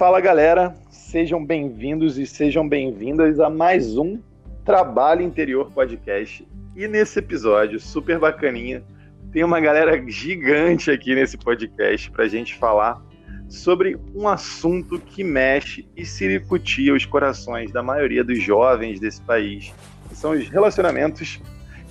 Fala 0.00 0.18
galera, 0.18 0.74
sejam 0.90 1.44
bem-vindos 1.44 2.16
e 2.16 2.24
sejam 2.24 2.66
bem-vindas 2.66 3.38
a 3.38 3.50
mais 3.50 3.98
um 3.98 4.18
Trabalho 4.64 5.20
Interior 5.20 5.70
Podcast. 5.70 6.48
E 6.74 6.88
nesse 6.88 7.18
episódio 7.18 7.78
super 7.78 8.18
bacaninha, 8.18 8.82
tem 9.30 9.44
uma 9.44 9.60
galera 9.60 10.02
gigante 10.08 10.90
aqui 10.90 11.14
nesse 11.14 11.36
podcast 11.36 12.10
para 12.12 12.24
a 12.24 12.28
gente 12.28 12.56
falar 12.56 12.98
sobre 13.46 13.98
um 14.14 14.26
assunto 14.26 14.98
que 14.98 15.22
mexe 15.22 15.86
e 15.94 16.06
siricutia 16.06 16.94
os 16.94 17.04
corações 17.04 17.70
da 17.70 17.82
maioria 17.82 18.24
dos 18.24 18.42
jovens 18.42 19.00
desse 19.00 19.20
país, 19.20 19.70
que 20.08 20.16
são 20.16 20.30
os 20.30 20.48
relacionamentos 20.48 21.38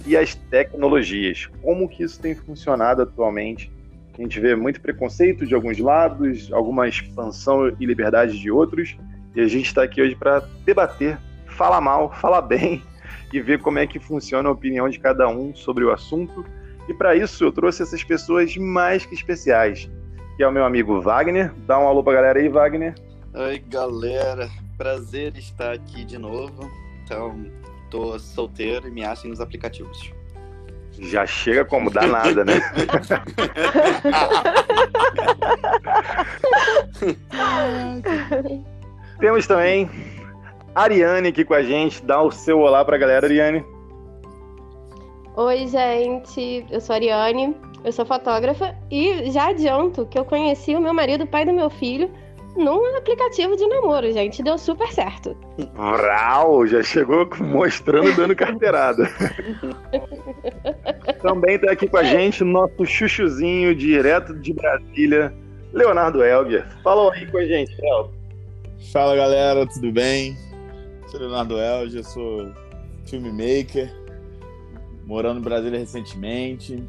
e 0.08 0.18
as 0.18 0.34
tecnologias. 0.34 1.48
Como 1.62 1.88
que 1.88 2.02
isso 2.02 2.20
tem 2.20 2.34
funcionado 2.34 3.04
atualmente? 3.04 3.72
A 4.20 4.22
gente 4.22 4.40
vê 4.40 4.56
muito 4.56 4.82
preconceito 4.82 5.48
de 5.48 5.56
alguns 5.56 5.80
lados, 5.80 6.52
alguma 6.52 6.88
expansão 6.88 7.74
e 7.80 7.86
liberdade 7.86 8.38
de 8.38 8.52
outros, 8.52 8.98
e 9.34 9.40
a 9.40 9.48
gente 9.48 9.68
está 9.68 9.84
aqui 9.84 10.02
hoje 10.02 10.14
para 10.14 10.42
debater, 10.66 11.18
falar 11.48 11.80
mal, 11.80 12.12
falar 12.20 12.42
bem 12.42 12.84
e 13.32 13.40
ver 13.40 13.60
como 13.60 13.80
é 13.80 13.88
que 13.88 14.00
funciona 14.00 14.50
a 14.50 14.52
opinião 14.52 14.90
de 14.90 15.00
cada 15.00 15.28
um 15.28 15.56
sobre 15.56 15.84
o 15.84 15.92
assunto. 15.92 16.46
E 16.88 16.94
para 16.94 17.16
isso 17.16 17.44
eu 17.44 17.52
trouxe 17.52 17.82
essas 17.82 18.04
pessoas 18.04 18.56
mais 18.58 19.06
que 19.06 19.16
especiais 19.16 19.90
que 20.40 20.44
é 20.44 20.48
o 20.48 20.54
meu 20.54 20.64
amigo 20.64 21.02
Wagner. 21.02 21.54
Dá 21.68 21.78
um 21.78 21.86
alô 21.86 22.02
pra 22.02 22.14
galera 22.14 22.40
aí, 22.40 22.48
Wagner. 22.48 22.96
Oi, 23.34 23.60
galera. 23.60 24.50
Prazer 24.78 25.36
estar 25.36 25.74
aqui 25.74 26.06
de 26.06 26.18
novo. 26.18 26.72
Então, 27.04 27.46
tô 27.92 28.18
solteiro 28.18 28.88
e 28.88 28.92
me 28.92 29.04
achem 29.04 29.30
nos 29.30 29.42
aplicativos. 29.42 30.14
Já 31.02 31.26
chega 31.26 31.66
como 31.66 31.90
danada, 31.90 32.46
né? 32.46 32.60
Temos 39.20 39.48
também 39.48 39.90
Ariane 40.76 41.30
aqui 41.30 41.44
com 41.44 41.54
a 41.54 41.64
gente. 41.64 42.06
Dá 42.06 42.22
o 42.22 42.32
seu 42.32 42.60
olá 42.60 42.86
pra 42.86 42.98
galera, 42.98 43.26
Ariane. 43.26 43.66
Oi, 45.36 45.68
gente. 45.68 46.66
Eu 46.70 46.82
sou 46.82 46.94
a 46.94 46.98
Ariane. 46.98 47.56
Eu 47.84 47.92
sou 47.94 48.06
fotógrafa 48.06 48.76
e 48.92 49.32
já 49.32 49.50
adianto 49.50 50.06
que 50.06 50.20
eu 50.20 50.26
conheci 50.26 50.76
o 50.76 50.82
meu 50.82 50.94
marido, 50.94 51.26
pai 51.26 51.46
do 51.46 51.54
meu 51.54 51.70
filho, 51.70 52.12
num 52.60 52.98
aplicativo 52.98 53.56
de 53.56 53.66
namoro, 53.66 54.12
gente. 54.12 54.44
Deu 54.44 54.58
super 54.58 54.92
certo. 54.92 55.36
Rau, 55.76 56.68
já 56.68 56.84
chegou 56.84 57.28
mostrando 57.40 58.16
dando 58.16 58.36
carteirada. 58.36 59.10
Também 61.22 61.56
está 61.56 61.72
aqui 61.72 61.88
com 61.88 61.98
a 61.98 62.04
gente 62.04 62.44
o 62.44 62.46
nosso 62.46 62.86
chuchuzinho 62.86 63.74
direto 63.74 64.36
de 64.36 64.54
Brasília, 64.54 65.34
Leonardo 65.74 66.24
Elger. 66.24 66.68
Fala 66.84 67.14
aí 67.14 67.26
com 67.26 67.38
a 67.38 67.46
gente, 67.46 67.74
El. 67.82 68.12
Fala 68.92 69.16
galera, 69.16 69.66
tudo 69.66 69.92
bem? 69.92 70.38
Sou 71.08 71.20
Leonardo 71.20 71.58
Elger, 71.58 72.04
sou 72.04 72.52
filmmaker, 73.06 73.92
morando 75.06 75.40
em 75.40 75.44
Brasília 75.44 75.80
recentemente 75.80 76.84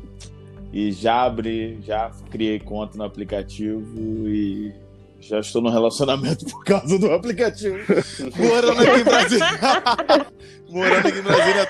e 0.72 0.92
já 0.92 1.24
abri, 1.24 1.80
já 1.82 2.10
criei 2.30 2.60
conta 2.60 2.96
no 2.96 3.04
aplicativo 3.04 4.28
e 4.28 4.72
já 5.20 5.38
estou 5.40 5.60
no 5.60 5.70
relacionamento 5.70 6.46
por 6.46 6.64
causa 6.64 6.98
do 6.98 7.12
aplicativo. 7.12 7.78
Morando 8.36 8.80
aqui 8.80 9.00
em 9.00 9.04
Brasília. 9.04 9.46
Morando 10.68 11.08
aqui 11.08 11.18
em 11.18 11.22
Brasília 11.22 11.68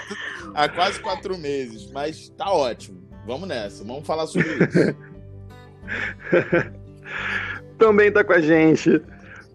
há 0.55 0.69
quase 0.69 1.01
quatro 1.01 1.37
meses, 1.37 1.91
mas 1.93 2.29
tá 2.31 2.51
ótimo. 2.51 3.01
Vamos 3.27 3.49
nessa, 3.49 3.85
vamos 3.85 4.07
falar 4.07 4.27
sobre 4.27 4.49
isso. 4.49 4.97
Também 7.79 8.09
está 8.09 8.23
com 8.23 8.33
a 8.33 8.41
gente 8.41 9.03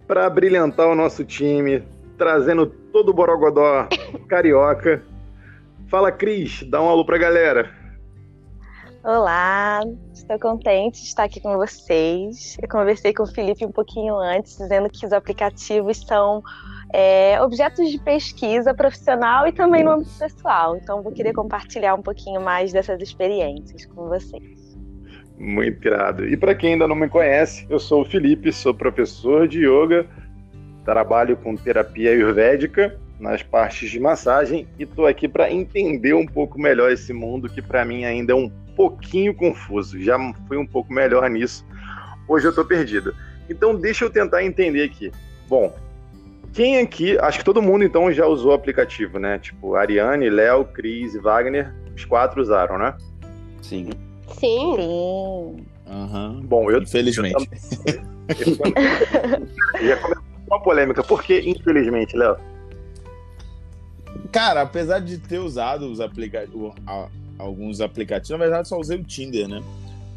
para 0.07 0.29
brilhantar 0.29 0.87
o 0.87 0.95
nosso 0.95 1.23
time, 1.23 1.83
trazendo 2.17 2.65
todo 2.65 3.09
o 3.09 3.13
Borogodó 3.13 3.87
carioca. 4.27 5.03
Fala, 5.87 6.11
Cris, 6.11 6.63
dá 6.69 6.81
um 6.81 6.89
alô 6.89 7.05
pra 7.05 7.17
galera. 7.17 7.84
Olá, 9.07 9.81
estou 10.11 10.39
contente 10.39 10.99
de 10.99 11.07
estar 11.09 11.25
aqui 11.25 11.39
com 11.39 11.55
vocês. 11.57 12.57
Eu 12.59 12.67
conversei 12.67 13.13
com 13.13 13.21
o 13.21 13.27
Felipe 13.27 13.63
um 13.63 13.71
pouquinho 13.71 14.15
antes, 14.15 14.57
dizendo 14.57 14.89
que 14.89 15.05
os 15.05 15.13
aplicativos 15.13 16.03
são 16.07 16.41
é, 16.91 17.39
objetos 17.39 17.91
de 17.91 17.99
pesquisa 17.99 18.73
profissional 18.73 19.47
e 19.47 19.51
também 19.51 19.83
no 19.83 19.91
âmbito 19.91 20.09
pessoal. 20.17 20.75
Então, 20.75 21.03
vou 21.03 21.11
querer 21.11 21.33
compartilhar 21.33 21.93
um 21.93 22.01
pouquinho 22.01 22.41
mais 22.41 22.73
dessas 22.73 22.99
experiências 22.99 23.85
com 23.85 24.09
vocês. 24.09 24.75
Muito 25.37 25.87
irado. 25.87 26.27
E 26.27 26.35
para 26.35 26.55
quem 26.55 26.73
ainda 26.73 26.87
não 26.87 26.95
me 26.95 27.07
conhece, 27.07 27.67
eu 27.69 27.77
sou 27.77 28.01
o 28.01 28.05
Felipe, 28.05 28.51
sou 28.51 28.73
professor 28.73 29.47
de 29.47 29.67
yoga, 29.67 30.07
trabalho 30.83 31.37
com 31.37 31.55
terapia 31.55 32.09
ayurvédica 32.09 32.99
nas 33.19 33.43
partes 33.43 33.91
de 33.91 33.99
massagem 33.99 34.67
e 34.79 34.83
estou 34.83 35.05
aqui 35.05 35.27
para 35.27 35.51
entender 35.51 36.15
um 36.15 36.25
pouco 36.25 36.59
melhor 36.59 36.91
esse 36.91 37.13
mundo 37.13 37.47
que 37.47 37.61
para 37.61 37.85
mim 37.85 38.03
ainda 38.03 38.33
é 38.33 38.35
um 38.35 38.49
pouquinho 38.75 39.33
confuso, 39.33 39.99
já 40.01 40.17
fui 40.47 40.57
um 40.57 40.65
pouco 40.65 40.93
melhor 40.93 41.29
nisso. 41.29 41.65
Hoje 42.27 42.45
eu 42.45 42.49
estou 42.49 42.65
perdido. 42.65 43.15
Então 43.49 43.75
deixa 43.75 44.05
eu 44.05 44.09
tentar 44.09 44.43
entender 44.43 44.83
aqui. 44.83 45.11
Bom, 45.47 45.73
quem 46.53 46.79
aqui, 46.79 47.17
acho 47.19 47.39
que 47.39 47.45
todo 47.45 47.61
mundo 47.61 47.83
então 47.83 48.11
já 48.11 48.25
usou 48.25 48.51
o 48.51 48.55
aplicativo, 48.55 49.19
né? 49.19 49.39
Tipo, 49.39 49.75
Ariane, 49.75 50.29
Léo, 50.29 50.65
Cris 50.65 51.13
e 51.13 51.19
Wagner, 51.19 51.73
os 51.95 52.05
quatro 52.05 52.41
usaram, 52.41 52.77
né? 52.77 52.95
Sim. 53.61 53.89
Sim. 54.39 54.75
Sim. 54.77 55.65
Uhum. 55.87 56.41
Bom, 56.43 56.71
eu. 56.71 56.81
Infelizmente. 56.81 57.49
Eu, 58.27 58.35
eu, 59.79 59.87
já 59.87 59.97
começou 59.97 60.23
uma 60.47 60.61
polêmica. 60.61 61.03
Por 61.03 61.23
que, 61.23 61.39
infelizmente, 61.39 62.15
Léo? 62.17 62.37
Cara, 64.31 64.61
apesar 64.61 64.99
de 64.99 65.17
ter 65.17 65.39
usado 65.39 65.91
os 65.91 65.99
aplicativos 65.99 66.73
alguns 67.37 67.81
aplicativos. 67.81 68.29
Na 68.31 68.37
verdade, 68.37 68.67
só 68.67 68.77
usei 68.77 68.97
o 68.97 69.03
Tinder, 69.03 69.47
né? 69.47 69.61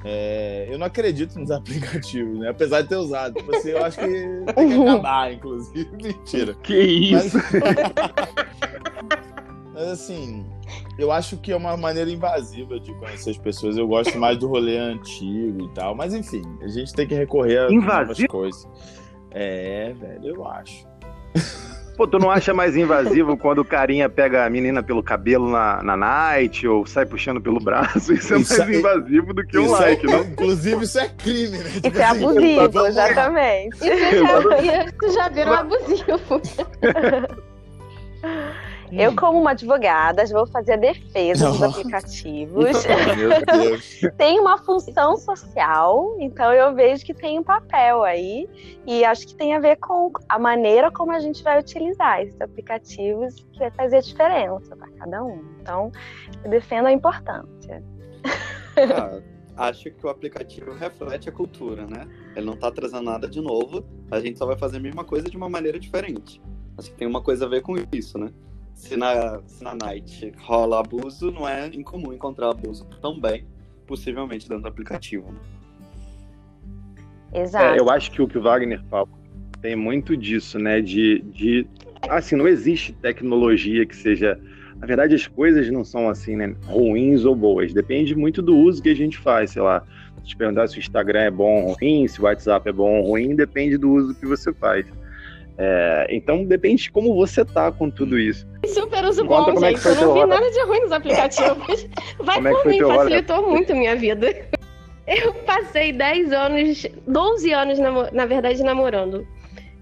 É, 0.05 0.69
eu 0.71 0.79
não 0.79 0.87
acredito 0.87 1.39
nos 1.39 1.51
aplicativos, 1.53 2.39
né? 2.39 2.49
Apesar 2.49 2.83
de 2.83 2.89
ter 2.89 2.97
usado. 2.97 3.35
Tipo 3.35 3.55
assim, 3.55 3.71
eu 3.71 3.85
acho 3.85 3.99
que 3.99 4.07
tem 4.55 4.69
que 4.69 4.75
acabar, 4.75 5.33
inclusive. 5.33 5.91
Mentira. 6.03 6.55
Que 6.63 6.79
isso? 6.79 7.37
Mas, 7.37 7.53
mas, 9.75 9.89
assim, 9.89 10.47
eu 10.99 11.11
acho 11.11 11.37
que 11.39 11.53
é 11.53 11.57
uma 11.57 11.77
maneira 11.77 12.11
invasiva 12.11 12.79
de 12.79 12.93
conhecer 12.95 13.31
as 13.31 13.39
pessoas. 13.39 13.77
Eu 13.77 13.89
gosto 13.89 14.19
mais 14.19 14.39
do 14.39 14.47
rolê 14.47 14.79
antigo 14.79 15.65
e 15.65 15.75
tal. 15.75 15.95
Mas 15.95 16.15
enfim, 16.15 16.43
a 16.63 16.69
gente 16.69 16.93
tem 16.93 17.07
que 17.07 17.15
recorrer 17.15 17.59
a 17.59 17.71
novas 17.71 18.25
coisas. 18.27 18.69
É, 19.31 19.93
velho, 19.93 20.27
eu 20.29 20.47
acho. 20.47 20.87
Pô, 21.99 22.07
tu 22.07 22.17
não 22.17 22.31
acha 22.31 22.55
mais 22.55 22.77
invasivo 22.77 23.37
quando 23.37 23.59
o 23.59 23.65
carinha 23.65 24.09
pega 24.09 24.47
a 24.47 24.51
menina 24.51 24.85
pelo 24.85 25.03
cabelo 25.03 25.51
na, 25.51 25.83
na 25.83 25.97
night 25.97 26.65
ou 26.65 26.87
sai 26.87 27.05
puxando 27.05 27.41
pelo 27.41 27.59
braço? 27.59 28.13
Isso 28.15 28.35
é 28.35 28.37
mais 28.37 28.61
é- 28.61 28.79
invasivo 28.79 29.35
do 29.35 29.45
que 29.45 29.59
um 29.59 29.69
like, 29.69 30.07
é, 30.07 30.09
não? 30.09 30.21
Inclusive, 30.23 30.85
isso 30.85 30.97
é 30.97 31.09
crime, 31.09 31.59
né? 31.59 31.65
Tipo 31.65 31.89
isso 31.89 31.99
é 31.99 32.05
assim, 32.05 32.25
abusivo, 32.25 32.87
exatamente. 32.87 33.77
Isso 33.79 33.85
é, 33.85 34.63
já, 34.65 35.13
já 35.13 35.29
viram 35.29 35.53
abusivo. 35.55 36.41
Eu, 38.93 39.15
como 39.15 39.41
uma 39.41 39.51
advogada, 39.51 40.25
vou 40.27 40.47
fazer 40.47 40.75
a 40.75 40.77
defesa 40.77 41.51
dos 41.51 41.63
aplicativos. 41.63 42.85
tem 44.17 44.41
uma 44.41 44.59
função 44.59 45.17
social, 45.17 46.17
então 46.19 46.53
eu 46.53 46.75
vejo 46.75 47.05
que 47.05 47.15
tem 47.15 47.39
um 47.39 47.43
papel 47.43 48.03
aí. 48.03 48.49
E 48.87 49.05
acho 49.05 49.27
que 49.27 49.35
tem 49.35 49.55
a 49.55 49.61
ver 49.61 49.77
com 49.77 50.11
a 50.29 50.39
maneira 50.39 50.91
como 50.91 51.13
a 51.13 51.21
gente 51.21 51.43
vai 51.43 51.59
utilizar 51.59 52.23
esses 52.23 52.41
aplicativos, 52.41 53.35
que 53.53 53.59
vai 53.59 53.71
fazer 53.71 53.97
a 53.97 54.01
diferença 54.01 54.77
para 54.77 54.89
cada 54.93 55.23
um. 55.23 55.43
Então, 55.61 55.93
eu 56.45 56.51
defendo 56.51 56.87
a 56.87 56.93
importância. 56.93 57.83
Ah, 58.77 59.21
acho 59.69 59.91
que 59.91 60.07
o 60.07 60.09
aplicativo 60.09 60.73
reflete 60.73 61.29
a 61.29 61.33
cultura, 61.33 61.87
né? 61.87 62.07
Ele 62.37 62.47
não 62.47 62.55
está 62.55 62.71
trazendo 62.71 63.03
nada 63.03 63.29
de 63.29 63.41
novo, 63.41 63.85
a 64.11 64.21
gente 64.21 64.39
só 64.39 64.47
vai 64.47 64.57
fazer 64.57 64.77
a 64.77 64.81
mesma 64.81 65.05
coisa 65.05 65.29
de 65.29 65.37
uma 65.37 65.49
maneira 65.49 65.79
diferente. 65.79 66.41
Acho 66.77 66.91
que 66.93 66.97
tem 66.97 67.09
uma 67.09 67.21
coisa 67.21 67.45
a 67.45 67.49
ver 67.49 67.61
com 67.63 67.75
isso, 67.93 68.17
né? 68.17 68.33
Se 68.79 68.97
na, 68.97 69.41
se 69.45 69.63
na 69.63 69.75
night 69.75 70.33
rola 70.39 70.79
abuso, 70.79 71.33
não 71.33 71.47
é 71.47 71.67
incomum 71.67 72.13
encontrar 72.13 72.51
abuso 72.51 72.87
também, 73.03 73.45
possivelmente 73.87 74.49
dentro 74.49 74.63
do 74.63 74.69
aplicativo. 74.69 75.33
Né? 75.33 75.39
Exato. 77.43 77.75
É, 77.75 77.81
eu 77.81 77.91
acho 77.91 78.13
que 78.13 78.23
o 78.23 78.29
que 78.29 78.39
o 78.39 78.43
Wagner 78.43 78.81
fala 78.89 79.09
tem 79.61 79.75
muito 79.75 80.17
disso, 80.17 80.61
né? 80.61 80.81
De, 80.81 81.19
de. 81.19 81.67
Assim, 82.09 82.37
não 82.37 82.47
existe 82.47 82.93
tecnologia 82.93 83.85
que 83.85 83.97
seja. 83.97 84.39
Na 84.77 84.87
verdade, 84.87 85.17
as 85.17 85.27
coisas 85.27 85.69
não 85.73 85.85
são 85.85 86.09
assim, 86.09 86.37
né? 86.37 86.55
Ruins 86.67 87.25
ou 87.25 87.35
boas. 87.35 87.75
Depende 87.75 88.15
muito 88.15 88.41
do 88.41 88.57
uso 88.57 88.81
que 88.81 88.91
a 88.91 88.95
gente 88.95 89.19
faz, 89.19 89.51
sei 89.51 89.63
lá. 89.63 89.83
Se 90.23 90.29
te 90.29 90.37
perguntar 90.37 90.69
se 90.69 90.77
o 90.77 90.79
Instagram 90.79 91.23
é 91.23 91.31
bom 91.33 91.65
ou 91.65 91.73
ruim, 91.73 92.07
se 92.07 92.21
o 92.21 92.25
WhatsApp 92.25 92.69
é 92.69 92.73
bom 92.73 93.01
ou 93.01 93.09
ruim, 93.09 93.35
depende 93.35 93.77
do 93.77 93.91
uso 93.91 94.15
que 94.15 94.25
você 94.25 94.53
faz. 94.53 94.87
É, 95.61 96.07
então 96.11 96.45
depende 96.45 96.85
de 96.85 96.93
como 96.93 97.13
você 97.17 97.45
tá 97.45 97.73
com 97.73 97.91
tudo 97.91 98.17
isso. 98.17 98.47
Super 98.65 99.05
uso 99.05 99.25
Conta 99.27 99.53
bom, 99.53 99.61
gente. 99.61 99.87
É 99.87 99.91
eu 99.91 99.95
não 99.97 100.15
vi 100.15 100.27
nada 100.27 100.51
de 100.51 100.61
ruim 100.63 100.81
nos 100.81 100.93
aplicativos. 100.93 101.89
Vai 102.21 102.37
como 102.37 102.49
é 102.49 102.53
por 102.53 102.67
mim, 102.67 102.79
facilitou 102.79 103.37
roda? 103.37 103.49
muito 103.49 103.75
minha 103.75 103.97
vida. 103.97 104.47
Eu 105.05 105.33
passei 105.33 105.93
10 105.93 106.33
anos, 106.33 106.87
12 107.07 107.53
anos, 107.53 107.79
na 108.13 108.27
verdade, 108.27 108.63
namorando. 108.63 109.27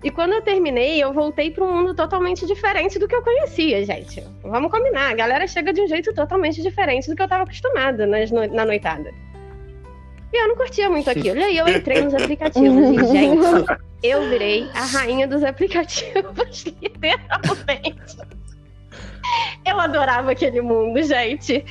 E 0.02 0.10
quando 0.10 0.34
eu 0.34 0.42
terminei, 0.42 1.02
eu 1.02 1.12
voltei 1.12 1.50
para 1.50 1.64
um 1.64 1.76
mundo 1.76 1.94
totalmente 1.94 2.46
diferente 2.46 2.98
do 2.98 3.08
que 3.08 3.14
eu 3.14 3.22
conhecia, 3.22 3.84
gente. 3.84 4.22
Vamos 4.42 4.70
combinar, 4.70 5.10
a 5.10 5.14
galera 5.14 5.46
chega 5.46 5.72
de 5.72 5.80
um 5.80 5.88
jeito 5.88 6.14
totalmente 6.14 6.62
diferente 6.62 7.08
do 7.08 7.16
que 7.16 7.22
eu 7.22 7.26
estava 7.26 7.42
acostumada 7.42 8.06
nas 8.06 8.30
no... 8.30 8.46
na 8.46 8.64
noitada. 8.64 9.12
E 10.32 10.42
eu 10.42 10.48
não 10.48 10.56
curtia 10.56 10.88
muito 10.88 11.10
aquilo. 11.10 11.38
E 11.38 11.44
aí 11.44 11.56
eu 11.58 11.68
entrei 11.68 12.02
nos 12.02 12.14
aplicativos 12.14 12.90
e, 12.90 13.12
gente, 13.12 13.66
eu 14.02 14.28
virei 14.28 14.68
a 14.74 14.84
rainha 14.84 15.26
dos 15.26 15.42
aplicativos, 15.42 16.64
literalmente. 16.82 18.16
Eu 19.64 19.80
adorava 19.80 20.30
aquele 20.30 20.60
mundo, 20.60 21.02
gente. 21.02 21.64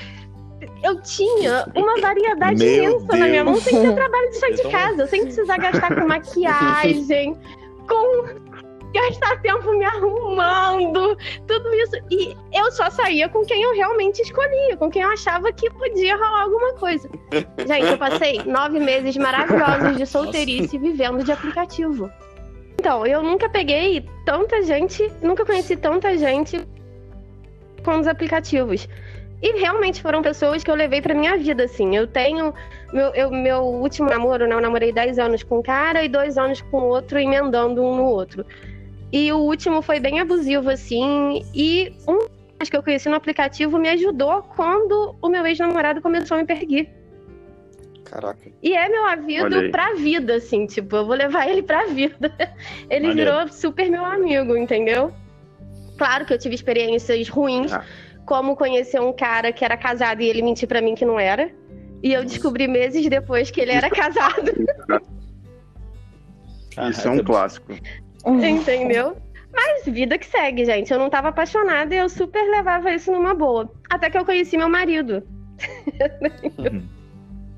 Eu 0.83 1.01
tinha 1.01 1.65
uma 1.75 1.99
variedade 1.99 2.63
Meu 2.63 2.83
imensa 2.83 3.05
Deus. 3.05 3.19
na 3.19 3.27
minha 3.27 3.43
mão 3.43 3.55
sem 3.55 3.81
ter 3.81 3.93
trabalho 3.93 4.29
de 4.29 4.37
sair 4.37 4.51
Eu 4.51 4.65
de 4.65 4.71
casa, 4.71 5.07
sem 5.07 5.23
precisar 5.23 5.57
gastar 5.57 5.95
com 5.95 6.07
maquiagem, 6.07 7.35
com 7.87 8.54
gastar 8.95 9.41
tempo 9.41 9.71
me 9.77 9.85
arrumando, 9.85 11.17
tudo 11.47 11.73
isso. 11.75 11.95
E 12.09 12.35
eu 12.53 12.71
só 12.71 12.89
saía 12.89 13.29
com 13.29 13.43
quem 13.45 13.61
eu 13.61 13.73
realmente 13.75 14.21
escolhia, 14.21 14.75
com 14.77 14.89
quem 14.89 15.01
eu 15.01 15.09
achava 15.11 15.51
que 15.51 15.69
podia 15.69 16.15
rolar 16.15 16.41
alguma 16.43 16.73
coisa. 16.75 17.09
Gente, 17.59 17.85
eu 17.91 17.97
passei 17.97 18.41
nove 18.45 18.79
meses 18.79 19.15
maravilhosos 19.17 19.97
de 19.97 20.05
solteirice 20.05 20.77
vivendo 20.77 21.23
de 21.23 21.31
aplicativo. 21.31 22.09
Então, 22.79 23.05
eu 23.05 23.23
nunca 23.23 23.49
peguei 23.49 24.05
tanta 24.25 24.61
gente, 24.61 25.11
nunca 25.21 25.45
conheci 25.45 25.75
tanta 25.75 26.17
gente 26.17 26.61
com 27.83 27.99
os 27.99 28.07
aplicativos. 28.07 28.87
E 29.41 29.59
realmente 29.59 30.01
foram 30.01 30.21
pessoas 30.21 30.63
que 30.63 30.71
eu 30.71 30.75
levei 30.75 31.01
pra 31.01 31.13
minha 31.13 31.37
vida, 31.37 31.65
assim. 31.65 31.95
Eu 31.95 32.07
tenho. 32.07 32.53
Meu, 32.93 33.07
eu- 33.13 33.29
meu 33.31 33.59
último 33.61 34.09
namoro, 34.09 34.47
né? 34.47 34.55
Eu 34.55 34.61
namorei 34.61 34.91
10 34.91 35.19
anos 35.19 35.43
com 35.43 35.59
um 35.59 35.61
cara 35.61 36.03
e 36.03 36.07
dois 36.09 36.37
anos 36.37 36.61
com 36.61 36.77
o 36.77 36.87
outro, 36.87 37.19
emendando 37.19 37.83
um 37.83 37.95
no 37.95 38.03
outro. 38.05 38.45
E 39.15 39.31
o 39.31 39.37
último 39.37 39.81
foi 39.81 39.97
bem 39.97 40.19
abusivo, 40.19 40.69
assim. 40.69 41.41
E 41.53 41.93
um 42.05 42.27
que 42.69 42.75
eu 42.75 42.83
conheci 42.83 43.07
no 43.07 43.15
aplicativo 43.15 43.79
me 43.79 43.87
ajudou 43.87 44.41
quando 44.41 45.15
o 45.21 45.29
meu 45.29 45.45
ex-namorado 45.45 46.01
começou 46.01 46.35
a 46.35 46.41
me 46.41 46.45
perseguir. 46.45 46.89
Caraca. 48.03 48.51
E 48.61 48.75
é 48.75 48.89
meu 48.89 49.05
aí. 49.59 49.71
pra 49.71 49.93
vida, 49.93 50.35
assim, 50.35 50.65
tipo, 50.65 50.97
eu 50.97 51.05
vou 51.05 51.15
levar 51.15 51.47
ele 51.47 51.63
pra 51.63 51.85
vida. 51.85 52.29
Ele 52.89 53.13
virou 53.13 53.47
super 53.47 53.89
meu 53.89 54.03
amigo, 54.03 54.57
entendeu? 54.57 55.13
Claro 55.97 56.25
que 56.25 56.33
eu 56.33 56.37
tive 56.37 56.55
experiências 56.55 57.29
ruins, 57.29 57.71
Ah. 57.71 57.85
como 58.25 58.55
conhecer 58.57 58.99
um 58.99 59.13
cara 59.13 59.53
que 59.53 59.63
era 59.63 59.77
casado 59.77 60.21
e 60.21 60.27
ele 60.27 60.41
mentir 60.41 60.67
pra 60.67 60.81
mim 60.81 60.93
que 60.93 61.05
não 61.05 61.17
era. 61.17 61.49
E 62.03 62.11
eu 62.13 62.25
descobri 62.25 62.67
meses 62.67 63.07
depois 63.07 63.49
que 63.49 63.61
ele 63.61 63.71
era 63.71 63.89
casado, 63.89 64.51
Isso 66.89 67.07
é 67.07 67.11
um 67.11 67.23
clássico. 67.23 67.73
Entendeu? 68.25 69.17
Mas 69.53 69.85
vida 69.85 70.17
que 70.17 70.25
segue, 70.25 70.65
gente. 70.65 70.91
Eu 70.91 70.99
não 70.99 71.09
tava 71.09 71.29
apaixonada 71.29 71.95
e 71.95 71.97
eu 71.97 72.09
super 72.09 72.43
levava 72.51 72.91
isso 72.91 73.11
numa 73.11 73.33
boa. 73.33 73.71
Até 73.89 74.09
que 74.09 74.17
eu 74.17 74.25
conheci 74.25 74.57
meu 74.57 74.67
marido. 74.67 75.23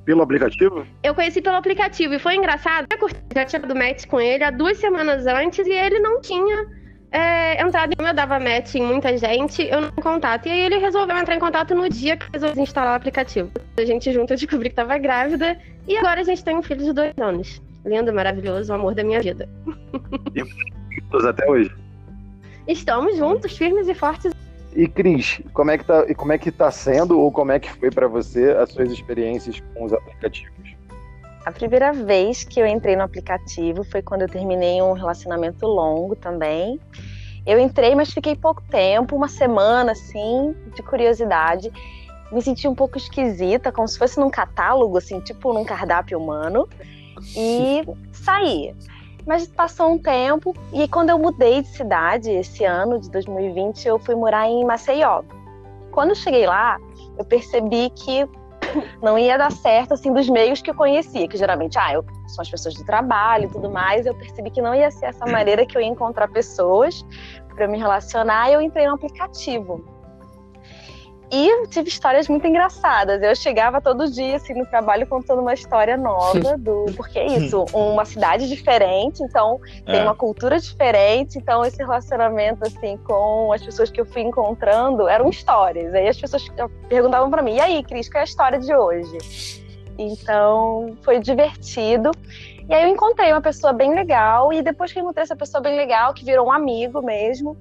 Pelo 0.06 0.22
aplicativo? 0.22 0.86
Eu 1.04 1.16
conheci 1.16 1.42
pelo 1.42 1.56
aplicativo 1.58 2.14
e 2.14 2.20
foi 2.20 2.36
engraçado. 2.36 2.88
Eu 2.92 3.10
já 3.34 3.46
tinha 3.46 3.60
dado 3.60 3.76
match 3.76 4.06
com 4.06 4.22
ele 4.22 4.44
há 4.44 4.52
duas 4.52 4.78
semanas 4.78 5.26
antes 5.26 5.66
e 5.66 5.72
ele 5.72 6.00
não 6.00 6.22
tinha 6.22 6.66
é, 7.12 7.62
entrado. 7.62 7.94
Eu 7.98 8.14
dava 8.14 8.40
match 8.40 8.76
em 8.76 8.84
muita 8.84 9.18
gente, 9.18 9.64
eu 9.64 9.82
não 9.82 9.92
tinha 9.92 10.04
contato. 10.04 10.46
E 10.48 10.52
aí 10.52 10.62
ele 10.62 10.78
resolveu 10.78 11.18
entrar 11.18 11.36
em 11.36 11.40
contato 11.40 11.74
no 11.74 11.90
dia 11.90 12.16
que 12.16 12.26
resolvi 12.32 12.62
instalar 12.62 12.94
o 12.94 12.96
aplicativo. 12.96 13.52
A 13.78 13.84
gente 13.84 14.14
junto 14.14 14.34
eu 14.34 14.38
descobri 14.38 14.70
que 14.70 14.76
tava 14.76 14.98
grávida 14.98 15.60
e 15.88 15.98
agora 15.98 16.22
a 16.22 16.24
gente 16.24 16.44
tem 16.44 16.56
um 16.56 16.62
filho 16.62 16.86
de 16.86 16.94
dois 16.94 17.14
anos. 17.20 17.62
Lindo, 17.86 18.14
maravilhoso, 18.14 18.72
o 18.72 18.76
amor 18.76 18.94
da 18.94 19.04
minha 19.04 19.22
vida. 19.22 19.48
Juntos 20.92 21.26
até 21.26 21.50
hoje. 21.50 21.72
Estamos 22.68 23.18
juntos, 23.18 23.58
firmes 23.58 23.88
e 23.88 23.94
fortes. 23.94 24.34
E 24.76 24.88
Cris, 24.88 25.42
como 25.54 25.72
é 25.72 25.78
que 25.78 25.86
tá, 25.86 26.06
e 26.08 26.14
como 26.14 26.34
é 26.34 26.38
que 26.38 26.52
tá 26.52 26.70
sendo 26.70 27.20
ou 27.20 27.32
como 27.32 27.52
é 27.52 27.60
que 27.60 27.72
foi 27.72 27.90
pra 27.90 28.08
você 28.08 28.52
as 28.52 28.72
suas 28.72 28.92
experiências 28.92 29.62
com 29.74 29.86
os 29.86 29.94
aplicativos? 29.94 30.76
A 31.46 31.52
primeira 31.52 31.94
vez 31.94 32.44
que 32.44 32.60
eu 32.60 32.68
entrei 32.68 32.96
no 32.98 33.04
aplicativo 33.04 33.84
foi 33.86 34.02
quando 34.02 34.24
eu 34.24 34.28
terminei 34.28 34.82
um 34.82 34.92
relacionamento 34.92 35.66
longo 35.66 36.14
também. 36.14 36.78
Eu 37.46 37.58
entrei, 37.58 37.96
mas 37.96 38.12
fiquei 38.12 38.36
pouco 38.36 38.62
tempo, 38.64 39.16
uma 39.16 39.30
semana 39.30 39.94
assim, 39.94 40.54
de 40.76 40.84
curiosidade. 40.84 41.72
Me 42.34 42.42
senti 42.42 42.68
um 42.68 42.76
pouco 42.76 42.98
esquisita, 42.98 43.72
como 43.72 43.88
se 43.88 43.98
fosse 43.98 44.20
num 44.20 44.30
catálogo, 44.30 44.98
assim, 44.98 45.22
tipo 45.22 45.54
num 45.54 45.64
cardápio 45.64 46.20
humano. 46.20 46.68
E 47.36 47.84
saí. 48.12 48.76
Mas 49.26 49.48
passou 49.48 49.92
um 49.92 49.98
tempo 49.98 50.54
e 50.72 50.88
quando 50.88 51.10
eu 51.10 51.20
mudei 51.20 51.62
de 51.62 51.68
cidade 51.68 52.32
esse 52.32 52.64
ano 52.64 53.00
de 53.00 53.10
2020, 53.12 53.86
eu 53.86 54.00
fui 54.00 54.16
morar 54.16 54.48
em 54.48 54.64
Maceió. 54.64 55.22
Quando 55.92 56.10
eu 56.10 56.16
cheguei 56.16 56.46
lá, 56.46 56.78
eu 57.18 57.26
percebi 57.26 57.90
que 57.90 58.28
não 59.02 59.18
ia 59.20 59.38
dar 59.38 59.52
certo 59.52 59.94
assim 59.94 60.14
dos 60.14 60.30
meios 60.30 60.62
que 60.62 60.70
eu 60.70 60.76
conhecia, 60.76 61.28
que 61.28 61.38
geralmente, 61.38 61.78
ah, 61.78 61.94
eu 61.94 62.06
são 62.28 62.42
as 62.42 62.50
pessoas 62.50 62.76
do 62.76 62.86
trabalho 62.86 63.46
e 63.46 63.50
tudo 63.50 63.70
mais. 63.70 64.06
Eu 64.06 64.16
percebi 64.16 64.50
que 64.50 64.62
não 64.62 64.74
ia 64.74 64.92
ser 64.92 65.08
essa 65.08 65.26
maneira 65.26 65.66
que 65.66 65.78
eu 65.78 65.82
ia 65.82 65.88
encontrar 65.88 66.28
pessoas 66.30 67.06
para 67.56 67.68
me 67.68 67.78
relacionar. 67.78 68.50
E 68.50 68.54
eu 68.54 68.62
entrei 68.62 68.88
no 68.88 68.96
aplicativo. 68.96 69.84
E 71.30 71.68
tive 71.68 71.90
histórias 71.90 72.30
muito 72.30 72.48
engraçadas. 72.48 73.22
Eu 73.22 73.36
chegava 73.36 73.82
todo 73.82 74.10
dia 74.10 74.38
assim 74.38 74.54
no 74.54 74.66
trabalho 74.66 75.06
contando 75.06 75.42
uma 75.42 75.54
história 75.54 75.98
nova 75.98 76.56
do 76.58 76.86
porque 76.96 77.20
é 77.20 77.26
isso, 77.26 77.66
uma 77.74 78.06
cidade 78.06 78.48
diferente, 78.48 79.22
então 79.22 79.60
tem 79.86 79.98
É. 80.00 80.04
uma 80.04 80.16
cultura 80.16 80.58
diferente, 80.58 81.38
então 81.38 81.66
esse 81.66 81.78
relacionamento 81.80 82.66
assim 82.66 82.98
com 83.06 83.52
as 83.52 83.62
pessoas 83.62 83.90
que 83.92 84.00
eu 84.00 84.06
fui 84.06 84.22
encontrando 84.22 85.06
eram 85.08 85.28
histórias. 85.30 85.94
Aí 85.94 86.08
as 86.08 86.18
pessoas 86.20 86.48
perguntavam 86.88 87.30
pra 87.30 87.42
mim: 87.42 87.56
"E 87.56 87.60
aí, 87.60 87.84
Cris, 87.84 88.08
qual 88.10 88.20
é 88.20 88.22
a 88.22 88.26
história 88.26 88.58
de 88.60 88.74
hoje?" 88.74 89.18
Então, 90.00 90.96
foi 91.02 91.20
divertido. 91.20 92.12
E 92.70 92.74
aí 92.74 92.84
eu 92.84 92.90
encontrei 92.90 93.32
uma 93.32 93.42
pessoa 93.42 93.74
bem 93.74 93.94
legal 93.94 94.54
e 94.54 94.62
depois 94.62 94.94
que 94.94 95.00
eu 95.00 95.04
encontrei 95.04 95.24
essa 95.24 95.36
pessoa 95.36 95.62
bem 95.62 95.76
legal, 95.76 96.14
que 96.14 96.24
virou 96.24 96.48
um 96.48 96.52
amigo 96.52 97.02
mesmo, 97.02 97.58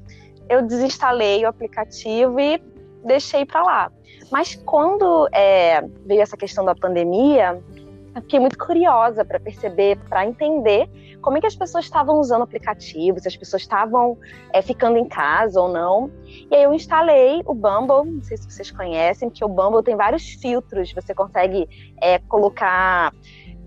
eu 0.49 0.63
desinstalei 0.63 1.45
o 1.45 1.49
aplicativo 1.49 2.39
e 2.39 2.59
deixei 3.07 3.45
pra 3.45 3.63
lá. 3.63 3.93
Mas 4.31 4.55
quando 4.55 5.29
é, 5.33 5.83
veio 6.05 6.21
essa 6.21 6.37
questão 6.37 6.65
da 6.65 6.75
pandemia, 6.75 7.63
eu 8.15 8.23
fiquei 8.23 8.41
muito 8.41 8.59
curiosa 8.59 9.25
para 9.25 9.39
perceber, 9.39 9.99
para 10.09 10.27
entender 10.27 10.89
como 11.21 11.37
é 11.37 11.41
que 11.41 11.47
as 11.47 11.57
pessoas 11.57 11.85
estavam 11.85 12.21
usando 12.21 12.41
o 12.41 12.45
aplicativo, 12.45 13.19
se 13.19 13.29
as 13.29 13.37
pessoas 13.37 13.63
estavam 13.63 14.17
é, 14.53 14.63
ficando 14.63 14.97
em 14.97 15.07
casa 15.07 15.61
ou 15.61 15.69
não. 15.69 16.11
E 16.51 16.55
aí 16.55 16.63
eu 16.63 16.73
instalei 16.73 17.43
o 17.45 17.53
Bumble, 17.53 18.11
não 18.11 18.23
sei 18.23 18.37
se 18.37 18.51
vocês 18.51 18.71
conhecem, 18.71 19.29
porque 19.29 19.45
o 19.45 19.49
Bumble 19.49 19.83
tem 19.83 19.97
vários 19.97 20.25
filtros, 20.35 20.93
você 20.93 21.15
consegue 21.15 21.69
é, 22.01 22.19
colocar 22.21 23.13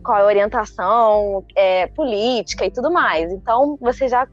qual 0.03 0.17
é 0.17 0.21
a 0.21 0.25
orientação 0.25 1.45
é, 1.55 1.87
política 1.87 2.65
e 2.65 2.71
tudo 2.71 2.91
mais. 2.91 3.31
Então 3.31 3.77
você 3.79 4.07
já, 4.07 4.25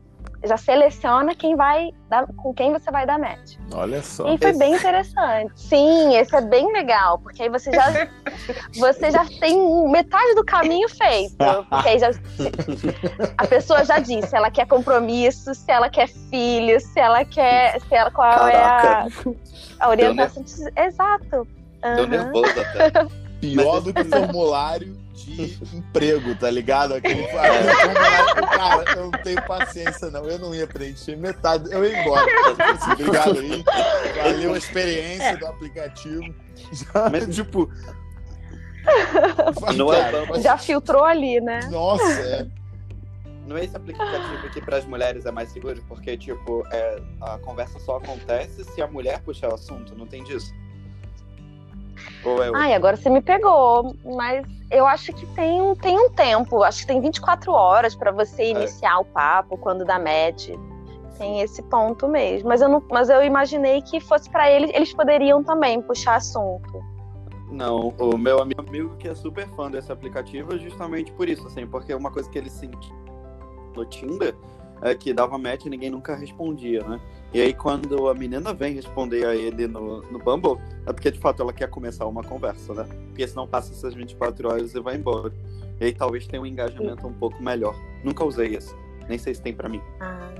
já 0.45 0.57
seleciona 0.57 1.35
quem 1.35 1.57
vai 1.57 1.90
dar, 2.09 2.26
com 2.37 2.52
quem 2.55 2.73
você 2.73 2.90
vai 2.90 3.07
dar 3.07 3.19
match. 3.19 3.57
Olha 3.75 4.02
só. 4.02 4.33
E 4.33 4.38
foi 4.38 4.52
bem 4.52 4.75
interessante. 4.75 5.52
Sim, 5.55 6.16
esse 6.16 6.35
é 6.35 6.40
bem 6.40 6.73
legal, 6.73 7.19
porque 7.19 7.43
aí 7.43 7.49
você 7.49 7.71
já, 7.73 8.09
você 8.76 9.11
já 9.11 9.25
tem 9.40 9.90
metade 9.90 10.35
do 10.35 10.45
caminho 10.45 10.88
feito. 10.88 11.37
Porque 11.69 11.88
aí 11.88 11.99
já, 11.99 12.11
a 13.38 13.47
pessoa 13.47 13.85
já 13.85 13.99
disse 13.99 14.28
se 14.28 14.37
ela 14.37 14.50
quer 14.50 14.66
compromisso, 14.66 15.55
se 15.55 15.71
ela 15.71 15.88
quer 15.88 16.09
filho, 16.09 16.81
se 16.81 16.99
ela 16.99 17.25
quer. 17.25 17.81
Se 17.81 17.95
ela, 17.95 18.11
qual 18.11 18.49
é 18.49 18.57
a, 18.57 18.81
Caraca. 18.81 19.35
a 19.81 19.88
orientação. 19.88 20.45
Exato. 20.76 21.47
Deu 21.95 22.07
nervoso 22.07 22.61
até. 22.61 23.07
Pior 23.40 23.81
do 23.81 23.93
que 23.93 24.02
formulário 24.05 25.05
de 25.16 25.58
emprego, 25.76 26.35
tá 26.37 26.50
ligado? 26.50 26.94
Aquele, 26.94 27.23
formulário, 27.28 27.66
cara, 28.50 28.85
eu 28.96 29.02
não 29.04 29.11
tenho 29.23 29.42
paciência, 29.46 30.11
não. 30.11 30.25
Eu 30.25 30.38
não 30.38 30.54
ia 30.54 30.66
preencher 30.66 31.16
metade, 31.16 31.70
eu 31.73 31.85
ia 31.85 32.02
embora. 32.02 32.26
Assim, 32.73 32.92
Obrigado 32.92 33.38
aí. 33.38 33.64
Valeu 34.23 34.54
a 34.54 34.58
experiência 34.58 35.37
do 35.38 35.46
aplicativo. 35.46 36.35
Já, 36.73 37.11
Mas- 37.11 37.35
tipo. 37.35 37.70
Não 39.76 39.92
é 39.92 40.00
cara, 40.00 40.26
mas- 40.26 40.42
Já 40.42 40.56
filtrou 40.56 41.04
ali, 41.04 41.40
né? 41.40 41.61
Nossa, 41.70 42.04
é. 42.04 42.46
Não 43.46 43.56
é 43.56 43.64
esse 43.64 43.76
aplicativo 43.76 44.50
que 44.52 44.61
para 44.61 44.76
as 44.76 44.85
mulheres 44.85 45.25
é 45.25 45.30
mais 45.30 45.50
seguro? 45.52 45.80
Porque, 45.88 46.16
tipo, 46.16 46.64
é, 46.73 47.00
a 47.20 47.38
conversa 47.38 47.78
só 47.78 47.96
acontece 47.99 48.64
se 48.64 48.82
a 48.82 48.87
mulher 48.88 49.20
puxar 49.20 49.50
o 49.50 49.54
assunto, 49.54 49.94
não 49.96 50.06
tem 50.06 50.23
disso? 50.25 50.52
Ou 52.25 52.43
é. 52.43 52.50
Ai, 52.55 52.75
agora 52.75 52.97
você 52.97 53.09
me 53.11 53.21
pegou, 53.21 53.95
mas 54.05 54.47
eu 54.71 54.87
acho 54.87 55.12
que 55.12 55.26
tem, 55.35 55.61
um- 55.62 55.75
tem 55.75 55.99
um 55.99 56.11
tempo, 56.11 56.62
acho 56.62 56.81
que 56.81 56.87
tem 56.87 57.00
24 57.00 57.53
horas 57.53 57.95
para 57.95 58.11
você 58.11 58.50
iniciar 58.50 58.99
o 58.99 59.05
papo 59.05 59.57
quando 59.57 59.85
dá 59.85 59.99
match. 59.99 60.50
Tem 61.19 61.41
esse 61.41 61.62
ponto 61.62 62.07
mesmo. 62.09 62.49
Mas 62.49 62.61
eu, 62.61 62.69
não, 62.69 62.83
mas 62.91 63.09
eu 63.09 63.25
imaginei 63.25 63.81
que 63.81 64.00
fosse 64.00 64.29
para 64.29 64.50
eles, 64.50 64.71
eles 64.75 64.93
poderiam 64.93 65.43
também 65.43 65.81
puxar 65.81 66.17
assunto. 66.17 66.85
Não, 67.50 67.95
o 67.99 68.19
meu 68.19 68.43
ami- 68.43 68.55
amigo 68.59 68.97
que 68.97 69.09
é 69.09 69.15
super 69.15 69.49
fã 69.50 69.71
desse 69.71 69.91
aplicativo 69.91 70.55
é 70.55 70.59
justamente 70.59 71.12
por 71.12 71.29
isso, 71.29 71.47
assim, 71.47 71.67
porque 71.67 71.95
uma 71.95 72.11
coisa 72.11 72.29
que 72.29 72.37
ele 72.37 72.50
sentiu 72.50 72.95
no 73.75 73.85
Tinder 73.87 74.35
é, 74.83 74.95
que 74.95 75.12
dava 75.12 75.38
match 75.38 75.64
e 75.64 75.71
ninguém 75.71 75.90
nunca 75.90 76.14
respondia, 76.14 76.83
né? 76.83 77.00
E 77.33 77.40
aí 77.40 77.52
quando 77.52 78.09
a 78.09 78.14
menina 78.14 78.52
vem 78.52 78.75
responder 78.75 79.26
a 79.26 79.35
ele 79.35 79.66
no, 79.66 80.02
no 80.02 80.18
Bumble, 80.18 80.59
é 80.87 80.92
porque 80.92 81.11
de 81.11 81.18
fato 81.18 81.42
ela 81.42 81.52
quer 81.52 81.68
começar 81.68 82.06
uma 82.06 82.23
conversa, 82.23 82.73
né? 82.75 82.85
Porque 83.09 83.26
senão 83.26 83.47
passa 83.47 83.73
essas 83.73 83.95
24 83.95 84.49
horas 84.49 84.75
e 84.75 84.80
vai 84.80 84.97
embora. 84.97 85.33
E 85.80 85.87
aí 85.87 85.92
talvez 85.92 86.26
tenha 86.26 86.40
um 86.40 86.47
engajamento 86.47 87.06
um 87.06 87.12
pouco 87.12 87.42
melhor. 87.42 87.75
Nunca 88.02 88.25
usei 88.25 88.54
esse. 88.54 88.75
Nem 89.09 89.18
sei 89.18 89.35
se 89.35 89.42
tem 89.42 89.54
para 89.54 89.68
mim. 89.68 89.80
Ah. 90.00 90.30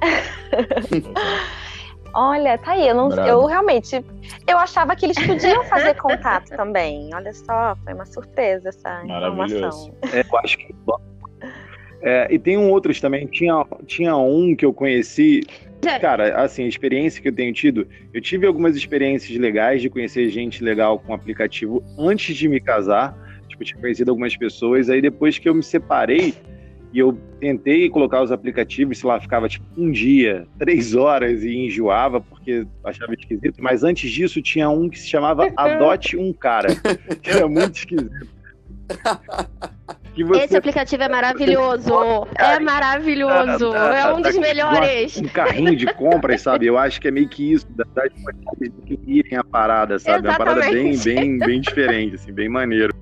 Olha, 2.14 2.56
tá 2.58 2.72
aí. 2.72 2.86
Eu, 2.86 2.94
não, 2.94 3.10
eu 3.26 3.44
realmente. 3.44 4.04
Eu 4.46 4.56
achava 4.56 4.94
que 4.94 5.06
eles 5.06 5.18
podiam 5.26 5.64
fazer 5.64 5.94
contato 5.94 6.48
também. 6.50 7.10
Olha 7.12 7.32
só, 7.32 7.76
foi 7.82 7.92
uma 7.92 8.06
surpresa 8.06 8.68
essa 8.68 9.04
informação. 9.04 9.94
É, 10.12 10.20
eu 10.20 10.38
acho 10.38 10.58
que. 10.58 10.74
É, 12.04 12.28
e 12.30 12.38
tem 12.38 12.58
um 12.58 12.70
outros 12.70 13.00
também. 13.00 13.26
Tinha, 13.26 13.64
tinha 13.86 14.14
um 14.14 14.54
que 14.54 14.64
eu 14.64 14.74
conheci. 14.74 15.42
Cara, 16.00 16.42
assim, 16.42 16.64
a 16.64 16.68
experiência 16.68 17.20
que 17.20 17.28
eu 17.28 17.32
tenho 17.32 17.52
tido, 17.52 17.86
eu 18.12 18.20
tive 18.20 18.46
algumas 18.46 18.76
experiências 18.76 19.38
legais 19.38 19.82
de 19.82 19.90
conhecer 19.90 20.28
gente 20.28 20.62
legal 20.62 20.98
com 20.98 21.12
aplicativo 21.12 21.82
antes 21.98 22.36
de 22.36 22.46
me 22.46 22.60
casar. 22.60 23.16
Tipo, 23.48 23.64
tinha 23.64 23.80
conhecido 23.80 24.10
algumas 24.10 24.36
pessoas. 24.36 24.90
Aí 24.90 25.00
depois 25.00 25.38
que 25.38 25.48
eu 25.48 25.54
me 25.54 25.62
separei, 25.62 26.34
e 26.92 26.98
eu 26.98 27.18
tentei 27.40 27.88
colocar 27.88 28.22
os 28.22 28.30
aplicativos, 28.30 28.98
sei 28.98 29.08
lá, 29.08 29.18
ficava 29.18 29.48
tipo 29.48 29.64
um 29.76 29.90
dia, 29.90 30.46
três 30.58 30.94
horas 30.94 31.42
e 31.42 31.56
enjoava 31.56 32.20
porque 32.20 32.66
achava 32.84 33.14
esquisito. 33.14 33.62
Mas 33.62 33.82
antes 33.82 34.10
disso 34.10 34.42
tinha 34.42 34.68
um 34.68 34.90
que 34.90 34.98
se 34.98 35.08
chamava 35.08 35.50
Adote 35.56 36.16
um 36.16 36.32
Cara, 36.32 36.68
que 37.22 37.30
era 37.30 37.48
muito 37.48 37.76
esquisito. 37.76 38.28
Você... 40.22 40.44
Esse 40.44 40.56
aplicativo 40.56 41.02
é 41.02 41.08
maravilhoso. 41.08 41.92
É 42.36 42.60
maravilhoso. 42.60 43.74
É 43.74 44.14
um 44.14 44.22
dos 44.22 44.38
melhores. 44.38 45.16
Um 45.16 45.28
carrinho 45.28 45.74
de 45.74 45.92
compras, 45.92 46.40
sabe? 46.42 46.66
Eu 46.66 46.78
acho 46.78 47.00
que 47.00 47.08
é 47.08 47.10
meio 47.10 47.28
que 47.28 47.52
isso, 47.52 47.66
das 47.72 48.12
que 48.86 49.00
irem 49.06 49.36
a 49.36 49.42
parada, 49.42 49.98
sabe? 49.98 50.28
É 50.28 50.30
uma 50.30 50.38
parada 50.38 50.60
bem, 50.70 50.96
bem, 50.96 51.38
bem 51.38 51.60
diferente, 51.60 52.14
assim, 52.14 52.32
bem 52.32 52.48
maneiro. 52.48 52.94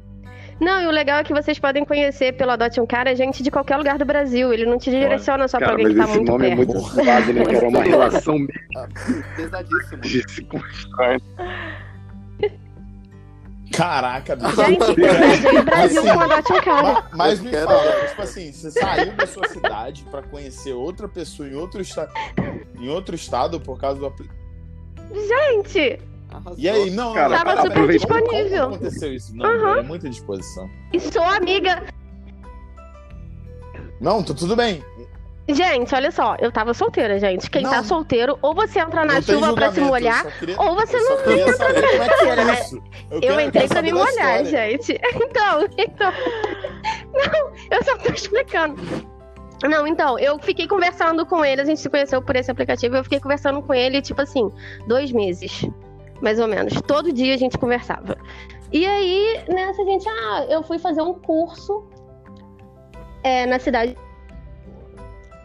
Não, 0.63 0.81
e 0.81 0.87
o 0.87 0.91
legal 0.91 1.19
é 1.19 1.25
que 1.25 1.33
vocês 1.33 1.59
podem 1.59 1.85
conhecer 1.85 2.35
pelo 2.35 2.53
Adote 2.53 2.81
um 2.81 2.87
Cara 2.87 3.17
gente 3.17 3.43
de 3.43 3.51
qualquer 3.51 3.77
lugar 3.77 3.99
do 3.99 4.05
Brasil. 4.05 4.53
Ele 4.53 4.65
não 4.65 4.79
te 4.79 4.91
direciona 4.91 5.49
só 5.49 5.59
cara, 5.59 5.73
pra 5.73 5.83
alguém 5.83 5.95
que 5.95 6.01
tá 6.01 6.07
muito 6.07 6.31
nome 6.31 6.47
perto. 6.47 6.63
É 6.63 6.65
muito 6.65 6.81
suave, 6.81 7.33
né? 7.33 7.43
Era 7.49 7.69
uma 7.69 7.83
relação 7.85 8.47
pesadíssima. 9.37 10.03
Caraca, 13.73 14.37
bicho. 14.37 14.57
Gente, 14.57 15.57
o 15.57 15.65
Brasil 15.65 16.01
assim, 16.01 16.13
com 16.13 16.21
Adote 16.21 16.53
um 16.53 16.61
Cara. 16.61 17.05
Mas, 17.13 17.41
me 17.41 17.51
fala, 17.51 18.07
tipo 18.09 18.23
assim, 18.23 18.53
você 18.53 18.71
saiu 18.71 19.13
da 19.13 19.27
sua 19.27 19.49
cidade 19.49 20.05
pra 20.11 20.23
conhecer 20.23 20.73
outra 20.73 21.09
pessoa 21.09 21.49
em 21.49 21.55
outro, 21.55 21.81
esta... 21.81 22.09
em 22.79 22.89
outro 22.89 23.15
estado 23.15 23.61
por 23.61 23.79
causa 23.79 24.01
do 24.01 24.13
Gente, 25.11 25.99
Arrasou. 26.33 26.55
E 26.57 26.69
aí, 26.69 26.91
não, 26.91 27.13
cara, 27.13 27.39
tava 27.39 27.57
cara, 27.57 27.63
super 27.63 27.89
disponível. 27.89 28.63
Como 28.65 28.75
aconteceu 28.77 29.15
isso? 29.15 29.37
Não, 29.37 29.47
uhum. 29.47 29.77
é 29.77 29.83
muita 29.83 30.09
disposição. 30.09 30.69
E 30.93 30.99
sou 30.99 31.23
amiga. 31.23 31.83
Não, 34.01 34.23
tô 34.23 34.35
tudo 34.35 34.57
bem. 34.57 34.83
Gente, 35.49 35.95
olha 35.95 36.11
só, 36.11 36.37
eu 36.39 36.53
tava 36.53 36.73
solteira, 36.73 37.19
gente. 37.19 37.51
Quem 37.51 37.63
tá 37.63 37.69
não, 37.69 37.77
tá 37.79 37.83
solteiro, 37.83 38.39
ou 38.41 38.55
você 38.55 38.79
entra 38.79 39.05
na 39.05 39.21
chuva 39.21 39.53
pra 39.55 39.73
se 39.73 39.81
molhar, 39.81 40.25
queria, 40.39 40.61
ou 40.61 40.75
você 40.77 40.97
não 40.99 41.19
entra 41.33 41.57
pra 41.57 42.17
se 42.17 42.25
molhar, 42.25 42.47
né? 42.47 42.59
Eu, 43.11 43.21
eu 43.21 43.41
entrei 43.41 43.67
pra 43.67 43.83
me 43.83 43.93
molhar, 43.93 44.45
gente. 44.45 45.01
Então, 45.15 45.67
então. 45.77 46.13
Não, 47.13 47.53
eu 47.71 47.85
só 47.85 47.97
tô 47.99 48.13
explicando. 48.13 48.81
Não, 49.65 49.87
então, 49.87 50.19
eu 50.19 50.39
fiquei 50.39 50.67
conversando 50.67 51.27
com 51.27 51.45
ele, 51.45 51.61
a 51.61 51.65
gente 51.65 51.81
se 51.81 51.89
conheceu 51.89 52.23
por 52.23 52.37
esse 52.37 52.51
aplicativo, 52.51 52.97
eu 52.97 53.05
fiquei 53.05 53.21
conversando 53.21 53.63
com 53.63 53.75
ele, 53.75 54.01
tipo 54.01 54.21
assim, 54.23 54.51
dois 54.87 55.13
meses 55.13 55.65
mais 56.23 56.39
ou 56.39 56.47
menos. 56.47 56.81
Todo 56.87 57.13
dia 57.13 57.35
a 57.35 57.37
gente 57.37 57.59
conversava. 57.59 58.17
E 58.73 58.87
aí, 58.87 59.45
nessa 59.49 59.85
gente, 59.85 60.09
ah, 60.09 60.47
eu 60.49 60.63
fui 60.63 60.79
fazer 60.79 61.03
um 61.03 61.13
curso 61.13 61.85
é, 63.23 63.45
na 63.45 63.59
cidade. 63.59 63.97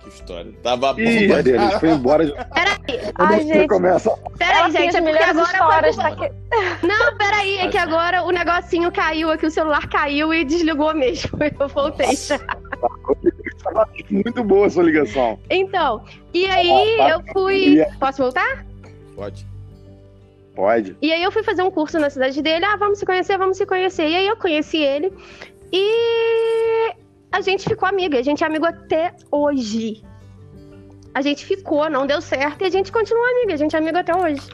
História. 0.07 0.51
Tava 0.63 0.93
bom. 0.93 0.99
Ih, 0.99 1.31
ele 1.31 1.79
foi 1.79 1.89
embora. 1.89 2.47
Peraí. 2.53 2.77
Ai, 3.15 3.43
gente. 3.43 3.67
Começa... 3.67 4.11
Peraí, 4.37 4.71
gente, 4.71 4.95
é 4.95 5.01
porque 5.01 5.57
agora. 5.57 5.93
Tá 5.93 6.07
aqui. 6.07 6.31
Não, 6.85 7.17
peraí, 7.17 7.57
é 7.57 7.67
que 7.67 7.77
agora 7.77 8.23
o 8.23 8.31
negocinho 8.31 8.91
caiu 8.91 9.29
aqui, 9.29 9.45
o 9.45 9.51
celular 9.51 9.87
caiu 9.89 10.33
e 10.33 10.45
desligou 10.45 10.93
mesmo. 10.93 11.37
Eu 11.59 11.67
voltei. 11.67 12.07
Muito 14.09 14.43
boa 14.43 14.67
a 14.67 14.69
sua 14.69 14.83
ligação. 14.83 15.37
Então, 15.49 16.03
e 16.33 16.45
aí 16.45 16.97
eu 17.09 17.21
fui. 17.33 17.83
Posso 17.99 18.21
voltar? 18.21 18.65
Pode. 19.15 19.45
Pode. 20.55 20.95
E 21.01 21.11
aí 21.11 21.21
eu 21.21 21.31
fui 21.31 21.43
fazer 21.43 21.63
um 21.63 21.71
curso 21.71 21.99
na 21.99 22.09
cidade 22.09 22.41
dele. 22.41 22.65
Ah, 22.65 22.77
vamos 22.77 22.99
se 22.99 23.05
conhecer, 23.05 23.37
vamos 23.37 23.57
se 23.57 23.65
conhecer. 23.65 24.07
E 24.07 24.15
aí 24.15 24.27
eu 24.27 24.37
conheci 24.37 24.77
ele. 24.77 25.11
E 25.71 26.93
a 27.37 27.41
gente 27.41 27.67
ficou 27.69 27.87
amiga. 27.87 28.17
A 28.17 28.23
gente 28.23 28.43
é 28.43 28.47
amigo 28.47 28.65
até 28.65 29.13
hoje. 29.31 30.03
A 31.13 31.21
gente 31.21 31.45
ficou, 31.45 31.89
não 31.89 32.07
deu 32.07 32.21
certo. 32.21 32.63
E 32.63 32.65
a 32.65 32.69
gente 32.69 32.91
continua 32.91 33.29
amiga. 33.31 33.53
A 33.53 33.57
gente 33.57 33.75
é 33.75 33.79
amigo 33.79 33.97
até 33.97 34.15
hoje. 34.15 34.49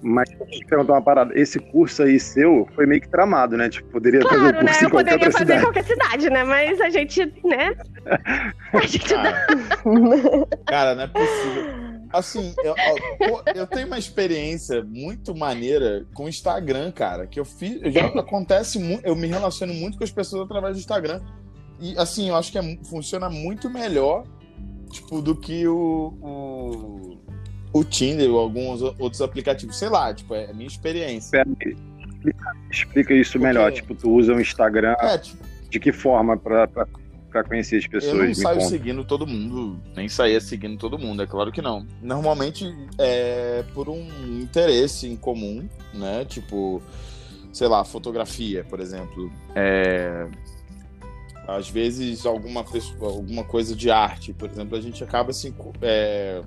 Mas 0.00 0.28
deixa 0.28 0.44
eu 0.44 0.60
te 0.60 0.66
perguntar 0.66 0.92
uma 0.94 1.02
parada. 1.02 1.38
Esse 1.38 1.58
curso 1.58 2.02
aí 2.02 2.20
seu 2.20 2.68
foi 2.74 2.86
meio 2.86 3.00
que 3.00 3.08
tramado, 3.08 3.56
né? 3.56 3.68
Tipo, 3.68 3.90
poderia 3.90 4.20
claro, 4.20 4.38
fazer 4.38 4.50
o 4.50 4.60
curso 4.60 4.64
né? 4.64 4.86
em 4.86 4.90
qualquer 4.90 5.10
poderia 5.10 5.32
fazer 5.32 5.38
cidade. 5.38 5.60
em 5.60 5.64
qualquer 5.64 5.84
cidade, 5.84 6.30
né? 6.30 6.44
Mas 6.44 6.80
a 6.80 6.90
gente, 6.90 7.24
né? 7.44 7.74
A 8.72 8.86
gente 8.86 9.08
Cara, 9.08 9.46
Cara 10.66 10.94
não 10.94 11.02
é 11.02 11.06
possível. 11.08 11.88
Assim, 12.12 12.54
eu, 12.62 12.74
eu, 13.54 13.66
tenho 13.66 13.86
uma 13.86 13.98
experiência 13.98 14.82
muito 14.82 15.34
maneira 15.34 16.06
com 16.14 16.24
o 16.24 16.28
Instagram, 16.28 16.90
cara. 16.90 17.26
Que 17.26 17.38
eu 17.38 17.44
fiz. 17.44 17.80
Já 17.92 18.06
acontece 18.06 18.78
muito. 18.78 19.04
Eu 19.04 19.14
me 19.14 19.26
relaciono 19.26 19.74
muito 19.74 19.98
com 19.98 20.04
as 20.04 20.10
pessoas 20.10 20.44
através 20.44 20.76
do 20.76 20.80
Instagram. 20.80 21.20
E 21.80 21.96
assim, 21.96 22.28
eu 22.28 22.36
acho 22.36 22.50
que 22.52 22.58
é, 22.58 22.78
funciona 22.84 23.28
muito 23.28 23.70
melhor, 23.70 24.24
tipo, 24.90 25.20
do 25.22 25.34
que 25.34 25.66
o, 25.66 26.14
o, 26.20 27.18
o 27.72 27.84
Tinder 27.84 28.30
ou 28.30 28.40
alguns 28.40 28.82
outros 28.82 29.20
aplicativos. 29.20 29.76
Sei 29.76 29.88
lá, 29.88 30.12
tipo, 30.12 30.34
é 30.34 30.50
a 30.50 30.52
minha 30.52 30.66
experiência. 30.66 31.46
Explica, 32.08 32.56
explica 32.70 33.14
isso 33.14 33.38
melhor. 33.38 33.72
Tipo, 33.72 33.94
tu 33.94 34.10
usa 34.10 34.34
o 34.34 34.40
Instagram. 34.40 34.96
É, 35.00 35.18
tipo, 35.18 35.42
de 35.70 35.78
que 35.78 35.92
forma 35.92 36.36
para 36.36 36.66
para 37.30 37.44
conhecer 37.44 37.76
as 37.76 37.86
pessoas. 37.86 38.14
Eu 38.14 38.26
não 38.26 38.34
saio 38.34 38.60
seguindo 38.62 39.04
todo 39.04 39.26
mundo, 39.26 39.80
nem 39.94 40.08
saía 40.08 40.40
seguindo 40.40 40.78
todo 40.78 40.98
mundo, 40.98 41.22
é 41.22 41.26
claro 41.26 41.52
que 41.52 41.62
não. 41.62 41.86
Normalmente 42.02 42.74
é 42.98 43.64
por 43.74 43.88
um 43.88 44.06
interesse 44.40 45.06
em 45.06 45.16
comum, 45.16 45.68
né? 45.92 46.24
Tipo, 46.24 46.82
sei 47.52 47.68
lá, 47.68 47.84
fotografia, 47.84 48.64
por 48.64 48.80
exemplo. 48.80 49.30
É... 49.54 50.26
Às 51.48 51.70
vezes 51.70 52.26
alguma, 52.26 52.62
pessoa, 52.62 53.10
alguma 53.10 53.42
coisa 53.42 53.74
de 53.74 53.90
arte, 53.90 54.34
por 54.34 54.50
exemplo, 54.50 54.76
a 54.76 54.80
gente 54.82 55.02
acaba 55.02 55.30
assim. 55.30 55.54
É... 55.80 56.42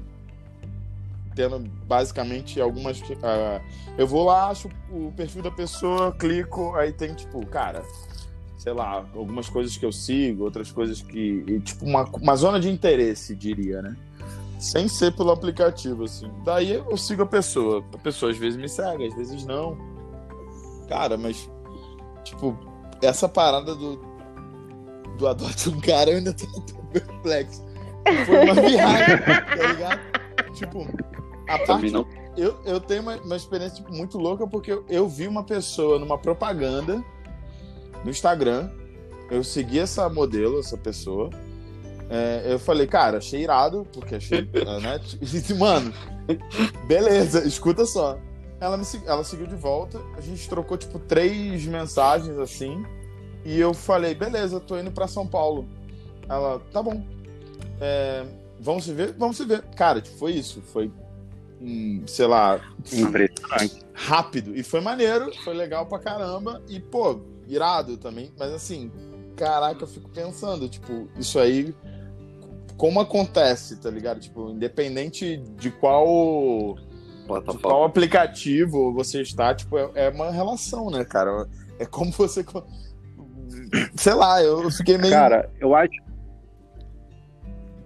Tendo 1.36 1.58
basicamente 1.88 2.62
algumas. 2.62 3.01
Uh... 3.01 3.60
eu 3.98 4.05
vou 4.05 4.25
lá, 4.25 4.50
acho 4.50 4.70
o 4.91 5.12
perfil 5.17 5.41
da 5.41 5.50
pessoa, 5.50 6.12
clico, 6.12 6.75
aí 6.75 6.93
tem 6.93 7.15
tipo, 7.15 7.43
cara, 7.48 7.84
sei 8.60 8.74
lá, 8.74 9.03
algumas 9.15 9.50
coisas 9.50 9.75
que 9.75 9.84
eu 9.84 9.91
sigo, 9.91 10.43
outras 10.43 10.72
coisas 10.72 11.01
que. 11.01 11.43
E, 11.48 11.60
tipo, 11.62 11.84
uma, 11.84 12.03
uma 12.03 12.36
zona 12.36 12.60
de 12.60 12.70
interesse, 12.70 13.36
diria, 13.36 13.81
né? 13.81 13.98
Sem 14.60 14.88
ser 14.88 15.15
pelo 15.15 15.31
aplicativo, 15.31 16.03
assim. 16.03 16.29
Daí 16.46 16.74
eu 16.74 16.96
sigo 16.96 17.24
a 17.24 17.25
pessoa. 17.25 17.84
A 17.91 17.98
pessoa 17.98 18.31
às 18.31 18.38
vezes 18.38 18.60
me 18.60 18.70
segue, 18.70 19.08
às 19.08 19.15
vezes 19.15 19.43
não. 19.48 19.75
Cara, 20.88 21.17
mas. 21.17 21.50
Tipo, 22.24 22.55
essa 23.01 23.27
parada 23.27 23.74
do. 23.74 24.11
Do 25.22 25.28
adote 25.28 25.70
um 25.70 25.80
cara, 25.80 26.10
eu 26.10 26.18
ainda 26.18 26.34
tô 26.34 26.48
perplexo. 26.92 27.63
Foi 28.25 28.44
uma 28.44 28.56
viagem, 28.56 29.18
tá 29.20 29.68
ligado? 29.68 30.00
Tipo, 30.56 30.88
a 31.48 31.60
parte. 31.60 31.94
Eu, 32.36 32.58
eu 32.66 32.80
tenho 32.80 33.04
uma, 33.04 33.18
uma 33.18 33.36
experiência 33.36 33.75
tipo, 33.75 33.94
muito 33.94 34.18
louca 34.18 34.48
porque 34.48 34.72
eu, 34.72 34.84
eu 34.90 35.08
vi 35.08 35.28
uma 35.28 35.44
pessoa 35.44 36.00
numa 36.00 36.18
propaganda 36.18 37.04
no 38.04 38.10
Instagram. 38.10 38.72
Eu 39.30 39.44
segui 39.44 39.78
essa 39.78 40.10
modelo, 40.10 40.60
essa 40.60 40.75
pessoa. 40.75 41.30
É, 42.10 42.54
eu 42.54 42.58
falei, 42.58 42.88
cara, 42.88 43.20
achei 43.20 43.44
irado, 43.44 43.86
porque 43.94 44.16
achei. 44.16 44.42
né? 44.42 45.00
E 45.22 45.25
disse, 45.25 45.54
mano, 45.54 45.94
beleza, 46.88 47.48
escuta 47.48 47.86
só. 47.86 48.18
Ela, 48.60 48.75
me, 48.75 48.86
ela 49.06 49.24
seguiu 49.24 49.46
de 49.46 49.56
volta, 49.56 50.01
a 50.18 50.22
gente 50.22 50.50
trocou, 50.50 50.78
tipo, 50.78 50.98
três 50.98 51.63
mensagens 51.68 52.40
assim. 52.40 52.84
E 53.43 53.60
eu 53.60 53.74
falei, 53.74 54.13
beleza, 54.13 54.60
tô 54.60 54.77
indo 54.77 54.91
pra 54.91 55.07
São 55.07 55.25
Paulo. 55.25 55.67
Ela, 56.29 56.60
tá 56.71 56.81
bom. 56.81 57.03
É, 57.79 58.25
vamos 58.60 58.86
se 58.86 58.93
ver? 58.93 59.13
Vamos 59.17 59.38
se 59.38 59.45
ver. 59.45 59.63
Cara, 59.75 60.01
tipo, 60.01 60.17
foi 60.17 60.33
isso. 60.33 60.62
Foi, 60.62 60.91
hum, 61.60 62.03
sei 62.05 62.27
lá. 62.27 62.62
Impressionante. 62.91 63.81
Rápido. 63.93 64.55
E 64.55 64.63
foi 64.63 64.81
maneiro, 64.81 65.31
foi 65.43 65.53
legal 65.53 65.86
pra 65.86 66.00
caramba. 66.00 66.62
E, 66.69 66.79
pô, 66.79 67.19
irado 67.48 67.98
também, 67.98 68.31
mas 68.38 68.51
assim, 68.51 68.91
caraca, 69.36 69.83
eu 69.83 69.88
fico 69.88 70.10
pensando, 70.10 70.69
tipo, 70.69 71.10
isso 71.17 71.39
aí 71.39 71.75
como 72.77 73.00
acontece, 73.00 73.77
tá 73.77 73.91
ligado? 73.91 74.19
Tipo, 74.19 74.50
independente 74.50 75.38
de 75.38 75.69
qual 75.69 76.75
de 76.75 77.57
qual 77.60 77.83
aplicativo 77.83 78.91
você 78.91 79.21
está, 79.21 79.53
tipo, 79.53 79.77
é, 79.77 79.91
é 79.93 80.10
uma 80.10 80.31
relação, 80.31 80.89
né, 80.89 81.05
cara? 81.05 81.48
É 81.77 81.86
como 81.86 82.12
você 82.12 82.43
sei 83.96 84.13
lá, 84.13 84.42
eu 84.42 84.70
fiquei 84.72 84.98
meio 84.98 85.13
Cara, 85.13 85.50
eu 85.60 85.75
acho 85.75 85.92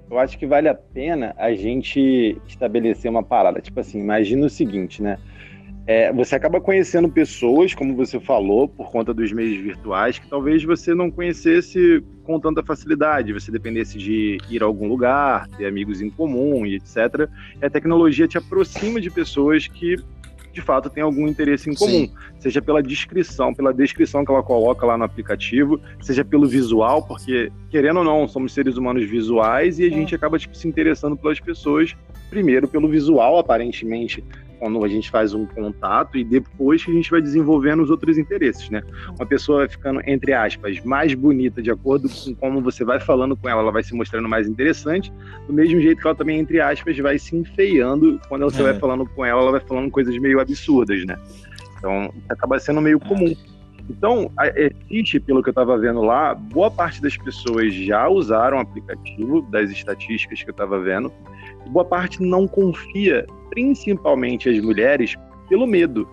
eu 0.10 0.20
acho 0.20 0.38
que 0.38 0.46
vale 0.46 0.70
a 0.70 0.76
pena 0.76 1.34
a 1.38 1.54
gente 1.54 2.40
estabelecer 2.48 3.10
uma 3.10 3.24
parada. 3.24 3.60
Tipo 3.60 3.80
assim, 3.80 4.00
imagina 4.00 4.46
o 4.46 4.50
seguinte, 4.50 5.02
né? 5.02 5.18
É, 5.88 6.12
você 6.12 6.36
acaba 6.36 6.60
conhecendo 6.60 7.08
pessoas, 7.08 7.76
como 7.76 7.96
você 7.96 8.20
falou, 8.20 8.68
por 8.68 8.90
conta 8.90 9.14
dos 9.14 9.32
meios 9.32 9.62
virtuais, 9.62 10.18
que 10.18 10.28
talvez 10.28 10.64
você 10.64 10.96
não 10.96 11.12
conhecesse 11.12 12.04
com 12.24 12.40
tanta 12.40 12.64
facilidade, 12.64 13.32
você 13.32 13.52
dependesse 13.52 14.00
de 14.00 14.40
ir 14.50 14.64
a 14.64 14.66
algum 14.66 14.88
lugar, 14.88 15.48
ter 15.50 15.68
amigos 15.68 16.02
em 16.02 16.10
comum 16.10 16.66
e 16.66 16.76
etc. 16.76 17.30
E 17.62 17.66
a 17.66 17.70
tecnologia 17.70 18.28
te 18.28 18.38
aproxima 18.38 19.00
de 19.00 19.12
pessoas 19.12 19.68
que 19.68 19.98
de 20.56 20.62
fato 20.62 20.90
têm 20.90 21.04
algum 21.04 21.28
interesse 21.28 21.70
em 21.70 21.76
comum, 21.76 21.92
Sim. 21.92 22.12
seja 22.40 22.62
pela 22.62 22.82
descrição, 22.82 23.54
pela 23.54 23.74
descrição 23.74 24.24
que 24.24 24.32
ela 24.32 24.42
coloca 24.42 24.86
lá 24.86 24.98
no 24.98 25.04
aplicativo, 25.04 25.80
seja 26.02 26.24
pelo 26.24 26.48
visual, 26.48 27.04
porque 27.06 27.52
querendo 27.70 27.98
ou 27.98 28.06
não, 28.06 28.26
somos 28.26 28.54
seres 28.54 28.78
humanos 28.78 29.04
visuais 29.04 29.80
e 29.80 29.84
a 29.84 29.88
é. 29.88 29.90
gente 29.90 30.16
acaba 30.16 30.40
tipo, 30.40 30.56
se 30.56 30.66
interessando 30.66 31.18
pelas 31.18 31.42
pessoas 31.42 31.94
primeiro 32.30 32.68
pelo 32.70 32.88
visual, 32.88 33.38
aparentemente 33.38 34.24
quando 34.60 34.84
a 34.84 34.88
gente 34.88 35.10
faz 35.10 35.34
um 35.34 35.46
contato 35.46 36.18
e 36.18 36.24
depois 36.24 36.84
que 36.84 36.92
a 36.92 36.94
gente 36.94 37.12
vai 37.12 37.22
desenvolvendo 37.22 37.84
os 37.84 37.90
outros 37.90 38.18
interesses, 38.18 38.70
né? 38.70 38.82
Uma 39.18 39.26
pessoa 39.26 39.60
vai 39.60 39.68
ficando, 39.68 40.02
entre 40.06 40.34
aspas, 40.34 40.84
mais 40.84 41.14
bonita 41.14 41.62
de 41.62 41.72
acordo 41.72 42.10
com 42.10 42.36
como 42.36 42.62
você 42.62 42.84
vai 42.84 43.00
falando 43.00 43.36
com 43.36 43.50
ela, 43.50 43.62
ela 43.62 43.72
vai 43.72 43.84
se 43.84 43.94
mostrando 43.94 44.28
mais 44.28 44.48
interessante, 44.48 45.12
do 45.48 45.54
mesmo 45.54 45.80
jeito 45.80 46.02
que 46.02 46.08
ela 46.08 46.16
também, 46.16 46.40
entre 46.40 46.60
aspas, 46.60 46.98
vai 46.98 47.20
se 47.20 47.36
enfeiando 47.36 48.20
quando 48.28 48.44
você 48.44 48.62
é. 48.62 48.64
vai 48.64 48.80
falando 48.80 49.06
com 49.06 49.26
ela, 49.26 49.42
ela 49.42 49.52
vai 49.52 49.62
falando 49.62 49.92
coisas 49.92 50.18
meio 50.18 50.40
absurdas, 50.46 51.06
né? 51.06 51.18
Então, 51.78 52.14
acaba 52.30 52.60
sendo 52.60 52.82
meio 52.82 53.00
comum. 53.00 53.36
Então, 53.90 54.32
existe, 54.90 55.20
pelo 55.20 55.44
que 55.44 55.50
eu 55.50 55.52
estava 55.52 55.78
vendo 55.78 56.02
lá, 56.02 56.34
boa 56.34 56.72
parte 56.72 57.02
das 57.02 57.16
pessoas 57.18 57.74
já 57.74 58.08
usaram 58.08 58.58
o 58.58 58.62
aplicativo, 58.62 59.42
das 59.44 59.70
estatísticas 59.70 60.42
que 60.42 60.50
eu 60.50 60.54
estava 60.54 60.80
vendo, 60.80 61.12
boa 61.68 61.86
parte 61.86 62.22
não 62.22 62.48
confia, 62.48 63.26
principalmente 63.50 64.50
as 64.50 64.60
mulheres, 64.60 65.16
pelo 65.48 65.68
medo. 65.68 66.08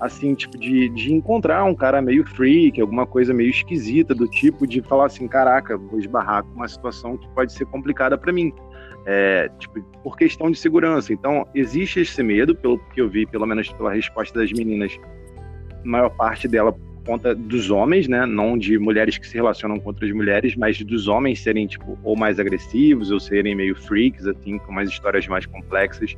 Assim, 0.00 0.32
tipo, 0.34 0.56
de, 0.56 0.88
de 0.90 1.12
encontrar 1.12 1.64
um 1.64 1.74
cara 1.74 2.00
meio 2.00 2.24
freak, 2.24 2.80
alguma 2.80 3.04
coisa 3.04 3.34
meio 3.34 3.50
esquisita, 3.50 4.14
do 4.14 4.28
tipo 4.28 4.64
de 4.64 4.80
falar 4.80 5.06
assim: 5.06 5.26
caraca, 5.26 5.76
vou 5.76 5.98
esbarrar 5.98 6.44
com 6.44 6.54
uma 6.54 6.68
situação 6.68 7.16
que 7.16 7.28
pode 7.30 7.52
ser 7.52 7.66
complicada 7.66 8.16
para 8.16 8.32
mim. 8.32 8.52
É, 9.10 9.48
tipo, 9.58 9.82
por 10.02 10.18
questão 10.18 10.50
de 10.50 10.58
segurança. 10.58 11.14
Então, 11.14 11.46
existe 11.54 12.00
esse 12.00 12.22
medo, 12.22 12.54
pelo 12.54 12.78
que 12.92 13.00
eu 13.00 13.08
vi, 13.08 13.24
pelo 13.24 13.46
menos 13.46 13.72
pela 13.72 13.90
resposta 13.90 14.38
das 14.38 14.52
meninas, 14.52 14.98
maior 15.82 16.10
parte 16.10 16.46
dela 16.46 16.76
conta 17.06 17.34
dos 17.34 17.70
homens, 17.70 18.06
né? 18.06 18.26
Não 18.26 18.58
de 18.58 18.78
mulheres 18.78 19.16
que 19.16 19.26
se 19.26 19.34
relacionam 19.34 19.80
com 19.80 19.88
outras 19.88 20.12
mulheres, 20.12 20.54
mas 20.54 20.78
dos 20.82 21.08
homens 21.08 21.40
serem, 21.40 21.66
tipo, 21.66 21.98
ou 22.04 22.14
mais 22.14 22.38
agressivos, 22.38 23.10
ou 23.10 23.18
serem 23.18 23.54
meio 23.54 23.74
freaks, 23.74 24.26
assim, 24.26 24.58
com 24.58 24.70
umas 24.70 24.90
histórias 24.90 25.26
mais 25.26 25.46
complexas. 25.46 26.14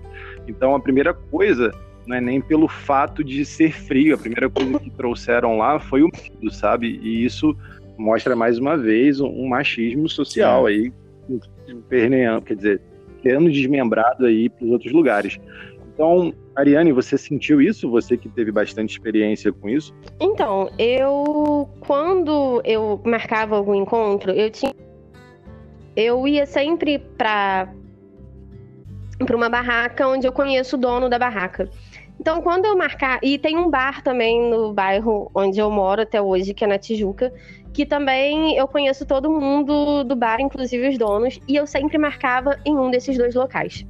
Então, 0.48 0.74
a 0.74 0.80
primeira 0.80 1.14
coisa 1.14 1.70
não 2.08 2.16
é 2.16 2.20
nem 2.20 2.40
pelo 2.40 2.66
fato 2.66 3.22
de 3.22 3.44
ser 3.44 3.72
frio. 3.72 4.16
A 4.16 4.18
primeira 4.18 4.50
coisa 4.50 4.80
que 4.80 4.90
trouxeram 4.90 5.56
lá 5.58 5.78
foi 5.78 6.02
o 6.02 6.08
medo, 6.08 6.52
sabe? 6.52 6.98
E 7.00 7.24
isso 7.24 7.56
mostra 7.96 8.34
mais 8.34 8.58
uma 8.58 8.76
vez 8.76 9.20
um 9.20 9.46
machismo 9.46 10.08
social 10.08 10.66
aí, 10.66 10.92
perneando, 11.88 12.42
quer 12.42 12.56
dizer, 12.56 12.80
sendo 13.22 13.50
desmembrado 13.50 14.26
aí 14.26 14.48
para 14.48 14.64
os 14.64 14.70
outros 14.72 14.92
lugares. 14.92 15.38
Então, 15.94 16.32
Ariane, 16.56 16.92
você 16.92 17.18
sentiu 17.18 17.60
isso? 17.60 17.90
Você 17.90 18.16
que 18.16 18.28
teve 18.28 18.50
bastante 18.50 18.90
experiência 18.90 19.52
com 19.52 19.68
isso? 19.68 19.94
Então, 20.18 20.70
eu 20.78 21.68
quando 21.80 22.62
eu 22.64 23.00
marcava 23.04 23.56
algum 23.56 23.74
encontro, 23.74 24.32
eu 24.32 24.50
tinha 24.50 24.74
eu 25.94 26.26
ia 26.26 26.46
sempre 26.46 26.98
para 26.98 27.68
para 29.18 29.36
uma 29.36 29.50
barraca 29.50 30.08
onde 30.08 30.26
eu 30.26 30.32
conheço 30.32 30.76
o 30.76 30.78
dono 30.78 31.10
da 31.10 31.18
barraca. 31.18 31.68
Então, 32.18 32.42
quando 32.42 32.66
eu 32.66 32.76
marcar, 32.76 33.18
e 33.22 33.38
tem 33.38 33.56
um 33.56 33.70
bar 33.70 34.02
também 34.02 34.50
no 34.50 34.72
bairro 34.72 35.30
onde 35.34 35.58
eu 35.58 35.70
moro 35.70 36.02
até 36.02 36.20
hoje, 36.20 36.52
que 36.52 36.64
é 36.64 36.66
na 36.66 36.78
Tijuca, 36.78 37.32
que 37.72 37.86
também 37.86 38.56
eu 38.56 38.66
conheço 38.66 39.06
todo 39.06 39.30
mundo 39.30 40.04
do 40.04 40.16
bar, 40.16 40.40
inclusive 40.40 40.88
os 40.88 40.98
donos, 40.98 41.40
e 41.46 41.56
eu 41.56 41.66
sempre 41.66 41.98
marcava 41.98 42.58
em 42.64 42.76
um 42.76 42.90
desses 42.90 43.16
dois 43.16 43.34
locais 43.34 43.86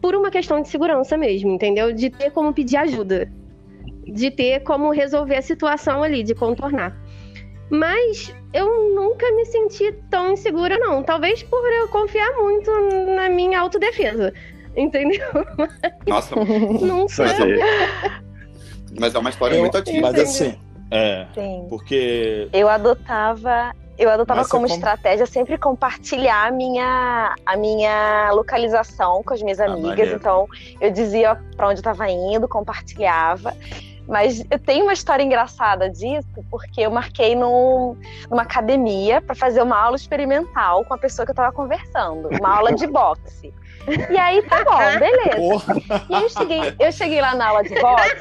por 0.00 0.14
uma 0.14 0.30
questão 0.30 0.62
de 0.62 0.68
segurança 0.68 1.16
mesmo, 1.16 1.50
entendeu? 1.50 1.92
De 1.92 2.10
ter 2.10 2.30
como 2.30 2.52
pedir 2.52 2.76
ajuda. 2.78 3.30
De 4.06 4.30
ter 4.30 4.60
como 4.60 4.90
resolver 4.90 5.36
a 5.36 5.42
situação 5.42 6.02
ali, 6.02 6.22
de 6.22 6.34
contornar. 6.34 6.96
Mas 7.70 8.34
eu 8.52 8.94
nunca 8.94 9.30
me 9.32 9.44
senti 9.44 9.92
tão 10.10 10.32
insegura, 10.32 10.78
não. 10.78 11.02
Talvez 11.02 11.42
por 11.42 11.70
eu 11.72 11.86
confiar 11.88 12.32
muito 12.38 12.70
na 13.14 13.28
minha 13.28 13.60
autodefesa. 13.60 14.32
Entendeu? 14.76 15.20
Nossa, 16.06 16.34
não 16.80 17.08
sei. 17.08 17.26
Mas 18.98 19.14
é 19.14 19.18
uma 19.18 19.30
história 19.30 19.56
eu, 19.56 19.60
muito 19.60 19.76
ativa. 19.76 20.10
Mas 20.10 20.18
assim, 20.18 20.56
é. 20.90 21.26
Sim. 21.34 21.66
Porque. 21.68 22.48
Eu 22.52 22.68
adotava 22.68 23.72
eu 24.00 24.08
adotava 24.08 24.48
como, 24.48 24.64
estratégia 24.64 25.26
sempre 25.26 25.58
compartilhar 25.58 26.48
a 26.48 26.50
minha, 26.50 27.34
a 27.44 27.54
minha 27.54 28.30
localização 28.32 29.22
com 29.22 29.34
as 29.34 29.42
minhas 29.42 29.60
ah, 29.60 29.66
amigas. 29.66 30.08
então, 30.10 30.48
eu 30.80 30.90
dizia 30.90 31.38
para 31.54 31.66
onde 31.68 31.80
eu 31.80 31.80
estava 31.80 32.08
indo, 32.08 32.48
compartilhava. 32.48 33.54
Mas 34.08 34.42
eu 34.50 34.58
tenho 34.58 34.84
uma 34.84 34.94
história 34.94 35.22
engraçada 35.22 35.90
disso, 35.90 36.26
porque 36.50 36.80
eu 36.80 36.90
marquei 36.90 37.36
num, 37.36 37.94
numa 38.30 38.42
academia 38.42 39.20
para 39.20 39.34
fazer 39.34 39.62
uma 39.62 39.78
aula 39.78 39.96
experimental 39.96 40.82
com 40.86 40.94
a 40.94 40.98
pessoa 40.98 41.26
que 41.26 41.30
eu 41.30 41.34
estava 41.34 41.52
conversando, 41.52 42.30
uma 42.40 42.56
aula 42.56 42.72
de 42.74 42.86
boxe. 42.86 43.52
E 44.10 44.18
aí 44.18 44.42
tá 44.42 44.64
bom, 44.64 44.98
beleza. 44.98 45.36
Porra. 45.36 45.74
E 46.08 46.14
aí 46.14 46.22
eu 46.22 46.28
cheguei, 46.28 46.74
eu 46.78 46.92
cheguei 46.92 47.20
lá 47.20 47.34
na 47.34 47.48
aula 47.48 47.62
de 47.62 47.74
boxe. 47.80 48.16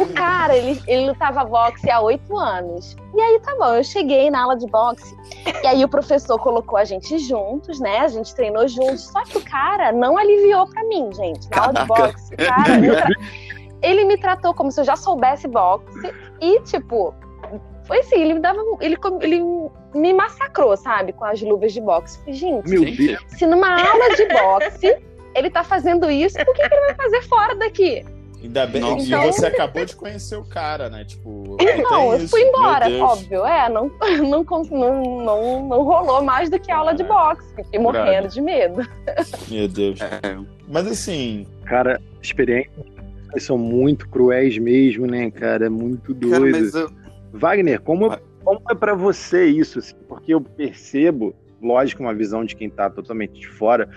O 0.00 0.12
cara, 0.12 0.56
ele, 0.56 0.80
ele 0.86 1.08
lutava 1.08 1.44
boxe 1.44 1.90
há 1.90 2.00
oito 2.00 2.36
anos. 2.36 2.96
E 3.14 3.20
aí 3.20 3.40
tá 3.40 3.54
bom, 3.56 3.74
eu 3.74 3.84
cheguei 3.84 4.30
na 4.30 4.42
aula 4.42 4.56
de 4.56 4.66
boxe. 4.66 5.16
E 5.62 5.66
aí 5.66 5.84
o 5.84 5.88
professor 5.88 6.38
colocou 6.38 6.78
a 6.78 6.84
gente 6.84 7.18
juntos, 7.18 7.80
né? 7.80 8.00
A 8.00 8.08
gente 8.08 8.34
treinou 8.34 8.66
juntos. 8.66 9.04
Só 9.04 9.22
que 9.24 9.38
o 9.38 9.44
cara 9.44 9.92
não 9.92 10.16
aliviou 10.16 10.66
pra 10.68 10.82
mim, 10.84 11.10
gente. 11.12 11.48
Na 11.50 11.62
aula 11.62 11.72
de 11.74 11.84
boxe, 11.86 12.36
cara. 12.36 13.08
Ele 13.82 14.04
me 14.04 14.16
tratou 14.16 14.54
como 14.54 14.70
se 14.70 14.80
eu 14.80 14.84
já 14.84 14.96
soubesse 14.96 15.46
boxe. 15.46 16.12
E, 16.40 16.60
tipo, 16.62 17.14
foi 17.84 17.98
assim, 17.98 18.20
ele 18.20 18.34
me 18.34 18.40
dava. 18.40 18.60
Ele, 18.80 18.96
ele 19.20 19.42
me 19.94 20.12
massacrou, 20.12 20.76
sabe? 20.76 21.12
Com 21.12 21.24
as 21.24 21.40
luvas 21.42 21.72
de 21.72 21.80
boxe. 21.80 22.18
Gente, 22.28 22.68
Meu 22.68 22.84
Deus. 22.84 23.20
se 23.28 23.46
numa 23.46 23.68
aula 23.68 24.16
de 24.16 24.26
boxe 24.26 24.96
ele 25.34 25.50
tá 25.50 25.64
fazendo 25.64 26.10
isso, 26.10 26.36
por 26.44 26.54
que, 26.54 26.68
que 26.68 26.74
ele 26.74 26.86
vai 26.86 26.94
fazer 26.94 27.22
fora 27.22 27.54
daqui? 27.56 28.04
Ainda 28.44 28.66
bem, 28.66 28.82
Nossa. 28.82 29.06
e 29.06 29.32
você 29.32 29.46
acabou 29.46 29.84
de 29.86 29.96
conhecer 29.96 30.36
o 30.36 30.44
cara, 30.44 30.90
né? 30.90 31.04
Tipo, 31.04 31.56
não, 31.90 32.12
eu 32.12 32.28
fui 32.28 32.42
embora, 32.42 32.90
óbvio. 33.02 33.44
É, 33.46 33.70
não, 33.70 33.90
não, 34.22 34.44
não, 34.44 35.24
não, 35.24 35.66
não 35.66 35.82
rolou 35.82 36.22
mais 36.22 36.50
do 36.50 36.58
que 36.60 36.70
aula 36.70 36.90
é. 36.90 36.94
de 36.94 37.04
boxe. 37.04 37.54
Fiquei 37.56 37.80
morrendo 37.80 38.28
de 38.28 38.40
medo. 38.42 38.86
Meu 39.48 39.66
Deus. 39.66 39.98
É. 40.00 40.38
Mas 40.68 40.86
assim. 40.86 41.46
Cara, 41.64 42.00
experiências 42.20 42.84
são 43.38 43.56
muito 43.56 44.06
cruéis 44.10 44.58
mesmo, 44.58 45.06
né, 45.06 45.30
cara? 45.30 45.64
É 45.66 45.70
muito 45.70 46.12
doido. 46.12 46.70
Cara, 46.70 46.84
eu... 46.84 47.03
Wagner, 47.34 47.80
como, 47.80 48.16
como 48.44 48.62
é 48.70 48.74
para 48.74 48.94
você 48.94 49.46
isso? 49.46 49.80
Assim? 49.80 49.96
Porque 50.08 50.32
eu 50.32 50.40
percebo, 50.40 51.34
lógico, 51.60 52.02
uma 52.02 52.14
visão 52.14 52.44
de 52.44 52.54
quem 52.54 52.70
tá 52.70 52.88
totalmente 52.88 53.40
de 53.40 53.48
fora, 53.48 53.88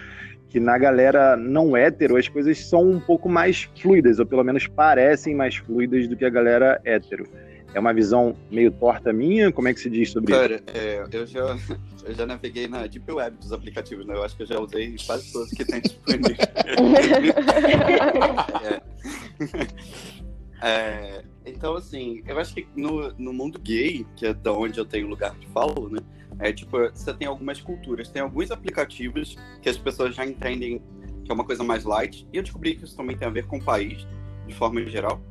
que 0.49 0.59
na 0.59 0.77
galera 0.77 1.37
não 1.37 1.77
hétero 1.77 2.17
as 2.17 2.27
coisas 2.27 2.57
são 2.65 2.89
um 2.89 2.99
pouco 2.99 3.29
mais 3.29 3.69
fluidas, 3.79 4.17
ou 4.19 4.25
pelo 4.25 4.43
menos 4.43 4.65
parecem 4.65 5.35
mais 5.35 5.55
fluidas 5.55 6.07
do 6.07 6.17
que 6.17 6.25
a 6.25 6.29
galera 6.29 6.81
hétero. 6.83 7.27
É 7.73 7.79
uma 7.79 7.93
visão 7.93 8.35
meio 8.49 8.71
torta 8.71 9.13
minha? 9.13 9.51
Como 9.51 9.67
é 9.67 9.73
que 9.73 9.79
se 9.79 9.89
diz 9.89 10.09
sobre 10.09 10.33
Cara, 10.33 10.55
isso? 10.55 10.63
Cara, 10.63 10.79
é, 10.79 11.05
eu, 11.11 11.27
já, 11.27 11.57
eu 12.07 12.13
já 12.15 12.25
naveguei 12.25 12.67
na 12.67 12.87
Deep 12.87 13.11
Web 13.11 13.37
dos 13.37 13.51
aplicativos, 13.51 14.07
né? 14.07 14.15
Eu 14.15 14.23
acho 14.23 14.35
que 14.35 14.43
eu 14.43 14.47
já 14.47 14.59
usei 14.59 14.95
quase 15.05 15.31
todos 15.31 15.51
que 15.51 15.63
tem 15.63 15.81
disponível. 15.81 16.35
é. 20.63 20.67
é, 20.67 21.23
então, 21.49 21.75
assim, 21.75 22.21
eu 22.25 22.39
acho 22.39 22.53
que 22.53 22.67
no, 22.75 23.11
no 23.13 23.33
mundo 23.33 23.59
gay, 23.59 24.05
que 24.15 24.27
é 24.27 24.33
da 24.33 24.51
onde 24.51 24.79
eu 24.79 24.85
tenho 24.85 25.07
lugar 25.07 25.35
de 25.35 25.47
fala, 25.47 25.89
né? 25.89 25.99
É 26.39 26.51
tipo, 26.51 26.77
você 26.77 27.13
tem 27.13 27.27
algumas 27.27 27.59
culturas, 27.61 28.09
tem 28.09 28.21
alguns 28.21 28.51
aplicativos 28.51 29.35
que 29.61 29.69
as 29.69 29.77
pessoas 29.77 30.15
já 30.15 30.25
entendem 30.25 30.81
que 31.23 31.31
é 31.31 31.33
uma 31.33 31.43
coisa 31.43 31.63
mais 31.63 31.83
light, 31.83 32.27
e 32.31 32.37
eu 32.37 32.43
descobri 32.43 32.75
que 32.75 32.85
isso 32.85 32.95
também 32.95 33.17
tem 33.17 33.27
a 33.27 33.31
ver 33.31 33.45
com 33.47 33.57
o 33.57 33.63
país, 33.63 34.07
de 34.47 34.55
forma 34.55 34.85
geral. 34.85 35.21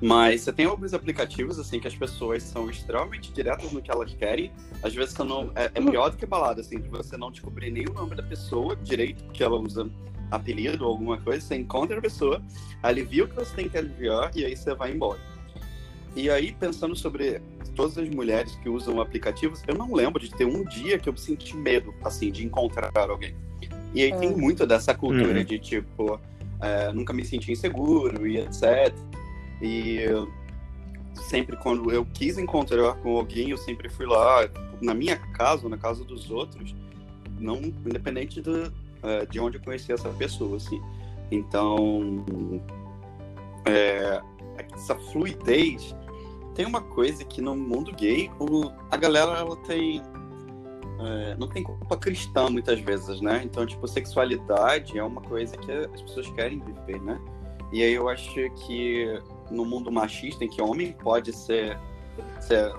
Mas 0.00 0.42
você 0.42 0.52
tem 0.52 0.66
alguns 0.66 0.94
aplicativos, 0.94 1.58
assim, 1.58 1.80
que 1.80 1.88
as 1.88 1.96
pessoas 1.96 2.44
são 2.44 2.70
extremamente 2.70 3.32
diretas 3.32 3.72
no 3.72 3.82
que 3.82 3.90
elas 3.90 4.14
querem. 4.14 4.52
Às 4.82 4.94
vezes 4.94 5.16
não, 5.18 5.50
é, 5.56 5.64
é 5.74 5.80
pior 5.80 6.10
do 6.10 6.16
que 6.16 6.24
balada, 6.24 6.60
assim, 6.60 6.80
de 6.80 6.88
você 6.88 7.16
não 7.16 7.32
descobrir 7.32 7.72
nem 7.72 7.86
o 7.88 7.92
nome 7.92 8.14
da 8.14 8.22
pessoa 8.22 8.76
direito, 8.76 9.24
que 9.32 9.42
ela 9.42 9.56
usa 9.56 9.90
apelido 10.30 10.84
ou 10.84 10.90
alguma 10.90 11.18
coisa, 11.18 11.40
você 11.40 11.56
encontra 11.56 11.98
a 11.98 12.00
pessoa, 12.00 12.42
alivia 12.82 13.24
o 13.24 13.28
que 13.28 13.34
você 13.34 13.54
tem 13.54 13.68
que 13.68 13.78
aliviar 13.78 14.30
e 14.34 14.44
aí 14.44 14.56
você 14.56 14.74
vai 14.74 14.92
embora. 14.92 15.20
E 16.16 16.30
aí, 16.30 16.52
pensando 16.52 16.96
sobre 16.96 17.40
todas 17.76 17.96
as 17.96 18.08
mulheres 18.08 18.56
que 18.56 18.68
usam 18.68 19.00
aplicativos, 19.00 19.62
eu 19.66 19.74
não 19.74 19.92
lembro 19.94 20.20
de 20.20 20.30
ter 20.30 20.44
um 20.44 20.64
dia 20.64 20.98
que 20.98 21.08
eu 21.08 21.16
senti 21.16 21.56
medo, 21.56 21.94
assim, 22.02 22.30
de 22.30 22.44
encontrar 22.44 22.90
alguém. 22.96 23.36
E 23.94 24.02
aí 24.02 24.12
tem 24.18 24.32
hum. 24.32 24.36
muito 24.36 24.66
dessa 24.66 24.94
cultura 24.94 25.38
uhum. 25.38 25.44
de, 25.44 25.58
tipo, 25.58 26.20
é, 26.60 26.92
nunca 26.92 27.12
me 27.12 27.24
senti 27.24 27.52
inseguro 27.52 28.26
e 28.26 28.38
etc. 28.38 28.92
E 29.62 30.06
sempre 31.14 31.56
quando 31.56 31.90
eu 31.92 32.04
quis 32.04 32.38
encontrar 32.38 32.94
com 32.94 33.16
alguém, 33.16 33.50
eu 33.50 33.56
sempre 33.56 33.88
fui 33.88 34.06
lá, 34.06 34.48
na 34.80 34.94
minha 34.94 35.16
casa, 35.16 35.68
na 35.68 35.76
casa 35.76 36.04
dos 36.04 36.30
outros, 36.30 36.74
não 37.38 37.56
independente 37.56 38.40
do, 38.40 38.72
é, 39.02 39.26
de 39.26 39.40
onde 39.40 39.58
eu 39.58 39.62
conheci 39.62 39.92
essa 39.92 40.08
pessoa, 40.10 40.56
assim. 40.56 40.80
Então, 41.30 42.24
é, 43.64 44.20
essa 44.74 44.94
fluidez 44.94 45.94
tem 46.54 46.66
uma 46.66 46.80
coisa 46.80 47.24
que 47.24 47.40
no 47.40 47.54
mundo 47.54 47.92
gay 47.94 48.30
o, 48.40 48.70
a 48.90 48.96
galera 48.96 49.38
ela 49.38 49.56
tem 49.58 50.02
é, 51.00 51.36
não 51.36 51.46
tem 51.46 51.62
culpa 51.62 51.96
cristã 51.96 52.50
muitas 52.50 52.80
vezes, 52.80 53.20
né? 53.20 53.42
Então, 53.44 53.64
tipo, 53.64 53.86
sexualidade 53.86 54.98
é 54.98 55.02
uma 55.02 55.20
coisa 55.20 55.56
que 55.56 55.70
as 55.70 56.02
pessoas 56.02 56.28
querem 56.30 56.60
viver, 56.60 57.00
né? 57.00 57.20
E 57.72 57.82
aí 57.82 57.92
eu 57.92 58.08
acho 58.08 58.34
que 58.66 59.06
no 59.50 59.64
mundo 59.64 59.92
machista, 59.92 60.44
em 60.44 60.48
que 60.48 60.60
homem 60.60 60.92
pode 60.92 61.32
ser, 61.32 61.78
ser 62.40 62.74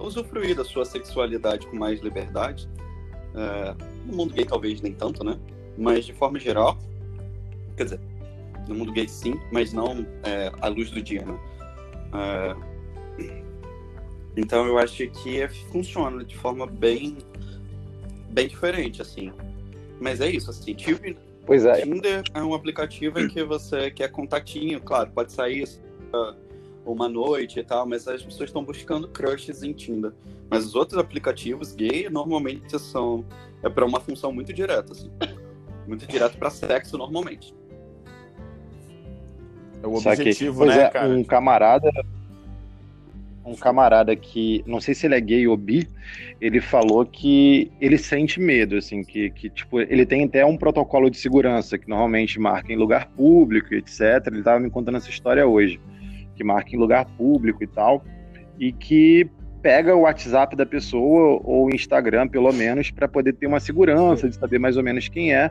usufruir 0.00 0.56
da 0.56 0.64
sua 0.64 0.84
sexualidade 0.84 1.66
com 1.66 1.76
mais 1.76 2.00
liberdade, 2.00 2.68
é, 3.34 3.74
no 4.06 4.16
mundo 4.16 4.32
gay 4.32 4.46
talvez 4.46 4.80
nem 4.80 4.94
tanto, 4.94 5.22
né? 5.22 5.38
Mas 5.78 6.04
de 6.04 6.12
forma 6.12 6.40
geral, 6.40 6.76
quer 7.76 7.84
dizer, 7.84 8.00
no 8.66 8.74
mundo 8.74 8.92
gay 8.92 9.06
sim, 9.08 9.38
mas 9.52 9.72
não 9.72 10.04
é, 10.24 10.50
à 10.60 10.66
luz 10.66 10.90
do 10.90 11.00
dia, 11.00 11.24
né? 11.24 11.38
É, 12.12 12.68
então 14.36 14.66
eu 14.66 14.76
acho 14.76 15.08
que 15.08 15.48
funciona 15.70 16.24
de 16.24 16.36
forma 16.36 16.66
bem, 16.66 17.18
bem 18.30 18.48
diferente, 18.48 19.00
assim. 19.00 19.32
Mas 20.00 20.20
é 20.20 20.28
isso, 20.28 20.50
assim, 20.50 20.74
Tinder, 20.74 21.16
pois 21.46 21.64
é. 21.64 21.82
Tinder 21.82 22.22
é 22.34 22.42
um 22.42 22.54
aplicativo 22.54 23.20
em 23.20 23.28
que 23.28 23.44
você 23.44 23.90
quer 23.90 24.10
contatinho, 24.10 24.80
claro, 24.80 25.10
pode 25.10 25.32
sair 25.32 25.64
uh, 26.12 26.36
uma 26.84 27.08
noite 27.08 27.60
e 27.60 27.64
tal, 27.64 27.86
mas 27.86 28.08
as 28.08 28.22
pessoas 28.22 28.48
estão 28.48 28.64
buscando 28.64 29.08
crushes 29.08 29.62
em 29.62 29.72
Tinder. 29.72 30.12
Mas 30.50 30.66
os 30.66 30.74
outros 30.74 30.98
aplicativos 30.98 31.72
gay 31.72 32.08
normalmente 32.08 32.78
são 32.78 33.24
é 33.62 33.68
para 33.68 33.84
uma 33.84 34.00
função 34.00 34.32
muito 34.32 34.52
direta, 34.52 34.92
assim. 34.92 35.10
Muito 35.88 36.06
direto 36.06 36.36
para 36.38 36.50
sexo 36.50 36.96
normalmente. 36.96 37.54
É 39.82 39.86
o 39.86 39.94
objetivo, 39.94 40.64
né, 40.64 40.82
é, 40.82 40.88
cara? 40.90 41.08
Um 41.08 41.24
camarada 41.24 41.90
um 43.48 43.54
camarada 43.54 44.14
que, 44.14 44.62
não 44.66 44.80
sei 44.80 44.94
se 44.94 45.06
ele 45.06 45.14
é 45.14 45.20
gay 45.20 45.48
ou 45.48 45.56
bi, 45.56 45.88
ele 46.40 46.60
falou 46.60 47.04
que 47.04 47.72
ele 47.80 47.96
sente 47.96 48.38
medo, 48.38 48.76
assim, 48.76 49.02
que, 49.02 49.30
que 49.30 49.48
tipo, 49.48 49.80
ele 49.80 50.04
tem 50.04 50.24
até 50.24 50.44
um 50.44 50.56
protocolo 50.56 51.10
de 51.10 51.16
segurança 51.16 51.78
que 51.78 51.88
normalmente 51.88 52.38
marca 52.38 52.72
em 52.72 52.76
lugar 52.76 53.06
público, 53.08 53.74
etc. 53.74 54.26
Ele 54.26 54.40
estava 54.40 54.60
me 54.60 54.70
contando 54.70 54.98
essa 54.98 55.08
história 55.08 55.46
hoje, 55.46 55.80
que 56.36 56.44
marca 56.44 56.74
em 56.74 56.78
lugar 56.78 57.06
público 57.16 57.64
e 57.64 57.66
tal, 57.66 58.04
e 58.58 58.72
que 58.72 59.28
pega 59.62 59.94
o 59.94 60.02
WhatsApp 60.02 60.54
da 60.54 60.66
pessoa 60.66 61.40
ou 61.42 61.66
o 61.66 61.74
Instagram, 61.74 62.28
pelo 62.28 62.52
menos, 62.52 62.90
para 62.90 63.08
poder 63.08 63.32
ter 63.32 63.46
uma 63.46 63.60
segurança 63.60 64.28
de 64.28 64.36
saber 64.36 64.58
mais 64.58 64.76
ou 64.76 64.82
menos 64.82 65.08
quem 65.08 65.34
é 65.34 65.50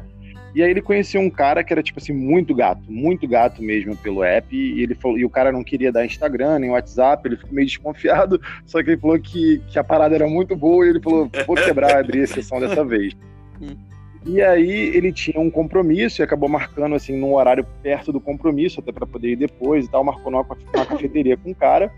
e 0.56 0.64
aí 0.64 0.72
ele 0.72 0.82
conhecia 0.82 1.20
um 1.20 1.30
cara 1.30 1.64
que 1.64 1.72
era, 1.72 1.84
tipo 1.84 2.00
assim, 2.00 2.14
muito 2.14 2.56
gato, 2.56 2.82
muito 2.92 3.28
gato 3.28 3.62
mesmo 3.62 3.96
pelo 3.96 4.24
app. 4.24 4.56
E 4.56 4.82
ele 4.82 4.96
falou, 4.96 5.18
e 5.18 5.26
o 5.26 5.30
cara 5.30 5.52
não 5.52 5.64
queria 5.64 5.92
dar 5.92 6.06
Instagram, 6.06 6.60
nem 6.60 6.70
WhatsApp, 6.70 7.28
ele 7.28 7.38
ficou 7.38 7.54
meio 7.54 7.68
desconfiado, 7.68 8.42
só 8.66 8.82
que 8.82 8.92
ele 8.92 9.02
falou 9.02 9.20
que, 9.20 9.62
que 9.68 9.78
a 9.78 9.84
parada 9.84 10.16
era 10.16 10.28
muito 10.28 10.56
boa 10.56 10.86
e 10.86 10.90
ele 10.90 11.02
falou, 11.02 11.30
vou 11.46 11.56
quebrar, 11.56 11.98
abrir 11.98 12.24
a 12.24 12.28
sessão 12.28 12.60
dessa 12.60 12.84
vez. 12.84 13.16
E 14.26 14.42
aí 14.42 14.96
ele 14.96 15.14
tinha 15.14 15.40
um 15.40 15.50
compromisso 15.50 16.22
e 16.22 16.24
acabou 16.24 16.50
marcando 16.50 16.96
assim 16.96 17.18
num 17.18 17.34
horário 17.36 17.66
perto 17.82 18.12
do 18.12 18.20
compromisso, 18.20 18.80
até 18.80 18.92
para 18.92 19.06
poder 19.06 19.32
ir 19.32 19.36
depois 19.38 19.86
e 19.86 19.90
tal, 19.90 20.04
marcou 20.04 20.32
numa, 20.32 20.46
numa 20.74 20.86
cafeteria 20.86 21.38
com 21.38 21.52
o 21.52 21.56
cara. 21.56 21.92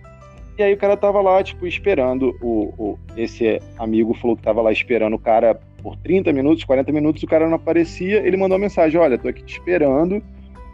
E 0.60 0.64
aí 0.64 0.74
o 0.74 0.78
cara 0.78 0.98
tava 0.98 1.22
lá, 1.22 1.42
tipo, 1.42 1.66
esperando 1.66 2.38
o, 2.42 2.74
o, 2.78 3.00
esse 3.16 3.62
amigo 3.78 4.14
falou 4.14 4.36
que 4.36 4.44
tava 4.44 4.62
lá 4.62 4.74
esperando 4.74 5.14
o 5.14 5.20
cara 5.20 5.58
por 5.82 5.96
30 5.96 6.34
minutos, 6.34 6.66
40 6.66 6.92
minutos, 6.92 7.24
o 7.24 7.28
cara 7.28 7.48
não 7.48 7.56
aparecia, 7.56 8.18
ele 8.18 8.36
mandou 8.36 8.58
uma 8.58 8.64
mensagem, 8.64 9.00
olha, 9.00 9.18
tô 9.18 9.30
aqui 9.30 9.42
te 9.42 9.54
esperando 9.54 10.22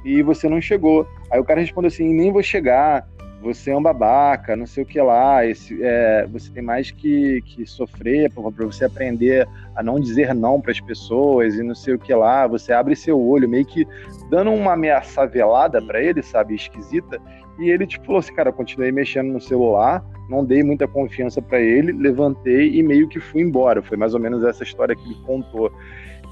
e 0.04 0.24
você 0.24 0.50
não 0.50 0.60
chegou. 0.60 1.08
Aí 1.30 1.40
o 1.40 1.44
cara 1.44 1.62
respondeu 1.62 1.90
assim, 1.90 2.12
nem 2.12 2.32
vou 2.32 2.42
chegar, 2.42 3.08
você 3.46 3.70
é 3.70 3.78
um 3.78 3.82
babaca, 3.82 4.56
não 4.56 4.66
sei 4.66 4.82
o 4.82 4.86
que 4.88 5.00
lá, 5.00 5.46
esse, 5.46 5.78
é, 5.80 6.26
você 6.26 6.50
tem 6.52 6.64
mais 6.64 6.90
que, 6.90 7.44
que 7.44 7.64
sofrer 7.64 8.32
para 8.32 8.66
você 8.66 8.86
aprender 8.86 9.48
a 9.76 9.84
não 9.84 10.00
dizer 10.00 10.34
não 10.34 10.60
para 10.60 10.72
as 10.72 10.82
pessoas 10.82 11.54
e 11.54 11.62
não 11.62 11.76
sei 11.76 11.94
o 11.94 12.00
que 12.00 12.14
lá, 12.14 12.48
você 12.48 12.74
abre 12.74 12.96
seu 12.96 13.22
olho, 13.22 13.48
meio 13.48 13.64
que 13.64 13.88
dando 14.32 14.52
uma 14.52 14.74
ameaça 14.74 15.28
velada 15.28 15.80
para 15.80 16.02
ele, 16.02 16.24
sabe, 16.24 16.56
esquisita, 16.56 17.22
e 17.60 17.70
ele 17.70 17.86
tipo 17.86 18.08
falou 18.08 18.20
assim, 18.20 18.34
cara, 18.34 18.50
eu 18.50 18.54
continuei 18.54 18.92
mexendo 18.92 19.32
no 19.32 19.40
celular, 19.40 20.04
não 20.28 20.44
dei 20.44 20.64
muita 20.64 20.88
confiança 20.88 21.40
para 21.40 21.62
ele, 21.62 21.92
levantei 21.92 22.76
e 22.76 22.82
meio 22.82 23.08
que 23.08 23.20
fui 23.20 23.42
embora. 23.42 23.82
Foi 23.82 23.96
mais 23.96 24.16
ou 24.16 24.20
menos 24.20 24.44
essa 24.44 24.64
história 24.64 24.96
que 24.96 25.06
ele 25.06 25.16
contou. 25.24 25.72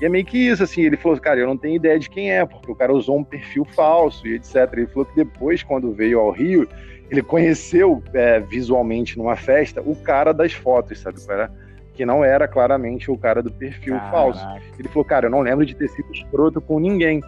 E 0.02 0.06
é 0.06 0.10
meio 0.10 0.26
que 0.26 0.38
isso, 0.38 0.64
assim, 0.64 0.82
ele 0.82 0.98
falou, 0.98 1.18
cara, 1.20 1.40
eu 1.40 1.48
não 1.48 1.56
tenho 1.56 1.76
ideia 1.76 1.98
de 1.98 2.10
quem 2.10 2.32
é, 2.32 2.46
porque 2.46 2.72
o 2.72 2.76
cara 2.76 2.92
usou 2.92 3.18
um 3.18 3.24
perfil 3.24 3.64
falso 3.64 4.28
e 4.28 4.36
etc. 4.36 4.56
Ele 4.74 4.88
falou 4.88 5.06
que 5.06 5.16
depois, 5.16 5.64
quando 5.64 5.94
veio 5.94 6.20
ao 6.20 6.32
Rio, 6.32 6.68
ele 7.14 7.22
conheceu 7.22 8.02
é, 8.12 8.40
visualmente 8.40 9.20
numa 9.20 9.36
festa 9.36 9.82
o 9.86 9.96
cara 9.96 10.34
das 10.34 10.52
fotos, 10.52 11.00
sabe? 11.00 11.20
Era, 11.30 11.52
que 11.94 12.04
não 12.06 12.26
era 12.26 12.48
claramente 12.48 13.12
o 13.12 13.18
cara 13.18 13.44
do 13.44 13.52
perfil 13.52 13.94
Caraca. 13.94 14.12
falso. 14.12 14.46
Ele 14.80 14.88
falou, 14.88 15.06
cara, 15.06 15.28
eu 15.28 15.30
não 15.30 15.42
lembro 15.42 15.64
de 15.64 15.76
ter 15.76 15.88
sido 15.90 16.12
escroto 16.12 16.60
com 16.60 16.80
ninguém. 16.80 17.22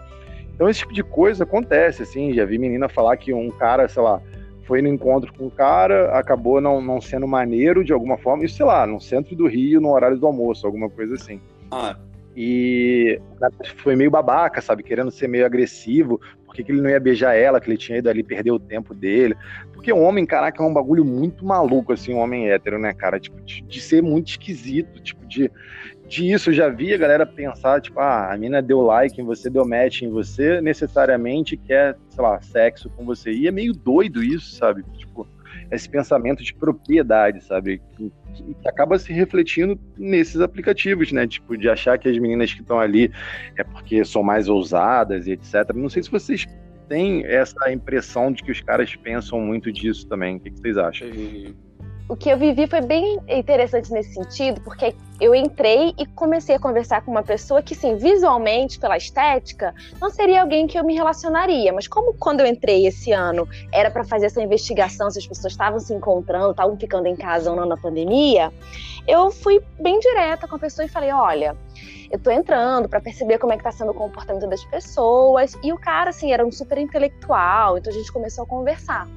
Então 0.55 0.67
esse 0.67 0.79
tipo 0.79 0.93
de 0.93 1.03
coisa 1.03 1.43
acontece, 1.43 2.01
assim, 2.01 2.33
já 2.33 2.45
vi 2.45 2.57
menina 2.57 2.89
falar 2.89 3.15
que 3.17 3.31
um 3.31 3.51
cara, 3.51 3.87
sei 3.87 4.01
lá, 4.01 4.19
foi 4.63 4.81
no 4.81 4.87
encontro 4.87 5.31
com 5.33 5.45
o 5.45 5.51
cara, 5.51 6.17
acabou 6.17 6.59
não, 6.59 6.81
não 6.81 6.99
sendo 6.99 7.27
maneiro 7.27 7.83
de 7.83 7.93
alguma 7.93 8.17
forma, 8.17 8.43
isso, 8.43 8.57
sei 8.57 8.65
lá, 8.65 8.87
no 8.87 8.99
centro 8.99 9.35
do 9.35 9.47
Rio, 9.47 9.79
no 9.79 9.91
horário 9.91 10.17
do 10.17 10.25
almoço, 10.25 10.65
alguma 10.65 10.89
coisa 10.89 11.13
assim. 11.13 11.39
Ah. 11.69 11.95
E 12.35 13.21
foi 13.77 13.95
meio 13.95 14.09
babaca, 14.09 14.61
sabe, 14.61 14.81
querendo 14.81 15.11
ser 15.11 15.27
meio 15.27 15.45
agressivo, 15.45 16.19
porque 16.55 16.63
que 16.63 16.71
ele 16.71 16.81
não 16.81 16.89
ia 16.89 16.99
beijar 16.99 17.35
ela, 17.35 17.59
que 17.59 17.69
ele 17.69 17.77
tinha 17.77 17.97
ido 17.97 18.09
ali 18.09 18.23
perder 18.23 18.51
o 18.51 18.59
tempo 18.59 18.93
dele. 18.93 19.35
Porque 19.73 19.91
o 19.91 19.99
homem, 19.99 20.25
caraca, 20.25 20.63
é 20.63 20.65
um 20.65 20.73
bagulho 20.73 21.03
muito 21.03 21.45
maluco, 21.45 21.91
assim, 21.91 22.13
um 22.13 22.19
homem 22.19 22.49
hétero, 22.49 22.79
né, 22.79 22.93
cara? 22.93 23.19
Tipo, 23.19 23.41
de, 23.41 23.61
de 23.61 23.81
ser 23.81 24.01
muito 24.01 24.29
esquisito, 24.29 25.01
tipo, 25.01 25.25
de, 25.27 25.51
disso, 26.07 26.49
eu 26.49 26.53
já 26.53 26.69
vi 26.69 26.93
a 26.93 26.97
galera 26.97 27.25
pensar, 27.25 27.81
tipo, 27.81 27.99
ah, 27.99 28.31
a 28.31 28.37
mina 28.37 28.61
deu 28.61 28.81
like 28.81 29.19
em 29.19 29.25
você, 29.25 29.49
deu 29.49 29.67
match 29.67 30.03
em 30.03 30.09
você, 30.09 30.61
necessariamente 30.61 31.57
quer, 31.57 31.97
sei 32.09 32.23
lá, 32.23 32.41
sexo 32.41 32.89
com 32.91 33.03
você. 33.03 33.31
E 33.31 33.47
é 33.47 33.51
meio 33.51 33.73
doido 33.73 34.23
isso, 34.23 34.55
sabe? 34.55 34.85
Esse 35.71 35.89
pensamento 35.89 36.43
de 36.43 36.53
propriedade, 36.53 37.43
sabe? 37.43 37.81
Que, 37.95 38.11
que 38.33 38.67
acaba 38.67 38.97
se 38.99 39.11
refletindo 39.11 39.79
nesses 39.97 40.41
aplicativos, 40.41 41.11
né? 41.11 41.27
Tipo, 41.27 41.57
de 41.57 41.69
achar 41.69 41.97
que 41.97 42.07
as 42.07 42.17
meninas 42.17 42.53
que 42.53 42.61
estão 42.61 42.79
ali 42.79 43.11
é 43.57 43.63
porque 43.63 44.03
são 44.05 44.23
mais 44.23 44.47
ousadas 44.47 45.27
e 45.27 45.31
etc. 45.31 45.73
Não 45.73 45.89
sei 45.89 46.03
se 46.03 46.11
vocês 46.11 46.45
têm 46.87 47.25
essa 47.25 47.71
impressão 47.71 48.31
de 48.31 48.43
que 48.43 48.51
os 48.51 48.61
caras 48.61 48.95
pensam 48.95 49.39
muito 49.39 49.71
disso 49.71 50.07
também. 50.07 50.37
O 50.37 50.39
que, 50.39 50.51
que 50.51 50.59
vocês 50.59 50.77
acham? 50.77 51.07
O 52.07 52.15
que 52.15 52.29
eu 52.29 52.37
vivi 52.37 52.67
foi 52.67 52.81
bem 52.81 53.19
interessante 53.27 53.91
nesse 53.91 54.13
sentido, 54.13 54.61
porque 54.61 54.95
eu 55.19 55.33
entrei 55.33 55.93
e 55.97 56.05
comecei 56.05 56.55
a 56.55 56.59
conversar 56.59 57.01
com 57.01 57.09
uma 57.09 57.23
pessoa 57.23 57.63
que, 57.63 57.73
sim, 57.73 57.95
visualmente, 57.95 58.77
pela 58.77 58.95
estética, 58.95 59.73
não 59.99 60.09
seria 60.09 60.41
alguém 60.41 60.67
que 60.67 60.77
eu 60.77 60.83
me 60.83 60.93
relacionaria. 60.93 61.73
Mas 61.73 61.87
como 61.87 62.13
quando 62.13 62.41
eu 62.41 62.45
entrei 62.45 62.85
esse 62.85 63.11
ano 63.11 63.47
era 63.71 63.89
para 63.89 64.03
fazer 64.03 64.27
essa 64.27 64.41
investigação 64.41 65.09
se 65.09 65.17
as 65.17 65.25
pessoas 65.25 65.53
estavam 65.53 65.79
se 65.79 65.93
encontrando, 65.93 66.51
estavam 66.51 66.77
ficando 66.77 67.07
em 67.07 67.15
casa 67.15 67.49
ou 67.49 67.55
não 67.55 67.65
na 67.65 67.77
pandemia, 67.77 68.51
eu 69.07 69.31
fui 69.31 69.59
bem 69.79 69.99
direta 69.99 70.47
com 70.47 70.57
a 70.57 70.59
pessoa 70.59 70.85
e 70.85 70.89
falei: 70.89 71.11
olha, 71.11 71.57
eu 72.11 72.19
tô 72.19 72.29
entrando 72.29 72.87
para 72.87 73.01
perceber 73.01 73.39
como 73.39 73.53
é 73.53 73.57
que 73.57 73.63
tá 73.63 73.71
sendo 73.71 73.91
o 73.91 73.95
comportamento 73.95 74.47
das 74.47 74.63
pessoas. 74.65 75.57
E 75.63 75.73
o 75.73 75.77
cara, 75.77 76.11
assim, 76.11 76.31
era 76.31 76.45
um 76.45 76.51
super 76.51 76.77
intelectual, 76.77 77.77
então 77.77 77.91
a 77.91 77.95
gente 77.95 78.11
começou 78.11 78.43
a 78.43 78.47
conversar. 78.47 79.07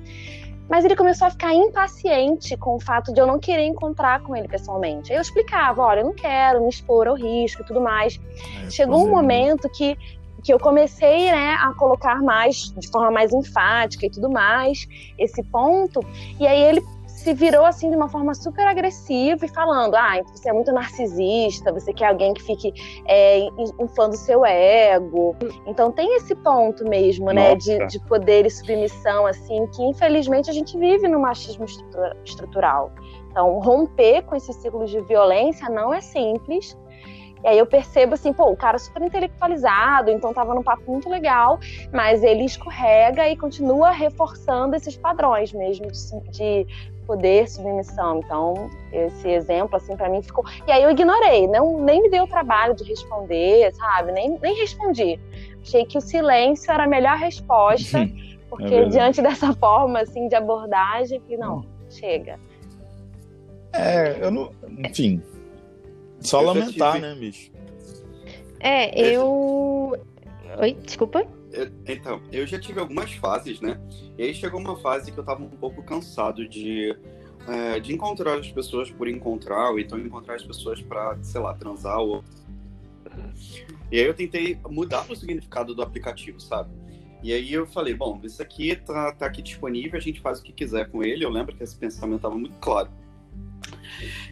Mas 0.69 0.85
ele 0.85 0.95
começou 0.95 1.27
a 1.27 1.31
ficar 1.31 1.55
impaciente 1.55 2.57
com 2.57 2.77
o 2.77 2.81
fato 2.81 3.13
de 3.13 3.21
eu 3.21 3.27
não 3.27 3.39
querer 3.39 3.65
encontrar 3.65 4.23
com 4.23 4.37
ele 4.37 4.47
pessoalmente. 4.47 5.11
Aí 5.11 5.19
eu 5.19 5.23
explicava, 5.23 5.83
olha, 5.83 6.01
eu 6.01 6.05
não 6.05 6.15
quero 6.15 6.63
me 6.63 6.69
expor 6.69 7.09
ao 7.09 7.15
risco 7.15 7.63
e 7.63 7.65
tudo 7.65 7.81
mais. 7.81 8.21
É, 8.67 8.71
Chegou 8.71 9.05
um 9.05 9.11
momento 9.11 9.69
que 9.69 9.97
que 10.43 10.53
eu 10.53 10.59
comecei 10.59 11.31
né, 11.33 11.57
a 11.61 11.75
colocar 11.75 12.23
mais, 12.23 12.73
de 12.77 12.89
forma 12.89 13.11
mais 13.11 13.33
enfática 13.33 14.07
e 14.07 14.11
tudo 14.11 14.31
mais, 14.31 14.87
esse 15.19 15.43
ponto. 15.43 16.01
E 16.39 16.47
aí 16.47 16.63
ele 16.63 16.81
se 17.19 17.35
virou 17.35 17.65
assim 17.65 17.91
de 17.91 17.97
uma 17.97 18.09
forma 18.09 18.35
super 18.35 18.67
agressiva 18.67 19.45
e 19.45 19.49
falando: 19.49 19.95
ah, 19.97 20.23
você 20.33 20.49
é 20.49 20.53
muito 20.53 20.73
narcisista, 20.73 21.73
você 21.73 21.93
quer 21.93 22.07
alguém 22.07 22.33
que 22.33 22.43
fique 22.43 22.73
é, 23.07 23.41
inflando 23.81 24.17
seu 24.17 24.45
ego. 24.47 25.37
Então 25.67 25.91
tem 25.91 26.17
esse 26.17 26.35
ponto 26.37 26.89
mesmo, 26.89 27.33
né, 27.33 27.55
de, 27.57 27.87
de 27.87 27.99
poder 28.07 28.47
e 28.47 28.51
submissão, 28.51 29.27
assim, 29.27 29.67
que 29.69 29.83
infelizmente 29.83 30.49
a 30.49 30.53
gente 30.53 30.79
vive 30.79 31.09
no 31.09 31.19
machismo 31.19 31.67
estrutural. 32.25 32.93
Então, 33.31 33.59
romper 33.61 34.23
com 34.23 34.35
esses 34.35 34.57
ciclos 34.57 34.91
de 34.91 35.01
violência 35.03 35.69
não 35.69 35.93
é 35.93 36.01
simples. 36.01 36.77
E 37.43 37.49
aí 37.49 37.59
eu 37.59 37.67
percebo 37.67 38.15
assim, 38.15 38.33
pô, 38.33 38.51
o 38.51 38.57
cara 38.57 38.79
super 38.79 39.03
intelectualizado, 39.03 40.11
então 40.11 40.33
tava 40.33 40.55
num 40.55 40.63
papo 40.63 40.91
muito 40.91 41.09
legal, 41.09 41.59
mas 41.93 42.23
ele 42.23 42.45
escorrega 42.45 43.29
e 43.29 43.37
continua 43.37 43.91
reforçando 43.91 44.75
esses 44.75 44.97
padrões 44.97 45.53
mesmo 45.53 45.87
de, 45.91 46.31
de 46.31 46.67
poder, 47.07 47.49
submissão. 47.49 48.19
Então, 48.19 48.71
esse 48.93 49.29
exemplo, 49.29 49.77
assim, 49.77 49.97
para 49.97 50.11
mim 50.11 50.21
ficou. 50.21 50.45
E 50.67 50.73
aí 50.73 50.83
eu 50.83 50.91
ignorei, 50.91 51.47
não, 51.47 51.81
nem 51.81 52.03
me 52.03 52.11
deu 52.11 52.25
o 52.25 52.29
trabalho 52.29 52.75
de 52.75 52.85
responder, 52.85 53.75
sabe? 53.75 54.13
Nem, 54.13 54.39
nem 54.41 54.55
respondi. 54.57 55.19
Achei 55.63 55.87
que 55.87 55.97
o 55.97 56.01
silêncio 56.01 56.71
era 56.71 56.85
a 56.85 56.87
melhor 56.87 57.17
resposta, 57.17 57.99
porque 58.51 58.75
é 58.75 58.85
diante 58.85 59.23
dessa 59.23 59.53
forma, 59.55 60.01
assim, 60.01 60.29
de 60.29 60.35
abordagem, 60.35 61.21
que 61.21 61.37
não, 61.37 61.65
chega. 61.89 62.39
É, 63.73 64.19
eu 64.21 64.31
não. 64.31 64.51
Enfim. 64.79 65.23
Só 66.21 66.41
eu 66.41 66.47
lamentar, 66.47 66.95
tive... 66.95 67.07
né, 67.07 67.15
bicho? 67.15 67.51
É, 68.61 69.01
eu. 69.01 69.97
Oi, 70.61 70.75
desculpa. 70.85 71.27
Eu, 71.53 71.71
então, 71.87 72.21
eu 72.31 72.47
já 72.47 72.59
tive 72.59 72.81
algumas 72.81 73.13
fases, 73.13 73.61
né? 73.61 73.81
E 74.17 74.23
aí 74.23 74.35
chegou 74.35 74.61
uma 74.61 74.77
fase 74.77 75.13
que 75.13 75.19
eu 75.19 75.25
tava 75.25 75.43
um 75.43 75.49
pouco 75.49 75.83
cansado 75.83 76.47
de, 76.47 76.97
é, 77.47 77.81
de 77.81 77.95
encontrar 77.95 78.39
as 78.39 78.51
pessoas 78.51 78.91
por 78.91 79.09
encontrar, 79.09 79.71
ou 79.71 79.79
então 79.79 79.99
encontrar 79.99 80.35
as 80.35 80.43
pessoas 80.43 80.81
pra, 80.83 81.17
sei 81.23 81.41
lá, 81.41 81.55
transar 81.55 81.99
ou. 81.99 82.23
E 83.91 83.99
aí 83.99 84.05
eu 84.05 84.15
tentei 84.15 84.59
mudar 84.69 85.11
o 85.11 85.17
significado 85.17 85.75
do 85.75 85.83
aplicativo, 85.83 86.39
sabe? 86.41 86.71
E 87.23 87.33
aí 87.33 87.53
eu 87.53 87.67
falei, 87.67 87.95
bom, 87.95 88.21
isso 88.23 88.41
aqui 88.41 88.77
tá, 88.77 89.13
tá 89.13 89.27
aqui 89.27 89.43
disponível, 89.43 89.99
a 89.99 90.01
gente 90.01 90.21
faz 90.21 90.39
o 90.39 90.43
que 90.43 90.53
quiser 90.53 90.91
com 90.91 91.03
ele. 91.03 91.25
Eu 91.25 91.31
lembro 91.31 91.57
que 91.57 91.63
esse 91.63 91.77
pensamento 91.77 92.21
tava 92.21 92.37
muito 92.37 92.57
claro. 92.61 92.91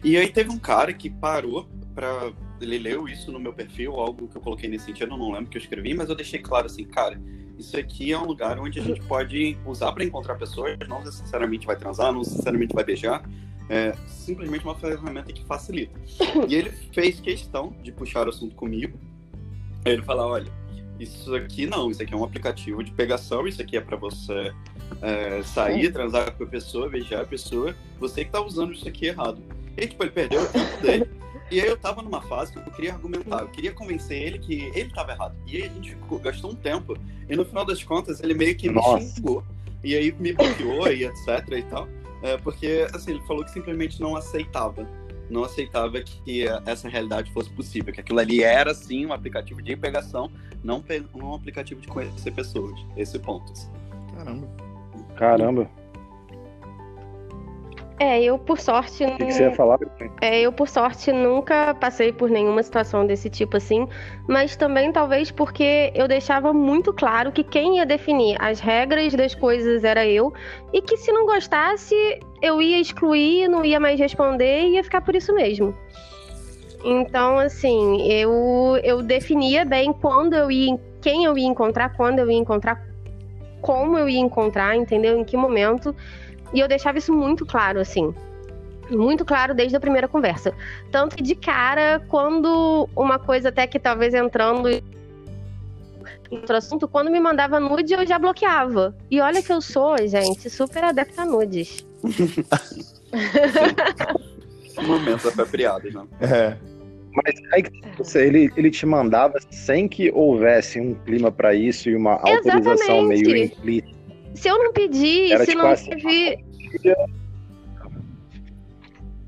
E 0.03 0.17
aí 0.17 0.29
teve 0.29 0.49
um 0.49 0.59
cara 0.59 0.93
que 0.93 1.09
parou 1.09 1.67
para 1.93 2.31
ele 2.61 2.77
leu 2.77 3.07
isso 3.07 3.31
no 3.31 3.39
meu 3.39 3.53
perfil, 3.53 3.93
algo 3.93 4.27
que 4.27 4.37
eu 4.37 4.41
coloquei 4.41 4.69
nesse 4.69 4.85
sentido, 4.85 5.13
eu 5.13 5.17
não 5.17 5.31
lembro 5.31 5.49
que 5.49 5.57
eu 5.57 5.61
escrevi, 5.61 5.93
mas 5.93 6.09
eu 6.09 6.15
deixei 6.15 6.39
claro 6.39 6.65
assim, 6.65 6.83
cara, 6.83 7.19
isso 7.57 7.77
aqui 7.77 8.11
é 8.11 8.17
um 8.17 8.25
lugar 8.25 8.59
onde 8.59 8.79
a 8.79 8.83
gente 8.83 9.01
pode 9.01 9.57
usar 9.65 9.91
para 9.91 10.03
encontrar 10.03 10.35
pessoas, 10.35 10.77
não 10.87 11.03
necessariamente 11.03 11.65
vai 11.65 11.75
transar, 11.75 12.11
não 12.11 12.19
necessariamente 12.19 12.73
vai 12.73 12.83
beijar, 12.83 13.27
é 13.69 13.93
simplesmente 14.07 14.63
uma 14.63 14.75
ferramenta 14.75 15.33
que 15.33 15.43
facilita. 15.45 15.99
E 16.47 16.55
ele 16.55 16.71
fez 16.93 17.19
questão 17.19 17.75
de 17.83 17.91
puxar 17.91 18.27
o 18.27 18.29
assunto 18.29 18.55
comigo. 18.55 18.97
Ele 19.83 20.01
falou, 20.03 20.31
olha, 20.31 20.51
isso 20.99 21.35
aqui 21.35 21.65
não, 21.65 21.91
isso 21.91 22.01
aqui 22.01 22.13
é 22.13 22.17
um 22.17 22.23
aplicativo 22.23 22.83
de 22.83 22.91
pegação, 22.91 23.47
isso 23.47 23.61
aqui 23.61 23.77
é 23.77 23.81
para 23.81 23.97
você 23.97 24.53
é, 25.01 25.41
sair, 25.43 25.91
transar 25.91 26.31
com 26.33 26.43
a 26.43 26.47
pessoa, 26.47 26.89
beijar 26.89 27.21
a 27.21 27.25
pessoa, 27.25 27.75
você 27.99 28.25
que 28.25 28.31
tá 28.31 28.41
usando 28.41 28.73
isso 28.73 28.87
aqui 28.87 29.07
errado. 29.07 29.41
E 29.75 29.87
tipo, 29.87 30.03
ele 30.03 30.11
perdeu 30.11 30.41
o 30.41 30.47
tempo 30.47 30.81
dele. 30.81 31.09
E 31.49 31.61
aí 31.61 31.67
eu 31.67 31.77
tava 31.77 32.01
numa 32.01 32.21
fase 32.21 32.51
que 32.51 32.57
eu 32.57 32.63
queria 32.63 32.91
argumentar, 32.91 33.39
eu 33.39 33.47
queria 33.47 33.71
convencer 33.71 34.21
ele 34.21 34.37
que 34.37 34.69
ele 34.75 34.89
tava 34.89 35.13
errado. 35.13 35.33
E 35.47 35.55
aí 35.55 35.63
a 35.63 35.69
gente 35.69 35.91
ficou, 35.91 36.19
gastou 36.19 36.51
um 36.51 36.55
tempo, 36.55 36.93
e 37.29 37.37
no 37.37 37.45
final 37.45 37.63
das 37.63 37.81
contas 37.81 38.21
ele 38.21 38.33
meio 38.33 38.53
que 38.53 38.69
me 38.69 38.81
xingou. 38.81 39.41
E 39.81 39.95
aí 39.95 40.13
me 40.19 40.33
bloqueou 40.33 40.91
e 40.91 41.05
etc 41.05 41.47
e 41.51 41.61
tal. 41.63 41.87
É, 42.21 42.35
porque, 42.37 42.87
assim, 42.93 43.11
ele 43.11 43.21
falou 43.21 43.45
que 43.45 43.51
simplesmente 43.51 44.01
não 44.01 44.15
aceitava. 44.15 44.87
Não 45.29 45.43
aceitava 45.43 46.01
que 46.01 46.45
essa 46.65 46.87
realidade 46.87 47.31
fosse 47.31 47.49
possível. 47.49 47.93
Que 47.93 48.01
aquilo 48.01 48.19
ali 48.19 48.43
era, 48.43 48.73
sim, 48.73 49.05
um 49.05 49.13
aplicativo 49.13 49.61
de 49.61 49.75
pegação, 49.75 50.31
não 50.63 50.83
um 51.13 51.33
aplicativo 51.33 51.81
de 51.81 51.87
conhecer 51.87 52.31
pessoas. 52.31 52.79
Esse 52.95 53.19
ponto. 53.19 53.51
Assim. 53.51 53.69
Caramba. 54.15 54.47
Caramba. 55.15 55.69
É, 57.99 58.21
eu 58.21 58.37
por 58.37 58.59
sorte. 58.59 59.03
O 59.03 59.17
que, 59.17 59.25
que, 59.25 59.33
você 59.33 59.43
ia 59.43 59.55
falar? 59.55 59.79
É, 60.21 60.39
eu 60.41 60.51
por 60.51 60.69
sorte 60.69 61.11
nunca 61.11 61.73
passei 61.73 62.11
por 62.11 62.29
nenhuma 62.29 62.61
situação 62.61 63.07
desse 63.07 63.27
tipo 63.27 63.57
assim, 63.57 63.87
mas 64.27 64.55
também 64.55 64.91
talvez 64.91 65.31
porque 65.31 65.91
eu 65.95 66.07
deixava 66.07 66.53
muito 66.53 66.93
claro 66.93 67.31
que 67.31 67.43
quem 67.43 67.77
ia 67.77 67.85
definir 67.85 68.37
as 68.39 68.59
regras 68.59 69.13
das 69.15 69.33
coisas 69.33 69.83
era 69.83 70.05
eu 70.05 70.31
e 70.71 70.81
que 70.81 70.95
se 70.95 71.11
não 71.11 71.25
gostasse 71.25 71.95
eu 72.39 72.61
ia 72.61 72.79
excluir, 72.79 73.47
não 73.47 73.65
ia 73.65 73.79
mais 73.79 73.99
responder 73.99 74.61
e 74.61 74.75
ia 74.75 74.83
ficar 74.83 75.01
por 75.01 75.15
isso 75.15 75.33
mesmo. 75.33 75.73
Então, 76.83 77.39
assim, 77.39 78.09
eu, 78.11 78.79
eu 78.83 79.01
definia 79.01 79.65
bem 79.65 79.91
quando 79.91 80.33
eu 80.33 80.51
ia, 80.51 80.79
quem 81.01 81.25
eu 81.25 81.35
ia 81.35 81.47
encontrar, 81.47 81.95
quando 81.95 82.19
eu 82.19 82.29
ia 82.29 82.37
encontrar, 82.37 82.79
como 83.59 83.97
eu 83.97 84.07
ia 84.07 84.19
encontrar, 84.19 84.75
entendeu? 84.75 85.19
Em 85.19 85.23
que 85.23 85.35
momento. 85.35 85.95
E 86.53 86.59
eu 86.59 86.67
deixava 86.67 86.97
isso 86.97 87.13
muito 87.13 87.45
claro, 87.45 87.79
assim. 87.79 88.13
Muito 88.89 89.25
claro 89.25 89.53
desde 89.53 89.75
a 89.75 89.79
primeira 89.79 90.07
conversa. 90.07 90.53
Tanto 90.91 91.15
que 91.15 91.23
de 91.23 91.35
cara, 91.35 92.01
quando 92.07 92.89
uma 92.95 93.19
coisa 93.19 93.49
até 93.49 93.67
que 93.67 93.77
talvez 93.79 94.13
entrando 94.13 94.69
em 94.69 94.83
outro 96.31 96.55
assunto, 96.55 96.87
quando 96.87 97.11
me 97.11 97.19
mandava 97.19 97.59
nude, 97.59 97.93
eu 97.93 98.05
já 98.05 98.17
bloqueava. 98.17 98.95
E 99.09 99.19
olha 99.19 99.41
que 99.41 99.51
eu 99.51 99.61
sou, 99.61 99.97
gente, 100.07 100.49
super 100.49 100.83
adepta 100.85 101.23
a 101.23 101.25
nudes. 101.25 101.85
Momentos 104.81 105.25
apropriados, 105.25 105.93
né? 105.93 106.05
É. 106.21 106.55
Mas 107.13 107.35
aí 107.51 107.63
ele, 108.15 108.51
ele 108.55 108.69
te 108.69 108.85
mandava 108.85 109.39
sem 109.49 109.87
que 109.87 110.11
houvesse 110.11 110.79
um 110.79 110.93
clima 110.93 111.31
para 111.31 111.55
isso 111.55 111.89
e 111.89 111.95
uma 111.95 112.13
autorização 112.13 113.11
Exatamente. 113.11 113.23
meio 113.23 113.45
implícita. 113.45 113.96
Se 114.37 114.47
eu 114.47 114.57
não 114.57 114.71
pedir, 114.71 115.31
Era 115.31 115.45
se 115.45 115.51
tipo 115.51 115.63
não 115.63 115.71
assim, 115.71 115.89
teve. 115.89 116.45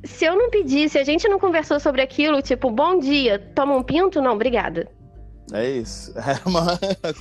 Se 0.04 0.26
eu 0.26 0.38
não 0.38 0.50
pedir, 0.50 0.90
se 0.90 0.98
a 0.98 1.04
gente 1.04 1.28
não 1.28 1.40
conversou 1.40 1.80
sobre 1.80 2.02
aquilo, 2.02 2.42
tipo, 2.42 2.70
bom 2.70 3.00
dia, 3.00 3.40
toma 3.56 3.76
um 3.76 3.84
pinto? 3.84 4.22
Não, 4.22 4.34
obrigada. 4.34 4.88
É 5.52 5.68
isso. 5.68 6.14
É 6.18 6.48
uma... 6.48 6.80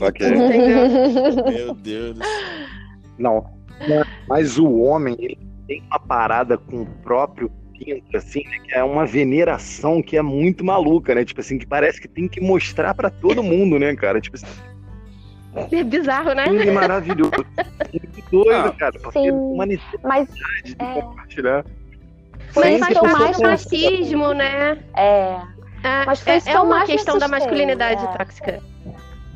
Okay. 0.09 0.31
Meu 1.51 1.75
Deus. 1.75 2.19
Não. 3.19 3.59
Mas 4.29 4.59
o 4.59 4.71
homem, 4.81 5.17
ele 5.19 5.39
tem 5.67 5.83
uma 5.87 5.99
parada 5.99 6.59
com 6.59 6.83
o 6.83 6.87
próprio 7.03 7.51
pinto, 7.73 8.17
assim, 8.17 8.45
né, 8.45 8.59
que 8.65 8.75
é 8.75 8.85
uma 8.85 9.07
veneração 9.07 10.03
que 10.03 10.17
é 10.17 10.23
muito 10.23 10.65
maluca, 10.65 11.15
né? 11.15 11.25
Tipo 11.25 11.41
assim, 11.41 11.59
que 11.59 11.67
parece 11.67 12.01
que 12.01 12.09
tem 12.09 12.29
que 12.29 12.41
mostrar 12.41 12.95
para 12.95 13.09
todo 13.09 13.43
mundo, 13.43 13.79
né, 13.79 13.95
cara? 13.97 14.21
Tipo 14.21 14.37
assim, 14.37 14.47
é 15.55 15.85
bizarro, 15.85 16.33
né? 16.35 16.45
É 16.47 16.71
maravilhoso. 16.71 17.33
Muito 17.93 18.31
doido, 18.31 18.69
ah, 18.69 18.73
cara. 18.73 18.99
Porque 19.01 19.19
sim, 19.19 19.31
uma 19.31 19.67
necessidade 19.67 20.03
mas, 20.05 20.29
de 20.65 20.77
é... 20.79 21.03
compartilhar. 21.03 21.65
Foi 22.53 22.75
isso 22.75 22.87
que 22.87 23.07
mais 23.07 23.39
machismo, 23.39 24.33
né? 24.33 24.79
É. 24.97 25.37
é 25.83 26.05
mas 26.07 26.21
foi 26.21 26.33
é, 26.35 26.43
é 26.47 26.61
uma 26.61 26.85
questão 26.85 27.19
da 27.19 27.29
masculinidade 27.29 28.05
é. 28.05 28.17
tóxica. 28.17 28.61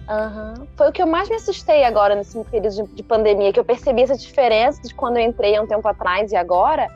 Uhum. 0.08 0.66
Foi 0.76 0.88
o 0.88 0.92
que 0.92 1.00
eu 1.00 1.06
mais 1.06 1.28
me 1.28 1.36
assustei 1.36 1.84
agora 1.84 2.14
nesse 2.14 2.38
período 2.44 2.74
de, 2.74 2.94
de, 2.94 3.02
pandemia, 3.02 3.52
que 3.52 3.60
eu 3.60 3.64
percebi 3.64 4.02
essa 4.02 4.16
diferença 4.16 4.82
de 4.82 4.92
quando 4.94 5.16
eu 5.16 5.22
entrei 5.22 5.56
há 5.56 5.62
um 5.62 5.66
tempo 5.66 5.86
atrás 5.86 6.32
e 6.32 6.36
agora, 6.36 6.88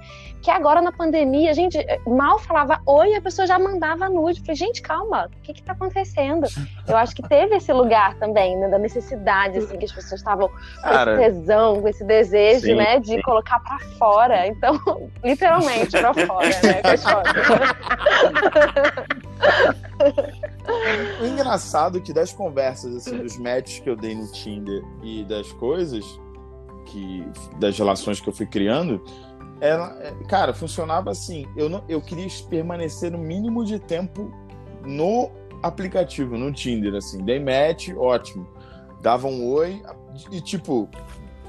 que 0.47 0.51
agora 0.53 0.81
na 0.81 0.93
pandemia, 0.93 1.51
a 1.51 1.55
gente 1.55 1.77
mal 2.07 2.39
falava 2.39 2.81
oi 2.87 3.11
e 3.11 3.17
a 3.17 3.21
pessoa 3.21 3.49
já 3.49 3.59
mandava 3.59 4.09
nude. 4.09 4.39
Eu 4.39 4.45
falei, 4.45 4.55
gente, 4.55 4.81
calma, 4.81 5.27
o 5.27 5.31
que 5.43 5.55
que 5.55 5.61
tá 5.61 5.73
acontecendo? 5.73 6.47
Eu 6.87 6.97
acho 6.97 7.17
que 7.17 7.29
teve 7.29 7.57
esse 7.57 7.73
lugar 7.73 8.15
também, 8.15 8.57
né, 8.57 8.69
da 8.69 8.79
necessidade, 8.79 9.59
assim, 9.59 9.77
que 9.77 9.87
as 9.87 9.91
pessoas 9.91 10.21
estavam 10.21 10.49
com 10.49 10.89
esse 10.89 11.17
tesão, 11.17 11.83
com 11.83 11.89
esse 11.89 12.05
desejo, 12.05 12.61
sim, 12.61 12.77
né, 12.77 13.01
de 13.01 13.15
sim. 13.15 13.23
colocar 13.23 13.59
para 13.59 13.81
fora. 13.99 14.47
Então, 14.47 14.81
literalmente, 15.25 15.99
para 15.99 16.15
fora, 16.15 16.49
né, 16.63 16.81
O 21.21 21.27
engraçado 21.27 21.99
é 21.99 22.01
que 22.01 22.13
das 22.13 22.33
conversas, 22.33 22.95
assim, 22.95 23.19
dos 23.19 23.37
matches 23.37 23.81
que 23.81 23.91
eu 23.91 23.97
dei 23.97 24.15
no 24.15 24.31
Tinder 24.31 24.81
e 25.03 25.25
das 25.25 25.51
coisas, 25.55 26.05
que 26.85 27.27
das 27.59 27.77
relações 27.77 28.21
que 28.21 28.29
eu 28.29 28.33
fui 28.33 28.47
criando, 28.47 29.03
ela, 29.61 29.97
é, 30.01 30.13
cara, 30.29 30.53
funcionava 30.53 31.11
assim. 31.11 31.47
Eu, 31.57 31.69
não, 31.69 31.85
eu 31.89 32.01
queria 32.01 32.27
permanecer 32.49 33.11
no 33.11 33.19
mínimo 33.19 33.65
de 33.65 33.79
tempo 33.79 34.31
no 34.85 35.31
aplicativo, 35.63 36.37
no 36.37 36.53
Tinder, 36.53 36.95
assim. 36.95 37.25
Dei 37.25 37.39
match, 37.39 37.91
ótimo. 37.97 38.47
Dava 39.01 39.27
um 39.27 39.47
oi 39.47 39.83
e, 40.31 40.41
tipo, 40.41 40.89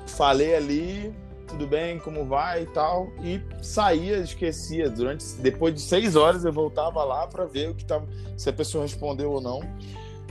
falei 0.05 0.55
ali, 0.55 1.13
tudo 1.47 1.65
bem, 1.65 1.99
como 1.99 2.25
vai 2.25 2.63
e 2.63 2.65
tal. 2.67 3.09
E 3.21 3.41
saía, 3.61 4.17
esquecia. 4.17 4.89
Durante, 4.89 5.25
depois 5.35 5.73
de 5.73 5.81
seis 5.81 6.15
horas 6.15 6.45
eu 6.45 6.53
voltava 6.53 7.03
lá 7.03 7.27
para 7.27 7.45
ver 7.45 7.69
o 7.69 7.75
que 7.75 7.85
tava, 7.85 8.07
se 8.35 8.49
a 8.49 8.53
pessoa 8.53 8.83
respondeu 8.83 9.31
ou 9.31 9.41
não. 9.41 9.61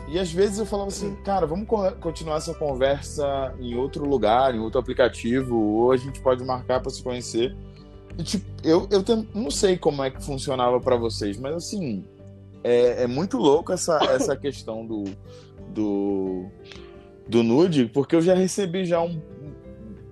E 0.09 0.19
às 0.19 0.33
vezes 0.33 0.59
eu 0.59 0.67
falava 0.67 0.89
assim, 0.89 1.17
cara, 1.25 1.47
vamos 1.47 1.67
continuar 2.01 2.37
essa 2.37 2.55
conversa 2.55 3.55
em 3.59 3.75
outro 3.75 4.09
lugar, 4.09 4.55
em 4.55 4.61
outro 4.61 4.79
aplicativo, 4.79 5.57
ou 5.57 5.91
a 5.91 5.97
gente 5.97 6.21
pode 6.21 6.45
marcar 6.45 6.81
para 6.81 6.91
se 6.91 7.03
conhecer. 7.03 7.57
E, 8.17 8.23
tipo, 8.23 8.47
eu, 8.63 8.89
eu 8.91 9.03
não 9.35 9.51
sei 9.51 9.77
como 9.77 10.03
é 10.03 10.11
que 10.11 10.23
funcionava 10.25 10.81
para 10.81 10.97
vocês, 10.97 11.37
mas 11.37 11.57
assim, 11.57 12.05
é, 12.63 13.03
é, 13.03 13.07
muito 13.07 13.37
louco 13.37 13.73
essa, 13.73 13.99
essa 14.11 14.35
questão 14.39 14.87
do, 14.87 15.05
do, 15.75 16.47
do 17.29 17.43
nude, 17.43 17.87
porque 17.87 18.15
eu 18.15 18.23
já 18.23 18.35
recebi 18.35 18.85
já 18.85 19.03
um, 19.03 19.21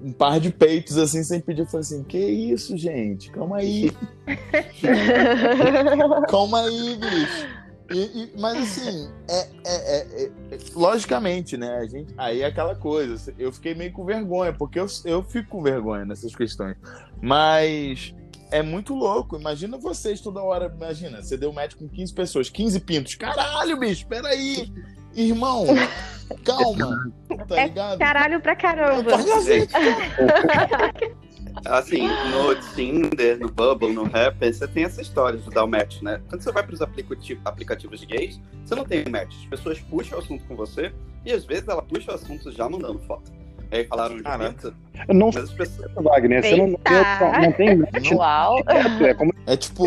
um 0.03 0.13
par 0.13 0.41
de 0.41 0.51
peitos 0.51 0.99
assim 0.99 1.23
sem 1.23 1.41
pedir. 1.41 1.63
Eu 1.63 1.67
falei 1.67 1.81
assim: 1.81 2.03
Que 2.03 2.19
isso, 2.19 2.77
gente? 2.77 3.31
Calma 3.31 3.59
aí. 3.59 3.91
Calma 6.29 6.61
aí, 6.63 6.97
bicho. 6.97 7.64
E, 7.95 8.25
e, 8.25 8.41
mas 8.41 8.59
assim, 8.59 9.09
é, 9.29 9.49
é, 9.65 9.67
é, 9.67 10.25
é, 10.25 10.31
logicamente, 10.75 11.57
né? 11.57 11.77
A 11.77 11.87
gente, 11.87 12.13
aí 12.19 12.43
é 12.43 12.47
aquela 12.47 12.75
coisa. 12.75 13.33
Eu 13.39 13.53
fiquei 13.53 13.73
meio 13.73 13.93
com 13.93 14.05
vergonha, 14.05 14.53
porque 14.53 14.81
eu, 14.81 14.87
eu 15.05 15.23
fico 15.23 15.49
com 15.49 15.63
vergonha 15.63 16.05
nessas 16.05 16.35
questões. 16.35 16.77
Mas 17.23 18.13
é 18.51 18.63
muito 18.63 18.95
louco. 18.95 19.37
Imagina 19.37 19.79
vocês 19.79 20.21
toda 20.21 20.43
hora. 20.43 20.73
Imagina, 20.75 21.23
você 21.23 21.37
deu 21.37 21.53
match 21.53 21.75
com 21.75 21.89
15 21.89 22.13
pessoas, 22.13 22.51
15 22.51 22.81
pintos. 22.81 23.15
Caralho, 23.15 23.79
bicho, 23.79 24.09
peraí. 24.09 24.73
Irmão, 25.15 25.65
calma. 26.45 27.13
Tá 27.47 27.61
é 27.61 27.69
ligado? 27.69 27.99
caralho 27.99 28.41
pra 28.41 28.57
caramba. 28.57 29.13
Assim, 31.65 32.09
no 32.09 32.55
Tinder, 32.75 33.39
no 33.39 33.49
Bubble, 33.49 33.93
no 33.93 34.05
Rapper, 34.05 34.53
você 34.53 34.67
tem 34.67 34.85
essa 34.85 35.01
história 35.01 35.39
de 35.39 35.49
dar 35.51 35.65
o 35.65 35.69
match, 35.69 36.03
né? 36.03 36.21
Quando 36.29 36.43
você 36.43 36.53
vai 36.53 36.63
para 36.63 36.75
os 36.75 36.83
aplicativos 36.83 38.05
gays, 38.05 38.41
você 38.65 38.75
não 38.75 38.85
tem 38.85 39.05
match. 39.09 39.35
As 39.43 39.47
pessoas 39.47 39.81
puxam 39.81 40.19
o 40.19 40.21
assunto 40.21 40.45
com 40.47 40.57
você 40.57 40.93
e 41.25 41.33
às 41.33 41.45
vezes 41.45 41.69
ela 41.69 41.83
puxa 41.83 42.13
o 42.13 42.15
assunto 42.15 42.51
já 42.51 42.69
mandando 42.69 42.99
foto. 43.01 43.33
E 43.71 43.77
aí 43.77 43.87
falaram 43.87 44.17
de 44.17 44.23
pizza. 44.23 44.75
Não 45.09 45.27
mas 45.29 45.45
as 45.45 45.53
pessoas... 45.53 45.91
Wagner, 45.95 46.43
você 46.43 46.57
não, 46.57 46.67
não, 46.67 47.41
não 47.43 47.53
tem 47.53 47.77
match. 47.77 48.11
Uau. 48.13 48.59
É, 48.67 49.15
como... 49.15 49.33
é 49.47 49.57
tipo. 49.57 49.87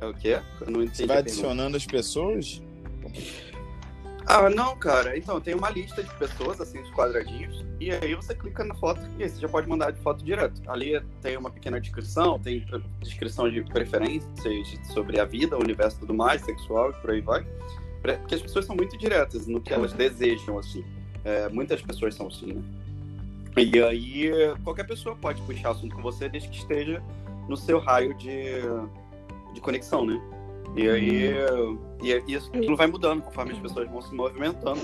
É 0.00 0.06
o 0.06 0.14
quê? 0.14 0.40
Eu 0.60 0.70
não 0.70 0.82
entendi. 0.82 0.96
Você 0.96 1.06
vai 1.06 1.18
adicionando 1.18 1.76
as 1.76 1.86
pessoas? 1.86 2.62
Ah, 4.30 4.50
não, 4.50 4.76
cara. 4.76 5.16
Então, 5.16 5.40
tem 5.40 5.54
uma 5.54 5.70
lista 5.70 6.02
de 6.02 6.14
pessoas, 6.16 6.60
assim, 6.60 6.82
de 6.82 6.92
quadradinhos, 6.92 7.64
e 7.80 7.90
aí 7.90 8.14
você 8.14 8.34
clica 8.34 8.62
na 8.62 8.74
foto 8.74 9.00
e 9.18 9.22
aí 9.22 9.28
você 9.30 9.40
já 9.40 9.48
pode 9.48 9.66
mandar 9.66 9.90
de 9.90 9.98
foto 10.02 10.22
direto. 10.22 10.60
Ali 10.70 11.00
tem 11.22 11.34
uma 11.38 11.50
pequena 11.50 11.80
descrição, 11.80 12.38
tem 12.38 12.62
descrição 13.00 13.50
de 13.50 13.62
preferências 13.62 14.30
sobre 14.92 15.18
a 15.18 15.24
vida, 15.24 15.56
o 15.56 15.62
universo 15.62 15.96
e 15.96 16.00
tudo 16.00 16.12
mais, 16.12 16.42
sexual 16.42 16.90
e 16.90 16.94
por 17.00 17.10
aí 17.10 17.22
vai. 17.22 17.46
Porque 18.02 18.34
as 18.34 18.42
pessoas 18.42 18.66
são 18.66 18.76
muito 18.76 18.98
diretas 18.98 19.46
no 19.46 19.62
que 19.62 19.72
elas 19.72 19.94
desejam, 19.94 20.58
assim. 20.58 20.84
É, 21.24 21.48
muitas 21.48 21.80
pessoas 21.80 22.14
são 22.14 22.26
assim, 22.26 22.52
né? 22.52 22.62
E 23.56 23.82
aí, 23.82 24.30
qualquer 24.62 24.86
pessoa 24.86 25.16
pode 25.16 25.40
puxar 25.42 25.70
assunto 25.70 25.96
com 25.96 26.02
você 26.02 26.28
desde 26.28 26.50
que 26.50 26.58
esteja 26.58 27.02
no 27.48 27.56
seu 27.56 27.78
raio 27.78 28.14
de, 28.14 28.60
de 29.54 29.60
conexão, 29.60 30.04
né? 30.04 30.20
E 30.76 30.88
aí 30.88 31.34
e 32.02 32.32
isso 32.32 32.50
não 32.54 32.76
vai 32.76 32.86
mudando 32.86 33.22
conforme 33.22 33.52
as 33.52 33.58
pessoas 33.58 33.88
vão 33.88 34.00
se 34.00 34.14
movimentando. 34.14 34.80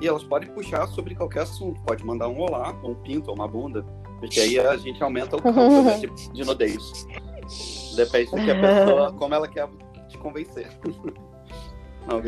E 0.00 0.06
elas 0.06 0.22
podem 0.22 0.50
puxar 0.50 0.86
sobre 0.88 1.14
qualquer 1.14 1.42
assunto. 1.42 1.80
Pode 1.82 2.04
mandar 2.04 2.28
um 2.28 2.40
olá, 2.40 2.74
um 2.84 2.94
pinto, 2.94 3.32
uma 3.32 3.48
bunda. 3.48 3.82
Porque 4.20 4.40
aí 4.40 4.58
a 4.58 4.76
gente 4.76 5.02
aumenta 5.02 5.36
o 5.36 5.42
campo 5.42 5.82
né, 5.82 5.98
de, 5.98 6.32
de 6.32 6.44
nudez. 6.44 7.06
Depende 7.96 8.30
do 8.30 8.36
que 8.36 8.50
a 8.50 8.60
pessoa, 8.60 9.12
como 9.18 9.34
ela 9.34 9.48
quer 9.48 9.68
te 10.08 10.18
convencer. 10.18 10.68
Não, 12.06 12.22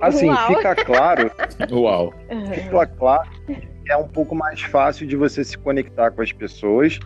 assim, 0.00 0.30
Uau. 0.30 0.46
fica 0.46 0.74
claro. 0.74 1.30
Uau. 1.70 2.14
Fica 2.54 2.86
claro 2.86 3.28
que 3.46 3.92
é 3.92 3.96
um 3.96 4.08
pouco 4.08 4.34
mais 4.34 4.62
fácil 4.62 5.06
de 5.06 5.16
você 5.16 5.44
se 5.44 5.58
conectar 5.58 6.10
com 6.12 6.22
as 6.22 6.32
pessoas 6.32 6.98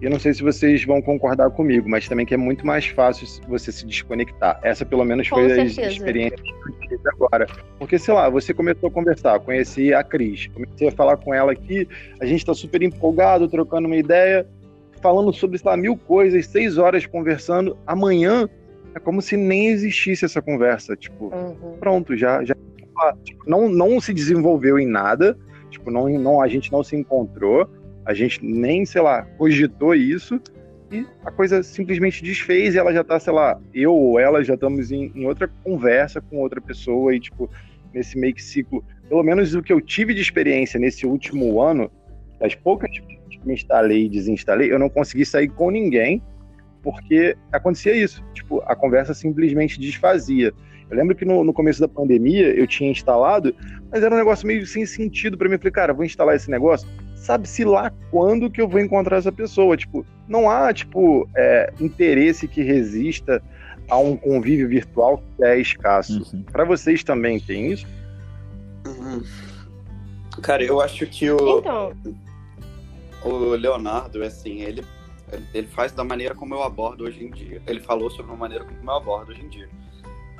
eu 0.00 0.10
não 0.10 0.18
sei 0.18 0.32
se 0.32 0.42
vocês 0.42 0.84
vão 0.84 1.02
concordar 1.02 1.50
comigo, 1.50 1.88
mas 1.88 2.08
também 2.08 2.24
que 2.24 2.32
é 2.32 2.36
muito 2.36 2.64
mais 2.64 2.86
fácil 2.86 3.26
você 3.48 3.72
se 3.72 3.84
desconectar. 3.84 4.60
Essa, 4.62 4.86
pelo 4.86 5.04
menos, 5.04 5.26
foi 5.26 5.50
a 5.50 5.64
experiência 5.64 6.36
que 6.36 6.50
eu 6.50 6.88
tive 6.88 7.08
agora. 7.08 7.46
Porque, 7.78 7.98
sei 7.98 8.14
lá, 8.14 8.28
você 8.28 8.54
começou 8.54 8.88
a 8.88 8.92
conversar, 8.92 9.40
conheci 9.40 9.92
a 9.92 10.04
Cris, 10.04 10.46
comecei 10.48 10.88
a 10.88 10.92
falar 10.92 11.16
com 11.16 11.34
ela 11.34 11.50
aqui, 11.50 11.88
a 12.20 12.26
gente 12.26 12.40
está 12.40 12.54
super 12.54 12.80
empolgado, 12.80 13.48
trocando 13.48 13.86
uma 13.86 13.96
ideia, 13.96 14.46
falando 15.02 15.32
sobre, 15.32 15.58
sei 15.58 15.68
lá, 15.68 15.76
mil 15.76 15.96
coisas, 15.96 16.46
seis 16.46 16.78
horas 16.78 17.04
conversando. 17.04 17.76
Amanhã 17.84 18.48
é 18.94 19.00
como 19.00 19.20
se 19.20 19.36
nem 19.36 19.66
existisse 19.66 20.24
essa 20.24 20.40
conversa. 20.40 20.94
Tipo, 20.94 21.34
uhum. 21.34 21.76
pronto, 21.80 22.16
já, 22.16 22.44
já 22.44 22.54
tipo, 23.24 23.42
não, 23.48 23.68
não 23.68 24.00
se 24.00 24.14
desenvolveu 24.14 24.78
em 24.78 24.86
nada, 24.86 25.36
tipo, 25.70 25.90
não, 25.90 26.08
não, 26.08 26.40
a 26.40 26.46
gente 26.46 26.70
não 26.70 26.84
se 26.84 26.94
encontrou 26.94 27.68
a 28.08 28.14
gente 28.14 28.42
nem, 28.42 28.86
sei 28.86 29.02
lá, 29.02 29.22
cogitou 29.36 29.94
isso 29.94 30.40
e 30.90 31.06
a 31.22 31.30
coisa 31.30 31.62
simplesmente 31.62 32.24
desfez 32.24 32.74
e 32.74 32.78
ela 32.78 32.90
já 32.90 33.04
tá, 33.04 33.20
sei 33.20 33.34
lá, 33.34 33.60
eu 33.74 33.94
ou 33.94 34.18
ela 34.18 34.42
já 34.42 34.54
estamos 34.54 34.90
em, 34.90 35.12
em 35.14 35.26
outra 35.26 35.46
conversa 35.62 36.18
com 36.18 36.38
outra 36.38 36.58
pessoa 36.58 37.14
e, 37.14 37.20
tipo, 37.20 37.50
nesse 37.92 38.18
meio 38.18 38.34
que 38.34 38.42
ciclo. 38.42 38.82
Pelo 39.10 39.22
menos 39.22 39.54
o 39.54 39.62
que 39.62 39.70
eu 39.70 39.78
tive 39.78 40.14
de 40.14 40.22
experiência 40.22 40.80
nesse 40.80 41.04
último 41.04 41.60
ano, 41.60 41.90
das 42.40 42.54
poucas 42.54 42.90
que 42.98 43.40
me 43.44 43.52
instalei 43.52 44.06
e 44.06 44.08
desinstalei, 44.08 44.72
eu 44.72 44.78
não 44.78 44.88
consegui 44.88 45.26
sair 45.26 45.48
com 45.48 45.70
ninguém 45.70 46.22
porque 46.82 47.36
acontecia 47.52 47.94
isso. 47.94 48.24
Tipo, 48.32 48.62
a 48.64 48.74
conversa 48.74 49.12
simplesmente 49.12 49.78
desfazia. 49.78 50.54
Eu 50.90 50.96
lembro 50.96 51.14
que 51.14 51.26
no, 51.26 51.44
no 51.44 51.52
começo 51.52 51.78
da 51.78 51.88
pandemia 51.88 52.54
eu 52.54 52.66
tinha 52.66 52.90
instalado, 52.90 53.54
mas 53.92 54.02
era 54.02 54.14
um 54.14 54.18
negócio 54.18 54.46
meio 54.46 54.66
sem 54.66 54.86
sentido 54.86 55.36
para 55.36 55.46
mim. 55.46 55.56
Eu 55.56 55.58
falei, 55.58 55.72
cara, 55.72 55.92
vou 55.92 56.06
instalar 56.06 56.34
esse 56.36 56.50
negócio 56.50 56.88
sabe-se 57.18 57.64
lá 57.64 57.92
quando 58.10 58.50
que 58.50 58.60
eu 58.60 58.68
vou 58.68 58.80
encontrar 58.80 59.18
essa 59.18 59.32
pessoa. 59.32 59.76
Tipo, 59.76 60.04
não 60.26 60.48
há, 60.48 60.72
tipo, 60.72 61.28
é, 61.36 61.72
interesse 61.80 62.48
que 62.48 62.62
resista 62.62 63.42
a 63.88 63.98
um 63.98 64.16
convívio 64.16 64.68
virtual 64.68 65.22
que 65.36 65.44
é 65.44 65.58
escasso. 65.58 66.26
Uhum. 66.32 66.42
Para 66.42 66.64
vocês 66.64 67.02
também 67.02 67.40
tem 67.40 67.72
isso? 67.72 67.86
Uhum. 68.86 69.22
Cara, 70.42 70.62
eu 70.62 70.80
acho 70.80 71.06
que 71.06 71.30
o, 71.30 71.58
então... 71.58 71.92
o 73.24 73.50
Leonardo, 73.56 74.22
assim, 74.22 74.60
ele, 74.60 74.84
ele 75.52 75.66
faz 75.66 75.92
da 75.92 76.04
maneira 76.04 76.34
como 76.34 76.54
eu 76.54 76.62
abordo 76.62 77.04
hoje 77.04 77.24
em 77.24 77.30
dia. 77.30 77.60
Ele 77.66 77.80
falou 77.80 78.10
sobre 78.10 78.32
a 78.32 78.36
maneira 78.36 78.64
como 78.64 78.90
eu 78.90 78.94
abordo 78.96 79.32
hoje 79.32 79.42
em 79.42 79.48
dia. 79.48 79.68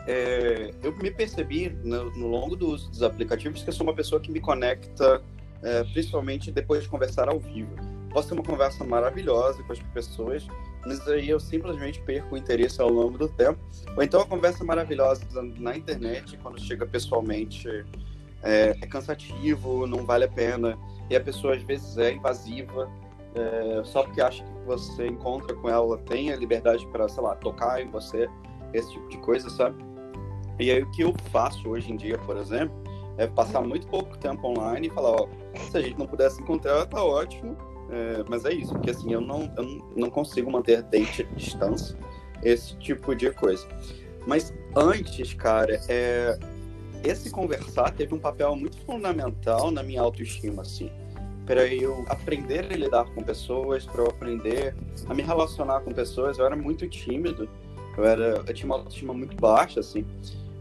É, 0.07 0.73
eu 0.83 0.97
me 0.97 1.11
percebi 1.11 1.69
no, 1.85 2.11
no 2.17 2.29
longo 2.29 2.57
do 2.57 2.71
uso 2.71 2.88
dos 2.88 3.03
aplicativos 3.03 3.62
que 3.62 3.69
eu 3.69 3.75
sou 3.75 3.87
uma 3.87 3.95
pessoa 3.95 4.21
que 4.21 4.31
me 4.31 4.41
conecta 4.41 5.21
é, 5.62 5.85
principalmente 5.85 6.51
depois 6.51 6.83
de 6.83 6.88
conversar 6.88 7.29
ao 7.29 7.38
vivo. 7.38 7.75
Posso 8.11 8.29
ter 8.29 8.35
uma 8.35 8.42
conversa 8.42 8.85
maravilhosa 8.85 9.62
com 9.62 9.73
as 9.73 9.79
pessoas, 9.81 10.47
mas 10.87 11.07
aí 11.09 11.29
eu 11.29 11.38
simplesmente 11.38 12.01
perco 12.01 12.35
o 12.35 12.38
interesse 12.38 12.81
ao 12.81 12.88
longo 12.88 13.18
do 13.18 13.29
tempo. 13.29 13.59
Ou 13.97 14.03
então 14.03 14.21
a 14.21 14.27
conversa 14.27 14.64
maravilhosa 14.64 15.23
na 15.59 15.77
internet, 15.77 16.37
quando 16.38 16.61
chega 16.61 16.87
pessoalmente, 16.87 17.68
é, 18.42 18.77
é 18.81 18.87
cansativo, 18.87 19.87
não 19.87 20.05
vale 20.05 20.25
a 20.25 20.29
pena, 20.29 20.79
e 21.11 21.16
a 21.16 21.21
pessoa 21.21 21.55
às 21.55 21.62
vezes 21.62 21.99
é 21.99 22.12
invasiva, 22.12 22.90
é, 23.35 23.83
só 23.85 24.03
porque 24.03 24.21
acha 24.21 24.42
que 24.42 24.51
você 24.64 25.07
encontra 25.07 25.55
com 25.55 25.68
ela, 25.68 25.99
tem 25.99 26.33
a 26.33 26.37
liberdade 26.37 26.87
para, 26.88 27.09
sei 27.09 27.23
lá, 27.23 27.35
tocar 27.37 27.81
em 27.83 27.90
você, 27.90 28.29
esse 28.73 28.90
tipo 28.92 29.09
de 29.09 29.18
coisa, 29.18 29.51
sabe? 29.51 29.77
E 30.59 30.71
aí 30.71 30.83
o 30.83 30.90
que 30.90 31.03
eu 31.03 31.14
faço 31.31 31.68
hoje 31.68 31.92
em 31.92 31.97
dia, 31.97 32.18
por 32.18 32.37
exemplo, 32.37 32.75
é 33.16 33.27
passar 33.27 33.61
muito 33.61 33.87
pouco 33.87 34.16
tempo 34.18 34.47
online 34.47 34.88
e 34.88 34.90
falar, 34.90 35.11
ó, 35.11 35.29
se 35.71 35.77
a 35.77 35.81
gente 35.81 35.99
não 35.99 36.07
pudesse 36.07 36.40
encontrar, 36.40 36.87
tá 36.87 37.03
ótimo, 37.03 37.57
é, 37.90 38.25
mas 38.29 38.44
é 38.44 38.52
isso, 38.52 38.73
porque 38.73 38.90
assim, 38.90 39.13
eu 39.13 39.21
não, 39.21 39.52
eu 39.56 39.83
não 39.96 40.11
consigo 40.11 40.50
manter 40.50 40.83
date 40.83 41.23
à 41.23 41.35
distância, 41.35 41.96
esse 42.42 42.77
tipo 42.77 43.15
de 43.15 43.31
coisa. 43.31 43.67
Mas 44.27 44.52
antes, 44.77 45.33
cara, 45.35 45.81
é, 45.88 46.38
esse 47.04 47.31
conversar 47.31 47.92
teve 47.92 48.15
um 48.15 48.19
papel 48.19 48.54
muito 48.56 48.77
fundamental 48.79 49.71
na 49.71 49.83
minha 49.83 50.02
autoestima, 50.02 50.63
assim, 50.63 50.90
para 51.46 51.67
eu 51.67 52.04
aprender 52.09 52.67
a 52.71 52.77
lidar 52.77 53.04
com 53.06 53.23
pessoas, 53.23 53.87
para 53.87 54.02
eu 54.02 54.09
aprender 54.09 54.75
a 55.09 55.15
me 55.15 55.23
relacionar 55.23 55.81
com 55.81 55.92
pessoas. 55.92 56.38
Eu 56.38 56.44
era 56.44 56.54
muito 56.54 56.87
tímido, 56.88 57.48
eu, 57.96 58.04
era, 58.04 58.44
eu 58.46 58.54
tinha 58.54 58.67
uma 58.67 58.77
autoestima 58.77 59.15
muito 59.15 59.35
baixa, 59.37 59.81
assim, 59.81 60.04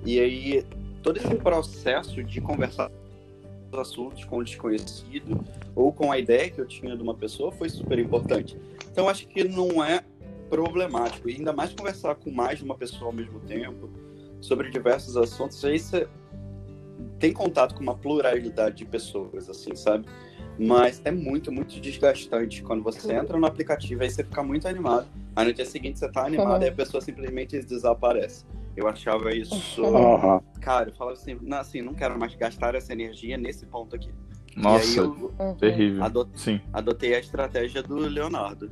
e 0.06 0.20
aí 0.20 0.66
todo 1.04 1.18
esse 1.18 1.36
processo 1.36 2.24
de 2.24 2.40
conversar 2.40 2.90
assuntos 3.78 4.26
com 4.26 4.38
o 4.38 4.44
desconhecido 4.44 5.44
ou 5.76 5.92
com 5.92 6.12
a 6.12 6.18
ideia 6.18 6.50
que 6.50 6.60
eu 6.60 6.66
tinha 6.66 6.96
de 6.96 7.04
uma 7.04 7.14
pessoa 7.14 7.52
foi 7.52 7.70
super 7.70 8.00
importante. 8.00 8.58
Então 8.92 9.08
acho 9.08 9.28
que 9.28 9.44
não 9.44 9.84
é 9.84 10.04
problemático, 10.50 11.30
e 11.30 11.36
ainda 11.36 11.52
mais 11.54 11.74
conversar 11.74 12.16
com 12.16 12.32
mais 12.32 12.60
de 12.60 12.66
uma 12.66 12.76
pessoa 12.76 13.08
ao 13.08 13.14
mesmo 13.14 13.40
tempo 13.42 13.90
sobre 14.40 14.70
diversos 14.70 15.18
assuntos, 15.18 15.64
aí 15.66 15.78
você 15.78 16.08
tem 17.20 17.34
contato 17.34 17.76
com 17.76 17.82
uma 17.82 17.96
pluralidade 17.96 18.78
de 18.78 18.86
pessoas, 18.86 19.50
assim, 19.50 19.76
sabe? 19.76 20.06
Mas 20.58 21.02
é 21.04 21.12
muito, 21.12 21.52
muito 21.52 21.80
desgastante 21.80 22.64
quando 22.64 22.84
você 22.84 23.14
entra 23.14 23.38
no 23.38 23.46
aplicativo 23.46 24.04
e 24.04 24.10
você 24.10 24.24
fica 24.24 24.42
muito 24.44 24.68
animado. 24.68 25.08
Aí 25.36 25.46
no 25.46 25.54
dia 25.54 25.66
seguinte 25.66 26.00
você 26.00 26.10
tá 26.10 26.26
animado 26.26 26.62
uhum. 26.62 26.68
e 26.68 26.70
a 26.70 26.72
pessoa 26.72 27.02
simplesmente 27.02 27.60
desaparece. 27.62 28.46
Eu 28.78 28.88
achava 28.88 29.34
isso. 29.34 29.56
Aham. 29.84 30.40
Cara, 30.62 30.90
eu 30.92 30.96
falava 30.96 31.18
assim, 31.18 31.38
não, 31.42 31.58
assim, 31.58 31.82
não 31.82 31.94
quero 31.94 32.18
mais 32.18 32.34
gastar 32.36 32.76
essa 32.76 32.94
energia 32.94 33.36
nesse 33.38 33.66
ponto 33.66 33.96
aqui. 33.96 34.10
E 34.56 34.60
aí 34.60 34.64
Nossa, 34.64 35.00
eu 35.02 35.56
terrível. 35.60 36.04
ado- 36.04 36.30
Sim. 36.36 36.62
adotei 36.72 37.16
a 37.16 37.20
estratégia 37.20 37.82
do 37.84 37.96
Leonardo. 37.96 38.72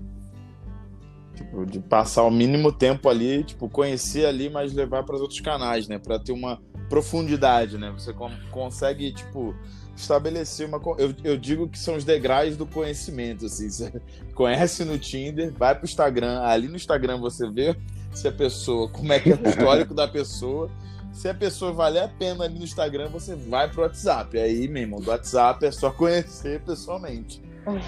Tipo, 1.35 1.65
de 1.65 1.79
passar 1.79 2.23
o 2.23 2.31
mínimo 2.31 2.71
tempo 2.71 3.09
ali, 3.09 3.43
tipo, 3.43 3.67
conhecer 3.67 4.25
ali, 4.25 4.49
mas 4.49 4.71
levar 4.73 5.03
para 5.03 5.15
os 5.15 5.21
outros 5.21 5.41
canais, 5.41 5.87
né? 5.87 5.99
Para 5.99 6.17
ter 6.17 6.31
uma 6.31 6.61
profundidade, 6.89 7.77
né? 7.77 7.91
Você 7.97 8.13
con- 8.13 8.31
consegue, 8.51 9.11
tipo, 9.11 9.53
estabelecer 9.97 10.65
uma. 10.67 10.81
Eu, 10.97 11.13
eu 11.25 11.37
digo 11.37 11.67
que 11.67 11.77
são 11.77 11.95
os 11.97 12.05
degraus 12.05 12.55
do 12.55 12.65
conhecimento, 12.65 13.45
assim. 13.47 13.67
Você 13.69 13.91
conhece 14.33 14.85
no 14.85 14.97
Tinder, 14.97 15.51
vai 15.51 15.75
pro 15.75 15.83
Instagram, 15.85 16.41
ali 16.41 16.67
no 16.69 16.75
Instagram 16.77 17.17
você 17.19 17.49
vê 17.49 17.75
se 18.15 18.27
a 18.27 18.31
pessoa, 18.31 18.89
como 18.89 19.11
é 19.11 19.19
que 19.19 19.31
é 19.31 19.35
o 19.35 19.47
histórico 19.47 19.93
da 19.93 20.07
pessoa. 20.07 20.69
Se 21.11 21.29
a 21.29 21.33
pessoa 21.33 21.71
valer 21.71 22.03
a 22.03 22.07
pena 22.07 22.43
ali 22.43 22.57
no 22.57 22.63
Instagram, 22.63 23.07
você 23.09 23.35
vai 23.35 23.69
pro 23.69 23.81
WhatsApp. 23.81 24.37
Aí, 24.37 24.67
meu 24.67 24.83
irmão, 24.83 24.99
do 24.99 25.09
WhatsApp 25.09 25.65
é 25.65 25.71
só 25.71 25.89
conhecer 25.89 26.61
pessoalmente. 26.61 27.41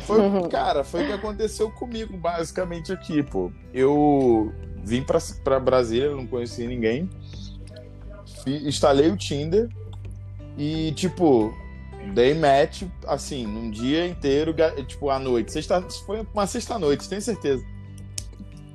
Foi, 0.05 0.19
cara, 0.49 0.83
foi 0.83 1.03
o 1.03 1.07
que 1.07 1.13
aconteceu 1.13 1.69
comigo, 1.71 2.15
basicamente, 2.17 2.91
aqui, 2.91 3.21
pô. 3.21 3.51
Eu 3.73 4.53
vim 4.83 5.03
pra, 5.03 5.19
pra 5.43 5.59
Brasília, 5.59 6.09
não 6.11 6.25
conhecia 6.25 6.67
ninguém. 6.67 7.09
Instalei 8.45 9.09
o 9.09 9.17
Tinder 9.17 9.67
e, 10.57 10.93
tipo, 10.93 11.53
dei 12.13 12.33
match, 12.33 12.83
assim, 13.05 13.45
num 13.45 13.69
dia 13.69 14.07
inteiro, 14.07 14.55
tipo, 14.87 15.09
à 15.09 15.19
noite. 15.19 15.51
Sexta, 15.51 15.81
foi 16.05 16.25
uma 16.33 16.47
sexta-noite, 16.47 17.09
tenho 17.09 17.21
certeza. 17.21 17.63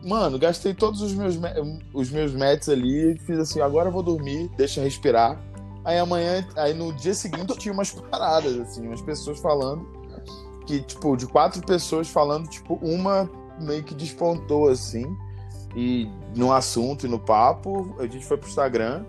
Mano, 0.05 0.39
gastei 0.39 0.75
todos 0.75 1.01
os 1.01 1.13
meus, 1.15 1.39
os 1.93 2.11
meus 2.11 2.33
matches 2.35 2.69
ali, 2.69 3.17
fiz 3.21 3.39
assim, 3.39 3.61
agora 3.61 3.89
eu 3.89 3.93
vou 3.93 4.03
dormir, 4.03 4.51
deixa 4.57 4.81
respirar. 4.81 5.41
Aí 5.85 5.99
amanhã, 5.99 6.47
aí 6.57 6.75
no 6.75 6.93
dia 6.93 7.15
seguinte 7.15 7.57
tinha 7.59 7.73
umas 7.73 7.91
paradas, 7.93 8.59
assim, 8.59 8.87
umas 8.87 9.01
pessoas 9.01 9.39
falando 9.39 9.87
que, 10.67 10.81
tipo, 10.81 11.17
de 11.17 11.27
quatro 11.27 11.65
pessoas 11.65 12.09
falando, 12.09 12.49
tipo, 12.49 12.75
uma 12.83 13.29
meio 13.61 13.83
que 13.83 13.95
despontou, 13.95 14.69
assim, 14.69 15.05
e 15.75 16.09
no 16.37 16.53
assunto 16.53 17.07
e 17.07 17.09
no 17.09 17.19
papo, 17.19 17.95
a 17.99 18.03
gente 18.03 18.25
foi 18.25 18.37
pro 18.37 18.49
Instagram. 18.49 19.05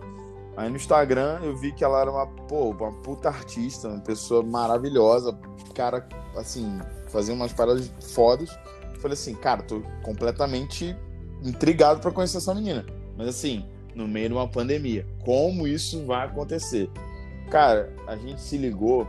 Aí 0.56 0.70
no 0.70 0.76
Instagram 0.76 1.40
eu 1.42 1.56
vi 1.56 1.72
que 1.72 1.84
ela 1.84 2.00
era 2.02 2.12
uma, 2.12 2.28
pô, 2.28 2.70
uma 2.70 2.92
puta 2.92 3.28
artista, 3.28 3.88
uma 3.88 4.00
pessoa 4.00 4.44
maravilhosa, 4.44 5.38
cara, 5.74 6.08
assim, 6.38 6.80
fazia 7.10 7.34
umas 7.34 7.52
paradas 7.52 7.92
fodas. 8.14 8.50
Falei 9.04 9.16
assim, 9.16 9.36
cara, 9.36 9.62
tô 9.62 9.82
completamente 10.02 10.96
intrigado 11.44 12.00
pra 12.00 12.10
conhecer 12.10 12.38
essa 12.38 12.56
menina. 12.56 12.86
Mas 13.18 13.28
assim, 13.28 13.66
no 13.94 14.08
meio 14.08 14.30
de 14.30 14.34
uma 14.34 14.48
pandemia, 14.48 15.06
como 15.26 15.68
isso 15.68 16.06
vai 16.06 16.26
acontecer? 16.26 16.90
Cara, 17.52 17.94
a 18.08 18.16
gente 18.16 18.40
se 18.40 18.58
ligou 18.58 19.06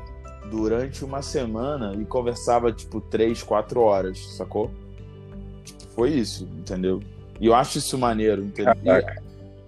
durante 0.51 1.05
uma 1.05 1.22
semana 1.22 1.95
e 1.95 2.05
conversava 2.05 2.72
tipo 2.72 3.01
três, 3.01 3.40
quatro 3.45 3.82
horas, 3.82 4.18
sacou? 4.36 4.68
Tipo, 5.64 5.84
foi 5.92 6.11
isso, 6.11 6.49
entendeu? 6.59 7.01
E 7.40 7.47
eu 7.47 7.55
acho 7.55 7.78
isso 7.78 7.97
maneiro, 7.97 8.42
entendeu? 8.42 8.74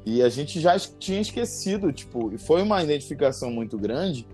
E, 0.04 0.16
e 0.16 0.22
a 0.24 0.28
gente 0.28 0.58
já 0.60 0.76
tinha 0.76 1.20
esquecido, 1.20 1.92
tipo, 1.92 2.34
e 2.34 2.38
foi 2.38 2.62
uma 2.62 2.82
identificação 2.82 3.48
muito 3.52 3.78
grande 3.78 4.26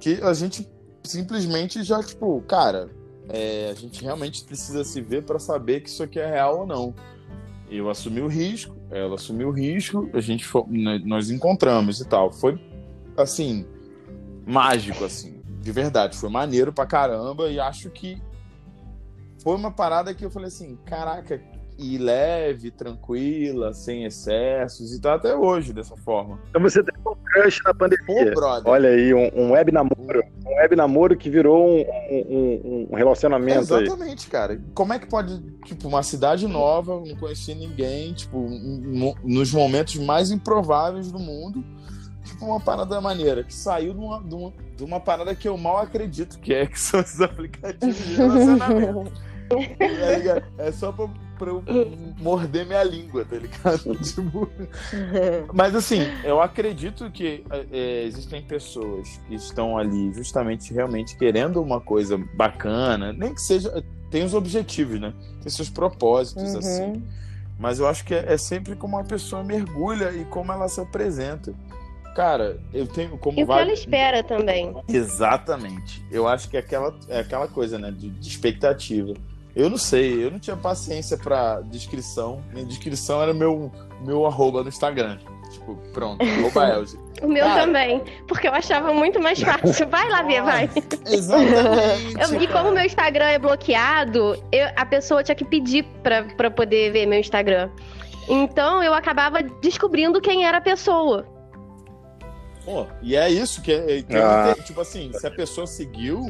que 0.00 0.22
a 0.22 0.32
gente 0.32 0.66
simplesmente 1.04 1.82
já, 1.82 2.02
tipo, 2.02 2.40
cara, 2.48 2.88
é, 3.28 3.68
a 3.70 3.74
gente 3.74 4.02
realmente 4.02 4.44
precisa 4.44 4.84
se 4.84 5.00
ver 5.00 5.24
para 5.24 5.38
saber 5.38 5.80
que 5.80 5.88
isso 5.88 6.02
aqui 6.02 6.18
é 6.18 6.26
real 6.26 6.60
ou 6.60 6.66
não. 6.66 6.94
Eu 7.70 7.90
assumi 7.90 8.20
o 8.20 8.28
risco, 8.28 8.76
ela 8.90 9.16
assumiu 9.16 9.48
o 9.48 9.52
risco, 9.52 10.08
a 10.14 10.20
gente 10.20 10.44
fo- 10.46 10.66
nós 10.68 11.04
nós 11.04 11.30
encontramos 11.30 12.00
e 12.00 12.04
tal. 12.08 12.32
Foi 12.32 12.58
assim 13.16 13.66
mágico 14.46 15.04
assim, 15.04 15.40
de 15.60 15.72
verdade, 15.72 16.16
foi 16.16 16.28
maneiro 16.30 16.72
pra 16.72 16.86
caramba 16.86 17.50
e 17.50 17.58
acho 17.58 17.90
que 17.90 18.22
foi 19.42 19.56
uma 19.56 19.72
parada 19.72 20.14
que 20.14 20.24
eu 20.24 20.30
falei 20.30 20.46
assim, 20.48 20.76
caraca, 20.84 21.42
e 21.78 21.98
leve, 21.98 22.70
tranquila, 22.70 23.72
sem 23.72 24.04
excessos 24.04 24.94
e 24.94 25.00
tá 25.00 25.14
até 25.14 25.34
hoje 25.36 25.72
dessa 25.72 25.96
forma. 25.96 26.38
Então 26.48 26.62
você 26.62 26.82
teve 26.82 26.98
um 27.06 27.14
crush 27.14 27.60
na 27.64 27.72
Pô, 27.74 27.78
pandemia. 27.80 28.32
brother. 28.34 28.72
Olha 28.72 28.88
aí, 28.90 29.12
um, 29.12 29.30
um 29.34 29.50
web 29.52 29.70
namoro. 29.72 30.22
Um 30.46 30.56
web 30.56 30.76
namoro 30.76 31.16
que 31.16 31.28
virou 31.28 31.66
um, 31.66 31.80
um- 32.10 32.88
um 32.90 32.94
relacionamento 32.96 33.74
aí. 33.74 33.84
Exatamente, 33.84 34.26
cara. 34.28 34.60
Como 34.74 34.92
é 34.92 34.98
que 34.98 35.06
pode, 35.06 35.38
tipo, 35.64 35.86
uma 35.88 36.02
cidade 36.02 36.46
nova, 36.48 37.00
não 37.00 37.16
conhecia 37.16 37.54
ninguém, 37.54 38.12
tipo, 38.14 38.38
nos 39.24 39.52
momentos 39.52 39.96
mais 39.96 40.30
improváveis 40.30 41.12
do 41.12 41.18
mundo, 41.18 41.62
tipo, 42.24 42.44
uma 42.46 42.60
parada 42.60 43.00
maneira, 43.00 43.44
que 43.44 43.52
saiu 43.54 43.92
de 43.92 44.00
uma, 44.00 44.22
de 44.22 44.34
uma, 44.34 44.52
de 44.76 44.84
uma 44.84 45.00
parada 45.00 45.34
que 45.34 45.46
eu 45.48 45.56
mal 45.56 45.78
acredito, 45.78 46.38
que 46.38 46.54
é 46.54 46.64
que 46.66 46.78
são 46.80 47.00
esses 47.00 47.20
aplicativos 47.20 47.96
de 47.96 48.14
relacionamento. 48.14 49.12
Tá 49.48 49.56
é 50.58 50.72
só 50.72 50.90
pra, 50.90 51.08
pra 51.38 51.50
eu 51.50 51.62
morder 52.18 52.66
minha 52.66 52.82
língua, 52.82 53.24
tá 53.24 53.36
ligado? 53.36 53.94
Tipo, 54.02 54.48
mas 55.52 55.74
assim, 55.74 56.00
eu 56.24 56.40
acredito 56.40 57.10
que 57.10 57.44
é, 57.50 58.04
existem 58.04 58.42
pessoas 58.42 59.20
que 59.28 59.34
estão 59.34 59.76
ali 59.78 60.12
justamente 60.12 60.72
realmente 60.72 61.16
querendo 61.16 61.62
uma 61.62 61.80
coisa 61.80 62.16
bacana, 62.34 63.12
nem 63.12 63.34
que 63.34 63.40
seja. 63.42 63.82
Tem 64.10 64.24
os 64.24 64.34
objetivos, 64.34 65.00
né? 65.00 65.12
Tem 65.42 65.50
seus 65.50 65.68
propósitos, 65.68 66.52
Uhum. 66.52 66.58
assim. 66.58 67.02
Mas 67.58 67.78
eu 67.80 67.88
acho 67.88 68.04
que 68.04 68.14
é, 68.14 68.32
é 68.34 68.38
sempre 68.38 68.76
como 68.76 68.96
uma 68.96 69.04
pessoa 69.04 69.42
mergulha 69.42 70.12
e 70.12 70.24
como 70.26 70.52
ela 70.52 70.68
se 70.68 70.80
apresenta. 70.80 71.52
Cara, 72.14 72.58
eu 72.72 72.86
tenho 72.86 73.18
como 73.18 73.38
E 73.38 73.42
o 73.42 73.46
que 73.46 73.52
vai- 73.52 73.62
ela 73.62 73.72
espera 73.72 74.22
também. 74.22 74.74
Exatamente. 74.88 76.02
Eu 76.10 76.26
acho 76.28 76.48
que 76.48 76.56
é 76.56 76.60
aquela, 76.60 76.94
é 77.08 77.20
aquela 77.20 77.48
coisa, 77.48 77.78
né? 77.78 77.90
De, 77.90 78.08
de 78.10 78.28
expectativa. 78.28 79.12
Eu 79.56 79.70
não 79.70 79.78
sei, 79.78 80.22
eu 80.22 80.30
não 80.30 80.38
tinha 80.38 80.54
paciência 80.56 81.16
pra 81.16 81.62
descrição. 81.62 82.42
Minha 82.52 82.66
descrição 82.66 83.22
era 83.22 83.32
meu, 83.32 83.72
meu 84.04 84.26
arroba 84.26 84.62
no 84.62 84.68
Instagram. 84.68 85.18
Tipo, 85.50 85.76
pronto, 85.94 86.20
arroba 86.22 86.68
Elge. 86.68 86.98
O 87.22 87.26
meu 87.28 87.42
Cara. 87.42 87.62
também. 87.62 88.02
Porque 88.28 88.46
eu 88.46 88.52
achava 88.52 88.92
muito 88.92 89.18
mais 89.18 89.40
fácil. 89.40 89.88
Vai 89.88 90.06
lá 90.10 90.20
ver, 90.22 90.42
vai. 90.42 90.68
Exatamente. 91.06 92.34
Eu- 92.34 92.42
e 92.42 92.46
como 92.48 92.70
meu 92.72 92.84
Instagram 92.84 93.24
é 93.24 93.38
bloqueado, 93.38 94.36
eu- 94.52 94.68
a 94.76 94.84
pessoa 94.84 95.22
tinha 95.24 95.34
que 95.34 95.44
pedir 95.46 95.84
pra, 96.02 96.24
pra 96.36 96.50
poder 96.50 96.92
ver 96.92 97.06
meu 97.06 97.18
Instagram. 97.18 97.70
Então 98.28 98.82
eu 98.82 98.92
acabava 98.92 99.42
descobrindo 99.62 100.20
quem 100.20 100.44
era 100.44 100.58
a 100.58 100.60
pessoa. 100.60 101.24
Pô, 102.64 102.84
e 103.00 103.16
é 103.16 103.30
isso 103.30 103.62
que 103.62 103.72
é. 103.72 104.02
que 104.02 104.14
é 104.14 104.22
Ah. 104.22 104.54
Tipo 104.66 104.80
assim, 104.82 105.10
se 105.14 105.26
a 105.26 105.30
pessoa 105.30 105.66
seguiu, 105.66 106.20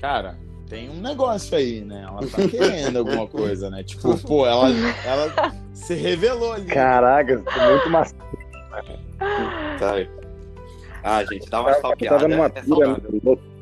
cara, 0.00 0.38
tem 0.68 0.90
um 0.90 1.00
negócio 1.00 1.56
aí, 1.56 1.80
né? 1.80 2.04
Ela 2.06 2.20
tá 2.26 2.48
querendo 2.48 2.98
alguma 2.98 3.26
coisa, 3.26 3.70
né? 3.70 3.82
Tipo, 3.82 4.16
pô, 4.22 4.46
ela, 4.46 4.68
ela 5.04 5.54
se 5.72 5.94
revelou 5.94 6.52
ali. 6.52 6.66
Caraca, 6.66 7.38
você 7.38 7.70
muito 7.70 7.90
macio. 7.90 8.16
Tá. 9.78 10.06
Ah, 11.02 11.24
gente, 11.24 11.48
dá 11.48 11.60
uma 11.60 11.70
Eu 11.70 11.76
stalkeada. 11.76 12.16
tava 12.16 12.28
numa 12.28 12.46
é 12.46 12.50
pira. 12.50 13.38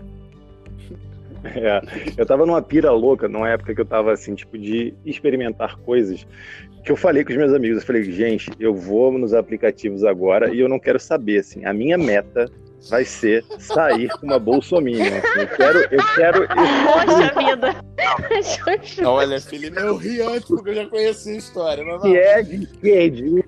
É, 1.44 1.82
eu 2.16 2.24
tava 2.24 2.46
numa 2.46 2.62
pira 2.62 2.90
louca, 2.90 3.28
numa 3.28 3.50
época 3.50 3.74
que 3.74 3.80
eu 3.82 3.84
tava 3.84 4.10
assim, 4.14 4.34
tipo, 4.34 4.56
de 4.56 4.94
experimentar 5.04 5.76
coisas. 5.80 6.26
Que 6.82 6.90
eu 6.90 6.96
falei 6.96 7.22
com 7.22 7.32
os 7.32 7.36
meus 7.36 7.52
amigos, 7.52 7.80
eu 7.80 7.86
falei, 7.86 8.02
gente, 8.04 8.50
eu 8.58 8.74
vou 8.74 9.12
nos 9.12 9.34
aplicativos 9.34 10.04
agora 10.04 10.54
e 10.54 10.60
eu 10.60 10.70
não 10.70 10.78
quero 10.78 10.98
saber, 10.98 11.40
assim, 11.40 11.66
a 11.66 11.72
minha 11.74 11.98
meta 11.98 12.50
vai 12.90 13.04
ser 13.04 13.44
sair 13.58 14.08
com 14.18 14.26
uma 14.26 14.38
bolsominion. 14.38 15.04
eu 15.36 15.48
quero, 15.48 15.78
eu 15.90 16.14
quero. 16.14 16.48
Poxa 16.48 17.34
vida. 17.38 17.76
Olha, 19.08 19.40
Felipe, 19.40 19.78
eu 19.80 19.96
ri 19.96 20.20
antes 20.22 20.44
porque 20.48 20.70
eu 20.70 20.74
já 20.74 20.86
conheci 20.86 21.30
a 21.30 21.36
história. 21.36 21.84
Mas 21.84 22.02
que 22.02 22.16
é 22.16 22.42
de 22.42 22.62
esquerdinha, 22.64 23.44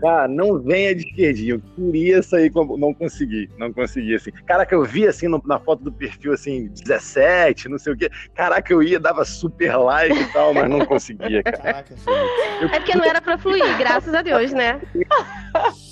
cara, 0.00 0.28
não 0.28 0.58
venha 0.60 0.94
de 0.94 1.06
esquerdinha. 1.06 1.54
Eu 1.54 1.62
queria 1.74 2.22
sair 2.22 2.50
com. 2.50 2.76
Não 2.76 2.92
consegui, 2.94 3.48
não 3.58 3.72
consegui, 3.72 4.14
assim. 4.14 4.30
Caraca, 4.46 4.74
eu 4.74 4.84
vi 4.84 5.06
assim 5.06 5.28
no- 5.28 5.42
na 5.46 5.58
foto 5.58 5.82
do 5.84 5.92
perfil, 5.92 6.32
assim, 6.32 6.68
17, 6.68 7.68
não 7.68 7.78
sei 7.78 7.92
o 7.92 7.96
quê. 7.96 8.10
Caraca, 8.34 8.72
eu 8.72 8.82
ia, 8.82 8.98
dava 9.00 9.24
super 9.24 9.76
like 9.76 10.16
e 10.18 10.32
tal, 10.32 10.52
mas 10.54 10.68
não 10.68 10.84
conseguia, 10.84 11.42
cara. 11.42 11.56
Caraca, 11.58 11.94
Felipe. 11.96 12.74
É 12.74 12.78
porque 12.78 12.96
não 12.96 13.04
era 13.04 13.20
pra 13.20 13.36
fluir, 13.38 13.78
graças 13.78 14.12
a 14.14 14.22
Deus, 14.22 14.52
né? 14.52 14.80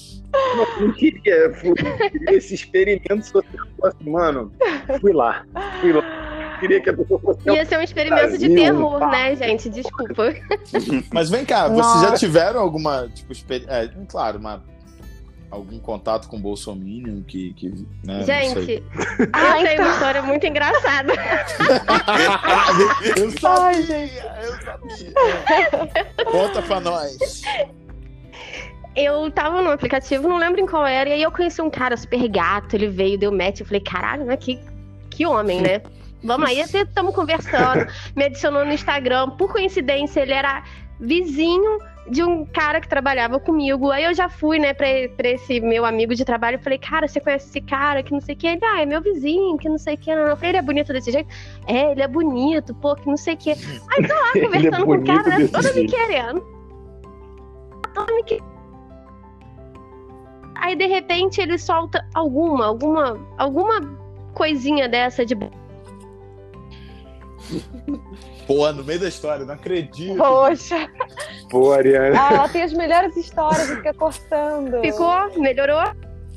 Não, 0.57 0.87
não 0.87 0.93
queria, 0.95 1.53
fui- 1.55 1.75
queria 1.75 2.37
esse 2.37 2.55
experimento 2.55 3.25
social. 3.25 3.67
Assim, 3.83 4.11
Mano, 4.11 4.53
fui 5.01 5.13
lá, 5.13 5.45
fui 5.81 5.93
lá. 5.93 6.03
Queria 6.61 6.81
que 6.81 6.91
a 6.91 6.95
pessoa 6.97 7.21
fosse. 7.21 7.41
Ia 7.51 7.65
ser 7.67 7.79
um 7.79 7.83
experimento 7.83 8.39
de 8.39 8.49
Brasil, 8.49 8.55
terror, 8.55 8.99
pá. 8.99 9.11
né, 9.11 9.37
gente? 9.37 9.69
Desculpa. 9.69 10.35
Mas 11.13 11.29
vem 11.29 11.45
cá, 11.45 11.67
vocês 11.69 11.79
Nossa. 11.79 12.09
já 12.09 12.15
tiveram 12.17 12.61
alguma, 12.61 13.09
tipo, 13.15 13.33
experiência. 13.33 13.93
claro, 14.09 14.39
uma, 14.39 14.63
algum 15.51 15.79
contato 15.79 16.29
com 16.29 16.37
o 16.37 16.41
Bolsonaro 16.41 17.23
que, 17.27 17.53
que 17.55 17.69
né, 18.05 18.19
não 18.19 18.25
sei. 18.25 18.49
Gente, 18.49 18.85
Ah, 19.33 19.59
eu 19.61 19.65
tenho 19.65 19.73
então. 19.75 19.85
uma 19.87 19.95
história 19.95 20.23
muito 20.23 20.47
engraçada. 20.47 21.13
eu 23.17 23.31
sabia, 23.33 23.97
Ai, 23.97 24.11
eu 24.47 24.55
sabia. 24.63 25.13
Conta 26.31 26.63
pra 26.63 26.81
nós. 26.81 27.43
Eu 28.97 29.31
tava 29.31 29.61
no 29.61 29.71
aplicativo, 29.71 30.29
não 30.29 30.39
lembro 30.39 30.61
em 30.61 30.67
qual 30.67 30.87
era, 30.87 31.09
e 31.09 31.13
aí 31.13 31.23
eu 31.23 31.31
conheci 31.31 31.61
um 31.61 31.71
cara 31.71 31.97
super 31.97 32.29
gato, 32.29 32.75
ele 32.75 32.89
veio, 32.89 33.19
deu 33.19 33.33
match, 33.33 33.61
eu 33.61 33.67
falei, 33.67 33.81
caralho, 33.81 34.25
né? 34.25 34.37
Que, 34.37 34.61
que 35.11 35.27
homem, 35.27 35.61
né? 35.61 35.83
Vamos 36.23 36.49
aí, 36.49 36.61
estamos 36.61 37.15
conversando, 37.15 37.87
me 38.17 38.25
adicionou 38.25 38.65
no 38.65 38.73
Instagram, 38.73 39.31
por 39.31 39.53
coincidência, 39.53 40.21
ele 40.21 40.33
era 40.33 40.63
vizinho 40.99 41.79
de 42.09 42.23
um 42.23 42.45
cara 42.45 42.81
que 42.81 42.89
trabalhava 42.89 43.39
comigo. 43.41 43.91
Aí 43.91 44.05
eu 44.05 44.15
já 44.15 44.29
fui, 44.29 44.59
né, 44.59 44.73
pra, 44.75 44.87
pra 45.17 45.29
esse 45.29 45.61
meu 45.61 45.85
amigo 45.85 46.15
de 46.15 46.25
trabalho 46.25 46.59
falei, 46.59 46.79
cara, 46.79 47.09
você 47.09 47.21
conhece 47.21 47.49
esse 47.49 47.61
cara 47.61 48.03
que 48.03 48.13
não 48.13 48.21
sei 48.21 48.35
o 48.35 48.39
que? 48.39 48.47
Ele, 48.47 48.65
ah, 48.65 48.83
é 48.83 48.87
meu 48.87 49.01
vizinho, 49.01 49.57
que 49.59 49.69
não 49.69 49.79
sei 49.79 49.95
o 49.95 49.99
que. 49.99 50.11
Eu 50.11 50.37
falei, 50.37 50.51
ele 50.51 50.59
é 50.59 50.63
bonito 50.63 50.93
desse 50.93 51.11
jeito? 51.11 51.29
É, 51.67 51.93
ele 51.93 52.03
é 52.03 52.09
bonito, 52.09 52.75
pô, 52.77 52.95
que 52.95 53.07
não 53.07 53.17
sei 53.17 53.35
o 53.35 53.37
que. 53.37 53.51
Aí 53.51 54.07
tô 54.07 54.15
lá 54.15 54.33
é 54.37 54.41
conversando 54.41 54.77
é 54.77 54.85
com 54.85 54.93
o 54.93 55.05
cara, 55.05 55.39
né, 55.39 55.49
toda 55.49 55.73
me 55.73 55.87
querendo. 55.87 56.41
Toda 57.95 58.15
me 58.15 58.25
querendo. 58.25 58.54
Aí 60.57 60.77
de 60.77 60.87
repente 60.87 61.41
ele 61.41 61.59
solta 61.59 62.07
alguma, 62.15 62.67
alguma, 62.67 63.19
alguma 63.39 63.81
coisinha 64.35 64.89
dessa 64.89 65.25
de 65.25 65.35
Pô, 68.47 68.71
no 68.73 68.85
meio 68.85 69.01
da 69.01 69.09
história, 69.09 69.45
não 69.45 69.55
acredito. 69.55 70.17
Poxa. 70.17 70.89
Pô, 71.51 71.73
Ariana. 71.73 72.17
Ah, 72.19 72.35
ela 72.35 72.49
tem 72.49 72.63
as 72.63 72.73
melhores 72.73 73.17
histórias 73.17 73.71
e 73.71 73.77
fica 73.77 73.95
cortando. 73.95 74.81
Ficou? 74.83 75.41
Melhorou? 75.41 75.83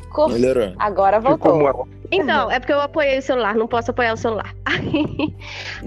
Cor... 0.10 0.30
Melhorou. 0.30 0.74
Agora 0.80 1.20
voltou. 1.20 1.88
Então, 2.12 2.50
é 2.50 2.60
porque 2.60 2.72
eu 2.72 2.80
apoiei 2.80 3.20
o 3.20 3.22
celular, 3.22 3.56
não 3.56 3.68
posso 3.68 3.92
apoiar 3.92 4.14
o 4.14 4.18
celular. 4.18 4.56
Aí, 4.66 5.36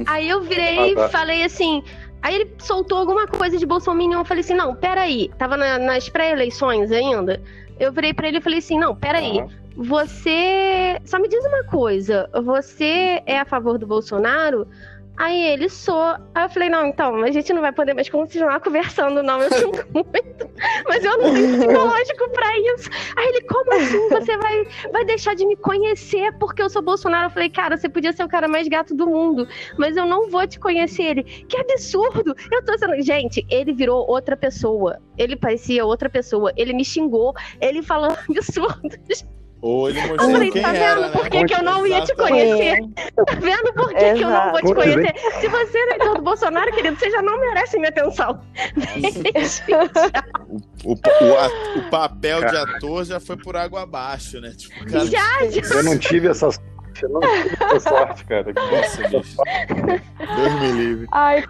aí 0.06 0.28
eu 0.28 0.42
virei 0.42 0.90
e 0.90 0.92
ah, 0.92 0.96
tá. 0.96 1.08
falei 1.08 1.42
assim. 1.42 1.82
Aí 2.22 2.34
ele 2.34 2.50
soltou 2.58 2.98
alguma 2.98 3.26
coisa 3.26 3.56
de 3.56 3.64
Bolsonaro. 3.64 4.12
Eu 4.12 4.24
falei 4.24 4.42
assim: 4.42 4.54
não, 4.54 4.74
peraí. 4.74 5.30
Tava 5.38 5.56
na, 5.56 5.78
nas 5.78 6.08
pré-eleições 6.08 6.92
ainda. 6.92 7.42
Eu 7.80 7.90
virei 7.90 8.12
pra 8.12 8.28
ele 8.28 8.38
e 8.38 8.42
falei 8.42 8.58
assim: 8.58 8.78
não, 8.78 8.94
peraí. 8.94 9.42
Você. 9.74 11.00
Só 11.06 11.18
me 11.18 11.28
diz 11.28 11.42
uma 11.46 11.64
coisa. 11.64 12.28
Você 12.44 13.22
é 13.24 13.38
a 13.40 13.46
favor 13.46 13.78
do 13.78 13.86
Bolsonaro? 13.86 14.68
Aí 15.20 15.48
ele 15.48 15.68
sou. 15.68 16.16
Aí 16.34 16.44
eu 16.44 16.48
falei, 16.48 16.70
não, 16.70 16.86
então, 16.86 17.22
a 17.22 17.30
gente 17.30 17.52
não 17.52 17.60
vai 17.60 17.72
poder 17.72 17.92
mais 17.92 18.08
continuar 18.08 18.58
conversando, 18.58 19.22
não. 19.22 19.42
Eu 19.42 19.52
sinto 19.52 19.86
muito. 19.92 20.50
Mas 20.88 21.04
eu 21.04 21.18
não 21.18 21.34
tenho 21.34 21.58
psicológico 21.60 22.30
pra 22.30 22.58
isso. 22.58 22.88
Aí 23.14 23.28
ele, 23.28 23.42
como 23.42 23.74
assim? 23.74 24.08
Você 24.08 24.38
vai, 24.38 24.66
vai 24.90 25.04
deixar 25.04 25.34
de 25.34 25.44
me 25.44 25.56
conhecer 25.56 26.32
porque 26.38 26.62
eu 26.62 26.70
sou 26.70 26.80
Bolsonaro? 26.80 27.26
Eu 27.26 27.30
falei, 27.30 27.50
cara, 27.50 27.76
você 27.76 27.86
podia 27.86 28.14
ser 28.14 28.24
o 28.24 28.28
cara 28.28 28.48
mais 28.48 28.66
gato 28.66 28.94
do 28.94 29.06
mundo, 29.06 29.46
mas 29.76 29.94
eu 29.94 30.06
não 30.06 30.30
vou 30.30 30.46
te 30.46 30.58
conhecer. 30.58 31.02
Ele, 31.02 31.22
que 31.22 31.58
absurdo! 31.58 32.34
Eu 32.50 32.64
tô 32.64 32.78
sendo. 32.78 32.98
Gente, 33.02 33.46
ele 33.50 33.74
virou 33.74 34.08
outra 34.08 34.34
pessoa. 34.38 35.02
Ele 35.18 35.36
parecia 35.36 35.84
outra 35.84 36.08
pessoa. 36.08 36.50
Ele 36.56 36.72
me 36.72 36.84
xingou, 36.84 37.34
ele 37.60 37.82
falou 37.82 38.16
absurdos. 38.26 39.26
Ou 39.62 39.90
ele 39.90 40.00
mostrou 40.00 40.30
falei, 40.30 40.50
quem 40.50 40.62
tá 40.62 40.72
vendo 40.72 40.82
era, 40.82 41.08
por 41.10 41.28
que, 41.28 41.44
que 41.44 41.54
eu 41.54 41.62
não 41.62 41.86
ia 41.86 42.02
te 42.02 42.14
conhecer? 42.14 42.80
Tá 42.96 43.34
vendo 43.38 43.72
por 43.74 43.88
que, 43.90 44.14
que 44.14 44.22
eu 44.22 44.30
não 44.30 44.50
vou 44.52 44.60
te 44.60 44.74
conhecer? 44.74 45.14
Se 45.38 45.48
você 45.48 45.78
é 45.78 45.82
eleitor 45.82 46.16
do 46.16 46.22
Bolsonaro, 46.22 46.72
querido, 46.72 46.98
você 46.98 47.10
já 47.10 47.20
não 47.20 47.38
merece 47.38 47.76
minha 47.76 47.90
atenção. 47.90 48.40
o, 50.84 50.92
o, 50.92 50.94
o, 50.94 51.78
o, 51.78 51.90
papel 51.90 52.40
de 52.40 52.56
ator 52.56 53.04
já 53.04 53.20
foi 53.20 53.36
por 53.36 53.54
água 53.54 53.82
abaixo, 53.82 54.40
né? 54.40 54.54
Tipo, 54.56 54.86
cara... 54.86 55.06
já, 55.06 55.50
já. 55.50 55.74
Eu 55.74 55.84
não 55.84 55.98
tive 55.98 56.28
essa 56.28 56.48
não 57.08 57.20
sorte, 57.80 58.24
cara. 58.24 58.52
Nossa, 58.52 59.02
bicho. 59.08 59.36
Deus 60.36 60.52
me 60.60 60.72
livre. 60.72 61.06
Ai, 61.12 61.44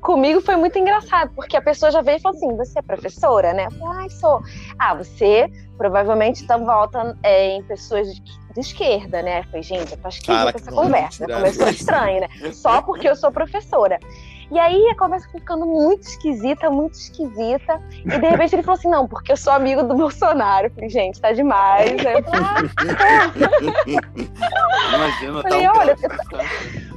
Comigo 0.00 0.40
foi 0.40 0.56
muito 0.56 0.78
engraçado, 0.78 1.32
porque 1.34 1.56
a 1.56 1.62
pessoa 1.62 1.90
já 1.90 2.00
veio 2.00 2.18
e 2.18 2.20
falou 2.20 2.36
assim: 2.36 2.56
você 2.56 2.78
é 2.78 2.82
professora, 2.82 3.52
né? 3.52 3.66
Eu 3.66 3.70
falei, 3.72 4.06
ah, 4.06 4.10
sou. 4.10 4.42
Ah, 4.78 4.94
você 4.94 5.50
provavelmente 5.76 6.44
então 6.44 6.64
volta 6.64 7.16
é, 7.24 7.56
em 7.56 7.62
pessoas 7.64 8.14
de, 8.14 8.22
de, 8.22 8.60
esquerda, 8.60 9.20
né? 9.20 9.40
Eu 9.40 9.44
falei, 9.44 9.62
gente, 9.62 9.92
eu 9.92 9.98
tô 9.98 10.08
esquerda 10.08 10.52
com 10.52 10.58
essa 10.58 10.70
conversa. 10.70 11.26
Começou 11.26 11.68
estranho, 11.68 12.20
né? 12.20 12.28
Só 12.52 12.82
porque 12.82 13.08
eu 13.08 13.16
sou 13.16 13.32
professora. 13.32 13.98
E 14.52 14.58
aí 14.58 14.86
a 14.90 14.94
conversa 14.94 15.26
foi 15.30 15.40
ficando 15.40 15.64
muito 15.64 16.02
esquisita, 16.02 16.70
muito 16.70 16.92
esquisita. 16.92 17.80
E 18.04 18.18
de 18.18 18.28
repente 18.28 18.54
ele 18.54 18.62
falou 18.62 18.78
assim: 18.78 18.90
não, 18.90 19.08
porque 19.08 19.32
eu 19.32 19.36
sou 19.36 19.50
amigo 19.50 19.82
do 19.82 19.94
Bolsonaro. 19.94 20.66
Eu 20.66 20.70
falei, 20.72 20.90
gente, 20.90 21.18
tá 21.18 21.32
demais. 21.32 21.90
Aí 22.04 22.12
eu 22.12 22.22
falei, 22.22 22.44
ah, 22.44 23.32
Imagina, 24.94 25.42
tá 25.42 25.48
falei, 25.48 25.66
tá 25.66 25.72
um 25.72 25.78
olha, 25.78 25.96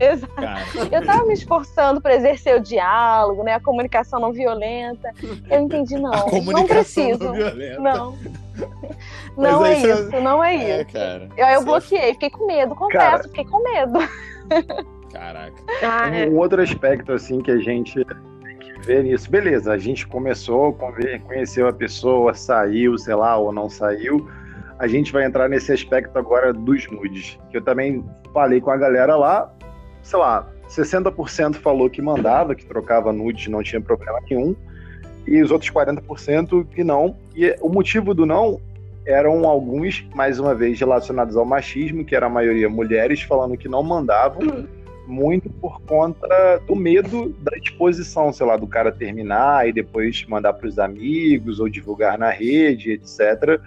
Exato. 0.00 0.78
Eu 0.90 1.00
estava 1.00 1.26
me 1.26 1.34
esforçando 1.34 2.00
para 2.00 2.14
exercer 2.14 2.56
o 2.56 2.60
diálogo, 2.60 3.44
né? 3.44 3.54
A 3.54 3.60
comunicação 3.60 4.18
não 4.18 4.32
violenta. 4.32 5.12
Eu 5.50 5.60
entendi, 5.60 5.96
não. 5.96 6.10
A 6.10 6.22
comunicação 6.22 6.54
não 6.54 6.66
preciso. 6.66 7.24
Não 7.24 7.32
violenta. 7.34 7.80
Não. 7.80 8.18
Não 9.36 9.66
é 9.66 9.78
isso, 9.78 10.20
não 10.20 10.42
é, 10.42 10.54
é 10.54 10.80
isso. 10.80 10.92
Cara, 10.92 11.28
eu, 11.36 11.46
eu 11.46 11.64
bloqueei, 11.64 12.12
fiquei 12.14 12.30
com 12.30 12.46
medo, 12.46 12.74
confesso, 12.74 13.04
cara... 13.04 13.22
fiquei 13.24 13.44
com 13.44 13.62
medo. 13.62 13.98
Caraca. 15.22 15.62
Ah, 15.82 16.08
é. 16.08 16.28
Um 16.28 16.36
outro 16.36 16.60
aspecto, 16.60 17.12
assim, 17.12 17.40
que 17.40 17.50
a 17.52 17.58
gente 17.58 18.04
tem 18.04 18.58
que 18.58 18.80
ver 18.84 19.04
nisso. 19.04 19.30
Beleza, 19.30 19.72
a 19.72 19.78
gente 19.78 20.04
começou, 20.04 20.72
conheceu 20.72 21.68
a 21.68 21.72
pessoa, 21.72 22.34
saiu, 22.34 22.98
sei 22.98 23.14
lá, 23.14 23.36
ou 23.36 23.52
não 23.52 23.70
saiu. 23.70 24.28
A 24.80 24.88
gente 24.88 25.12
vai 25.12 25.24
entrar 25.24 25.48
nesse 25.48 25.72
aspecto 25.72 26.18
agora 26.18 26.52
dos 26.52 26.90
nudes. 26.90 27.38
Que 27.52 27.58
eu 27.58 27.62
também 27.62 28.04
falei 28.34 28.60
com 28.60 28.70
a 28.72 28.76
galera 28.76 29.14
lá, 29.14 29.48
sei 30.02 30.18
lá, 30.18 30.48
60% 30.68 31.54
falou 31.54 31.88
que 31.88 32.02
mandava, 32.02 32.56
que 32.56 32.66
trocava 32.66 33.12
nude, 33.12 33.48
não 33.48 33.62
tinha 33.62 33.80
problema 33.80 34.18
nenhum, 34.28 34.56
e 35.24 35.40
os 35.40 35.52
outros 35.52 35.70
40% 35.70 36.66
que 36.66 36.82
não. 36.82 37.16
E 37.36 37.54
o 37.60 37.68
motivo 37.68 38.12
do 38.12 38.26
não 38.26 38.60
eram 39.06 39.44
alguns, 39.44 40.04
mais 40.16 40.40
uma 40.40 40.52
vez, 40.52 40.80
relacionados 40.80 41.36
ao 41.36 41.44
machismo, 41.44 42.04
que 42.04 42.16
era 42.16 42.26
a 42.26 42.30
maioria 42.30 42.68
mulheres, 42.68 43.22
falando 43.22 43.56
que 43.56 43.68
não 43.68 43.84
mandavam, 43.84 44.66
muito 45.12 45.50
por 45.50 45.80
conta 45.82 46.58
do 46.66 46.74
medo 46.74 47.28
da 47.40 47.56
exposição, 47.56 48.32
sei 48.32 48.46
lá, 48.46 48.56
do 48.56 48.66
cara 48.66 48.90
terminar 48.90 49.68
e 49.68 49.72
depois 49.72 50.24
mandar 50.26 50.54
para 50.54 50.66
os 50.66 50.78
amigos 50.78 51.60
ou 51.60 51.68
divulgar 51.68 52.18
na 52.18 52.30
rede, 52.30 52.92
etc 52.92 53.60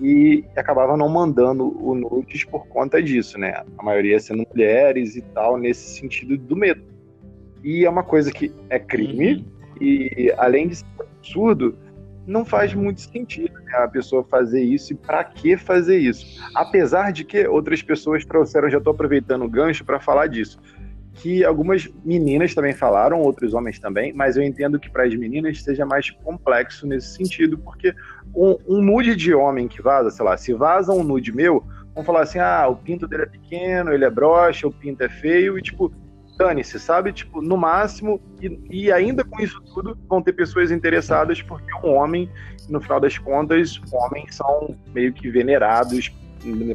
e 0.00 0.44
acabava 0.56 0.96
não 0.96 1.08
mandando 1.08 1.76
o 1.82 1.94
nudes 1.94 2.44
por 2.44 2.66
conta 2.66 3.02
disso, 3.02 3.38
né? 3.38 3.64
A 3.78 3.82
maioria 3.82 4.20
sendo 4.20 4.46
mulheres 4.50 5.16
e 5.16 5.22
tal, 5.22 5.56
nesse 5.56 5.98
sentido 5.98 6.36
do 6.36 6.56
medo. 6.56 6.82
E 7.64 7.84
é 7.84 7.90
uma 7.90 8.02
coisa 8.02 8.30
que 8.30 8.52
é 8.68 8.78
crime, 8.78 9.36
uhum. 9.36 9.76
e 9.80 10.32
além 10.36 10.68
de 10.68 10.76
ser 10.76 10.84
absurdo, 11.00 11.76
não 12.26 12.44
faz 12.44 12.74
muito 12.74 13.00
sentido 13.00 13.54
né, 13.60 13.72
a 13.76 13.88
pessoa 13.88 14.24
fazer 14.24 14.60
isso 14.60 14.92
e 14.92 14.96
para 14.96 15.22
que 15.24 15.56
fazer 15.56 15.98
isso. 15.98 16.42
Apesar 16.54 17.12
de 17.12 17.24
que 17.24 17.46
outras 17.46 17.82
pessoas 17.82 18.24
trouxeram, 18.24 18.68
já 18.68 18.78
estou 18.78 18.92
aproveitando 18.92 19.44
o 19.44 19.48
gancho 19.48 19.84
para 19.84 20.00
falar 20.00 20.26
disso 20.26 20.58
que 21.16 21.44
algumas 21.44 21.88
meninas 22.04 22.54
também 22.54 22.72
falaram, 22.72 23.20
outros 23.20 23.54
homens 23.54 23.78
também, 23.78 24.12
mas 24.12 24.36
eu 24.36 24.42
entendo 24.42 24.78
que 24.78 24.90
para 24.90 25.04
as 25.04 25.14
meninas 25.14 25.62
seja 25.62 25.86
mais 25.86 26.10
complexo 26.10 26.86
nesse 26.86 27.14
sentido, 27.14 27.58
porque 27.58 27.94
um, 28.34 28.56
um, 28.68 28.82
nude 28.82 29.16
de 29.16 29.34
homem 29.34 29.66
que 29.66 29.80
vaza, 29.80 30.10
sei 30.10 30.24
lá, 30.24 30.36
se 30.36 30.52
vaza 30.52 30.92
um 30.92 31.02
nude 31.02 31.32
meu, 31.32 31.64
vão 31.94 32.04
falar 32.04 32.22
assim, 32.22 32.38
ah, 32.38 32.68
o 32.68 32.76
pinto 32.76 33.08
dele 33.08 33.22
é 33.22 33.26
pequeno, 33.26 33.92
ele 33.92 34.04
é 34.04 34.10
broxa, 34.10 34.66
o 34.66 34.72
pinto 34.72 35.02
é 35.02 35.08
feio, 35.08 35.58
e 35.58 35.62
tipo, 35.62 35.90
dane-se, 36.36 36.78
sabe? 36.78 37.12
Tipo, 37.12 37.40
no 37.40 37.56
máximo, 37.56 38.20
e, 38.40 38.60
e, 38.70 38.92
ainda 38.92 39.24
com 39.24 39.40
isso 39.40 39.60
tudo, 39.74 39.98
vão 40.06 40.22
ter 40.22 40.34
pessoas 40.34 40.70
interessadas, 40.70 41.40
porque 41.40 41.72
um 41.82 41.94
homem, 41.94 42.30
no 42.68 42.80
final 42.80 43.00
das 43.00 43.16
contas, 43.16 43.80
homens 43.90 44.36
são 44.36 44.76
meio 44.94 45.12
que 45.14 45.30
venerados 45.30 46.12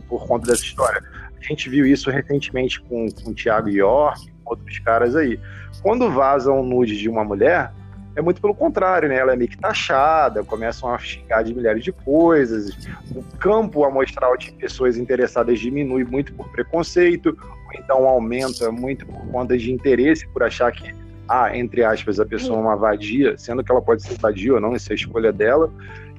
por 0.10 0.26
conta 0.28 0.48
dessa 0.48 0.64
história. 0.64 1.02
A 1.40 1.44
gente 1.44 1.70
viu 1.70 1.86
isso 1.86 2.10
recentemente 2.10 2.82
com, 2.82 3.08
com 3.12 3.30
o 3.30 3.34
Thiago 3.34 3.70
York, 3.70 4.31
outros 4.46 4.80
caras 4.80 5.16
aí. 5.16 5.40
Quando 5.82 6.12
vaza 6.12 6.52
um 6.52 6.64
nude 6.64 6.98
de 6.98 7.10
uma 7.10 7.24
mulher, 7.24 7.72
é 8.16 8.22
muito 8.22 8.42
pelo 8.42 8.54
contrário, 8.54 9.08
né? 9.08 9.16
Ela 9.16 9.34
é 9.34 9.36
meio 9.36 9.50
que 9.50 9.58
taxada, 9.58 10.44
começam 10.44 10.94
a 10.94 10.98
xingar 10.98 11.44
de 11.44 11.54
milhares 11.54 11.84
de 11.84 11.92
coisas. 11.92 12.78
O 13.16 13.24
campo 13.38 13.86
amostral 13.86 14.36
de 14.38 14.52
pessoas 14.52 14.98
interessadas 14.98 15.60
diminui 15.60 16.04
muito 16.04 16.34
por 16.34 16.50
preconceito, 16.50 17.30
ou 17.30 17.80
então 17.80 18.06
aumenta 18.06 18.72
muito 18.72 19.06
por 19.06 19.26
conta 19.28 19.58
de 19.58 19.72
interesse, 19.72 20.28
por 20.28 20.44
achar 20.44 20.72
que, 20.72 20.94
ah, 21.28 21.56
entre 21.56 21.84
aspas, 21.84 22.20
a 22.20 22.26
pessoa 22.26 22.60
é 22.60 22.62
uma 22.62 22.76
vadia, 22.76 23.38
sendo 23.38 23.64
que 23.64 23.72
ela 23.72 23.82
pode 23.82 24.04
ser 24.04 24.18
vadia 24.18 24.56
ou 24.56 24.60
não, 24.60 24.76
isso 24.76 24.92
é 24.92 24.94
a 24.94 24.96
escolha 24.96 25.32
dela. 25.32 25.72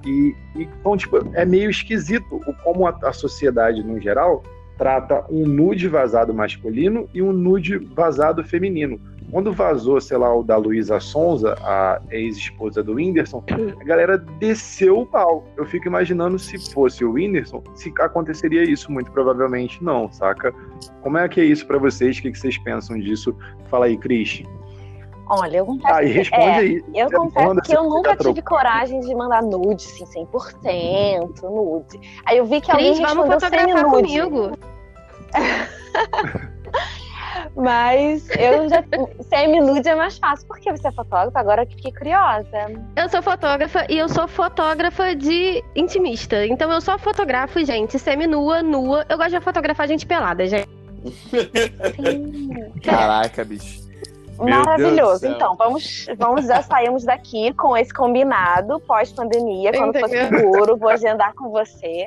E, 0.05 0.35
e 0.57 0.63
então, 0.63 0.97
tipo, 0.97 1.19
é 1.35 1.45
meio 1.45 1.71
esquisito 1.71 2.37
o 2.47 2.55
como 2.65 2.87
a, 2.87 2.99
a 3.03 3.13
sociedade, 3.13 3.83
no 3.83 4.01
geral, 4.01 4.43
trata 4.83 5.25
um 5.31 5.47
nude 5.47 5.87
vazado 5.87 6.35
masculino 6.35 7.09
e 7.15 7.23
um 7.23 7.33
nude 7.33 7.79
vazado 7.79 8.43
feminino. 8.43 9.01
Quando 9.31 9.53
vazou, 9.53 10.01
sei 10.01 10.17
lá, 10.17 10.35
o 10.35 10.43
da 10.43 10.57
Luísa 10.57 10.99
Sonza, 10.99 11.55
a 11.63 12.01
ex-esposa 12.11 12.83
do 12.83 12.95
Whindersson, 12.95 13.45
a 13.81 13.85
galera 13.85 14.19
desceu 14.19 14.99
o 14.99 15.07
pau. 15.07 15.45
Eu 15.57 15.65
fico 15.67 15.87
imaginando 15.87 16.37
se 16.37 16.59
fosse 16.73 17.05
o 17.05 17.13
Whindersson, 17.13 17.63
se 17.77 17.95
aconteceria 18.01 18.65
isso. 18.65 18.91
Muito 18.91 19.13
provavelmente 19.13 19.83
não, 19.85 20.11
saca? 20.11 20.53
Como 21.01 21.17
é 21.17 21.29
que 21.29 21.41
é 21.41 21.45
isso 21.45 21.65
para 21.65 21.79
vocês? 21.79 22.19
O 22.19 22.23
que 22.23 22.35
vocês 22.35 22.59
pensam 22.59 22.99
disso? 22.99 23.37
Fala 23.71 23.87
aí, 23.87 23.97
Cris. 23.97 24.43
Olha, 25.29 25.59
eu 25.59 25.65
confesso, 25.67 25.95
Ah, 25.95 26.01
responde 26.01 26.43
é, 26.45 26.55
aí. 26.57 26.83
eu 26.95 27.11
confesso 27.11 27.61
que 27.63 27.77
eu 27.77 27.85
nunca 27.85 28.17
tá 28.17 28.25
tive 28.25 28.43
coragem 28.43 29.01
de 29.01 29.15
mandar 29.15 29.41
nude, 29.43 29.87
assim, 29.87 30.05
100% 30.05 31.43
nude. 31.45 32.01
Aí 32.27 32.37
eu 32.37 32.45
vi 32.45 32.61
que 32.61 32.71
alguém 32.71 32.95
Cris, 32.95 32.99
vamos 33.09 33.29
respondeu 33.29 33.41
fotografar 33.41 33.79
semi-nude. 33.79 34.21
comigo. 34.21 34.72
Mas 37.57 38.29
eu 38.31 38.69
já. 38.69 38.83
Semi-nude 39.29 39.89
é 39.89 39.95
mais 39.95 40.19
fácil. 40.19 40.47
Por 40.47 40.59
que 40.59 40.71
você 40.71 40.89
é 40.89 40.93
fotógrafa? 40.93 41.39
Agora 41.39 41.67
que 41.67 41.77
fiquei 41.77 41.93
curiosa. 41.93 42.49
Eu 42.97 43.09
sou 43.09 43.23
fotógrafa 43.23 43.85
e 43.91 43.99
eu 43.99 44.09
sou 44.09 44.27
fotógrafa 44.27 45.15
de 45.15 45.63
intimista. 45.77 46.47
Então 46.47 46.71
eu 46.73 46.81
só 46.81 46.99
fotografo 46.99 47.63
gente 47.65 47.99
semi-nua, 47.99 48.63
nua. 48.63 49.05
Eu 49.09 49.19
gosto 49.19 49.33
de 49.33 49.41
fotografar 49.41 49.87
gente 49.87 50.07
pelada, 50.07 50.47
gente. 50.47 50.69
Sim. 51.31 52.73
Caraca, 52.83 53.45
bicho. 53.45 53.83
Maravilhoso. 54.39 55.27
Então, 55.27 55.55
vamos, 55.57 56.07
vamos 56.17 56.47
já 56.47 56.63
saímos 56.63 57.05
daqui 57.05 57.53
com 57.55 57.77
esse 57.77 57.93
combinado 57.93 58.81
pós-pandemia. 58.81 59.73
Quando 59.73 59.99
for 59.99 60.09
seguro, 60.09 60.77
vou 60.77 60.89
agendar 60.89 61.35
com 61.35 61.51
você. 61.51 62.07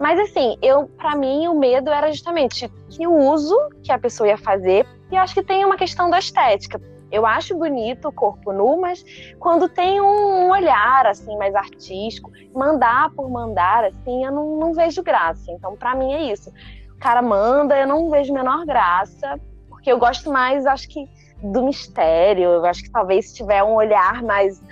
Mas 0.00 0.18
assim, 0.18 0.56
eu, 0.62 0.86
para 0.86 1.16
mim, 1.16 1.48
o 1.48 1.58
medo 1.58 1.90
era 1.90 2.10
justamente 2.12 2.70
que 2.88 3.06
o 3.06 3.12
uso 3.12 3.56
que 3.82 3.92
a 3.92 3.98
pessoa 3.98 4.28
ia 4.28 4.38
fazer. 4.38 4.86
E 5.10 5.16
acho 5.16 5.34
que 5.34 5.42
tem 5.42 5.64
uma 5.64 5.76
questão 5.76 6.08
da 6.10 6.18
estética. 6.18 6.80
Eu 7.10 7.24
acho 7.24 7.56
bonito 7.56 8.08
o 8.08 8.12
corpo 8.12 8.52
nu, 8.52 8.80
mas 8.80 9.02
quando 9.38 9.68
tem 9.68 10.00
um 10.00 10.50
olhar 10.50 11.06
assim 11.06 11.36
mais 11.38 11.54
artístico, 11.54 12.30
mandar 12.54 13.10
por 13.14 13.30
mandar 13.30 13.84
assim, 13.84 14.24
eu 14.24 14.30
não, 14.30 14.58
não 14.58 14.74
vejo 14.74 15.02
graça. 15.02 15.50
Então, 15.50 15.74
para 15.74 15.94
mim 15.94 16.12
é 16.12 16.32
isso. 16.32 16.52
O 16.94 16.98
cara 16.98 17.22
manda, 17.22 17.78
eu 17.78 17.86
não 17.86 18.10
vejo 18.10 18.32
menor 18.32 18.66
graça, 18.66 19.40
porque 19.68 19.90
eu 19.90 19.98
gosto 19.98 20.30
mais, 20.30 20.66
acho 20.66 20.88
que 20.88 21.08
do 21.42 21.62
mistério. 21.62 22.50
Eu 22.50 22.64
acho 22.66 22.82
que 22.82 22.90
talvez 22.90 23.30
se 23.30 23.36
tiver 23.36 23.62
um 23.62 23.74
olhar 23.74 24.22
mais, 24.22 24.62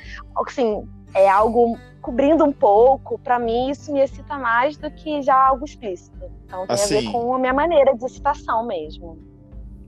assim, 0.46 0.86
é 1.14 1.28
algo 1.28 1.78
cobrindo 2.06 2.44
um 2.44 2.52
pouco, 2.52 3.18
pra 3.18 3.36
mim 3.36 3.68
isso 3.68 3.92
me 3.92 3.98
excita 4.00 4.38
mais 4.38 4.76
do 4.76 4.88
que 4.92 5.20
já 5.22 5.34
algo 5.34 5.64
explícito. 5.64 6.16
Então 6.44 6.64
tem 6.64 6.70
a 6.70 6.74
Assim. 6.74 7.00
ver 7.00 7.10
com 7.10 7.34
a 7.34 7.38
minha 7.40 7.52
maneira 7.52 7.96
de 7.96 8.04
excitação 8.04 8.64
mesmo. 8.64 9.18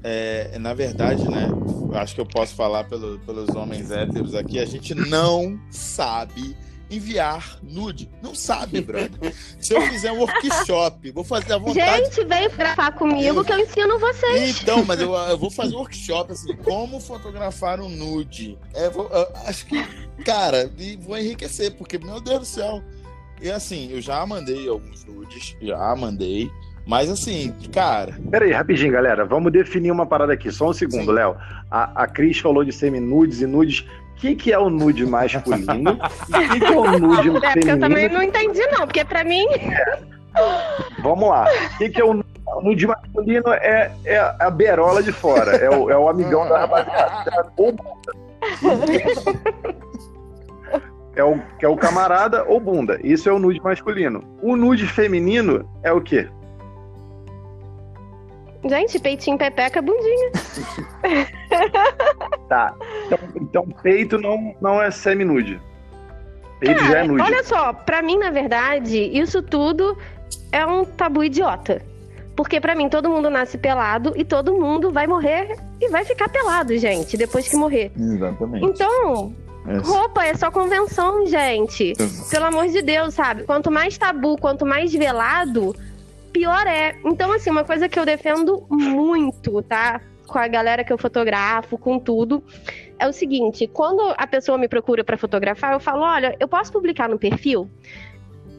É, 0.03 0.59
na 0.59 0.75
verdade, 0.75 1.29
né? 1.31 1.47
Acho 1.95 2.17
que 2.17 2.21
eu 2.21 2.27
posso 2.27 2.57
falar 2.57 2.83
pelo- 2.89 3.21
pelos 3.21 3.55
homens 3.55 3.93
héteros 3.93 4.35
aqui. 4.35 4.59
A 4.59 4.65
gente 4.65 4.97
não 4.97 5.57
sabe 5.71 6.57
enviar 6.91 7.59
nude. 7.63 8.09
Não 8.23 8.35
sabe, 8.35 8.81
brother. 8.81 9.11
Se 9.61 9.75
eu 9.75 9.81
fizer 9.83 10.13
um 10.13 10.19
workshop, 10.21 11.11
vou 11.13 11.25
fazer 11.25 11.53
à 11.53 11.59
vontade. 11.59 12.05
Gente, 12.05 12.25
vem 12.25 12.45
fotografar 12.49 12.93
comigo 12.93 13.45
que 13.45 13.53
eu 13.53 13.59
ensino 13.59 13.99
vocês. 13.99 14.63
Então, 14.63 14.85
mas 14.85 15.01
eu, 15.01 15.13
eu 15.15 15.39
vou 15.39 15.51
fazer 15.51 15.75
um 15.75 15.79
workshop 15.79 16.33
assim, 16.33 16.57
como 16.57 16.99
fotografar 17.01 17.81
um 17.81 17.89
nude. 17.89 18.59
É, 18.75 18.89
vou- 18.91 19.11
acho 19.47 19.67
que, 19.67 19.83
cara, 20.25 20.71
e 20.79 20.97
vou 20.97 21.17
enriquecer, 21.19 21.73
porque, 21.75 21.99
meu 21.99 22.21
Deus 22.21 22.39
do 22.41 22.47
céu. 22.47 22.83
E 23.41 23.51
assim, 23.51 23.91
eu 23.93 24.01
já 24.01 24.25
mandei 24.27 24.69
alguns 24.69 25.05
nudes, 25.05 25.57
já 25.63 25.95
mandei. 25.95 26.51
Mas 26.87 27.11
assim, 27.11 27.55
cara, 27.71 28.19
Pera 28.31 28.47
aí, 28.47 28.53
rapidinho, 28.53 28.91
galera. 28.91 29.25
Vamos 29.27 29.53
definir 29.53 29.91
uma 29.93 30.07
parada 30.07 30.33
aqui. 30.33 30.51
Só 30.51 30.71
um 30.71 30.73
segundo. 30.73 31.13
Léo. 31.13 31.37
A, 31.71 32.05
a 32.05 32.07
Cris 32.07 32.39
falou 32.39 32.65
de 32.65 32.73
semi-nudes 32.73 33.43
e 33.43 33.47
nudes. 33.47 33.85
O 34.19 34.21
que, 34.21 34.35
que 34.35 34.53
é 34.53 34.59
o 34.59 34.69
nude 34.69 35.07
masculino? 35.07 35.97
e 36.29 36.49
o 36.49 36.51
que, 36.51 36.59
que 36.59 36.67
é 36.67 36.77
o 36.77 36.99
nude 36.99 37.29
É, 37.47 37.53
porque 37.53 37.71
eu 37.71 37.79
também 37.79 38.09
feminino? 38.09 38.15
não 38.15 38.23
entendi, 38.23 38.67
não, 38.67 38.85
porque 38.85 39.05
pra 39.05 39.23
mim. 39.23 39.47
Vamos 40.99 41.29
lá. 41.29 41.47
O 41.75 41.79
que, 41.79 41.89
que 41.89 42.01
é 42.01 42.05
o 42.05 42.25
nude? 42.61 42.87
Masculino 42.89 43.53
é, 43.53 43.93
é 44.05 44.19
a 44.41 44.51
berola 44.51 45.05
de 45.05 45.13
fora. 45.13 45.53
É 45.53 45.71
o, 45.71 45.89
é 45.89 45.97
o 45.97 46.09
amigão 46.09 46.49
da 46.49 46.59
rapaziada. 46.59 47.53
Ou 47.57 47.71
bunda. 47.73 48.13
É 51.15 51.23
o, 51.23 51.39
que 51.59 51.65
é 51.65 51.69
o 51.69 51.77
camarada 51.77 52.45
ou 52.45 52.59
bunda. 52.59 52.99
Isso 53.05 53.29
é 53.29 53.33
o 53.33 53.39
nude 53.39 53.61
masculino. 53.63 54.25
O 54.43 54.57
nude 54.57 54.87
feminino 54.87 55.69
é 55.85 55.93
o 55.93 56.01
quê? 56.01 56.29
Gente, 58.65 58.99
peitinho, 58.99 59.39
pepeca, 59.39 59.81
bundinha. 59.81 60.31
Tá. 62.49 62.75
Então, 63.07 63.19
então 63.37 63.69
peito 63.83 64.19
não, 64.19 64.55
não 64.61 64.83
é 64.83 64.91
semi-nude. 64.91 65.61
Peito 66.61 66.83
já 66.85 67.01
é 67.01 67.07
nude. 67.07 67.23
Olha 67.23 67.45
só, 67.45 67.73
pra 67.73 68.01
mim, 68.03 68.19
na 68.19 68.31
verdade, 68.31 68.99
isso 68.99 69.43
tudo 69.43 69.97
é 70.51 70.65
um 70.65 70.85
tabu 70.85 71.23
idiota. 71.23 71.83
Porque 72.35 72.61
pra 72.61 72.75
mim 72.75 72.89
todo 72.89 73.11
mundo 73.11 73.29
nasce 73.29 73.59
pelado 73.59 74.13
e 74.17 74.25
todo 74.25 74.55
mundo 74.55 74.93
vai 74.93 75.07
morrer 75.07 75.57
e 75.81 75.89
vai 75.89 76.05
ficar 76.05 76.29
pelado, 76.29 76.77
gente, 76.79 77.17
depois 77.17 77.49
que 77.49 77.57
morrer. 77.57 77.93
exatamente. 77.99 78.65
Então, 78.65 79.35
roupa 79.83 80.25
é 80.25 80.35
só 80.35 80.51
convenção, 80.51 81.27
gente. 81.27 81.95
Pelo 82.31 82.47
amor 82.47 82.69
de 82.69 82.81
Deus, 82.81 83.15
sabe? 83.15 83.43
Quanto 83.45 83.71
mais 83.71 83.99
tabu, 83.99 84.39
quanto 84.39 84.65
mais 84.65 84.93
velado, 84.93 85.75
pior 86.33 86.67
é. 86.67 86.97
Então, 87.05 87.33
assim, 87.33 87.51
uma 87.51 87.65
coisa 87.65 87.89
que 87.89 87.99
eu 87.99 88.05
defendo 88.05 88.67
muito, 88.71 89.63
tá? 89.63 90.01
Com 90.27 90.39
a 90.39 90.47
galera 90.47 90.85
que 90.85 90.93
eu 90.93 90.99
fotografo, 90.99 91.79
com 91.79 91.99
tudo, 91.99 92.43
é 92.99 93.09
o 93.09 93.13
seguinte: 93.13 93.67
quando 93.67 94.15
a 94.17 94.27
pessoa 94.27 94.59
me 94.59 94.69
procura 94.69 95.03
pra 95.03 95.17
fotografar, 95.17 95.73
eu 95.73 95.81
falo: 95.81 96.03
olha, 96.03 96.37
eu 96.39 96.49
posso 96.49 96.73
publicar 96.73 97.09
no 97.09 97.19
perfil? 97.19 97.71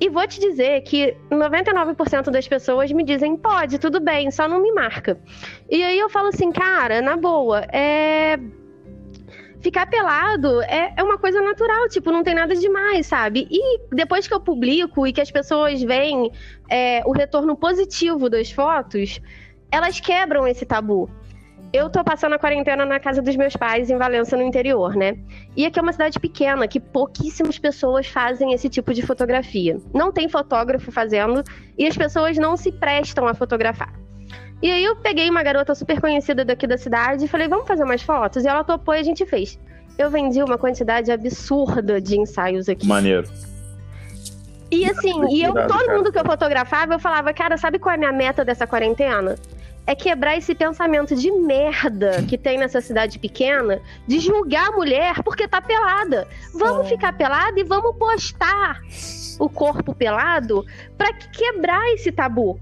E 0.02 0.08
vou 0.08 0.26
te 0.26 0.40
dizer 0.40 0.82
que 0.82 1.16
99% 1.30 2.30
das 2.32 2.48
pessoas 2.48 2.90
me 2.92 3.04
dizem, 3.04 3.36
pode, 3.36 3.78
tudo 3.78 4.00
bem, 4.00 4.32
só 4.32 4.48
não 4.48 4.62
me 4.62 4.72
marca. 4.72 5.20
E 5.70 5.84
aí 5.84 6.00
eu 6.00 6.10
falo 6.10 6.30
assim, 6.30 6.52
cara, 6.54 7.02
na 7.02 7.18
boa, 7.18 7.66
é 7.74 8.40
ficar 9.62 9.88
pelado 9.88 10.62
é, 10.64 10.94
é 10.96 11.04
uma 11.04 11.18
coisa 11.18 11.42
natural, 11.42 11.88
tipo, 11.90 12.12
não 12.12 12.24
tem 12.24 12.34
nada 12.34 12.56
demais, 12.56 13.08
sabe? 13.08 13.48
E 13.50 13.80
depois 13.94 14.28
que 14.28 14.34
eu 14.34 14.40
publico 14.40 15.06
e 15.06 15.14
que 15.14 15.22
as 15.22 15.32
pessoas 15.32 15.82
veem 15.82 16.32
é, 16.70 17.02
o 17.06 17.12
retorno 17.12 17.56
positivo 17.56 18.30
das 18.30 18.52
fotos, 18.52 19.20
elas 19.72 20.00
quebram 20.00 20.48
esse 20.48 20.66
tabu. 20.66 21.10
Eu 21.72 21.88
tô 21.88 22.04
passando 22.04 22.34
a 22.34 22.40
quarentena 22.40 22.84
na 22.84 23.00
casa 23.00 23.22
dos 23.22 23.36
meus 23.36 23.56
pais, 23.56 23.92
em 23.92 23.98
Valença, 23.98 24.36
no 24.36 24.42
interior, 24.42 24.96
né? 24.96 25.20
E 25.56 25.68
aqui 25.68 25.78
é 25.78 25.82
uma 25.82 25.92
cidade 25.92 26.20
pequena, 26.20 26.68
que 26.68 26.80
pouquíssimas 26.80 27.60
pessoas 27.60 28.08
fazem 28.08 28.54
esse 28.54 28.68
tipo 28.70 28.92
de 28.92 29.04
fotografia. 29.04 29.78
Não 29.94 30.12
tem 30.12 30.28
fotógrafo 30.28 30.92
fazendo 30.92 31.44
e 31.78 31.86
as 31.86 31.96
pessoas 31.96 32.38
não 32.38 32.58
se 32.58 32.72
prestam 32.72 33.28
a 33.28 33.36
fotografar. 33.36 33.99
E 34.62 34.70
aí 34.70 34.84
eu 34.84 34.96
peguei 34.96 35.30
uma 35.30 35.42
garota 35.42 35.74
super 35.74 36.02
conhecida 36.02 36.44
daqui 36.44 36.68
da 36.68 36.78
cidade 36.78 37.26
e 37.26 37.28
falei, 37.28 37.48
vamos 37.48 37.68
fazer 37.68 37.84
umas 37.84 38.02
fotos? 38.02 38.44
E 38.44 38.48
ela 38.48 38.64
topou 38.64 38.94
e 38.94 39.00
a 39.00 39.04
gente 39.04 39.26
fez. 39.26 39.58
Eu 39.98 40.10
vendi 40.10 40.42
uma 40.44 40.58
quantidade 40.58 41.12
absurda 41.12 42.02
de 42.02 42.20
ensaios 42.20 42.68
aqui. 42.68 42.88
Maneiro. 42.88 43.30
E 44.72 44.86
assim, 44.86 45.34
e 45.34 45.44
eu, 45.44 45.54
todo 45.54 45.68
cara. 45.68 45.98
mundo 45.98 46.12
que 46.12 46.20
eu 46.20 46.26
fotografava, 46.26 46.94
eu 46.94 47.00
falava, 47.00 47.34
cara, 47.34 47.58
sabe 47.58 47.80
qual 47.80 47.94
é 47.94 47.96
a 47.96 47.98
minha 47.98 48.12
meta 48.12 48.46
dessa 48.46 48.68
quarentena? 48.68 49.36
É 49.88 49.96
quebrar 49.96 50.38
esse 50.38 50.54
pensamento 50.54 51.16
de 51.16 51.32
merda 51.32 52.22
que 52.24 52.38
tem 52.38 52.60
nessa 52.60 52.80
cidade 52.80 53.18
pequena 53.18 53.82
de 54.06 54.20
julgar 54.20 54.68
a 54.68 54.72
mulher 54.72 55.24
porque 55.24 55.48
tá 55.48 55.60
pelada. 55.60 56.28
Vamos 56.54 56.88
Sim. 56.88 56.96
ficar 56.96 57.14
pelada 57.14 57.60
e 57.60 57.64
vamos 57.64 57.96
postar 57.96 58.80
o 59.40 59.50
corpo 59.50 59.96
pelado 59.96 60.64
pra 60.96 61.12
quebrar 61.14 61.92
esse 61.94 62.12
tabu. 62.12 62.60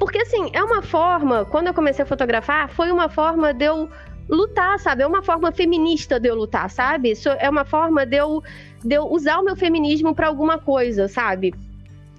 Porque 0.00 0.16
assim, 0.16 0.48
é 0.54 0.64
uma 0.64 0.80
forma, 0.80 1.44
quando 1.44 1.66
eu 1.66 1.74
comecei 1.74 2.02
a 2.02 2.06
fotografar, 2.06 2.70
foi 2.70 2.90
uma 2.90 3.10
forma 3.10 3.52
de 3.52 3.66
eu 3.66 3.86
lutar, 4.30 4.78
sabe? 4.78 5.02
É 5.02 5.06
uma 5.06 5.22
forma 5.22 5.52
feminista 5.52 6.18
de 6.18 6.26
eu 6.26 6.34
lutar, 6.34 6.70
sabe? 6.70 7.10
Isso 7.10 7.28
é 7.28 7.50
uma 7.50 7.66
forma 7.66 8.06
de 8.06 8.16
eu, 8.16 8.42
de 8.82 8.94
eu 8.94 9.04
usar 9.12 9.38
o 9.38 9.44
meu 9.44 9.54
feminismo 9.54 10.14
pra 10.14 10.28
alguma 10.28 10.56
coisa, 10.56 11.06
sabe? 11.06 11.52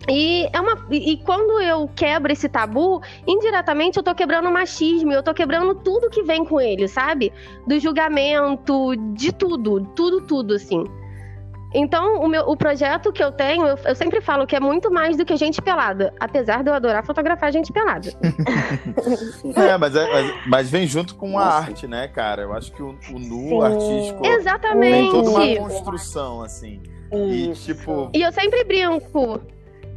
E, 0.07 0.47
é 0.53 0.61
uma, 0.61 0.77
e 0.91 1.17
quando 1.17 1.59
eu 1.59 1.89
quebro 1.95 2.32
esse 2.32 2.47
tabu, 2.47 3.01
indiretamente 3.25 3.97
eu 3.97 4.03
tô 4.03 4.13
quebrando 4.13 4.47
o 4.47 4.53
machismo, 4.53 5.11
eu 5.11 5.23
tô 5.23 5.34
quebrando 5.34 5.73
tudo 5.73 6.09
que 6.09 6.21
vem 6.21 6.45
com 6.45 6.61
ele, 6.61 6.88
sabe? 6.88 7.34
Do 7.65 7.79
julgamento, 7.79 8.95
de 9.15 9.34
tudo, 9.34 9.82
tudo, 9.95 10.21
tudo, 10.21 10.53
assim. 10.53 10.84
Então, 11.74 12.22
o, 12.22 12.28
meu, 12.28 12.43
o 12.49 12.57
projeto 12.57 13.13
que 13.13 13.24
eu 13.24 13.32
tenho, 13.32 13.65
eu, 13.65 13.78
eu 13.86 13.95
sempre 13.95 14.19
falo 14.22 14.45
que 14.45 14.55
é 14.55 14.59
muito 14.59 14.91
mais 14.91 15.15
do 15.15 15.24
que 15.24 15.36
gente 15.38 15.61
pelada. 15.61 16.13
Apesar 16.19 16.63
de 16.63 16.69
eu 16.69 16.74
adorar 16.74 17.05
fotografar 17.05 17.51
gente 17.51 17.72
pelada. 17.72 18.09
É, 19.55 19.78
mas, 19.78 19.95
é- 19.95 20.07
mas, 20.11 20.47
mas 20.47 20.69
vem 20.69 20.86
junto 20.88 21.15
com 21.15 21.38
a 21.38 21.45
Nossa. 21.45 21.57
arte, 21.57 21.88
né, 21.88 22.07
cara? 22.07 22.41
Eu 22.43 22.53
acho 22.53 22.72
que 22.72 22.82
o, 22.82 22.89
o 23.13 23.19
nu 23.19 23.49
Sim. 23.49 23.61
artístico 23.63 24.26
Exatamente. 24.26 24.91
tem 24.91 25.11
toda 25.11 25.30
uma 25.30 25.55
construção, 25.57 26.41
assim. 26.41 26.82
E, 27.11 27.51
Isso. 27.51 27.65
tipo, 27.74 28.09
E 28.13 28.22
eu 28.22 28.32
sempre 28.32 28.63
brinco. 28.63 29.41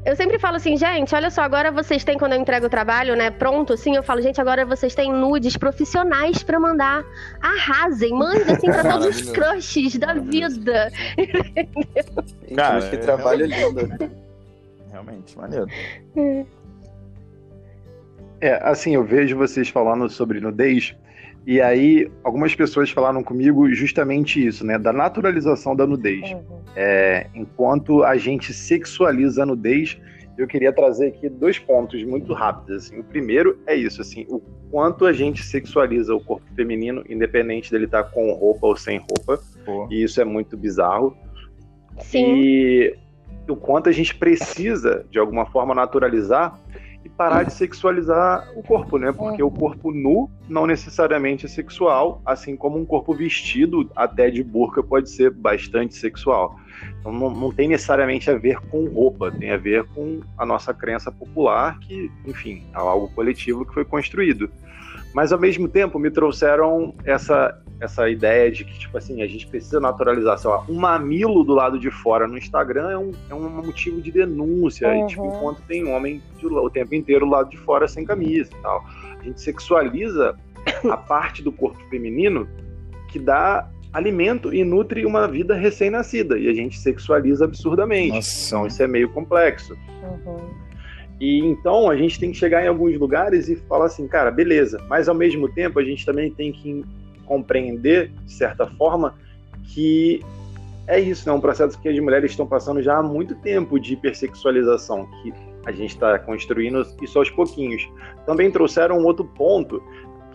Eu 0.05 0.15
sempre 0.17 0.39
falo 0.39 0.57
assim, 0.57 0.77
gente, 0.77 1.15
olha 1.15 1.31
só, 1.31 1.41
agora 1.41 1.73
vocês 1.73 2.05
têm, 2.05 2.19
quando 2.19 2.35
eu 2.35 2.41
entrego 2.41 2.67
o 2.67 2.69
trabalho, 2.69 3.17
né, 3.17 3.31
pronto, 3.31 3.73
assim, 3.73 3.97
eu 3.97 4.03
falo, 4.03 4.21
gente, 4.21 4.39
agora 4.39 4.67
vocês 4.67 4.95
têm 4.95 5.11
nudes 5.11 5.57
profissionais 5.57 6.43
pra 6.43 6.61
mandar. 6.61 7.03
Arrasem, 7.41 8.11
mandem, 8.13 8.43
assim, 8.43 8.67
pra 8.67 8.83
todos 8.83 9.07
os 9.07 9.31
crushes 9.31 9.97
da 9.97 10.13
vida. 10.13 10.93
Cara, 12.55 12.87
que 12.91 12.97
é 12.97 12.99
trabalho 12.99 13.47
lindo. 13.47 14.11
realmente, 14.91 15.39
maneiro. 15.39 15.67
É, 18.43 18.61
assim, 18.63 18.95
eu 18.95 19.05
vejo 19.05 19.39
vocês 19.39 19.71
falando 19.71 20.09
sobre 20.11 20.39
nudez 20.39 20.95
E 21.47 21.61
aí, 21.61 22.11
algumas 22.23 22.55
pessoas 22.55 22.91
falaram 22.91 23.23
comigo 23.23 23.71
justamente 23.73 24.45
isso, 24.45 24.65
né? 24.65 24.79
Da 24.79 24.93
naturalização 24.93 25.77
da 25.77 25.87
nudez. 25.87 26.31
Uhum. 26.31 26.61
É, 26.75 27.27
enquanto 27.35 28.03
a 28.03 28.17
gente 28.17 28.53
sexualiza 28.53 29.43
a 29.43 29.47
nudez, 29.47 29.99
eu 30.39 30.47
queria 30.47 30.73
trazer 30.73 31.09
aqui 31.09 31.29
dois 31.29 31.59
pontos 31.59 32.03
muito 32.03 32.33
rápidos. 32.33 32.87
Assim. 32.87 32.99
O 32.99 33.05
primeiro 33.05 33.59
é 33.67 33.75
isso, 33.75 34.01
assim, 34.01 34.27
o 34.29 34.41
quanto 34.71 35.05
a 35.07 35.13
gente 35.13 35.43
sexualiza 35.43 36.15
o 36.15 36.21
corpo 36.21 36.47
feminino, 36.57 37.05
independente 37.09 37.71
dele 37.71 37.85
estar 37.85 38.05
com 38.05 38.33
roupa 38.33 38.67
ou 38.67 38.77
sem 38.77 38.99
roupa. 38.99 39.43
Pô. 39.65 39.87
E 39.91 40.03
isso 40.03 40.21
é 40.21 40.25
muito 40.25 40.57
bizarro. 40.57 41.17
Sim. 42.01 42.37
E 42.37 42.97
o 43.49 43.55
quanto 43.55 43.89
a 43.89 43.93
gente 43.93 44.15
precisa, 44.15 45.05
de 45.11 45.19
alguma 45.19 45.47
forma, 45.47 45.75
naturalizar 45.75 46.59
e 47.05 47.09
parar 47.09 47.43
de 47.43 47.53
sexualizar 47.53 48.49
o 48.57 48.63
corpo, 48.63 48.97
né? 48.99 49.13
Porque 49.13 49.43
o 49.43 49.51
corpo 49.51 49.93
nu 49.93 50.31
não 50.49 50.67
necessariamente 50.67 51.47
é 51.47 51.49
sexual, 51.49 52.23
assim 52.25 52.57
como 52.57 52.79
um 52.79 52.85
corpo 52.85 53.15
vestido 53.15 53.91
até 53.95 54.31
de 54.31 54.43
burca 54.43 54.83
pode 54.83 55.11
ser 55.11 55.31
bastante 55.31 55.95
sexual. 55.95 56.59
Então 57.01 57.13
não, 57.13 57.31
não 57.31 57.53
tem 57.53 57.69
necessariamente 57.69 58.31
a 58.31 58.39
ver 58.39 58.59
com 58.71 58.87
roupa, 58.87 59.31
tem 59.31 59.51
a 59.51 59.57
ver 59.57 59.85
com 59.95 60.21
a 60.39 60.47
nossa 60.47 60.73
crença 60.73 61.13
popular, 61.13 61.79
que, 61.81 62.11
enfim, 62.27 62.65
é 62.73 62.79
algo 62.79 63.09
coletivo 63.11 63.65
que 63.67 63.75
foi 63.75 63.85
construído. 63.85 64.51
Mas 65.15 65.33
ao 65.33 65.39
mesmo 65.39 65.69
tempo 65.69 65.99
me 65.99 66.11
trouxeram 66.11 66.95
essa 67.05 67.59
essa 67.81 68.09
ideia 68.09 68.51
de 68.51 68.65
que, 68.65 68.79
tipo 68.79 68.97
assim, 68.97 69.23
a 69.23 69.27
gente 69.27 69.47
precisa 69.47 69.81
naturalizar, 69.81 70.39
sei 70.39 70.49
lá, 70.49 70.65
um 70.69 70.75
mamilo 70.75 71.45
do 71.45 71.53
lado 71.53 71.79
de 71.79 71.91
fora 71.91 72.27
no 72.27 72.39
Instagram 72.39 72.91
é 72.91 72.99
um, 72.99 73.11
é 73.31 73.35
um 73.35 73.49
motivo 73.49 74.01
de 74.01 74.11
denúncia, 74.11 74.89
uhum. 74.89 75.05
e, 75.05 75.07
tipo, 75.09 75.27
enquanto 75.27 75.61
tem 75.62 75.85
homem 75.87 76.23
de, 76.39 76.47
o 76.47 76.71
tempo 76.71 76.95
inteiro 76.95 77.27
do 77.27 77.33
lado 77.33 77.51
de 77.51 77.59
fora 77.59 77.87
sem 77.87 78.05
camisa 78.05 78.51
e 78.53 78.62
tal. 78.62 78.85
A 79.21 79.23
gente 79.25 79.41
sexualiza 79.41 80.37
a 80.89 80.97
parte 80.97 81.43
do 81.43 81.53
corpo 81.53 81.79
feminino 81.91 82.49
que 83.11 83.19
dá 83.19 83.69
alimento 83.93 84.53
e 84.53 84.65
nutre 84.65 85.07
uma 85.07 85.29
vida 85.29 85.55
recém-nascida, 85.55 86.39
e 86.39 86.49
a 86.49 86.55
gente 86.55 86.79
sexualiza 86.79 87.45
absurdamente. 87.45 88.17
Nossa. 88.17 88.47
Então 88.47 88.67
isso 88.67 88.83
é 88.83 88.89
meio 88.89 89.09
complexo. 89.11 89.77
Uhum. 90.03 90.64
E 91.25 91.39
então 91.39 91.89
a 91.89 91.97
gente 91.97 92.20
tem 92.20 92.33
que 92.33 92.37
chegar 92.37 92.62
em 92.62 92.68
alguns 92.68 92.99
lugares 92.99 93.49
e 93.49 93.57
falar 93.57 93.87
assim, 93.87 94.07
cara, 94.07 94.31
beleza, 94.31 94.79
mas 94.91 95.09
ao 95.09 95.14
mesmo 95.14 95.49
tempo 95.49 95.79
a 95.79 95.83
gente 95.83 96.05
também 96.05 96.31
tem 96.31 96.53
que 96.53 96.85
compreender, 97.25 98.12
de 98.27 98.33
certa 98.35 98.66
forma, 98.66 99.14
que 99.72 100.20
é 100.87 101.01
isso, 101.01 101.27
né? 101.27 101.35
Um 101.35 101.41
processo 101.41 101.81
que 101.81 101.89
as 101.89 101.99
mulheres 101.99 102.33
estão 102.33 102.47
passando 102.47 102.83
já 102.83 102.99
há 102.99 103.03
muito 103.03 103.35
tempo 103.37 103.81
de 103.81 103.95
hipersexualização, 103.95 105.09
que 105.22 105.33
a 105.64 105.72
gente 105.72 105.95
está 105.95 106.18
construindo 106.18 106.87
isso 107.01 107.18
aos 107.18 107.31
pouquinhos. 107.31 107.89
Também 108.27 108.51
trouxeram 108.51 108.99
um 108.99 109.07
outro 109.07 109.25
ponto 109.25 109.83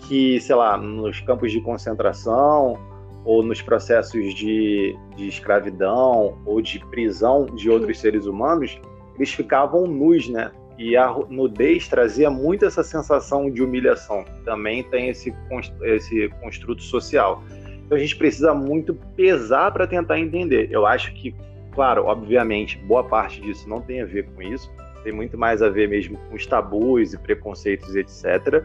que, 0.07 0.41
sei 0.41 0.55
lá, 0.55 0.75
nos 0.75 1.19
campos 1.19 1.51
de 1.51 1.61
concentração 1.61 2.79
ou 3.23 3.43
nos 3.43 3.61
processos 3.61 4.33
de, 4.33 4.97
de 5.15 5.27
escravidão 5.27 6.35
ou 6.47 6.59
de 6.63 6.79
prisão 6.87 7.45
de 7.45 7.69
outros 7.69 7.99
seres 7.99 8.25
humanos, 8.25 8.81
eles 9.15 9.31
ficavam 9.31 9.85
nus, 9.85 10.27
né? 10.27 10.49
E 10.80 10.95
a 10.95 11.13
nudez 11.30 11.89
trazia 11.89 12.30
muito 12.30 12.63
essa 12.63 12.82
sensação 12.84 13.51
de 13.51 13.61
humilhação. 13.61 14.23
Também 14.45 14.82
tem 14.82 15.09
esse, 15.09 15.36
esse 15.84 16.30
construto 16.41 16.82
social. 16.82 17.43
Então 17.86 17.97
a 17.97 17.99
gente 17.99 18.15
precisa 18.15 18.53
muito 18.53 18.95
pesar 19.13 19.71
para 19.71 19.86
tentar 19.86 20.17
entender. 20.17 20.69
Eu 20.71 20.86
acho 20.86 21.13
que, 21.13 21.36
claro, 21.73 22.05
obviamente, 22.05 22.77
boa 22.77 23.03
parte 23.03 23.41
disso 23.41 23.67
não 23.67 23.82
tem 23.82 24.01
a 24.01 24.05
ver 24.05 24.30
com 24.30 24.41
isso. 24.41 24.71
Tem 25.03 25.11
muito 25.11 25.38
mais 25.38 25.61
a 25.61 25.67
ver 25.67 25.89
mesmo 25.89 26.17
com 26.30 26.36
os 26.36 26.45
tabus 26.45 27.13
e 27.13 27.17
preconceitos, 27.17 27.93
etc. 27.97 28.63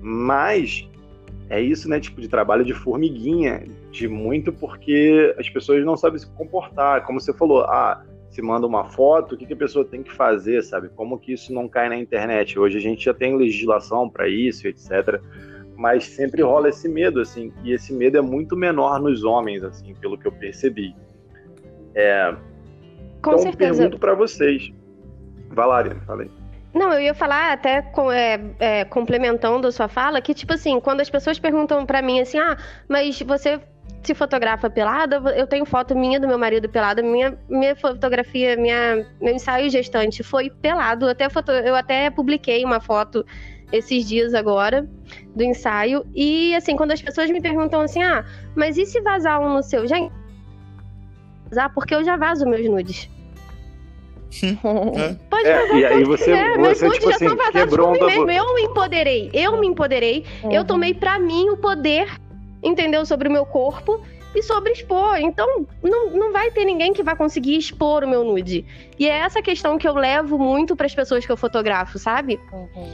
Mas 0.00 0.88
é 1.48 1.60
isso, 1.60 1.88
né? 1.88 2.00
Tipo 2.00 2.20
de 2.20 2.26
trabalho 2.26 2.64
de 2.64 2.74
formiguinha, 2.74 3.64
de 3.92 4.08
muito 4.08 4.52
porque 4.52 5.32
as 5.38 5.48
pessoas 5.48 5.84
não 5.84 5.96
sabem 5.96 6.18
se 6.18 6.26
comportar. 6.30 7.04
Como 7.04 7.20
você 7.20 7.32
falou, 7.32 7.62
ah, 7.62 8.02
se 8.34 8.42
manda 8.42 8.66
uma 8.66 8.84
foto, 8.84 9.36
o 9.36 9.38
que, 9.38 9.46
que 9.46 9.52
a 9.52 9.56
pessoa 9.56 9.84
tem 9.84 10.02
que 10.02 10.12
fazer, 10.12 10.60
sabe? 10.64 10.88
Como 10.88 11.16
que 11.16 11.32
isso 11.32 11.54
não 11.54 11.68
cai 11.68 11.88
na 11.88 11.96
internet? 11.96 12.58
Hoje 12.58 12.78
a 12.78 12.80
gente 12.80 13.04
já 13.04 13.14
tem 13.14 13.36
legislação 13.36 14.10
para 14.10 14.28
isso, 14.28 14.66
etc. 14.66 15.20
Mas 15.76 16.04
sempre 16.04 16.42
rola 16.42 16.68
esse 16.68 16.88
medo, 16.88 17.20
assim, 17.20 17.52
e 17.62 17.72
esse 17.72 17.92
medo 17.92 18.18
é 18.18 18.20
muito 18.20 18.56
menor 18.56 19.00
nos 19.00 19.22
homens, 19.22 19.62
assim, 19.62 19.94
pelo 19.94 20.18
que 20.18 20.26
eu 20.26 20.32
percebi. 20.32 20.96
É... 21.94 22.34
Com 23.22 23.30
então, 23.30 23.38
certeza. 23.38 23.82
pergunto 23.82 24.00
para 24.00 24.14
vocês. 24.14 24.72
Valária, 25.50 25.96
falei. 26.04 26.28
Não, 26.74 26.92
eu 26.92 27.02
ia 27.02 27.14
falar 27.14 27.52
até 27.52 27.88
é, 28.12 28.40
é, 28.58 28.84
complementando 28.84 29.68
a 29.68 29.70
sua 29.70 29.86
fala 29.86 30.20
que 30.20 30.34
tipo 30.34 30.52
assim, 30.52 30.80
quando 30.80 31.02
as 31.02 31.08
pessoas 31.08 31.38
perguntam 31.38 31.86
para 31.86 32.02
mim 32.02 32.18
assim, 32.18 32.36
ah, 32.36 32.56
mas 32.88 33.22
você 33.22 33.60
se 34.04 34.14
fotografa 34.14 34.68
pelada, 34.68 35.16
eu 35.36 35.46
tenho 35.46 35.64
foto 35.64 35.96
minha 35.96 36.20
do 36.20 36.28
meu 36.28 36.38
marido 36.38 36.68
pelada, 36.68 37.02
minha, 37.02 37.38
minha 37.48 37.74
fotografia, 37.74 38.56
minha, 38.56 39.06
meu 39.20 39.34
ensaio 39.34 39.70
gestante 39.70 40.22
foi 40.22 40.50
pelado. 40.50 41.08
Até 41.08 41.28
foto, 41.28 41.50
eu 41.50 41.74
até 41.74 42.10
publiquei 42.10 42.64
uma 42.64 42.80
foto 42.80 43.24
esses 43.72 44.06
dias 44.06 44.34
agora 44.34 44.88
do 45.34 45.42
ensaio. 45.42 46.04
E 46.14 46.54
assim, 46.54 46.76
quando 46.76 46.92
as 46.92 47.02
pessoas 47.02 47.30
me 47.30 47.40
perguntam 47.40 47.80
assim, 47.80 48.02
ah, 48.02 48.24
mas 48.54 48.76
e 48.76 48.86
se 48.86 49.00
vazar 49.00 49.40
um 49.40 49.54
no 49.54 49.62
seu? 49.62 49.86
Já 49.86 49.96
vazar 51.48 51.72
porque 51.74 51.94
eu 51.94 52.04
já 52.04 52.16
vazo 52.16 52.46
meus 52.46 52.68
nudes. 52.68 53.08
É. 54.42 55.14
Pode 55.30 55.48
é, 55.48 55.62
vazar 55.62 55.78
e 55.78 55.84
aí 55.84 56.04
você, 56.04 56.24
quiser, 56.24 56.58
você 56.58 56.90
tipo 56.90 57.10
assim, 57.10 57.36
quebrou 57.52 57.88
um 57.90 58.06
mesmo. 58.06 58.30
Eu 58.30 58.54
me 58.54 58.62
empoderei, 58.62 59.30
eu 59.32 59.58
me 59.58 59.66
empoderei, 59.66 60.24
uhum. 60.42 60.52
eu 60.52 60.64
tomei 60.64 60.92
para 60.92 61.18
mim 61.18 61.50
o 61.50 61.56
poder 61.56 62.08
entendeu? 62.64 63.04
Sobre 63.04 63.28
o 63.28 63.30
meu 63.30 63.44
corpo 63.44 64.00
e 64.34 64.42
sobre 64.42 64.72
expor. 64.72 65.16
Então, 65.18 65.66
não, 65.82 66.10
não 66.10 66.32
vai 66.32 66.50
ter 66.50 66.64
ninguém 66.64 66.92
que 66.92 67.02
vai 67.02 67.14
conseguir 67.14 67.56
expor 67.56 68.02
o 68.02 68.08
meu 68.08 68.24
nude. 68.24 68.64
E 68.98 69.08
é 69.08 69.18
essa 69.18 69.40
questão 69.40 69.78
que 69.78 69.86
eu 69.86 69.94
levo 69.94 70.38
muito 70.38 70.74
para 70.74 70.86
as 70.86 70.94
pessoas 70.94 71.24
que 71.24 71.30
eu 71.30 71.36
fotografo, 71.36 71.98
sabe? 71.98 72.40
Uhum. 72.52 72.90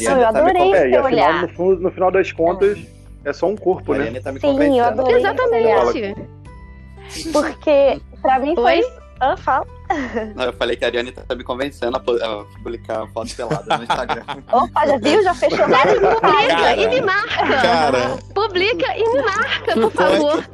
eu 0.00 0.26
adorei 0.26 0.72
é, 0.72 0.90
e 0.90 0.96
afinal, 0.96 1.32
no, 1.40 1.48
fundo, 1.48 1.80
no 1.80 1.90
final 1.90 2.10
das 2.10 2.30
contas, 2.30 2.78
é 3.24 3.32
só 3.32 3.48
um 3.48 3.56
corpo, 3.56 3.94
né? 3.94 4.20
Tá 4.20 4.32
Sim, 4.32 4.78
eu 4.78 4.84
adorei. 4.84 5.16
Exatamente. 5.16 6.14
Porque, 7.32 8.00
pra 8.20 8.38
mim, 8.38 8.54
foi... 8.54 8.80
Oi? 8.80 8.92
Ah, 9.20 9.36
fala. 9.36 9.66
Não, 10.34 10.44
eu 10.44 10.52
falei 10.52 10.76
que 10.76 10.84
a 10.84 10.88
Ariane 10.88 11.12
tá 11.12 11.34
me 11.34 11.44
convencendo 11.44 11.96
a, 11.96 12.00
publicar 12.00 13.06
foto 13.08 13.34
pelada 13.34 13.76
no 13.76 13.84
Instagram. 13.84 14.24
Opa, 14.52 14.86
já 14.86 14.98
viu? 14.98 15.22
Já 15.22 15.34
fechou 15.34 15.68
vários 15.68 15.98
Publica 15.98 16.76
e 16.76 16.88
me 16.88 17.00
marca. 17.00 17.62
Cara. 17.62 18.18
Publica 18.34 18.96
e 18.96 19.08
me 19.08 19.22
marca, 19.22 19.72
por 19.74 19.92
favor. 19.92 20.44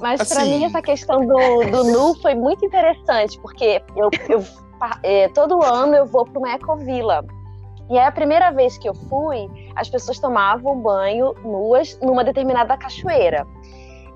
Mas 0.00 0.20
assim... 0.20 0.34
pra 0.34 0.44
mim 0.44 0.64
essa 0.64 0.82
questão 0.82 1.26
do, 1.26 1.70
do 1.70 1.84
nu 1.84 2.14
foi 2.20 2.34
muito 2.34 2.64
interessante, 2.64 3.38
porque 3.40 3.82
eu, 3.96 4.10
eu 4.28 4.44
é, 5.02 5.28
todo 5.28 5.62
ano 5.62 5.94
eu 5.94 6.06
vou 6.06 6.24
para 6.24 6.38
uma 6.38 6.52
ecovila. 6.54 7.24
E 7.90 7.98
é 7.98 8.06
a 8.06 8.12
primeira 8.12 8.50
vez 8.50 8.78
que 8.78 8.88
eu 8.88 8.94
fui, 8.94 9.48
as 9.76 9.88
pessoas 9.88 10.18
tomavam 10.18 10.80
banho 10.80 11.34
nuas 11.44 11.98
numa 12.00 12.24
determinada 12.24 12.76
cachoeira. 12.76 13.46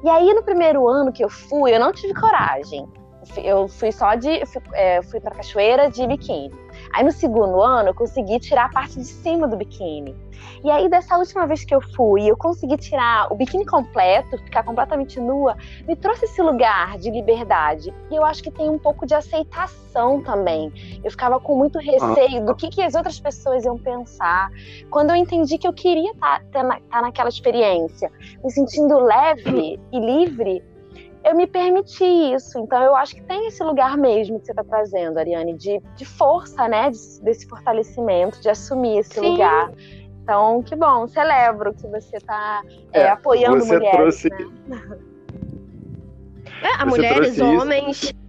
E 0.03 0.09
aí, 0.09 0.33
no 0.33 0.43
primeiro 0.43 0.89
ano 0.89 1.13
que 1.13 1.25
eu 1.25 1.29
fui, 1.29 1.75
eu 1.75 1.81
não 1.81 1.93
tive 1.93 2.15
coragem 2.15 2.87
eu 3.37 3.69
fui 3.69 3.93
só 3.93 4.15
de. 4.15 4.45
Fui, 4.47 4.63
é, 4.73 5.03
fui 5.03 5.21
pra 5.21 5.35
cachoeira 5.35 5.91
de 5.91 6.07
biquíni. 6.07 6.55
Aí 6.93 7.05
no 7.05 7.13
segundo 7.13 7.61
ano 7.61 7.91
eu 7.91 7.95
consegui 7.95 8.39
tirar 8.39 8.67
a 8.67 8.69
parte 8.69 8.95
de 8.95 9.05
cima 9.05 9.47
do 9.47 9.57
biquíni. 9.57 10.15
E 10.65 10.71
aí, 10.71 10.89
dessa 10.89 11.17
última 11.17 11.47
vez 11.47 11.65
que 11.65 11.75
eu 11.75 11.81
fui, 11.81 12.29
eu 12.31 12.37
consegui 12.37 12.77
tirar 12.77 13.33
o 13.33 13.37
biquíni 13.37 13.65
completo, 13.65 14.37
ficar 14.39 14.63
completamente 14.63 15.21
nua, 15.21 15.57
me 15.87 15.95
trouxe 15.95 16.25
esse 16.25 16.43
lugar 16.43 16.99
de 16.99 17.11
liberdade. 17.11 17.95
E 18.11 18.17
eu 18.17 18.25
acho 18.25 18.43
que 18.43 18.51
tem 18.51 18.69
um 18.69 18.79
pouco 18.79 19.07
de 19.07 19.15
aceitação 19.15 20.23
também. 20.23 20.73
Eu 21.05 21.11
ficava 21.11 21.39
com 21.41 21.57
muito 21.57 21.79
receio 21.79 22.45
do 22.45 22.55
que, 22.55 22.69
que 22.69 22.83
as 22.83 22.95
outras 22.95 23.21
pessoas 23.21 23.65
iam 23.65 23.79
pensar. 23.79 24.51
Quando 24.91 25.11
eu 25.11 25.17
entendi 25.17 25.59
que 25.59 25.67
eu 25.67 25.73
queria 25.73 26.11
estar 26.13 26.43
tá, 26.53 26.65
tá, 26.65 26.81
tá 26.91 27.03
naquela 27.03 27.29
experiência, 27.29 28.11
me 28.43 28.51
sentindo 28.51 28.99
leve 28.99 29.79
e 29.93 29.99
livre, 29.99 30.63
eu 31.27 31.35
me 31.35 31.47
permiti 31.47 32.05
isso. 32.05 32.59
Então 32.59 32.81
eu 32.83 32.95
acho 32.95 33.15
que 33.15 33.23
tem 33.23 33.49
esse 33.49 33.63
lugar 33.63 33.97
mesmo 33.97 34.39
que 34.39 34.47
você 34.47 34.53
está 34.53 34.63
trazendo, 34.63 35.19
Ariane, 35.19 35.55
de, 35.55 35.83
de 35.97 36.05
força, 36.05 36.69
né? 36.69 36.91
De, 36.91 37.21
desse 37.23 37.49
fortalecimento, 37.49 38.41
de 38.41 38.49
assumir 38.49 38.99
esse 38.99 39.19
Sim. 39.19 39.33
lugar. 39.33 39.73
Então, 40.23 40.63
que 40.63 40.75
bom, 40.75 41.07
celebro 41.07 41.75
que 41.75 41.87
você 41.87 42.17
está 42.17 42.63
é, 42.93 43.03
é, 43.03 43.11
apoiando 43.11 43.61
você 43.65 43.75
mulheres. 43.77 43.97
Trouxe... 43.97 44.29
Né? 44.31 45.01
É, 46.63 46.85
mulheres, 46.85 47.41
homens. 47.41 48.03
Isso 48.03 48.26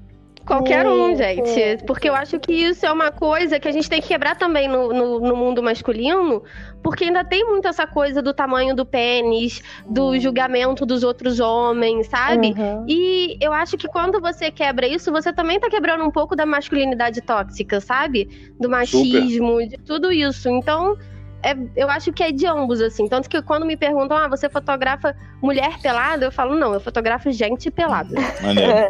Qualquer 0.48 0.88
um, 0.88 1.14
gente. 1.14 1.84
Porque 1.86 2.08
eu 2.08 2.16
acho 2.16 2.40
que 2.40 2.54
isso 2.54 2.86
é 2.86 2.92
uma 2.92 3.12
coisa 3.12 3.60
que 3.60 3.68
a 3.68 3.72
gente 3.72 3.90
tem 3.90 4.02
que 4.02 4.08
quebrar 4.08 4.38
também 4.38 4.68
no, 4.68 4.94
no, 4.94 5.20
no, 5.20 5.36
mundo 5.36 5.62
masculino, 5.62 6.42
porque 6.82 7.04
ainda 7.04 7.24
tem 7.26 7.46
muito 7.46 7.68
essa 7.68 7.86
coisa 7.86 8.22
do 8.22 8.34
tamanho 8.34 8.74
do 8.74 8.86
pênis, 8.86 9.62
do 9.86 10.06
uhum. 10.06 10.20
julgamento 10.20 10.86
dos 10.86 11.04
outros 11.04 11.42
homens, 11.42 12.08
sabe? 12.08 12.56
Uhum. 12.58 12.86
E 12.88 13.38
eu 13.42 13.52
acho 13.52 13.76
que 13.76 13.90
quando 13.90 14.22
você 14.22 14.50
quebra 14.50 14.88
isso, 14.88 15.12
você 15.12 15.34
também 15.34 15.60
tá 15.60 15.70
quebrando 15.70 16.06
um 16.06 16.12
pouco 16.12 16.34
da 16.34 16.46
masculinidade 16.46 17.20
tóxica, 17.22 17.82
sabe? 17.82 18.50
Do 18.58 18.70
machismo, 18.70 19.60
Super. 19.60 19.68
de 19.68 19.78
tudo 19.80 20.14
isso. 20.14 20.48
Então, 20.48 20.98
é, 21.44 21.56
eu 21.76 21.90
acho 21.90 22.12
que 22.12 22.24
é 22.24 22.32
de 22.32 22.46
ambos, 22.46 22.82
assim. 22.82 23.08
Tanto 23.08 23.30
que 23.30 23.42
quando 23.42 23.66
me 23.66 23.78
perguntam, 23.78 24.18
ah, 24.18 24.28
você 24.28 24.50
fotografa 24.50 25.16
mulher 25.42 25.80
pelada? 25.80 26.26
Eu 26.26 26.32
falo, 26.32 26.56
não, 26.56 26.74
eu 26.74 26.80
fotografo 26.80 27.32
gente 27.32 27.70
pelada. 27.70 28.16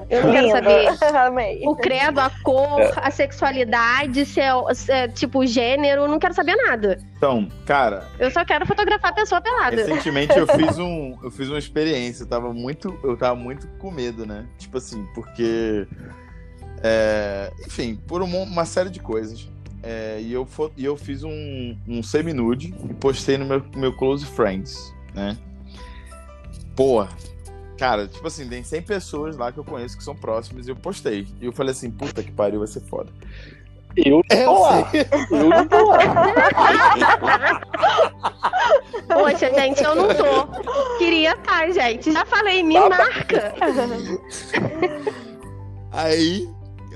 Eu 0.10 0.24
não 0.24 0.32
quero 0.32 0.50
saber 0.50 0.88
o 1.68 1.76
credo, 1.76 2.20
a 2.20 2.30
cor, 2.44 2.80
é. 2.80 2.92
a 2.96 3.12
sexualidade, 3.12 4.26
se 4.26 4.40
é, 4.40 4.52
se 4.74 4.92
é, 4.92 5.08
tipo 5.08 5.46
gênero, 5.46 6.08
não 6.08 6.20
quero 6.20 6.34
saber 6.34 6.56
nada. 6.56 6.98
Então, 7.18 7.48
cara. 7.66 8.06
Eu 8.18 8.32
só 8.32 8.46
quero 8.46 8.66
fotografar 8.66 9.12
a 9.12 9.16
pessoa 9.16 9.42
pelada. 9.42 9.76
Recentemente 9.76 10.38
eu 10.38 10.48
fiz 10.56 10.78
um, 10.78 11.18
eu 11.22 11.32
fiz 11.32 11.50
uma 11.50 11.60
experiência. 11.60 12.24
Eu 12.24 12.28
tava 12.28 12.54
muito, 12.54 12.98
eu 13.04 13.18
tava 13.18 13.36
muito 13.36 13.68
com 13.80 13.92
medo, 13.92 14.26
né? 14.26 14.46
Tipo 14.58 14.78
assim, 14.78 15.06
porque 15.14 15.88
é, 16.84 17.52
enfim, 17.66 18.00
por 18.08 18.22
uma, 18.22 18.38
uma, 18.40 18.66
série 18.66 18.90
de 18.90 19.00
coisas. 19.00 19.50
É, 19.84 20.20
e, 20.22 20.34
eu, 20.34 20.48
e 20.76 20.86
eu 20.86 20.98
fiz 20.98 21.24
um, 21.24 21.78
um 21.88 22.02
semi-nude 22.02 22.74
e 22.90 22.94
postei 22.96 23.38
no 23.38 23.46
meu, 23.46 23.64
meu 23.76 23.96
Close 23.96 24.26
Friends, 24.26 24.94
né? 25.14 25.38
Pô, 26.76 27.06
cara, 27.78 28.08
tipo 28.08 28.28
assim, 28.28 28.48
tem 28.48 28.64
100 28.64 28.82
pessoas 28.82 29.38
lá 29.38 29.52
que 29.52 29.60
eu 29.60 29.64
conheço 29.64 29.98
que 29.98 30.04
são 30.04 30.16
próximas 30.16 30.68
e 30.68 30.72
eu 30.72 30.76
postei. 30.76 31.28
E 31.42 31.46
eu 31.46 31.52
falei 31.52 31.72
assim, 31.72 31.92
puta 31.92 32.24
que 32.24 32.32
pariu, 32.32 32.60
vai 32.60 32.68
ser 32.68 32.82
foda. 32.82 33.12
Eu 33.96 34.22
é, 34.30 34.44
tô 34.46 34.62
lá. 34.62 34.92
Eu 35.32 35.50
não 35.50 35.68
tô 35.68 35.86
lá. 35.88 36.00
Poxa, 39.08 39.54
gente, 39.54 39.84
eu 39.84 39.96
não 39.96 40.10
tô. 40.10 40.48
Queria 40.98 41.32
estar, 41.32 41.66
tá, 41.66 41.72
gente. 41.72 42.12
Já 42.12 42.26
falei, 42.26 42.62
me 42.62 42.76
tá, 42.76 42.90
marca. 42.90 43.56
Aí, 45.92 46.48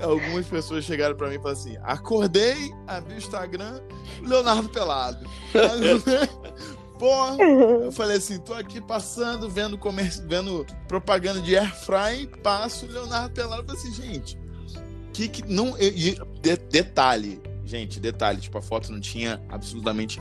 algumas 0.02 0.46
pessoas 0.46 0.84
chegaram 0.84 1.16
para 1.16 1.28
mim 1.28 1.36
e 1.36 1.38
falaram 1.38 1.58
assim: 1.58 1.76
acordei, 1.82 2.72
abri 2.86 3.14
o 3.14 3.18
Instagram, 3.18 3.80
Leonardo 4.22 4.68
Pelado. 4.68 5.26
Porra, 6.98 7.36
eu 7.42 7.90
falei 7.90 8.18
assim, 8.18 8.38
tô 8.38 8.54
aqui 8.54 8.80
passando, 8.80 9.50
vendo, 9.50 9.76
comércio, 9.76 10.24
vendo 10.28 10.64
propaganda 10.86 11.40
de 11.40 11.56
air 11.56 11.74
fry, 11.74 12.28
passo 12.44 12.86
Leonardo 12.86 13.34
Pelado. 13.34 13.64
Falei 13.66 13.80
assim, 13.80 13.92
gente, 13.92 14.38
que 15.12 15.28
que 15.28 15.42
não. 15.48 15.76
E, 15.80 15.90
de, 16.40 16.56
detalhe, 16.70 17.42
gente, 17.64 17.98
detalhe, 17.98 18.40
tipo, 18.40 18.56
a 18.56 18.62
foto 18.62 18.92
não 18.92 19.00
tinha 19.00 19.42
absolutamente 19.48 20.20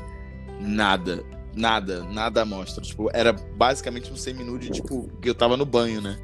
nada. 0.60 1.24
Nada, 1.54 2.04
nada 2.06 2.46
mostra. 2.46 2.82
Tipo, 2.82 3.10
era 3.14 3.34
basicamente 3.34 4.12
um 4.12 4.16
semi-nude, 4.16 4.72
tipo, 4.72 5.10
que 5.22 5.30
eu 5.30 5.36
tava 5.36 5.58
no 5.58 5.66
banho, 5.66 6.02
né? 6.02 6.18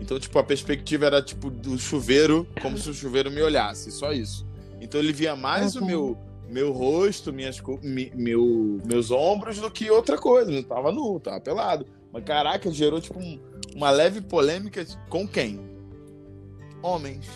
Então, 0.00 0.18
tipo, 0.18 0.38
a 0.38 0.44
perspectiva 0.44 1.06
era 1.06 1.22
tipo 1.22 1.50
do 1.50 1.78
chuveiro, 1.78 2.46
como 2.60 2.76
se 2.76 2.90
o 2.90 2.94
chuveiro 2.94 3.30
me 3.30 3.42
olhasse, 3.42 3.90
só 3.90 4.12
isso. 4.12 4.46
Então 4.80 5.00
ele 5.00 5.12
via 5.12 5.34
mais 5.34 5.76
uhum. 5.76 5.82
o 5.82 5.86
meu 5.86 6.18
meu 6.48 6.72
rosto, 6.72 7.32
minhas 7.32 7.60
mi, 7.82 8.12
meu, 8.14 8.80
meus 8.84 9.10
ombros 9.10 9.58
do 9.58 9.70
que 9.70 9.90
outra 9.90 10.18
coisa. 10.18 10.50
Não 10.50 10.62
tava 10.62 10.92
nu, 10.92 11.18
tava 11.18 11.40
pelado. 11.40 11.86
Mas 12.12 12.22
caraca, 12.24 12.70
gerou 12.70 13.00
tipo 13.00 13.18
um, 13.18 13.40
uma 13.74 13.90
leve 13.90 14.20
polêmica 14.20 14.86
com 15.08 15.26
quem? 15.26 15.60
Homens. 16.82 17.26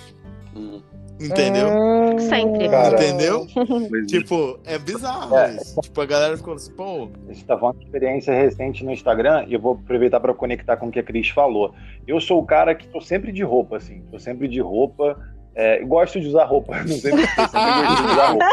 Hum. 0.55 0.83
Entendeu? 1.21 1.69
Hum, 1.69 2.19
sempre. 2.19 2.69
Cara, 2.69 2.95
Entendeu? 2.95 3.47
tipo, 4.07 4.59
é 4.65 4.79
bizarro 4.79 5.37
é. 5.37 5.57
isso. 5.57 5.81
Tipo, 5.81 6.01
a 6.01 6.07
galera 6.07 6.37
ficou 6.37 6.55
assim, 6.55 6.73
pô. 6.73 7.09
A 7.29 7.33
gente 7.33 7.45
tá 7.45 7.59
falando 7.59 7.79
de 7.79 7.85
experiência 7.85 8.33
recente 8.33 8.85
no 8.85 8.93
Instagram 8.93 9.45
e 9.49 9.55
eu 9.55 9.61
vou 9.61 9.73
aproveitar 9.75 10.21
para 10.21 10.33
conectar 10.33 10.77
com 10.77 10.87
o 10.87 10.91
que 10.91 10.99
a 10.99 11.03
Cris 11.03 11.29
falou. 11.29 11.75
Eu 12.07 12.21
sou 12.21 12.41
o 12.41 12.47
cara 12.47 12.75
que 12.75 12.87
tô 12.87 13.01
sempre 13.01 13.33
de 13.33 13.43
roupa, 13.43 13.77
assim. 13.77 14.03
Tô 14.11 14.19
sempre 14.19 14.47
de 14.47 14.61
roupa. 14.61 15.19
É, 15.59 15.83
gosto 15.83 16.21
de 16.21 16.29
usar 16.29 16.45
roupa, 16.45 16.73
não 16.87 16.97
sempre 16.97 17.27
gosto 17.35 17.97
de 17.97 18.13
usar 18.13 18.27
roupa. 18.29 18.47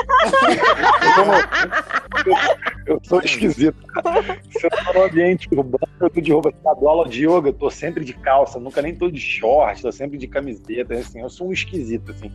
Eu, 2.25 2.95
eu 2.95 3.01
sou 3.03 3.21
esquisito. 3.21 3.77
Se 4.49 4.65
eu 4.65 4.69
tô 4.71 4.93
no 4.93 5.03
ambiente 5.05 5.47
urbano, 5.51 5.87
eu 5.99 6.09
tô 6.09 6.19
de 6.19 6.31
roupa. 6.31 6.49
Eu 6.49 6.75
dou 6.75 6.89
aula 6.89 7.07
de 7.07 7.27
yoga, 7.27 7.49
eu 7.49 7.53
tô 7.53 7.69
sempre 7.69 8.03
de 8.03 8.13
calça, 8.13 8.59
nunca 8.59 8.81
nem 8.81 8.95
tô 8.95 9.11
de 9.11 9.19
short, 9.19 9.83
tô 9.83 9.91
sempre 9.91 10.17
de 10.17 10.27
camiseta, 10.27 10.95
assim, 10.95 11.21
eu 11.21 11.29
sou 11.29 11.49
um 11.49 11.53
esquisito, 11.53 12.09
assim. 12.09 12.31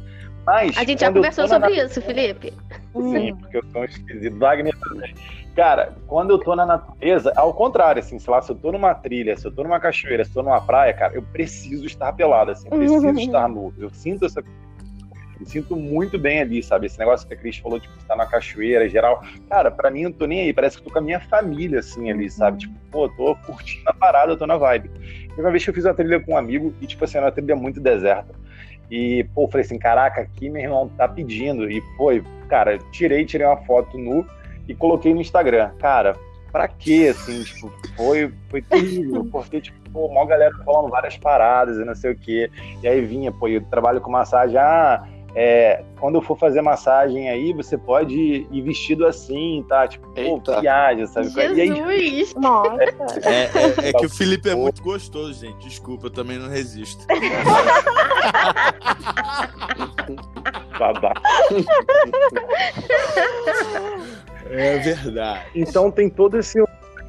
Mas, 0.46 0.78
a 0.78 0.84
gente 0.84 1.00
já 1.00 1.12
conversou 1.12 1.48
sobre 1.48 1.70
na... 1.70 1.84
isso, 1.84 2.00
Felipe. 2.00 2.52
Sim, 2.94 3.34
porque 3.34 3.56
eu 3.56 3.64
sou 3.72 3.80
um 3.80 3.84
esquisito. 3.84 4.38
Wagner 4.38 4.78
também. 4.78 5.14
Cara, 5.54 5.92
quando 6.06 6.30
eu 6.30 6.38
tô 6.38 6.54
na 6.54 6.64
natureza, 6.64 7.32
ao 7.36 7.52
contrário, 7.52 8.00
assim, 8.00 8.18
sei 8.18 8.32
lá, 8.32 8.40
se 8.40 8.50
eu 8.50 8.56
tô 8.56 8.70
numa 8.70 8.94
trilha, 8.94 9.36
se 9.36 9.46
eu 9.46 9.52
tô 9.52 9.62
numa 9.62 9.80
cachoeira, 9.80 10.24
se 10.24 10.30
eu 10.30 10.34
tô 10.34 10.42
numa 10.42 10.60
praia, 10.60 10.92
cara, 10.94 11.14
eu 11.14 11.22
preciso 11.22 11.84
estar 11.84 12.12
pelado, 12.12 12.52
assim, 12.52 12.68
preciso 12.68 13.08
estar 13.18 13.48
nu. 13.48 13.74
Eu 13.78 13.90
sinto 13.90 14.24
essa 14.24 14.42
me 15.40 15.46
sinto 15.46 15.74
muito 15.74 16.18
bem 16.18 16.40
ali, 16.40 16.62
sabe? 16.62 16.86
Esse 16.86 16.98
negócio 16.98 17.26
que 17.26 17.32
a 17.32 17.36
Cris 17.36 17.56
falou, 17.56 17.80
tipo, 17.80 17.96
estar 17.96 18.14
na 18.14 18.26
cachoeira 18.26 18.86
geral. 18.88 19.24
Cara, 19.48 19.70
pra 19.70 19.90
mim, 19.90 20.02
eu 20.02 20.10
não 20.10 20.16
tô 20.16 20.26
nem 20.26 20.42
aí. 20.42 20.52
Parece 20.52 20.76
que 20.76 20.82
eu 20.82 20.88
tô 20.88 20.92
com 20.92 20.98
a 20.98 21.02
minha 21.02 21.18
família, 21.18 21.78
assim, 21.78 22.10
ali, 22.10 22.30
sabe? 22.30 22.58
Tipo, 22.58 22.74
pô, 22.90 23.08
tô 23.08 23.34
curtindo 23.36 23.88
a 23.88 23.94
parada, 23.94 24.32
eu 24.32 24.36
tô 24.36 24.46
na 24.46 24.58
vibe. 24.58 24.90
E 25.34 25.40
uma 25.40 25.50
vez 25.50 25.64
que 25.64 25.70
eu 25.70 25.74
fiz 25.74 25.86
uma 25.86 25.94
trilha 25.94 26.20
com 26.20 26.34
um 26.34 26.36
amigo, 26.36 26.74
e, 26.80 26.86
tipo 26.86 27.02
assim, 27.04 27.16
era 27.16 27.26
uma 27.26 27.32
trilha 27.32 27.56
muito 27.56 27.80
deserta. 27.80 28.34
E, 28.90 29.24
pô, 29.34 29.48
falei 29.48 29.64
assim, 29.64 29.78
caraca, 29.78 30.20
aqui 30.20 30.50
meu 30.50 30.62
irmão 30.62 30.88
tá 30.90 31.08
pedindo. 31.08 31.70
E 31.70 31.80
foi, 31.96 32.22
cara, 32.48 32.78
tirei, 32.92 33.24
tirei 33.24 33.46
uma 33.46 33.56
foto 33.56 33.96
nu 33.96 34.26
e 34.70 34.74
coloquei 34.76 35.12
no 35.12 35.20
Instagram. 35.20 35.70
Cara, 35.80 36.16
pra 36.52 36.68
quê, 36.68 37.08
assim, 37.10 37.42
tipo, 37.42 37.72
foi, 37.96 38.32
foi 38.48 38.62
terrível, 38.62 39.24
porque, 39.24 39.60
tipo, 39.60 39.78
pô, 39.90 40.06
uma 40.06 40.24
galera 40.24 40.54
falando 40.64 40.88
várias 40.88 41.18
paradas 41.18 41.76
e 41.76 41.84
não 41.84 41.94
sei 41.94 42.12
o 42.12 42.16
quê. 42.16 42.48
E 42.80 42.86
aí 42.86 43.00
vinha, 43.04 43.32
pô, 43.32 43.48
eu 43.48 43.60
trabalho 43.62 44.00
com 44.00 44.12
massagem, 44.12 44.56
ah, 44.56 45.04
é, 45.34 45.82
quando 45.98 46.14
eu 46.16 46.22
for 46.22 46.38
fazer 46.38 46.62
massagem 46.62 47.28
aí, 47.28 47.52
você 47.52 47.76
pode 47.76 48.46
ir 48.48 48.62
vestido 48.62 49.04
assim, 49.06 49.64
tá? 49.68 49.88
Tipo, 49.88 50.06
pô, 50.08 50.60
viagem, 50.60 51.04
sabe? 51.08 51.30
Jesus! 51.30 51.56
E 51.56 51.60
aí, 51.60 52.28
Nossa! 52.38 52.78
É, 53.24 53.50
é, 53.86 53.88
é, 53.88 53.92
que 53.92 54.06
o 54.06 54.10
Felipe 54.10 54.48
é 54.48 54.54
muito 54.54 54.80
gostoso, 54.82 55.32
gente. 55.34 55.66
Desculpa, 55.66 56.06
eu 56.06 56.10
também 56.10 56.38
não 56.38 56.48
resisto. 56.48 57.04
Babá. 60.78 61.12
É 64.50 64.78
verdade. 64.78 65.46
Então 65.54 65.90
tem 65.90 66.08
todo 66.08 66.38
esse 66.38 66.62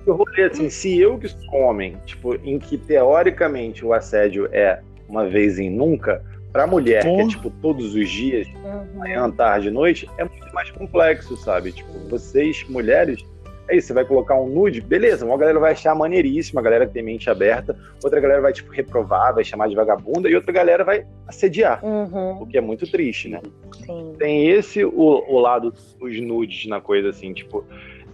rolê, 0.07 0.43
assim, 0.43 0.69
se 0.69 0.99
eu 0.99 1.17
que 1.17 1.27
sou 1.27 1.53
homem, 1.55 1.97
tipo, 2.05 2.35
em 2.35 2.57
que 2.57 2.77
teoricamente 2.77 3.85
o 3.85 3.93
assédio 3.93 4.47
é 4.51 4.81
uma 5.07 5.27
vez 5.27 5.59
em 5.59 5.69
nunca, 5.69 6.23
Pra 6.51 6.67
mulher, 6.67 7.03
Porra. 7.03 7.15
que 7.15 7.21
é 7.21 7.27
tipo 7.27 7.49
todos 7.61 7.95
os 7.95 8.09
dias, 8.09 8.45
uhum. 8.47 8.99
manhã, 8.99 9.31
tarde, 9.31 9.71
noite, 9.71 10.09
é 10.17 10.25
muito 10.25 10.53
mais 10.53 10.69
complexo, 10.71 11.37
sabe? 11.37 11.71
Tipo, 11.71 11.91
vocês, 12.09 12.65
mulheres, 12.67 13.23
é 13.67 13.77
isso, 13.77 13.87
você 13.87 13.93
vai 13.93 14.05
colocar 14.05 14.39
um 14.39 14.47
nude, 14.47 14.81
beleza, 14.81 15.25
uma 15.25 15.37
galera 15.37 15.59
vai 15.59 15.71
achar 15.71 15.95
maneiríssima, 15.95 16.59
a 16.59 16.63
galera 16.63 16.87
tem 16.87 17.03
mente 17.03 17.29
aberta, 17.29 17.77
outra 18.03 18.19
galera 18.19 18.41
vai, 18.41 18.53
tipo, 18.53 18.71
reprovar, 18.71 19.33
vai 19.33 19.43
chamar 19.43 19.69
de 19.69 19.75
vagabunda, 19.75 20.29
e 20.29 20.35
outra 20.35 20.51
galera 20.51 20.83
vai 20.83 21.05
assediar, 21.27 21.83
uhum. 21.83 22.41
o 22.41 22.47
que 22.47 22.57
é 22.57 22.61
muito 22.61 22.89
triste, 22.89 23.29
né? 23.29 23.41
Sim. 23.85 24.13
Tem 24.17 24.49
esse, 24.49 24.83
o, 24.83 24.91
o 24.93 25.39
lado 25.39 25.73
dos 25.99 26.21
nudes 26.21 26.67
na 26.67 26.81
coisa, 26.81 27.09
assim, 27.09 27.33
tipo, 27.33 27.63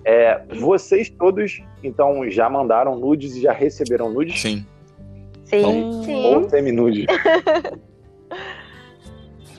é, 0.05 0.41
vocês 0.55 1.09
todos, 1.09 1.61
então, 1.83 2.29
já 2.29 2.49
mandaram 2.49 2.97
nudes 2.97 3.35
e 3.35 3.41
já 3.41 3.51
receberam 3.51 4.11
nudes? 4.11 4.39
Sim. 4.39 4.65
Sim. 5.43 5.59
Então, 5.59 6.03
Sim. 6.03 6.25
Ou 6.25 6.49
semi-nude. 6.49 7.05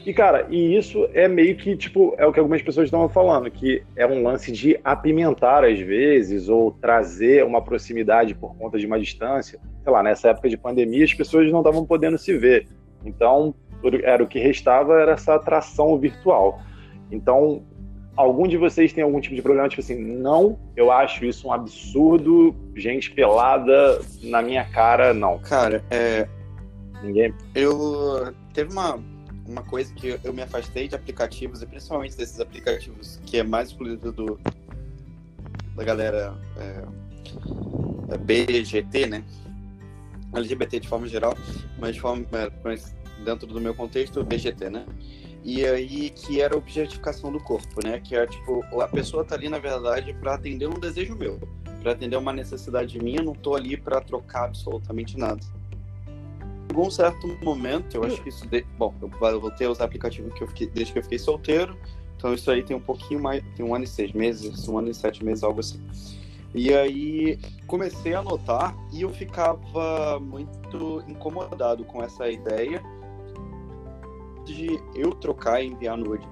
E, 0.08 0.14
cara, 0.14 0.46
e 0.48 0.74
isso 0.74 1.06
é 1.12 1.28
meio 1.28 1.54
que, 1.54 1.76
tipo, 1.76 2.14
é 2.16 2.24
o 2.24 2.32
que 2.32 2.40
algumas 2.40 2.62
pessoas 2.62 2.86
estão 2.86 3.06
falando, 3.10 3.50
que 3.50 3.82
é 3.94 4.06
um 4.06 4.22
lance 4.22 4.50
de 4.50 4.80
apimentar 4.82 5.62
às 5.62 5.78
vezes, 5.78 6.48
ou 6.48 6.70
trazer 6.72 7.44
uma 7.44 7.60
proximidade 7.60 8.34
por 8.34 8.56
conta 8.56 8.78
de 8.78 8.86
uma 8.86 8.98
distância. 8.98 9.60
Sei 9.82 9.92
lá, 9.92 10.02
nessa 10.02 10.30
época 10.30 10.48
de 10.48 10.56
pandemia, 10.56 11.04
as 11.04 11.12
pessoas 11.12 11.52
não 11.52 11.58
estavam 11.58 11.84
podendo 11.84 12.16
se 12.16 12.34
ver. 12.38 12.66
Então, 13.04 13.54
era 14.02 14.24
o 14.24 14.26
que 14.26 14.38
restava 14.38 14.98
era 14.98 15.12
essa 15.12 15.34
atração 15.34 15.98
virtual. 15.98 16.58
Então, 17.12 17.62
algum 18.16 18.48
de 18.48 18.56
vocês 18.56 18.94
tem 18.94 19.04
algum 19.04 19.20
tipo 19.20 19.34
de 19.34 19.42
problema, 19.42 19.68
tipo 19.68 19.82
assim, 19.82 20.02
não, 20.02 20.58
eu 20.74 20.90
acho 20.90 21.26
isso 21.26 21.48
um 21.48 21.52
absurdo, 21.52 22.56
gente 22.74 23.10
pelada 23.10 24.00
na 24.22 24.40
minha 24.40 24.64
cara, 24.64 25.12
não. 25.12 25.38
Cara, 25.38 25.84
é, 25.90 26.26
Ninguém. 27.02 27.32
Eu 27.54 28.32
teve 28.52 28.72
uma, 28.72 28.98
uma 29.48 29.62
coisa 29.62 29.92
que 29.94 30.20
eu 30.22 30.32
me 30.32 30.42
afastei 30.42 30.86
de 30.86 30.94
aplicativos, 30.94 31.62
e 31.62 31.66
principalmente 31.66 32.16
desses 32.16 32.38
aplicativos 32.38 33.18
que 33.24 33.38
é 33.38 33.42
mais 33.42 33.68
exclusivo 33.68 34.12
do, 34.12 34.40
da 35.74 35.82
galera 35.82 36.36
é, 36.56 38.14
é 38.14 38.18
BGT, 38.18 39.06
né? 39.06 39.24
LGBT 40.34 40.80
de 40.80 40.88
forma 40.88 41.06
geral, 41.08 41.34
mas 41.78 41.94
de 41.94 42.00
forma, 42.00 42.26
é, 42.32 42.52
mas 42.62 42.94
dentro 43.24 43.46
do 43.46 43.60
meu 43.60 43.74
contexto, 43.74 44.22
BGT, 44.22 44.68
né? 44.68 44.84
E 45.42 45.64
aí 45.64 46.10
que 46.10 46.42
era 46.42 46.54
a 46.54 46.58
objetificação 46.58 47.32
do 47.32 47.40
corpo, 47.40 47.80
né? 47.82 48.00
Que 48.00 48.16
é 48.16 48.26
tipo, 48.26 48.62
a 48.80 48.88
pessoa 48.88 49.24
tá 49.24 49.34
ali 49.34 49.48
na 49.48 49.58
verdade 49.58 50.12
para 50.12 50.34
atender 50.34 50.68
um 50.68 50.78
desejo 50.78 51.16
meu, 51.16 51.40
para 51.80 51.92
atender 51.92 52.16
uma 52.16 52.34
necessidade 52.34 52.98
minha, 52.98 53.22
não 53.22 53.32
tô 53.32 53.54
ali 53.54 53.78
para 53.78 54.00
trocar 54.02 54.44
absolutamente 54.44 55.16
nada 55.16 55.40
chegou 56.68 56.86
um 56.86 56.90
certo 56.90 57.26
momento, 57.42 57.96
eu 57.96 58.04
acho 58.04 58.22
que 58.22 58.28
isso. 58.28 58.46
De... 58.46 58.64
Bom, 58.76 58.94
eu 59.00 59.40
voltei 59.40 59.66
a 59.66 59.70
usar 59.70 59.84
aplicativo 59.84 60.30
que 60.30 60.42
eu 60.42 60.48
fiquei, 60.48 60.68
desde 60.68 60.92
que 60.92 60.98
eu 60.98 61.02
fiquei 61.02 61.18
solteiro. 61.18 61.76
Então 62.16 62.34
isso 62.34 62.50
aí 62.50 62.62
tem 62.62 62.76
um 62.76 62.80
pouquinho 62.80 63.20
mais, 63.22 63.42
tem 63.56 63.64
um 63.64 63.74
ano 63.74 63.84
e 63.84 63.86
seis 63.86 64.12
meses, 64.12 64.68
um 64.68 64.78
ano 64.78 64.90
e 64.90 64.94
sete 64.94 65.24
meses, 65.24 65.42
algo 65.42 65.60
assim. 65.60 65.80
E 66.54 66.74
aí 66.74 67.38
comecei 67.66 68.14
a 68.14 68.22
notar 68.22 68.76
e 68.92 69.02
eu 69.02 69.10
ficava 69.10 70.18
muito 70.20 71.04
incomodado 71.06 71.84
com 71.84 72.02
essa 72.02 72.28
ideia 72.28 72.82
de 74.44 74.80
eu 74.94 75.10
trocar 75.12 75.62
e 75.62 75.68
enviar 75.68 75.96
nude. 75.96 76.26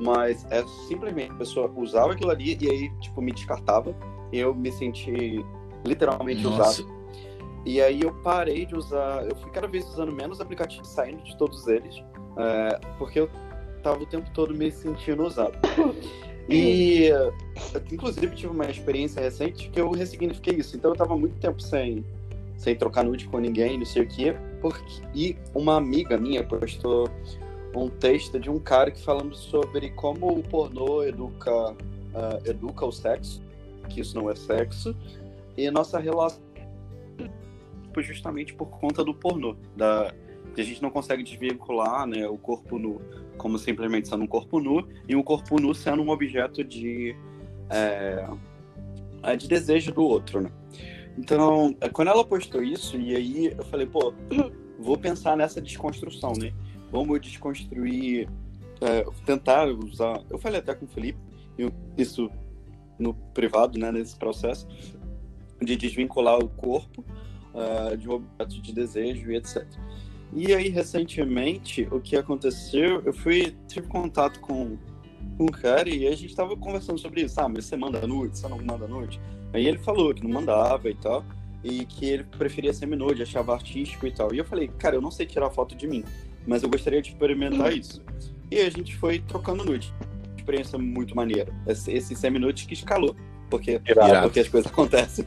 Mas 0.00 0.44
é 0.50 0.64
simplesmente 0.86 1.32
a 1.32 1.36
pessoa 1.36 1.72
usava 1.76 2.12
aquilo 2.12 2.30
ali 2.30 2.56
e 2.60 2.70
aí, 2.70 2.90
tipo, 3.00 3.20
me 3.20 3.32
descartava. 3.32 3.94
E 4.32 4.38
eu 4.38 4.54
me 4.54 4.70
senti 4.72 5.44
literalmente 5.84 6.42
Nossa. 6.42 6.82
usado. 6.82 6.97
E 7.68 7.82
aí 7.82 8.00
eu 8.00 8.14
parei 8.22 8.64
de 8.64 8.74
usar, 8.74 9.26
eu 9.28 9.36
fui 9.36 9.50
cada 9.50 9.66
vez 9.68 9.86
usando 9.86 10.10
menos 10.10 10.40
aplicativos, 10.40 10.88
saindo 10.88 11.22
de 11.22 11.36
todos 11.36 11.66
eles, 11.68 12.02
é, 12.38 12.80
porque 12.96 13.20
eu 13.20 13.30
tava 13.82 14.02
o 14.02 14.06
tempo 14.06 14.26
todo 14.32 14.54
me 14.54 14.72
sentindo 14.72 15.22
usado. 15.22 15.52
E, 16.50 17.10
inclusive, 17.92 18.34
tive 18.34 18.50
uma 18.50 18.70
experiência 18.70 19.20
recente 19.20 19.68
que 19.68 19.78
eu 19.78 19.90
ressignifiquei 19.90 20.54
isso. 20.54 20.78
Então, 20.78 20.92
eu 20.92 20.96
tava 20.96 21.14
muito 21.14 21.38
tempo 21.38 21.60
sem, 21.60 22.02
sem 22.56 22.74
trocar 22.74 23.04
nude 23.04 23.26
com 23.26 23.36
ninguém, 23.38 23.76
não 23.76 23.84
sei 23.84 24.04
o 24.04 24.08
quê. 24.08 24.34
Porque, 24.62 25.02
e 25.14 25.36
uma 25.54 25.76
amiga 25.76 26.16
minha 26.16 26.42
postou 26.42 27.06
um 27.76 27.90
texto 27.90 28.40
de 28.40 28.48
um 28.48 28.58
cara 28.58 28.90
que 28.90 29.02
falando 29.02 29.36
sobre 29.36 29.90
como 29.90 30.38
o 30.38 30.42
pornô 30.42 31.02
educa, 31.02 31.72
uh, 31.72 31.76
educa 32.46 32.86
o 32.86 32.92
sexo, 32.92 33.42
que 33.90 34.00
isso 34.00 34.18
não 34.18 34.30
é 34.30 34.34
sexo, 34.34 34.96
e 35.54 35.70
nossa 35.70 35.98
relação 35.98 36.47
justamente 38.02 38.54
por 38.54 38.68
conta 38.68 39.04
do 39.04 39.14
pornô, 39.14 39.56
da, 39.76 40.12
a 40.60 40.64
gente 40.64 40.82
não 40.82 40.90
consegue 40.90 41.22
desvincular 41.22 42.06
né, 42.06 42.26
o 42.26 42.36
corpo 42.36 42.78
nu 42.78 43.00
como 43.36 43.58
simplesmente 43.58 44.08
sendo 44.08 44.24
um 44.24 44.26
corpo 44.26 44.58
nu 44.58 44.86
e 45.08 45.14
um 45.14 45.22
corpo 45.22 45.60
nu 45.60 45.72
sendo 45.74 46.02
um 46.02 46.10
objeto 46.10 46.64
de, 46.64 47.14
é, 47.70 48.28
é 49.22 49.36
de 49.36 49.46
desejo 49.46 49.92
do 49.92 50.02
outro, 50.02 50.40
né? 50.40 50.50
Então, 51.16 51.74
quando 51.92 52.08
ela 52.08 52.24
postou 52.24 52.62
isso, 52.62 52.96
e 52.96 53.14
aí 53.14 53.46
eu 53.56 53.64
falei, 53.64 53.86
pô, 53.86 54.12
vou 54.78 54.96
pensar 54.96 55.36
nessa 55.36 55.60
desconstrução, 55.60 56.32
né? 56.36 56.52
Vamos 56.90 57.20
desconstruir, 57.20 58.28
é, 58.80 59.04
tentar 59.24 59.68
usar. 59.68 60.22
Eu 60.30 60.38
falei 60.38 60.58
até 60.58 60.74
com 60.74 60.84
o 60.84 60.88
Felipe, 60.88 61.18
isso 61.96 62.30
no 62.98 63.14
privado, 63.14 63.78
né, 63.78 63.92
nesse 63.92 64.16
processo, 64.16 64.66
de 65.60 65.76
desvincular 65.76 66.38
o 66.38 66.48
corpo 66.48 67.04
uh, 67.58 67.96
de 67.96 68.08
um 68.08 68.14
objeto 68.14 68.62
de 68.62 68.72
desejo 68.72 69.30
e 69.30 69.36
etc. 69.36 69.66
E 70.32 70.54
aí, 70.54 70.68
recentemente, 70.68 71.88
o 71.90 72.00
que 72.00 72.16
aconteceu, 72.16 73.02
eu 73.04 73.12
fui, 73.12 73.56
tive 73.66 73.88
contato 73.88 74.40
com 74.40 74.76
um 75.38 75.46
cara 75.46 75.88
e 75.88 76.06
a 76.06 76.14
gente 76.14 76.34
tava 76.34 76.56
conversando 76.56 76.98
sobre 76.98 77.22
isso. 77.22 77.40
Ah, 77.40 77.48
mas 77.48 77.64
você 77.64 77.76
manda 77.76 78.06
nude, 78.06 78.38
você 78.38 78.48
não 78.48 78.58
manda 78.58 78.86
nude? 78.86 79.20
Aí 79.52 79.66
ele 79.66 79.78
falou 79.78 80.12
que 80.14 80.22
não 80.22 80.30
mandava 80.30 80.90
e 80.90 80.94
tal, 80.94 81.24
e 81.64 81.84
que 81.86 82.06
ele 82.06 82.24
preferia 82.24 82.72
semi-nude, 82.72 83.22
achava 83.22 83.54
artístico 83.54 84.06
e 84.06 84.12
tal. 84.12 84.34
E 84.34 84.38
eu 84.38 84.44
falei, 84.44 84.68
cara, 84.78 84.96
eu 84.96 85.00
não 85.00 85.10
sei 85.10 85.26
tirar 85.26 85.50
foto 85.50 85.74
de 85.74 85.86
mim, 85.86 86.04
mas 86.46 86.62
eu 86.62 86.68
gostaria 86.68 87.00
de 87.00 87.10
experimentar 87.10 87.72
isso. 87.72 88.02
E 88.50 88.60
a 88.60 88.70
gente 88.70 88.96
foi 88.96 89.20
trocando 89.20 89.64
nude. 89.64 89.92
Experiência 90.36 90.78
muito 90.78 91.14
maneira. 91.16 91.52
Esse, 91.66 91.90
esse 91.92 92.14
semi-nude 92.14 92.66
que 92.66 92.74
escalou, 92.74 93.16
porque, 93.50 93.80
porque 94.22 94.40
as 94.40 94.48
coisas 94.48 94.68
acontecem. 94.70 95.26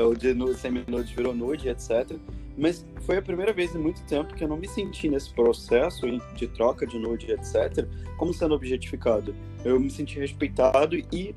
O 0.00 0.14
de 0.14 0.34
semi-nude 0.54 1.14
virou 1.14 1.34
nude, 1.34 1.68
etc. 1.68 2.16
Mas 2.56 2.84
foi 3.02 3.18
a 3.18 3.22
primeira 3.22 3.52
vez 3.52 3.74
em 3.74 3.78
muito 3.78 4.02
tempo 4.04 4.34
que 4.34 4.44
eu 4.44 4.48
não 4.48 4.56
me 4.56 4.68
senti 4.68 5.08
nesse 5.08 5.32
processo 5.32 6.06
de 6.34 6.46
troca 6.48 6.86
de 6.86 6.98
nude, 6.98 7.30
etc., 7.32 7.86
como 8.16 8.32
sendo 8.32 8.54
objetificado. 8.54 9.34
Eu 9.64 9.78
me 9.80 9.90
senti 9.90 10.18
respeitado 10.18 10.96
e 10.96 11.34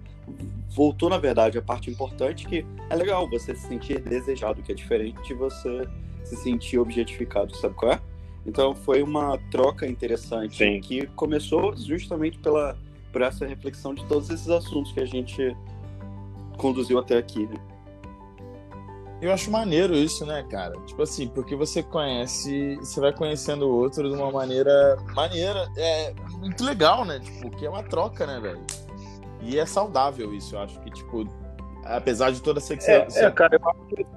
voltou, 0.70 1.10
na 1.10 1.18
verdade, 1.18 1.58
a 1.58 1.62
parte 1.62 1.90
importante 1.90 2.46
que 2.46 2.66
é 2.90 2.96
legal 2.96 3.30
você 3.30 3.56
se 3.56 3.68
sentir 3.68 4.00
desejado, 4.02 4.62
que 4.62 4.72
é 4.72 4.76
diferente 4.76 5.22
de 5.24 5.34
você 5.34 5.88
se 6.24 6.36
sentir 6.38 6.80
objetificado, 6.80 7.56
sabe 7.56 7.76
qual 7.76 7.94
é? 7.94 8.02
Então 8.46 8.76
foi 8.76 9.02
uma 9.02 9.38
troca 9.50 9.88
interessante 9.88 10.58
Sim. 10.58 10.80
que 10.80 11.08
começou 11.08 11.76
justamente 11.76 12.38
pela, 12.40 12.78
por 13.12 13.22
essa 13.22 13.46
reflexão 13.46 13.94
de 13.94 14.06
todos 14.06 14.30
esses 14.30 14.50
assuntos 14.50 14.92
que 14.92 15.00
a 15.00 15.06
gente 15.06 15.56
conduziu 16.58 17.00
até 17.00 17.18
aqui. 17.18 17.46
Né? 17.48 17.56
Eu 19.22 19.32
acho 19.32 19.50
maneiro 19.50 19.96
isso, 19.96 20.26
né, 20.26 20.46
cara? 20.50 20.74
Tipo 20.86 21.02
assim, 21.02 21.28
porque 21.28 21.56
você 21.56 21.82
conhece, 21.82 22.76
você 22.76 23.00
vai 23.00 23.14
conhecendo 23.14 23.68
o 23.68 23.74
outro 23.74 24.10
de 24.10 24.16
uma 24.16 24.32
maneira 24.32 24.98
maneira. 25.16 25.68
É 25.78 26.14
muito 26.38 26.64
legal, 26.64 27.06
né? 27.06 27.20
Tipo, 27.20 27.50
que 27.52 27.66
é 27.66 27.70
uma 27.70 27.84
troca, 27.84 28.28
né, 28.28 28.40
velho? 28.40 28.62
E 29.42 29.58
é 29.58 29.66
saudável 29.66 30.34
isso, 30.34 30.56
eu 30.56 30.60
acho 30.60 30.80
que, 30.82 30.92
tipo, 30.92 31.26
apesar 31.86 32.32
de 32.32 32.42
toda 32.42 32.60
a 32.60 32.62
sexualidade. 32.62 33.18
É, 33.18 33.24
é, 33.24 33.32
cara, 33.32 33.56
eu 33.56 33.70
acho, 33.70 34.08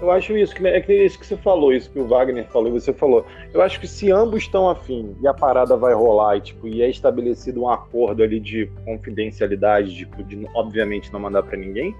eu 0.00 0.10
acho 0.10 0.36
isso, 0.36 0.54
que, 0.54 0.66
é 0.66 0.80
que 0.80 0.92
isso 1.04 1.18
que 1.18 1.26
você 1.26 1.36
falou, 1.36 1.72
isso 1.72 1.90
que 1.90 1.98
o 1.98 2.06
Wagner 2.06 2.46
falou 2.48 2.68
e 2.68 2.80
você 2.80 2.92
falou. 2.92 3.26
Eu 3.52 3.60
acho 3.62 3.78
que 3.80 3.86
se 3.86 4.10
ambos 4.10 4.44
estão 4.44 4.68
afim 4.68 5.16
e 5.20 5.26
a 5.26 5.34
parada 5.34 5.76
vai 5.76 5.92
rolar 5.92 6.36
e, 6.36 6.40
tipo, 6.40 6.66
e 6.66 6.82
é 6.82 6.88
estabelecido 6.88 7.62
um 7.62 7.68
acordo 7.68 8.22
ali 8.22 8.40
de 8.40 8.70
confidencialidade, 8.84 9.94
tipo, 9.94 10.22
de 10.22 10.48
obviamente 10.54 11.12
não 11.12 11.20
mandar 11.20 11.42
para 11.42 11.56
ninguém 11.56 11.94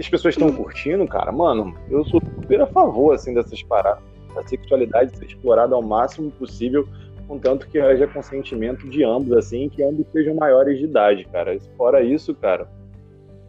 as 0.00 0.08
pessoas 0.08 0.34
estão 0.34 0.50
curtindo, 0.50 1.06
cara, 1.06 1.30
mano, 1.30 1.74
eu 1.90 2.04
sou 2.06 2.20
super 2.20 2.62
a 2.62 2.66
favor, 2.66 3.14
assim, 3.14 3.34
dessas 3.34 3.62
paradas. 3.62 4.02
A 4.34 4.46
sexualidade 4.46 5.16
ser 5.16 5.26
explorada 5.26 5.74
ao 5.74 5.82
máximo 5.82 6.30
possível, 6.30 6.88
contanto 7.28 7.68
que 7.68 7.78
haja 7.78 8.06
consentimento 8.06 8.88
de 8.88 9.04
ambos, 9.04 9.36
assim, 9.36 9.68
que 9.68 9.82
ambos 9.82 10.06
sejam 10.12 10.34
maiores 10.34 10.78
de 10.78 10.84
idade, 10.84 11.26
cara. 11.30 11.58
Fora 11.76 12.02
isso, 12.02 12.34
cara, 12.34 12.66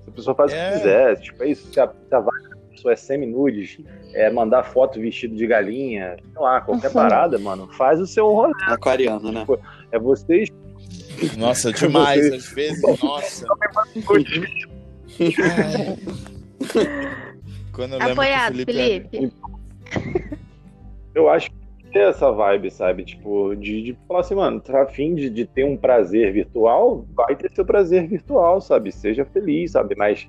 se 0.03 0.09
a 0.09 0.11
pessoa 0.11 0.35
faz 0.35 0.51
é. 0.51 0.55
o 0.55 0.57
que 0.57 0.65
é. 0.65 0.77
quiser, 0.77 1.19
tipo, 1.21 1.43
é 1.43 1.47
isso, 1.47 1.71
se 1.71 1.79
a, 1.79 1.87
se 1.87 2.15
a 2.15 2.25
pessoa 2.69 2.93
é 2.93 2.95
semi-nudes, 2.95 3.79
é 4.13 4.29
mandar 4.29 4.63
foto 4.63 4.99
vestido 4.99 5.35
de 5.35 5.47
galinha, 5.47 6.17
sei 6.33 6.41
lá, 6.41 6.59
qualquer 6.59 6.91
parada, 6.91 7.39
mano, 7.39 7.69
faz 7.73 8.01
o 8.01 8.07
seu 8.07 8.29
rolê. 8.29 8.51
Aquariano, 8.67 9.31
né? 9.31 9.45
É 9.91 9.99
vocês. 9.99 10.49
Nossa, 11.37 11.71
demais, 11.73 12.29
às 12.33 12.49
vezes, 12.49 12.81
nossa. 13.01 13.45
Quando 17.73 17.95
eu 17.95 18.01
Apoiado, 18.01 18.53
Felipe. 18.65 18.71
É- 18.77 19.09
Felipe. 19.09 19.33
Eu 21.13 21.29
acho 21.29 21.49
que 21.91 21.99
é 21.99 22.07
essa 22.07 22.31
vibe, 22.31 22.71
sabe? 22.71 23.03
Tipo, 23.03 23.53
de, 23.53 23.83
de 23.83 23.97
falar 24.07 24.21
assim, 24.21 24.35
mano, 24.35 24.61
tá 24.61 24.81
afim 24.81 25.13
de, 25.13 25.29
de 25.29 25.45
ter 25.45 25.65
um 25.65 25.75
prazer 25.75 26.31
virtual? 26.31 27.05
Vai 27.13 27.35
ter 27.35 27.51
seu 27.51 27.65
prazer 27.65 28.07
virtual, 28.07 28.61
sabe? 28.61 28.93
Seja 28.93 29.25
feliz, 29.25 29.71
sabe? 29.71 29.93
Mas 29.97 30.25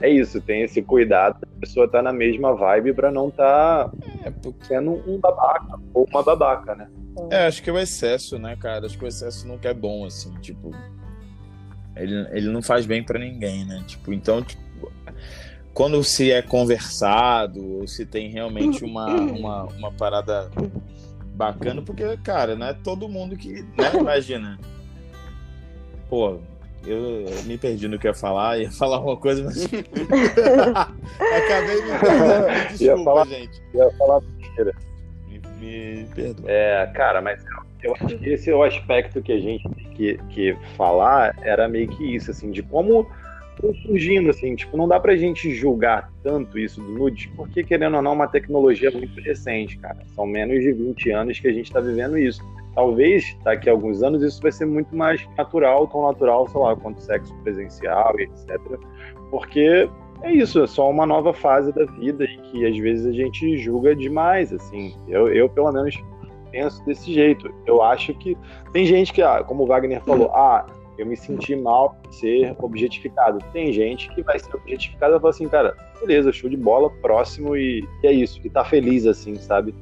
é 0.00 0.08
isso, 0.08 0.40
tem 0.40 0.62
esse 0.62 0.80
cuidado 0.80 1.38
a 1.42 1.60
pessoa 1.60 1.88
tá 1.88 2.00
na 2.00 2.12
mesma 2.12 2.54
vibe 2.54 2.92
para 2.92 3.10
não 3.10 3.30
tá 3.30 3.90
é, 4.24 4.32
sendo 4.66 4.92
um 5.08 5.18
babaca 5.18 5.78
ou 5.92 6.06
uma 6.08 6.22
babaca, 6.22 6.74
né? 6.74 6.88
É, 7.30 7.46
acho 7.46 7.62
que 7.62 7.68
é 7.68 7.72
o 7.72 7.78
excesso, 7.78 8.38
né, 8.38 8.56
cara? 8.56 8.86
Acho 8.86 8.98
que 8.98 9.04
o 9.04 9.08
excesso 9.08 9.46
nunca 9.46 9.68
é 9.68 9.74
bom, 9.74 10.04
assim, 10.04 10.32
tipo. 10.40 10.70
Ele, 11.94 12.26
ele 12.30 12.48
não 12.48 12.62
faz 12.62 12.86
bem 12.86 13.02
para 13.02 13.18
ninguém, 13.18 13.66
né? 13.66 13.84
Tipo, 13.86 14.12
então, 14.12 14.42
tipo, 14.42 14.62
quando 15.74 16.02
se 16.04 16.30
é 16.30 16.42
conversado, 16.42 17.78
ou 17.78 17.88
se 17.88 18.04
tem 18.04 18.28
realmente 18.28 18.84
uma, 18.84 19.06
uma, 19.06 19.64
uma 19.64 19.90
parada 19.92 20.50
bacana, 21.34 21.80
porque, 21.82 22.16
cara, 22.18 22.54
não 22.54 22.66
é 22.66 22.74
todo 22.74 23.08
mundo 23.08 23.36
que. 23.36 23.62
Né, 23.62 23.90
imagina. 23.98 24.58
Pô, 26.08 26.38
eu 26.86 27.24
me 27.44 27.56
perdi 27.56 27.88
no 27.88 27.98
que 27.98 28.06
ia 28.06 28.14
falar, 28.14 28.58
ia 28.58 28.70
falar 28.72 29.00
uma 29.00 29.16
coisa, 29.16 29.42
mas. 29.44 29.64
Acabei 29.64 29.82
me. 31.82 32.68
Desculpa, 32.68 32.84
ia 32.84 33.04
falar, 33.04 33.26
gente. 33.26 33.62
Ia 33.74 33.90
falar 33.92 34.20
mentira. 34.20 34.74
Me, 35.26 35.40
me 35.58 36.06
perdoa. 36.14 36.50
É, 36.50 36.86
cara, 36.94 37.22
mas 37.22 37.42
eu 37.82 37.94
acho 37.94 38.18
que 38.18 38.28
esse 38.28 38.50
é 38.50 38.54
o 38.54 38.62
aspecto 38.62 39.22
que 39.22 39.32
a 39.32 39.40
gente 39.40 39.66
tem 39.70 39.90
que, 39.90 40.18
que 40.28 40.54
falar, 40.76 41.34
era 41.42 41.66
meio 41.68 41.88
que 41.88 42.14
isso, 42.14 42.30
assim, 42.30 42.50
de 42.50 42.62
como 42.62 43.08
surgindo, 43.86 44.30
assim, 44.30 44.54
tipo, 44.54 44.76
não 44.76 44.88
dá 44.88 44.98
pra 44.98 45.16
gente 45.16 45.54
julgar 45.54 46.10
tanto 46.22 46.58
isso 46.58 46.80
do 46.80 46.92
nude, 46.92 47.30
porque 47.36 47.62
querendo 47.62 47.96
ou 47.96 48.02
não, 48.02 48.12
é 48.12 48.14
uma 48.14 48.28
tecnologia 48.28 48.90
muito 48.90 49.20
recente, 49.20 49.78
cara. 49.78 49.98
São 50.14 50.26
menos 50.26 50.60
de 50.60 50.72
20 50.72 51.10
anos 51.10 51.38
que 51.38 51.48
a 51.48 51.52
gente 51.52 51.72
tá 51.72 51.80
vivendo 51.80 52.18
isso. 52.18 52.42
Talvez 52.74 53.36
daqui 53.44 53.68
a 53.68 53.72
alguns 53.72 54.02
anos 54.02 54.22
isso 54.22 54.40
vai 54.40 54.50
ser 54.50 54.64
muito 54.64 54.96
mais 54.96 55.26
natural, 55.36 55.86
tão 55.86 56.02
natural, 56.02 56.48
sei 56.48 56.60
lá, 56.60 56.74
quanto 56.74 57.02
sexo 57.02 57.34
presencial 57.42 58.14
e 58.18 58.22
etc. 58.22 58.58
Porque 59.30 59.88
é 60.22 60.32
isso, 60.32 60.62
é 60.62 60.66
só 60.66 60.88
uma 60.88 61.04
nova 61.04 61.34
fase 61.34 61.72
da 61.72 61.84
vida 61.84 62.24
e 62.24 62.38
que 62.38 62.66
às 62.66 62.78
vezes 62.78 63.06
a 63.06 63.12
gente 63.12 63.58
julga 63.58 63.94
demais, 63.94 64.52
assim. 64.52 64.94
Eu, 65.08 65.28
eu 65.28 65.48
pelo 65.48 65.70
menos 65.72 66.02
penso 66.50 66.84
desse 66.84 67.12
jeito. 67.12 67.52
Eu 67.66 67.82
acho 67.82 68.14
que 68.14 68.36
tem 68.72 68.86
gente 68.86 69.12
que, 69.12 69.20
ah, 69.20 69.42
como 69.42 69.64
o 69.64 69.66
Wagner 69.66 70.00
falou, 70.02 70.30
ah, 70.30 70.66
eu 71.02 71.06
me 71.06 71.16
senti 71.16 71.54
mal 71.54 71.96
ser 72.10 72.54
objetificado. 72.58 73.38
Tem 73.52 73.72
gente 73.72 74.08
que 74.14 74.22
vai 74.22 74.38
ser 74.38 74.54
objetificada 74.54 75.16
e 75.16 75.20
fala 75.20 75.30
assim, 75.30 75.48
cara, 75.48 75.76
beleza, 76.00 76.32
show 76.32 76.48
de 76.48 76.56
bola, 76.56 76.88
próximo 77.02 77.56
e, 77.56 77.86
e 78.02 78.06
é 78.06 78.12
isso. 78.12 78.40
E 78.44 78.48
tá 78.48 78.64
feliz 78.64 79.06
assim, 79.06 79.34
sabe? 79.36 79.74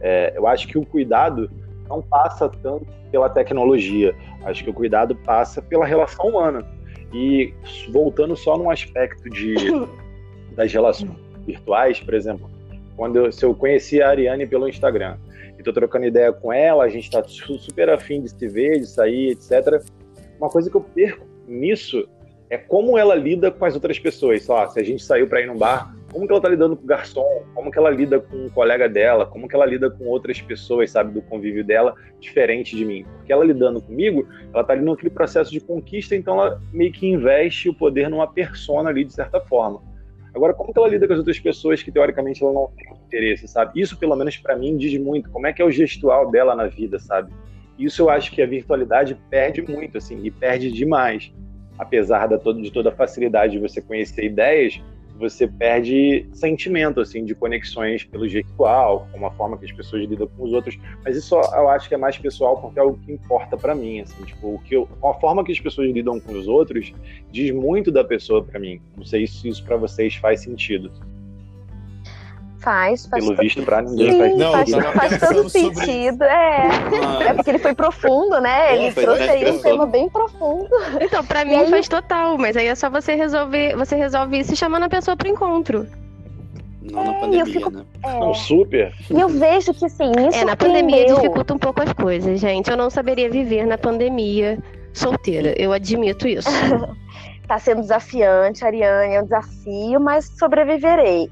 É, 0.00 0.32
eu 0.36 0.46
acho 0.46 0.68
que 0.68 0.76
o 0.76 0.84
cuidado 0.84 1.50
não 1.88 2.02
passa 2.02 2.48
tanto 2.48 2.86
pela 3.10 3.30
tecnologia. 3.30 4.14
Acho 4.44 4.64
que 4.64 4.70
o 4.70 4.74
cuidado 4.74 5.14
passa 5.14 5.62
pela 5.62 5.86
relação 5.86 6.26
humana. 6.26 6.66
E 7.12 7.54
voltando 7.90 8.36
só 8.36 8.58
num 8.58 8.68
aspecto 8.68 9.30
de, 9.30 9.54
das 10.54 10.72
relações 10.72 11.12
virtuais, 11.46 12.00
por 12.00 12.12
exemplo, 12.12 12.50
quando 12.96 13.16
eu, 13.16 13.32
se 13.32 13.44
eu 13.44 13.54
conheci 13.54 14.02
a 14.02 14.08
Ariane 14.08 14.46
pelo 14.46 14.68
Instagram 14.68 15.16
e 15.56 15.62
tô 15.62 15.72
trocando 15.72 16.06
ideia 16.06 16.32
com 16.32 16.52
ela, 16.52 16.84
a 16.84 16.88
gente 16.88 17.08
tá 17.08 17.22
super 17.24 17.88
afim 17.88 18.20
de 18.20 18.30
se 18.30 18.48
ver, 18.48 18.80
de 18.80 18.86
sair, 18.86 19.30
etc. 19.30 19.80
Uma 20.38 20.48
coisa 20.48 20.70
que 20.70 20.76
eu 20.76 20.80
perco 20.80 21.26
nisso 21.46 22.08
é 22.48 22.56
como 22.56 22.96
ela 22.96 23.14
lida 23.14 23.50
com 23.50 23.64
as 23.64 23.74
outras 23.74 23.98
pessoas. 23.98 24.42
Se 24.42 24.80
a 24.80 24.82
gente 24.82 25.02
saiu 25.02 25.26
para 25.26 25.40
ir 25.40 25.46
num 25.46 25.58
bar, 25.58 25.94
como 26.12 26.26
que 26.26 26.32
ela 26.32 26.40
tá 26.40 26.48
lidando 26.48 26.76
com 26.76 26.84
o 26.84 26.86
garçom, 26.86 27.42
como 27.54 27.70
que 27.70 27.78
ela 27.78 27.90
lida 27.90 28.20
com 28.20 28.46
o 28.46 28.50
colega 28.50 28.88
dela, 28.88 29.26
como 29.26 29.48
que 29.48 29.56
ela 29.56 29.66
lida 29.66 29.90
com 29.90 30.04
outras 30.04 30.40
pessoas, 30.40 30.90
sabe, 30.90 31.12
do 31.12 31.20
convívio 31.22 31.64
dela, 31.64 31.94
diferente 32.20 32.76
de 32.76 32.84
mim. 32.84 33.04
Porque 33.16 33.32
ela 33.32 33.44
lidando 33.44 33.82
comigo, 33.82 34.26
ela 34.54 34.62
tá 34.62 34.72
ali 34.72 34.84
naquele 34.84 35.10
processo 35.10 35.50
de 35.50 35.60
conquista, 35.60 36.14
então 36.14 36.40
ela 36.40 36.62
meio 36.72 36.92
que 36.92 37.06
investe 37.06 37.68
o 37.68 37.74
poder 37.74 38.08
numa 38.08 38.26
persona 38.26 38.90
ali, 38.90 39.04
de 39.04 39.12
certa 39.12 39.40
forma. 39.40 39.82
Agora, 40.32 40.54
como 40.54 40.72
que 40.72 40.78
ela 40.78 40.88
lida 40.88 41.06
com 41.06 41.14
as 41.14 41.18
outras 41.18 41.40
pessoas 41.40 41.82
que, 41.82 41.90
teoricamente, 41.90 42.44
ela 42.44 42.52
não 42.52 42.70
tem 42.76 42.94
interesse, 43.06 43.48
sabe? 43.48 43.80
Isso, 43.80 43.98
pelo 43.98 44.14
menos 44.14 44.36
para 44.36 44.54
mim, 44.54 44.76
diz 44.76 44.98
muito. 45.00 45.30
Como 45.30 45.46
é 45.46 45.52
que 45.52 45.60
é 45.60 45.64
o 45.64 45.70
gestual 45.70 46.30
dela 46.30 46.54
na 46.54 46.66
vida, 46.66 46.98
sabe? 46.98 47.32
Isso 47.78 48.02
eu 48.02 48.10
acho 48.10 48.30
que 48.30 48.40
a 48.40 48.46
virtualidade 48.46 49.16
perde 49.30 49.62
muito, 49.62 49.98
assim, 49.98 50.20
e 50.24 50.30
perde 50.30 50.70
demais. 50.70 51.32
Apesar 51.78 52.26
de 52.26 52.70
toda 52.70 52.88
a 52.88 52.92
facilidade 52.92 53.52
de 53.52 53.58
você 53.58 53.82
conhecer 53.82 54.24
ideias, 54.24 54.80
você 55.18 55.46
perde 55.46 56.26
sentimento, 56.32 57.00
assim, 57.00 57.24
de 57.24 57.34
conexões 57.34 58.04
pelo 58.04 58.28
gestual, 58.28 59.08
com 59.12 59.26
a 59.26 59.30
forma 59.30 59.56
que 59.58 59.64
as 59.64 59.72
pessoas 59.72 60.04
lidam 60.04 60.28
com 60.28 60.44
os 60.44 60.52
outros. 60.52 60.78
Mas 61.04 61.16
isso 61.16 61.34
eu 61.34 61.68
acho 61.68 61.88
que 61.88 61.94
é 61.94 61.98
mais 61.98 62.18
pessoal 62.18 62.60
porque 62.60 62.78
é 62.78 62.82
o 62.82 62.94
que 62.94 63.12
importa 63.12 63.56
para 63.56 63.74
mim, 63.74 64.00
assim, 64.00 64.22
tipo, 64.24 64.54
o 64.54 64.58
que 64.60 64.76
eu, 64.76 64.88
a 65.02 65.14
forma 65.14 65.44
que 65.44 65.52
as 65.52 65.60
pessoas 65.60 65.90
lidam 65.90 66.20
com 66.20 66.32
os 66.32 66.46
outros 66.46 66.92
diz 67.30 67.50
muito 67.50 67.90
da 67.90 68.04
pessoa 68.04 68.44
para 68.44 68.60
mim. 68.60 68.80
Não 68.96 69.04
sei 69.04 69.26
se 69.26 69.48
isso 69.48 69.64
para 69.64 69.76
vocês 69.76 70.14
faz 70.16 70.40
sentido. 70.40 70.92
Faz, 72.58 73.06
faz. 73.06 73.24
Pelo 73.24 73.36
visto, 73.36 73.62
pra 73.62 73.82
ninguém 73.82 74.12
Sim, 74.12 74.18
faz 74.18 74.36
Não, 74.36 74.52
faz, 74.92 75.16
faz 75.16 75.34
todo 75.34 75.48
sentido, 75.48 76.24
é. 76.24 76.68
Ah. 77.04 77.24
É 77.28 77.34
porque 77.34 77.50
ele 77.50 77.58
foi 77.58 77.74
profundo, 77.74 78.40
né? 78.40 78.76
Ele 78.76 78.92
trouxe 78.92 79.22
aí 79.22 79.50
um 79.50 79.58
tema 79.60 79.86
bem 79.86 80.08
profundo. 80.08 80.68
Então, 81.00 81.24
pra 81.24 81.44
mim 81.44 81.54
aí... 81.54 81.70
faz 81.70 81.88
total, 81.88 82.38
mas 82.38 82.56
aí 82.56 82.66
é 82.66 82.74
só 82.74 82.88
você 82.88 83.14
resolver, 83.14 83.76
você 83.76 83.94
resolve 83.96 84.38
isso 84.38 84.56
chamando 84.56 84.84
a 84.84 84.88
pessoa 84.88 85.16
pro 85.16 85.28
encontro. 85.28 85.86
Não 86.90 87.04
na 87.04 87.12
pandemia, 87.14 87.40
eu 87.40 87.46
fico, 87.46 87.70
né? 87.70 87.84
É. 88.04 88.18
Não, 88.18 88.34
super. 88.34 88.92
E 89.10 89.20
eu 89.20 89.28
vejo 89.28 89.74
que, 89.74 89.86
assim, 89.86 90.10
isso 90.28 90.38
É, 90.38 90.44
na 90.44 90.56
pandemia 90.56 91.06
dificulta 91.06 91.54
um 91.54 91.58
pouco 91.58 91.82
as 91.82 91.92
coisas, 91.92 92.38
gente. 92.40 92.70
Eu 92.70 92.76
não 92.76 92.90
saberia 92.90 93.28
viver 93.28 93.66
na 93.66 93.76
pandemia 93.76 94.58
solteira. 94.92 95.54
Eu 95.58 95.72
admito 95.72 96.26
isso. 96.28 96.48
Tá 97.46 97.58
sendo 97.60 97.80
desafiante, 97.80 98.64
Ariane, 98.64 99.14
é 99.14 99.20
um 99.20 99.24
desafio, 99.24 100.00
mas 100.00 100.26
sobreviverei. 100.36 101.28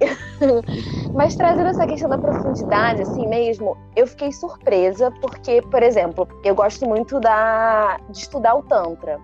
mas 1.12 1.34
trazendo 1.34 1.70
essa 1.70 1.86
questão 1.86 2.08
da 2.08 2.16
profundidade, 2.18 3.02
assim 3.02 3.26
mesmo, 3.26 3.76
eu 3.96 4.06
fiquei 4.06 4.30
surpresa, 4.30 5.10
porque, 5.20 5.60
por 5.62 5.82
exemplo, 5.82 6.28
eu 6.44 6.54
gosto 6.54 6.86
muito 6.86 7.18
da, 7.18 7.98
de 8.10 8.18
estudar 8.18 8.54
o 8.54 8.62
Tantra. 8.62 9.18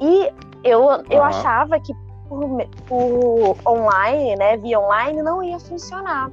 E 0.00 0.32
eu, 0.64 0.82
eu 1.10 1.22
achava 1.22 1.78
que 1.78 1.92
por, 2.28 2.48
por 2.86 3.56
online, 3.66 4.36
né, 4.36 4.56
via 4.56 4.80
online, 4.80 5.22
não 5.22 5.42
ia 5.42 5.58
funcionar. 5.58 6.30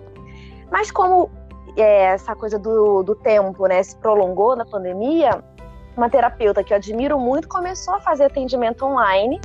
Mas 0.72 0.92
como 0.92 1.30
é, 1.78 2.06
essa 2.06 2.36
coisa 2.36 2.58
do, 2.58 3.04
do 3.04 3.16
tempo 3.16 3.68
né, 3.68 3.84
se 3.84 3.96
prolongou 3.98 4.56
na 4.56 4.66
pandemia, 4.66 5.44
uma 5.96 6.10
terapeuta 6.10 6.64
que 6.64 6.74
eu 6.74 6.78
admiro 6.78 7.20
muito 7.20 7.48
começou 7.48 7.96
a 7.96 8.00
fazer 8.00 8.26
atendimento 8.26 8.86
online 8.86 9.40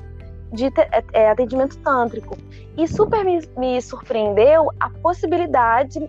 de 0.52 0.66
é, 0.66 1.04
é, 1.12 1.30
atendimento 1.30 1.76
tântrico. 1.78 2.36
E 2.76 2.86
super 2.86 3.24
me, 3.24 3.40
me 3.56 3.80
surpreendeu 3.82 4.70
a 4.78 4.88
possibilidade 4.88 6.08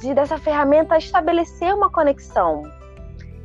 de 0.00 0.14
dessa 0.14 0.38
ferramenta 0.38 0.96
estabelecer 0.96 1.74
uma 1.74 1.90
conexão. 1.90 2.62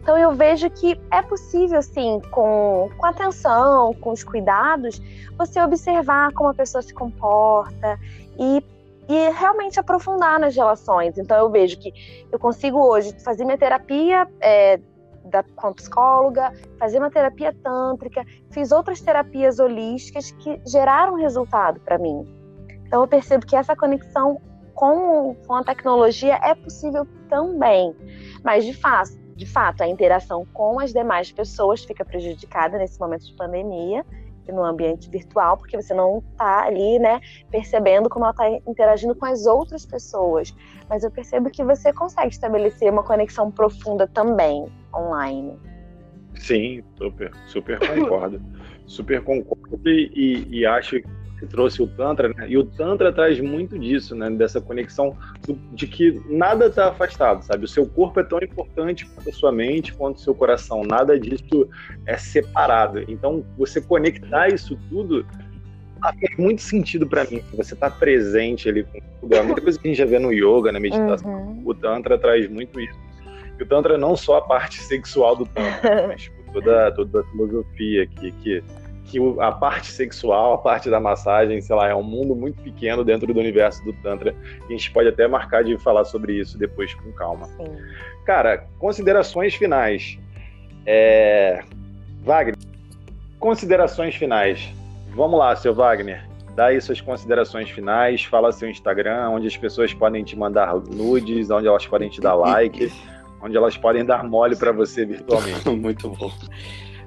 Então 0.02 0.18
eu 0.18 0.32
vejo 0.32 0.70
que 0.70 1.00
é 1.12 1.22
possível, 1.22 1.78
assim, 1.78 2.20
com, 2.32 2.90
com 2.98 3.06
atenção, 3.06 3.94
com 3.94 4.12
os 4.12 4.24
cuidados, 4.24 5.00
você 5.38 5.62
observar 5.62 6.34
como 6.34 6.50
a 6.50 6.54
pessoa 6.54 6.82
se 6.82 6.92
comporta 6.92 8.00
e, 8.40 8.64
e 9.08 9.30
realmente 9.30 9.80
aprofundar 9.80 10.40
nas 10.40 10.56
relações. 10.56 11.18
Então 11.20 11.38
eu 11.38 11.50
vejo 11.52 11.78
que 11.78 11.94
eu 12.32 12.40
consigo 12.40 12.80
hoje 12.80 13.16
fazer 13.24 13.46
minha 13.46 13.58
terapia 13.58 14.28
é, 14.40 14.80
da, 15.26 15.43
com 15.55 15.74
psicóloga, 15.74 16.53
fazer 16.80 16.99
uma 16.99 17.09
terapia 17.09 17.53
tântrica, 17.63 18.26
fiz 18.49 18.72
outras 18.72 19.01
terapias 19.01 19.59
holísticas 19.59 20.32
que 20.32 20.61
geraram 20.65 21.15
resultado 21.15 21.80
para 21.82 21.97
mim. 21.97 22.28
Então 22.86 23.01
eu 23.01 23.07
percebo 23.07 23.45
que 23.45 23.55
essa 23.55 23.76
conexão 23.76 24.41
com, 24.74 25.36
com 25.47 25.55
a 25.55 25.63
tecnologia 25.63 26.36
é 26.41 26.55
possível 26.55 27.07
também, 27.30 27.95
mas 28.43 28.65
de 28.65 28.74
fato, 28.74 29.11
de 29.36 29.45
fato 29.45 29.82
a 29.82 29.88
interação 29.88 30.45
com 30.53 30.80
as 30.80 30.91
demais 30.91 31.32
pessoas 31.32 31.84
fica 31.84 32.03
prejudicada 32.03 32.78
nesse 32.78 32.99
momento 32.99 33.26
de 33.26 33.34
pandemia 33.34 34.05
no 34.50 34.64
ambiente 34.64 35.10
virtual, 35.10 35.58
porque 35.58 35.76
você 35.76 35.94
não 35.94 36.24
está 36.32 36.64
ali, 36.64 36.98
né, 37.00 37.20
percebendo 37.50 38.08
como 38.10 38.24
ela 38.26 38.32
está 38.32 38.50
interagindo 38.70 39.14
com 39.14 39.26
as 39.26 39.46
outras 39.46 39.86
pessoas. 39.86 40.56
Mas 40.89 41.04
eu 41.04 41.12
percebo 41.12 41.50
que 41.50 41.64
você 41.64 41.92
consegue 41.92 42.30
estabelecer 42.30 42.92
uma 42.92 43.04
conexão 43.04 43.52
profunda 43.52 44.08
também 44.08 44.68
online. 44.96 45.60
Sim, 46.36 46.82
super, 46.98 47.32
super 47.48 47.80
concordo. 47.86 48.42
super 48.86 49.22
concordo 49.22 49.89
e, 49.89 50.48
e 50.50 50.66
acho 50.66 51.02
que 51.42 51.48
trouxe 51.48 51.82
o 51.82 51.88
Tantra, 51.88 52.30
né? 52.30 52.46
E 52.48 52.56
o 52.56 52.64
Tantra 52.64 53.12
traz 53.12 53.39
muito 53.39 53.78
disso, 53.80 54.16
né? 54.16 54.30
Dessa 54.30 54.62
conexão 54.62 55.18
de 55.74 55.88
que 55.88 56.22
nada 56.30 56.68
está 56.68 56.89
afastado, 56.89 57.44
sabe? 57.44 57.66
O 57.66 57.68
seu 57.68 57.84
corpo 57.88 58.20
é 58.20 58.24
tão 58.24 58.39
importante 58.39 59.08
quanto 59.08 59.28
a 59.28 59.34
sua 59.34 59.52
mente, 59.52 59.92
quanto 59.92 60.18
o 60.18 60.20
seu 60.20 60.36
coração. 60.36 60.84
Nada 60.84 61.20
disso 61.20 61.68
é 62.06 62.16
separado. 62.16 63.04
Então, 63.08 63.44
você 63.58 63.82
conectar 63.82 64.50
isso 64.50 64.78
tudo 64.88 65.26
faz 66.00 66.16
muito 66.38 66.62
sentido 66.62 67.08
para 67.08 67.26
mim. 67.26 67.42
Você 67.56 67.76
tá 67.76 67.89
presente 67.89 68.70
ali 68.70 68.84
com 68.84 69.00
tudo. 69.20 69.36
É 69.36 69.42
muita 69.42 69.62
coisa 69.62 69.80
que 69.80 69.88
a 69.88 69.89
gente 69.89 69.98
já 69.98 70.06
vê 70.06 70.20
no 70.20 70.32
yoga, 70.32 70.72
na 70.72 70.80
meditação. 70.80 71.32
Uhum. 71.32 71.64
O 71.66 71.74
Tantra 71.74 72.20
traz 72.20 72.48
muito 72.48 72.80
isso 72.80 73.12
o 73.64 73.66
Tantra 73.66 73.98
não 73.98 74.16
só 74.16 74.38
a 74.38 74.42
parte 74.42 74.82
sexual 74.82 75.36
do 75.36 75.46
Tantra, 75.46 76.08
mas 76.08 76.24
tipo, 76.24 76.36
toda, 76.52 76.92
toda 76.92 77.22
a 77.22 77.24
filosofia 77.26 78.07
que, 78.07 78.32
que, 78.32 78.64
que 79.12 79.20
a 79.40 79.52
parte 79.52 79.88
sexual, 79.92 80.54
a 80.54 80.58
parte 80.58 80.90
da 80.90 81.00
massagem, 81.00 81.62
sei 81.62 81.76
lá, 81.76 81.90
é 81.90 81.96
um 81.96 82.04
mundo 82.04 82.36
muito 82.36 82.62
pequeno 82.62 83.04
dentro 83.04 83.32
do 83.34 83.40
universo 83.40 83.84
do 83.84 83.94
Tantra. 83.94 84.36
A 84.68 84.72
gente 84.72 84.92
pode 84.92 85.10
até 85.10 85.28
marcar 85.28 85.64
de 85.64 85.78
falar 85.78 86.06
sobre 86.06 86.34
isso 86.34 86.58
depois 86.58 86.94
com 86.94 87.12
calma. 87.12 87.46
Sim. 87.46 87.78
Cara, 88.26 88.66
considerações 88.80 89.54
finais. 89.56 90.18
É... 90.86 91.64
Wagner, 92.24 92.56
considerações 93.40 94.16
finais. 94.16 94.74
Vamos 95.14 95.40
lá, 95.40 95.56
seu 95.56 95.74
Wagner. 95.74 96.24
Dá 96.56 96.66
aí 96.66 96.82
suas 96.82 97.00
considerações 97.00 97.70
finais, 97.70 98.24
fala 98.24 98.52
seu 98.52 98.70
Instagram, 98.70 99.30
onde 99.30 99.48
as 99.48 99.56
pessoas 99.56 99.94
podem 99.94 100.24
te 100.24 100.38
mandar 100.38 100.76
nudes, 100.76 101.50
onde 101.50 101.68
elas 101.68 101.86
podem 101.88 102.10
te 102.10 102.20
dar 102.20 102.36
like 102.36 102.92
onde 103.42 103.58
elas 103.58 103.76
podem 103.76 104.06
dar 104.06 104.24
mole 104.24 104.56
para 104.56 104.72
você 104.72 105.06
virtualmente. 105.06 105.68
Muito 105.70 106.10
bom. 106.10 106.32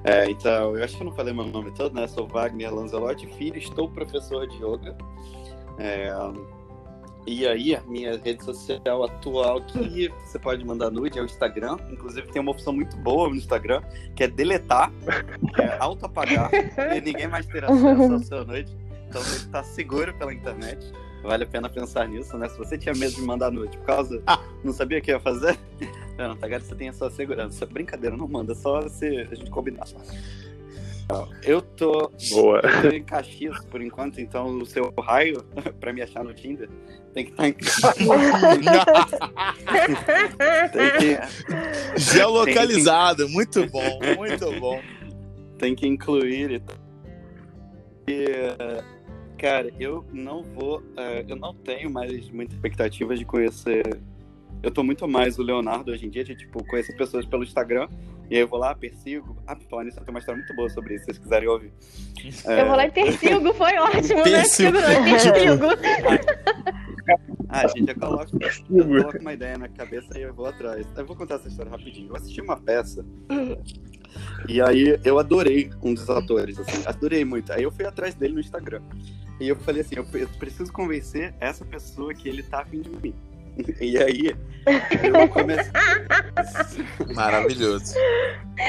É, 0.05 0.29
então, 0.29 0.77
eu 0.77 0.83
acho 0.83 0.95
que 0.95 1.01
eu 1.01 1.05
não 1.05 1.13
falei 1.13 1.33
meu 1.33 1.45
nome 1.45 1.71
todo, 1.71 1.95
né? 1.95 2.07
Sou 2.07 2.27
Wagner 2.27 2.73
Lanzelotti 2.73 3.25
Filho, 3.25 3.57
estou 3.57 3.89
professor 3.89 4.47
de 4.47 4.55
yoga. 4.57 4.95
É, 5.79 6.13
e 7.25 7.47
aí, 7.47 7.75
a 7.75 7.81
minha 7.81 8.15
rede 8.17 8.43
social 8.43 9.03
atual 9.03 9.59
que 9.61 10.09
você 10.23 10.37
pode 10.37 10.63
mandar 10.63 10.91
nude 10.91 11.17
é 11.17 11.21
o 11.23 11.25
Instagram. 11.25 11.77
Inclusive, 11.91 12.27
tem 12.27 12.39
uma 12.39 12.51
opção 12.51 12.71
muito 12.71 12.95
boa 12.97 13.29
no 13.29 13.35
Instagram, 13.35 13.81
que 14.15 14.23
é 14.23 14.27
deletar, 14.27 14.91
é 15.57 15.75
auto-apagar, 15.79 16.51
e 16.95 17.01
ninguém 17.01 17.27
mais 17.27 17.47
ter 17.47 17.65
acesso 17.65 18.13
ao 18.13 18.19
seu 18.19 18.45
nude. 18.45 18.77
Então, 19.09 19.23
você 19.23 19.37
está 19.37 19.63
seguro 19.63 20.13
pela 20.13 20.31
internet. 20.31 20.85
Vale 21.25 21.43
a 21.43 21.47
pena 21.47 21.67
pensar 21.67 22.07
nisso, 22.07 22.37
né? 22.37 22.47
Se 22.47 22.57
você 22.57 22.77
tinha 22.77 22.93
medo 22.93 23.15
de 23.15 23.21
mandar 23.21 23.51
nude 23.51 23.77
por 23.77 23.85
causa. 23.85 24.21
Ah, 24.27 24.39
não 24.63 24.71
sabia 24.71 24.99
o 24.99 25.01
que 25.01 25.11
ia 25.11 25.19
fazer? 25.19 25.57
Não, 26.17 26.33
tá, 26.33 26.47
você 26.47 26.73
tem 26.75 26.87
a 26.87 26.93
sua 26.93 27.11
segurança. 27.11 27.65
Brincadeira, 27.65 28.15
não 28.15 28.25
manda, 28.25 28.55
só 28.55 28.87
se 28.87 29.05
a 29.05 29.35
gente 29.35 29.51
combinar. 29.51 29.85
Eu 31.43 31.61
tô, 31.61 32.09
Boa. 32.31 32.61
eu 32.63 32.81
tô 32.81 32.87
em 32.95 33.03
Caxias 33.03 33.59
por 33.65 33.81
enquanto, 33.81 34.21
então 34.21 34.57
o 34.57 34.65
seu 34.65 34.93
raio 34.97 35.43
pra 35.77 35.91
me 35.91 36.01
achar 36.01 36.23
no 36.23 36.33
Tinder 36.33 36.69
tem 37.13 37.25
que 37.25 37.31
estar 37.31 37.43
tá 37.43 37.49
em 37.49 37.53
tem 40.71 40.91
que... 40.99 41.19
Geolocalizado, 41.99 43.27
muito 43.29 43.69
bom, 43.69 43.99
muito 44.17 44.59
bom. 44.59 44.81
Tem 45.59 45.75
que 45.75 45.85
incluir 45.85 46.63
e 48.07 48.25
cara, 49.37 49.71
eu 49.79 50.05
não 50.11 50.43
vou, 50.43 50.79
uh, 50.79 51.25
eu 51.27 51.35
não 51.35 51.53
tenho 51.53 51.89
mais 51.89 52.29
muita 52.29 52.55
expectativa 52.55 53.15
de 53.15 53.25
conhecer 53.25 54.01
eu 54.65 54.71
tô 54.71 54.83
muito 54.83 55.07
mais 55.07 55.37
o 55.37 55.43
Leonardo 55.43 55.91
hoje 55.91 56.07
em 56.07 56.09
dia, 56.09 56.23
de 56.23 56.35
tipo, 56.35 56.63
conhecer 56.65 56.95
pessoas 56.97 57.23
pelo 57.23 57.43
Instagram, 57.43 57.87
e 58.31 58.35
aí 58.35 58.41
eu 58.41 58.47
vou 58.47 58.57
lá, 58.57 58.73
persigo. 58.73 59.37
Ah, 59.45 59.55
falando 59.69 59.89
isso, 59.89 60.01
tem 60.01 60.09
uma 60.09 60.17
história 60.17 60.41
muito 60.41 60.55
boa 60.55 60.67
sobre 60.69 60.95
isso, 60.95 61.05
se 61.05 61.11
vocês 61.11 61.19
quiserem 61.19 61.47
ouvir. 61.47 61.71
É... 62.45 62.61
Eu 62.61 62.65
vou 62.65 62.75
lá 62.75 62.87
e 62.87 62.91
persigo, 62.91 63.53
foi 63.53 63.77
ótimo, 63.77 64.17
né? 64.17 64.23
persigo. 64.23 64.71
né? 64.71 65.03
Persigo. 65.03 65.65
ah, 67.49 67.61
a 67.61 67.67
gente 67.67 67.85
já 67.85 67.93
coloca, 67.93 68.31
coloca 68.67 69.19
uma 69.19 69.33
ideia 69.33 69.55
na 69.55 69.69
cabeça 69.69 70.17
e 70.17 70.23
eu 70.23 70.33
vou 70.33 70.47
atrás. 70.47 70.87
Eu 70.97 71.05
vou 71.05 71.15
contar 71.15 71.35
essa 71.35 71.47
história 71.47 71.71
rapidinho. 71.71 72.09
Eu 72.09 72.15
assisti 72.15 72.41
uma 72.41 72.57
peça. 72.57 73.05
E 74.47 74.61
aí 74.61 74.99
eu 75.03 75.19
adorei 75.19 75.71
um 75.81 75.93
dos 75.93 76.09
atores, 76.09 76.59
assim, 76.59 76.83
adorei 76.85 77.25
muito. 77.25 77.51
Aí 77.51 77.63
eu 77.63 77.71
fui 77.71 77.85
atrás 77.85 78.13
dele 78.15 78.35
no 78.35 78.39
Instagram. 78.39 78.81
E 79.39 79.47
eu 79.47 79.55
falei 79.55 79.81
assim, 79.81 79.95
eu 79.95 80.05
preciso 80.39 80.71
convencer 80.71 81.33
essa 81.39 81.65
pessoa 81.65 82.13
que 82.13 82.29
ele 82.29 82.43
tá 82.43 82.61
afim 82.61 82.81
de 82.81 82.89
mim. 82.89 83.13
E 83.79 83.97
aí, 83.97 84.35
eu 85.01 85.29
comecei. 85.29 85.71
Maravilhoso. 87.15 87.93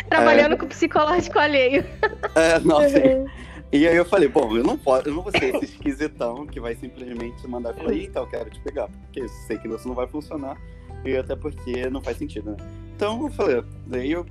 Trabalhando 0.09 0.52
é... 0.52 0.56
com 0.56 0.68
psicológico 0.68 1.39
alheio. 1.39 1.85
É, 2.35 2.59
nossa. 2.60 2.97
E 3.73 3.86
aí 3.86 3.97
eu 3.97 4.05
falei, 4.05 4.28
bom, 4.28 4.56
eu 4.56 4.62
não 4.62 4.78
posso, 4.78 5.09
eu 5.09 5.14
não 5.14 5.23
vou 5.23 5.32
ser 5.32 5.56
esse 5.56 5.64
esquisitão 5.64 6.47
que 6.47 6.60
vai 6.60 6.77
simplesmente 6.77 7.47
mandar 7.48 7.74
e 7.74 7.77
falar, 7.77 7.94
então 7.94 8.23
eu 8.23 8.28
quero 8.28 8.48
te 8.48 8.60
pegar, 8.60 8.89
porque 8.89 9.20
eu 9.20 9.28
sei 9.28 9.59
que 9.59 9.66
isso 9.66 9.89
não 9.89 9.94
vai 9.94 10.06
funcionar, 10.06 10.56
e 11.05 11.16
até 11.16 11.35
porque 11.35 11.90
não 11.90 12.01
faz 12.01 12.16
sentido, 12.16 12.52
né? 12.52 12.56
Então 12.94 13.24
eu 13.24 13.31
falei, 13.32 13.64
daí 13.86 14.12
eu 14.12 14.24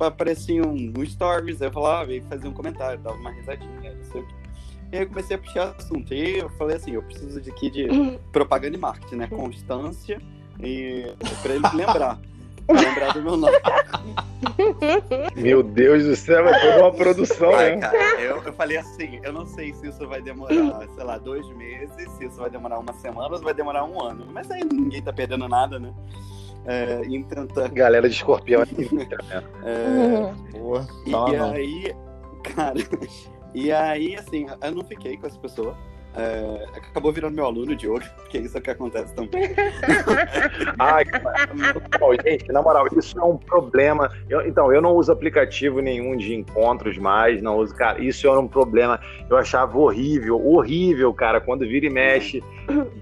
aparecia 0.00 0.62
um, 0.62 0.92
um 0.96 1.06
stories, 1.06 1.60
eu 1.60 1.72
falava, 1.72 2.12
e 2.12 2.20
fazia 2.22 2.48
um 2.48 2.52
comentário, 2.52 2.98
dava 2.98 3.16
uma 3.16 3.30
risadinha, 3.30 3.94
não 3.94 4.04
sei 4.10 4.20
o 4.20 4.26
que. 4.26 4.34
E 4.92 4.96
aí 4.96 5.02
eu 5.02 5.08
comecei 5.08 5.36
a 5.36 5.38
puxar 5.38 5.74
assunto. 5.76 6.14
E 6.14 6.38
eu 6.38 6.48
falei 6.50 6.76
assim, 6.76 6.92
eu 6.92 7.02
preciso 7.02 7.40
de 7.40 7.50
aqui 7.50 7.70
de 7.70 7.86
propaganda 8.32 8.76
e 8.76 8.78
marketing, 8.78 9.16
né? 9.16 9.26
Constância 9.26 10.20
e 10.60 11.12
pra 11.42 11.54
ele 11.54 11.64
lembrar. 11.74 12.20
lembrar 12.68 13.12
do 13.12 13.22
meu 13.22 13.36
nome. 13.36 13.56
Meu 15.36 15.62
Deus 15.62 16.04
do 16.04 16.16
céu, 16.16 16.46
é 16.48 16.60
toda 16.60 16.84
uma 16.84 16.92
produção, 16.92 17.54
Ai, 17.54 17.76
né? 17.76 17.80
Cara, 17.80 18.20
eu, 18.20 18.42
eu 18.42 18.52
falei 18.52 18.76
assim, 18.76 19.20
eu 19.22 19.32
não 19.32 19.46
sei 19.46 19.74
se 19.74 19.88
isso 19.88 20.06
vai 20.08 20.22
demorar, 20.22 20.86
sei 20.94 21.04
lá, 21.04 21.18
dois 21.18 21.46
meses, 21.56 22.10
se 22.12 22.24
isso 22.24 22.36
vai 22.36 22.48
demorar 22.48 22.78
uma 22.78 22.92
semana 22.94 23.28
ou 23.28 23.36
se 23.36 23.44
vai 23.44 23.52
demorar 23.52 23.84
um 23.84 24.00
ano. 24.02 24.26
Mas 24.32 24.50
aí 24.50 24.64
ninguém 24.64 25.02
tá 25.02 25.12
perdendo 25.12 25.46
nada, 25.48 25.78
né? 25.78 25.92
É, 26.66 27.02
tá... 27.54 27.68
Galera 27.68 28.08
de 28.08 28.14
escorpião 28.14 28.62
é 28.62 28.94
né? 28.94 29.08
é... 29.64 30.58
Porra, 30.58 30.86
e, 31.06 31.10
e 31.10 31.36
aí, 31.36 31.94
cara, 32.42 32.78
e 33.54 33.72
aí, 33.72 34.16
assim, 34.16 34.46
eu 34.62 34.70
não 34.72 34.84
fiquei 34.84 35.16
com 35.16 35.26
essa 35.26 35.38
pessoa. 35.38 35.76
É, 36.16 36.66
acabou 36.76 37.12
virando 37.12 37.34
meu 37.34 37.44
aluno 37.44 37.74
de 37.74 37.88
yoga, 37.88 38.06
porque 38.14 38.38
isso 38.38 38.56
é 38.56 38.60
o 38.60 38.62
que 38.62 38.70
acontece 38.70 39.12
também. 39.14 39.50
Ai, 40.78 41.04
gente, 42.24 42.52
na 42.52 42.62
moral, 42.62 42.86
isso 42.96 43.18
é 43.18 43.24
um 43.24 43.36
problema. 43.36 44.08
Eu, 44.30 44.46
então, 44.46 44.72
eu 44.72 44.80
não 44.80 44.92
uso 44.92 45.10
aplicativo 45.10 45.80
nenhum 45.80 46.16
de 46.16 46.32
encontros 46.32 46.96
mais, 46.98 47.42
não 47.42 47.56
uso, 47.56 47.74
cara, 47.74 48.00
isso 48.00 48.28
era 48.28 48.38
um 48.38 48.46
problema. 48.46 49.00
Eu 49.28 49.36
achava 49.36 49.76
horrível, 49.76 50.40
horrível, 50.46 51.12
cara, 51.12 51.40
quando 51.40 51.66
vira 51.66 51.86
e 51.86 51.90
mexe, 51.90 52.44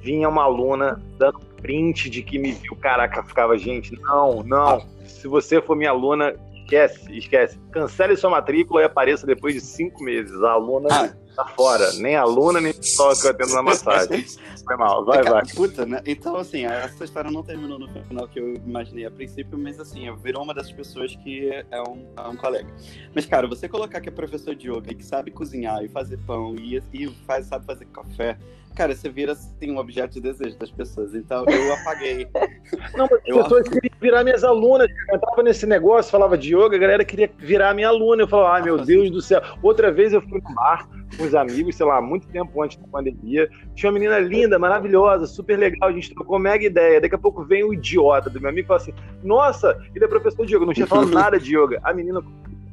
vinha 0.01 0.27
uma 0.27 0.45
aluna 0.45 0.99
dando 1.19 1.52
print 1.63 2.11
de 2.11 2.23
que 2.23 2.39
me 2.39 2.53
viu, 2.53 2.77
caraca, 2.77 3.23
ficava, 3.23 3.57
gente, 3.57 3.99
não, 4.03 4.43
não, 4.43 4.85
se 5.07 5.29
você 5.29 5.63
for 5.63 5.77
minha 5.77 5.91
aluna, 5.91 6.35
esquece, 6.63 7.17
esquece. 7.17 7.59
Cancele 7.71 8.17
sua 8.17 8.31
matrícula 8.31 8.83
e 8.83 8.85
apareça 8.85 9.27
depois 9.27 9.55
de 9.55 9.61
cinco 9.61 10.03
meses. 10.03 10.43
A 10.43 10.53
aluna 10.53 10.89
ah. 10.91 11.22
Tá 11.35 11.45
fora. 11.47 11.93
Nem 11.95 12.17
aluna, 12.17 12.61
nem 12.61 12.73
só 12.83 13.15
que 13.15 13.27
eu 13.27 13.31
atendo 13.31 13.55
na 13.55 13.63
massagem. 13.63 14.25
Foi 14.65 14.77
mal, 14.77 15.05
vai, 15.05 15.19
é, 15.19 15.23
vai. 15.25 15.43
Puta, 15.55 15.85
né? 15.85 16.01
Então, 16.07 16.37
assim, 16.37 16.65
essa 16.65 17.05
história 17.05 17.31
não 17.31 17.43
terminou 17.43 17.79
no 17.79 17.89
final 17.89 18.29
que 18.29 18.39
eu 18.39 18.55
imaginei 18.55 19.05
a 19.05 19.11
princípio, 19.11 19.59
mas 19.59 19.81
assim, 19.81 20.07
eu 20.07 20.17
virou 20.17 20.45
uma 20.45 20.55
dessas 20.55 20.73
pessoas 20.73 21.17
que 21.17 21.51
é 21.51 21.83
um, 21.83 22.07
é 22.17 22.29
um 22.29 22.37
colega. 22.37 22.69
Mas, 23.13 23.27
cara, 23.27 23.49
você 23.49 23.69
colocar 23.69 24.01
que 24.01 24.09
é 24.09 24.13
professor 24.13 24.55
de 24.55 24.71
yoga 24.71 24.93
e 24.93 24.95
que 24.95 25.05
sabe 25.05 25.33
cozinhar 25.33 25.83
e 25.83 25.89
fazer 25.89 26.17
pão 26.19 26.55
e, 26.55 26.81
e 26.93 27.09
faz, 27.27 27.47
sabe 27.47 27.67
fazer 27.67 27.87
café 27.87 28.39
cara, 28.75 28.95
você 28.95 29.09
vira 29.09 29.33
assim 29.33 29.71
um 29.71 29.79
objeto 29.79 30.15
de 30.15 30.21
desejo 30.21 30.59
das 30.59 30.71
pessoas. 30.71 31.15
Então 31.15 31.45
eu 31.47 31.75
apaguei. 31.75 32.27
Não, 32.97 33.07
mas 33.11 33.21
as 33.21 33.43
pessoas 33.43 33.69
queriam 33.69 33.95
virar 34.01 34.25
minhas 34.25 34.45
alunas. 34.45 34.89
Eu 35.09 35.17
entrava 35.17 35.43
nesse 35.43 35.67
negócio, 35.67 36.11
falava 36.11 36.37
de 36.37 36.55
yoga, 36.55 36.77
a 36.77 36.79
galera 36.79 37.05
queria 37.05 37.31
virar 37.39 37.75
minha 37.75 37.89
aluna. 37.89 38.23
Eu 38.23 38.29
falava, 38.29 38.55
ai 38.55 38.63
meu 38.63 38.79
Deus 38.79 39.11
do 39.11 39.21
céu. 39.21 39.43
Outra 39.63 39.93
vez 39.93 40.13
eu 40.13 40.21
fui 40.23 40.41
no 40.41 40.55
bar 40.55 40.89
com 41.17 41.25
os 41.25 41.35
amigos, 41.35 41.77
sei 41.77 41.87
lá, 41.87 42.01
muito 42.01 42.27
tempo 42.29 42.63
antes 42.63 42.77
da 42.79 42.87
pandemia. 42.89 43.49
Tinha 43.75 43.91
uma 43.91 43.99
menina 43.99 44.19
linda, 44.19 44.59
maravilhosa, 44.59 45.27
super 45.27 45.59
legal. 45.59 45.89
A 45.89 45.93
gente 45.93 46.15
trocou 46.15 46.39
mega 46.39 46.65
ideia. 46.65 47.01
Daqui 47.01 47.15
a 47.15 47.19
pouco 47.19 47.45
vem 47.45 47.65
o 47.65 47.73
idiota 47.73 48.31
do 48.31 48.41
meu 48.41 48.51
amigo 48.51 48.67
e 48.67 48.69
fala 48.69 48.81
assim: 48.81 48.95
Nossa, 49.23 49.79
ele 49.95 50.05
é 50.05 50.09
professor 50.09 50.47
de 50.47 50.55
yoga. 50.55 50.67
Não 50.67 50.75
tinha 50.75 50.87
falado 50.87 51.11
nada 51.13 51.39
de 51.39 51.57
yoga. 51.57 51.81
A 51.83 51.93
menina 51.93 52.23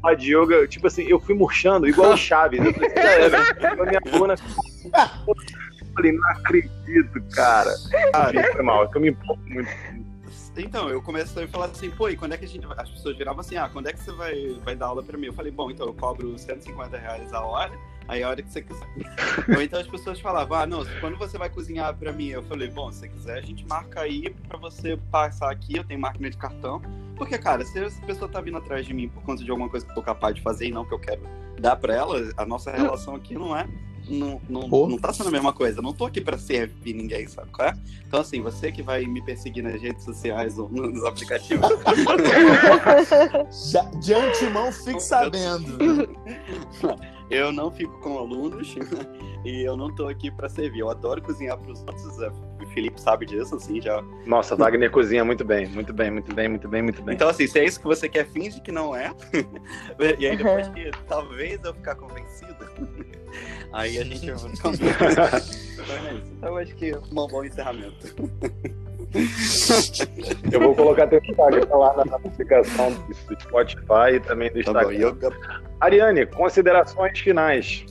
a 0.03 0.14
de 0.14 0.34
yoga, 0.34 0.66
tipo 0.68 0.88
assim, 0.88 1.03
eu 1.03 1.20
fui 1.20 1.36
murchando, 1.36 1.88
igual 1.88 2.14
o 2.14 2.18
Chaves. 2.18 2.64
Eu 2.64 2.74
falei, 2.74 2.90
já 2.90 3.11
era. 3.11 3.38
Minha 3.86 4.02
falei, 5.94 6.11
não 6.14 6.30
acredito, 6.30 7.22
cara. 7.34 7.72
Ah, 8.14 8.32
foi 8.53 8.64
mal, 8.64 8.86
é 8.86 8.88
que 8.88 8.98
eu 8.98 9.02
me 9.02 9.10
importo 9.10 9.41
muito. 9.48 9.70
Então, 10.57 10.90
eu 10.90 11.02
comecei 11.02 11.45
a 11.45 11.48
falar 11.48 11.66
assim, 11.66 11.90
pô, 11.90 12.10
e 12.10 12.18
quando 12.18 12.34
é 12.34 12.38
que 12.38 12.45
a 12.45 12.48
gente. 12.48 12.66
As 12.78 12.90
pessoas 12.90 13.18
viravam 13.18 13.41
assim, 13.41 13.57
ah, 13.57 13.70
quando 13.72 13.88
é 13.88 13.94
que 13.94 13.99
você 13.99 14.11
vai, 14.11 14.57
vai 14.64 14.76
dar 14.76 14.88
aula 14.88 15.03
pra 15.03 15.18
mim? 15.18 15.28
Eu 15.28 15.34
falei, 15.34 15.52
bom, 15.52 15.70
então 15.70 15.86
eu 15.88 15.94
cobro 15.94 16.38
150 16.38 16.98
reais 16.98 17.34
a 17.34 17.41
hora, 17.41 17.72
aí 18.10 18.23
a 18.23 18.30
hora 18.30 18.41
que 18.41 18.52
você 18.52 18.61
quiser. 18.61 18.88
Ou 19.56 19.61
então 19.61 19.80
as 19.80 19.88
pessoas 19.88 20.19
falavam, 20.19 20.57
ah, 20.57 20.65
não, 20.65 20.84
quando 20.99 21.18
você 21.18 21.38
vai 21.38 21.49
cozinhar 21.49 21.95
pra 21.95 22.11
mim? 22.11 22.27
Eu 22.27 22.44
falei, 22.44 22.68
bom, 22.68 22.91
se 22.91 22.99
você 22.99 23.07
quiser, 23.07 23.38
a 23.38 23.41
gente 23.41 23.65
marca 23.68 24.02
aí 24.02 24.30
pra 24.48 24.57
você 24.57 24.98
passar 25.11 25.52
aqui, 25.52 25.77
eu 25.77 25.84
tenho 25.84 25.99
máquina 25.99 26.30
de 26.30 26.38
cartão. 26.38 26.81
Porque, 27.15 27.38
cara, 27.38 27.64
se 27.64 27.80
essa 27.80 28.02
pessoa 28.02 28.30
tá 28.30 28.41
vindo 28.41 28.57
atrás 28.57 28.86
de 28.86 28.94
mim 28.94 29.07
por 29.07 29.22
conta 29.23 29.44
de 29.44 29.49
alguma 29.49 29.69
coisa 29.69 29.86
que 29.86 29.91
eu 29.91 29.95
tô 29.95 30.02
capaz 30.02 30.36
de 30.36 30.41
fazer 30.41 30.68
e 30.68 30.72
não 30.72 30.86
que 30.86 30.94
eu 30.94 30.99
quero 30.99 31.22
dar 31.60 31.76
pra 31.76 31.94
ela, 31.94 32.31
a 32.36 32.45
nossa 32.45 32.72
relação 32.72 33.15
aqui 33.15 33.36
não 33.36 33.56
é 33.56 33.68
não, 34.07 34.41
não, 34.49 34.68
não 34.68 34.98
tá 34.98 35.14
sendo 35.14 35.30
a 35.30 35.31
mesma 35.31 35.53
coisa. 35.53 35.81
Não 35.81 35.94
tô 35.94 36.06
aqui 36.06 36.22
pra 36.22 36.38
servir 36.38 36.94
ninguém, 36.94 37.27
sabe 37.27 37.52
qual 37.52 37.68
é? 37.68 37.73
Então, 38.07 38.22
assim, 38.22 38.41
você 38.41 38.72
que 38.72 38.81
vai 38.81 39.06
me 39.06 39.23
perseguir 39.23 39.64
nas 39.64 39.80
redes 39.80 40.03
sociais 40.03 40.57
ou 40.57 40.68
nos 40.69 41.03
aplicativos. 41.03 41.69
Já, 43.72 43.84
de 43.84 44.14
antemão, 44.14 44.72
fique 44.72 44.99
sabendo. 44.99 45.77
Eu 47.30 47.51
não 47.51 47.72
fico 47.72 47.99
com 47.99 48.18
alunos 48.18 48.76
e 49.45 49.61
eu 49.61 49.77
não 49.77 49.93
tô 49.93 50.07
aqui 50.07 50.31
para 50.31 50.49
servir. 50.49 50.80
Eu 50.80 50.89
adoro 50.89 51.22
cozinhar 51.22 51.57
para 51.57 51.72
os 51.72 51.80
outros. 51.81 52.18
O 52.61 52.68
Felipe 52.73 52.99
sabe 52.99 53.26
disso, 53.26 53.56
assim, 53.56 53.81
já. 53.81 54.01
Nossa, 54.26 54.56
Wagner 54.56 54.89
cozinha 54.91 55.23
muito 55.23 55.45
bem, 55.45 55.68
muito 55.68 55.93
bem, 55.93 56.11
muito 56.11 56.34
bem, 56.34 56.49
muito 56.49 56.68
bem, 56.68 56.81
muito 56.81 57.01
bem. 57.01 57.15
Então, 57.15 57.30
assim, 57.30 57.47
se 57.47 57.60
é 57.60 57.65
isso 57.65 57.80
que 57.80 57.85
você 57.85 58.10
quer, 58.10 58.27
finge 58.27 58.60
que 58.61 58.72
não 58.72 58.95
é. 58.95 59.11
e 60.18 60.27
aí, 60.27 60.38
depois 60.38 60.68
que 60.69 60.91
talvez 61.07 61.60
eu 61.64 61.73
ficar 61.73 61.95
convencido, 61.95 62.56
aí 63.72 63.97
a 63.99 64.03
gente 64.03 64.31
vai 64.31 64.51
então, 64.51 64.72
é 64.72 66.14
então, 66.38 66.57
acho 66.57 66.76
que 66.76 66.91
é 66.91 66.97
um 66.97 67.27
bom 67.27 67.43
encerramento. 67.43 68.15
Eu 70.52 70.60
vou 70.60 70.76
colocar 70.76 71.07
teu 71.07 71.19
Instagram 71.19 71.65
lá 71.72 71.95
na 71.98 72.06
notificação 72.06 72.91
do 72.91 73.40
Spotify 73.41 74.15
e 74.15 74.19
também 74.19 74.49
do 74.49 74.64
tá 74.64 74.72
Instagram. 74.72 75.15
Tá 75.15 75.31
Ariane, 75.80 76.26
considerações 76.26 77.19
finais. 77.19 77.86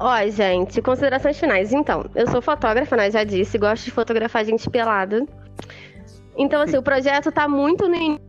Ó, 0.00 0.26
gente, 0.28 0.80
considerações 0.80 1.38
finais. 1.38 1.72
Então, 1.72 2.08
eu 2.14 2.26
sou 2.28 2.40
fotógrafa, 2.40 2.96
né? 2.96 3.10
Já 3.10 3.24
disse, 3.24 3.58
gosto 3.58 3.84
de 3.84 3.90
fotografar 3.90 4.44
gente 4.44 4.68
pelada. 4.70 5.26
Então, 6.36 6.62
assim, 6.62 6.76
o 6.76 6.82
projeto 6.82 7.32
tá 7.32 7.48
muito 7.48 7.88
no 7.88 7.94
início. 7.96 8.28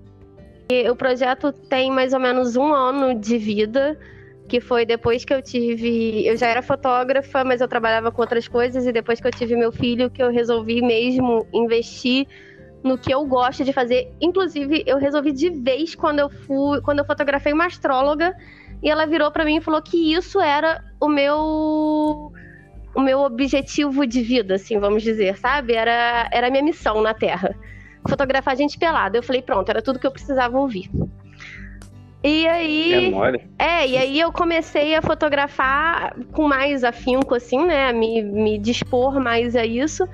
O 0.91 0.95
projeto 0.95 1.51
tem 1.51 1.91
mais 1.91 2.13
ou 2.13 2.19
menos 2.19 2.55
um 2.55 2.73
ano 2.73 3.19
de 3.19 3.37
vida 3.37 3.97
que 4.49 4.59
foi 4.59 4.85
depois 4.85 5.23
que 5.23 5.33
eu 5.33 5.41
tive. 5.41 6.25
Eu 6.25 6.35
já 6.35 6.47
era 6.47 6.61
fotógrafa, 6.61 7.43
mas 7.43 7.61
eu 7.61 7.67
trabalhava 7.67 8.11
com 8.11 8.21
outras 8.21 8.47
coisas, 8.47 8.85
e 8.85 8.91
depois 8.91 9.21
que 9.21 9.27
eu 9.27 9.31
tive 9.31 9.55
meu 9.55 9.71
filho, 9.71 10.09
que 10.09 10.21
eu 10.21 10.31
resolvi 10.31 10.81
mesmo 10.81 11.47
investir 11.53 12.27
no 12.83 12.97
que 12.97 13.13
eu 13.13 13.25
gosto 13.25 13.63
de 13.63 13.71
fazer. 13.71 14.11
Inclusive, 14.19 14.83
eu 14.85 14.97
resolvi 14.97 15.31
de 15.31 15.49
vez 15.49 15.95
quando 15.95 16.19
eu 16.19 16.29
fui, 16.29 16.81
quando 16.81 16.99
eu 16.99 17.05
fotografei 17.05 17.53
uma 17.53 17.67
astróloga, 17.67 18.35
e 18.81 18.89
ela 18.89 19.05
virou 19.05 19.31
para 19.31 19.45
mim 19.45 19.57
e 19.57 19.61
falou 19.61 19.81
que 19.81 20.13
isso 20.13 20.41
era 20.41 20.83
o 20.99 21.07
meu 21.07 22.33
o 22.95 23.01
meu 23.01 23.19
objetivo 23.19 24.05
de 24.07 24.21
vida, 24.21 24.55
assim, 24.55 24.79
vamos 24.79 25.03
dizer, 25.03 25.37
sabe? 25.37 25.73
Era 25.73 26.27
era 26.31 26.47
a 26.47 26.49
minha 26.49 26.63
missão 26.63 27.01
na 27.01 27.13
Terra. 27.13 27.55
Fotografar 28.07 28.57
gente 28.57 28.79
pelada. 28.79 29.17
Eu 29.17 29.23
falei, 29.23 29.41
pronto, 29.41 29.69
era 29.69 29.81
tudo 29.81 29.99
que 29.99 30.07
eu 30.07 30.11
precisava 30.11 30.57
ouvir. 30.57 30.89
E 32.23 32.47
aí. 32.47 33.13
É, 33.57 33.65
é, 33.65 33.87
e 33.87 33.97
aí 33.97 34.19
eu 34.19 34.31
comecei 34.31 34.93
a 34.95 35.01
fotografar 35.01 36.13
com 36.33 36.47
mais 36.47 36.83
afinco, 36.83 37.33
assim, 37.35 37.65
né? 37.65 37.89
A 37.89 37.93
me, 37.93 38.21
me 38.21 38.57
dispor 38.57 39.19
mais 39.19 39.55
a 39.55 39.65
isso. 39.65 40.07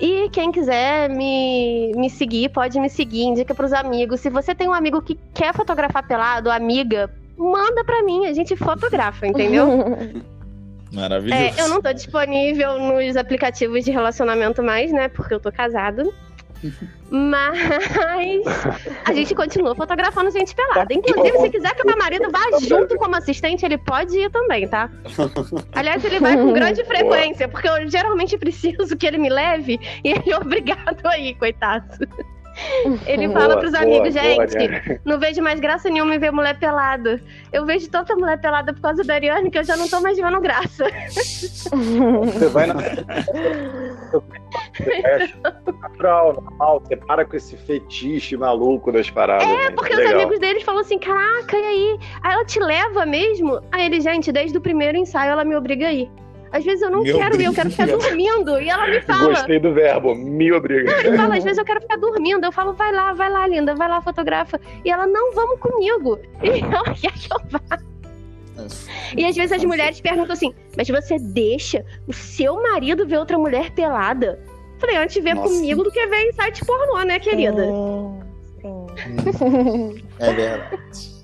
E 0.00 0.28
quem 0.30 0.52
quiser 0.52 1.08
me, 1.10 1.92
me 1.96 2.08
seguir, 2.08 2.50
pode 2.50 2.78
me 2.78 2.88
seguir, 2.88 3.22
indica 3.22 3.54
pros 3.54 3.72
amigos. 3.72 4.20
Se 4.20 4.30
você 4.30 4.54
tem 4.54 4.68
um 4.68 4.72
amigo 4.72 5.02
que 5.02 5.18
quer 5.34 5.52
fotografar 5.52 6.06
pelado, 6.06 6.50
amiga, 6.50 7.10
manda 7.36 7.84
pra 7.84 8.02
mim, 8.02 8.26
a 8.26 8.32
gente 8.32 8.54
fotografa, 8.56 9.26
entendeu? 9.26 9.66
Maravilhoso. 10.92 11.42
É, 11.42 11.60
eu 11.60 11.68
não 11.68 11.82
tô 11.82 11.92
disponível 11.92 12.78
nos 12.78 13.16
aplicativos 13.16 13.84
de 13.84 13.90
relacionamento 13.90 14.62
mais, 14.62 14.92
né? 14.92 15.08
Porque 15.08 15.34
eu 15.34 15.40
tô 15.40 15.52
casado. 15.52 16.12
Mas 17.10 18.44
a 19.04 19.12
gente 19.12 19.34
continua 19.34 19.74
fotografando 19.74 20.30
gente 20.30 20.54
pelada. 20.54 20.92
Inclusive, 20.92 21.38
se 21.38 21.50
quiser 21.50 21.74
que 21.74 21.86
meu 21.86 21.96
marido 21.96 22.30
vá 22.30 22.58
junto 22.60 22.96
como 22.96 23.16
assistente, 23.16 23.64
ele 23.64 23.78
pode 23.78 24.18
ir 24.18 24.30
também, 24.30 24.68
tá? 24.68 24.90
Aliás, 25.72 26.04
ele 26.04 26.20
vai 26.20 26.36
com 26.36 26.52
grande 26.52 26.84
frequência, 26.84 27.48
porque 27.48 27.68
eu 27.68 27.88
geralmente 27.88 28.36
preciso 28.36 28.96
que 28.96 29.06
ele 29.06 29.18
me 29.18 29.30
leve 29.30 29.80
e 30.04 30.10
ele 30.10 30.30
é 30.30 30.36
obrigado 30.36 31.06
a 31.06 31.18
ir, 31.18 31.34
coitado. 31.34 31.86
Ele 33.06 33.28
boa, 33.28 33.40
fala 33.40 33.56
pros 33.58 33.72
boa, 33.72 33.82
amigos, 33.82 34.12
gente, 34.12 35.00
não 35.04 35.18
vejo 35.18 35.42
mais 35.42 35.60
graça 35.60 35.88
nenhuma 35.88 36.14
em 36.14 36.18
ver 36.18 36.32
mulher 36.32 36.58
pelada. 36.58 37.20
Eu 37.52 37.64
vejo 37.64 37.88
tanta 37.90 38.14
mulher 38.16 38.40
pelada 38.40 38.72
por 38.72 38.80
causa 38.80 39.04
da 39.04 39.14
Ariane 39.14 39.50
que 39.50 39.58
eu 39.58 39.64
já 39.64 39.76
não 39.76 39.88
tô 39.88 40.00
mais 40.00 40.16
vendo 40.18 40.40
graça. 40.40 40.84
Você 41.18 42.48
vai 42.48 42.66
na. 42.66 42.74
natural, 45.98 46.34
normal, 46.34 46.80
você 46.80 46.96
para 46.96 47.24
com 47.24 47.36
esse 47.36 47.56
fetiche 47.56 48.36
maluco 48.36 48.92
das 48.92 49.10
paradas. 49.10 49.46
É, 49.46 49.68
né? 49.68 49.70
porque 49.70 49.94
Legal. 49.94 50.16
os 50.16 50.22
amigos 50.22 50.38
deles 50.38 50.62
falam 50.62 50.80
assim: 50.80 50.98
caraca, 50.98 51.56
e 51.56 51.64
aí? 51.64 51.98
Aí 52.22 52.32
ela 52.32 52.44
te 52.44 52.60
leva 52.60 53.06
mesmo? 53.06 53.60
Aí 53.72 53.86
ele, 53.86 54.00
gente, 54.00 54.32
desde 54.32 54.56
o 54.56 54.60
primeiro 54.60 54.96
ensaio 54.96 55.32
ela 55.32 55.44
me 55.44 55.56
obriga 55.56 55.88
a 55.88 55.92
ir. 55.92 56.10
Às 56.50 56.64
vezes 56.64 56.82
eu 56.82 56.90
não 56.90 57.02
me 57.02 57.12
quero 57.12 57.40
ir, 57.40 57.44
eu 57.44 57.52
quero 57.52 57.70
ficar 57.70 57.86
dormindo. 57.86 58.60
E 58.60 58.68
ela 58.68 58.86
me 58.86 59.00
fala. 59.02 59.28
Gostei 59.30 59.58
do 59.58 59.72
verbo, 59.72 60.14
me 60.14 60.52
obriga. 60.52 60.90
Ela 60.90 61.16
fala, 61.16 61.36
às 61.36 61.44
vezes 61.44 61.58
eu 61.58 61.64
quero 61.64 61.80
ficar 61.80 61.96
dormindo. 61.96 62.44
Eu 62.44 62.52
falo, 62.52 62.72
vai 62.72 62.92
lá, 62.92 63.12
vai 63.12 63.30
lá, 63.30 63.46
linda, 63.46 63.74
vai 63.74 63.88
lá, 63.88 64.00
fotografa. 64.00 64.60
E 64.84 64.90
ela, 64.90 65.06
não, 65.06 65.32
vamos 65.32 65.60
comigo. 65.60 66.18
E 66.42 66.60
ela 66.60 66.94
quer 66.94 67.12
que 67.12 67.32
eu 67.32 67.38
vá. 67.50 67.78
E 69.16 69.24
às 69.24 69.36
vezes 69.36 69.52
as 69.52 69.64
mulheres 69.64 70.00
perguntam 70.00 70.32
assim: 70.32 70.52
Mas 70.76 70.88
você 70.88 71.18
deixa 71.18 71.84
o 72.06 72.12
seu 72.12 72.60
marido 72.62 73.06
ver 73.06 73.18
outra 73.18 73.38
mulher 73.38 73.70
pelada? 73.70 74.38
Falei, 74.78 74.96
antes 74.96 75.22
ver 75.22 75.34
Nossa. 75.34 75.48
comigo 75.48 75.82
do 75.82 75.90
que 75.90 76.06
ver 76.06 76.28
em 76.28 76.32
site 76.32 76.64
pornô, 76.64 77.02
né, 77.02 77.18
querida? 77.18 77.64
Sim, 78.60 78.86
sim. 79.36 80.04
é 80.18 80.32
verdade. 80.32 81.17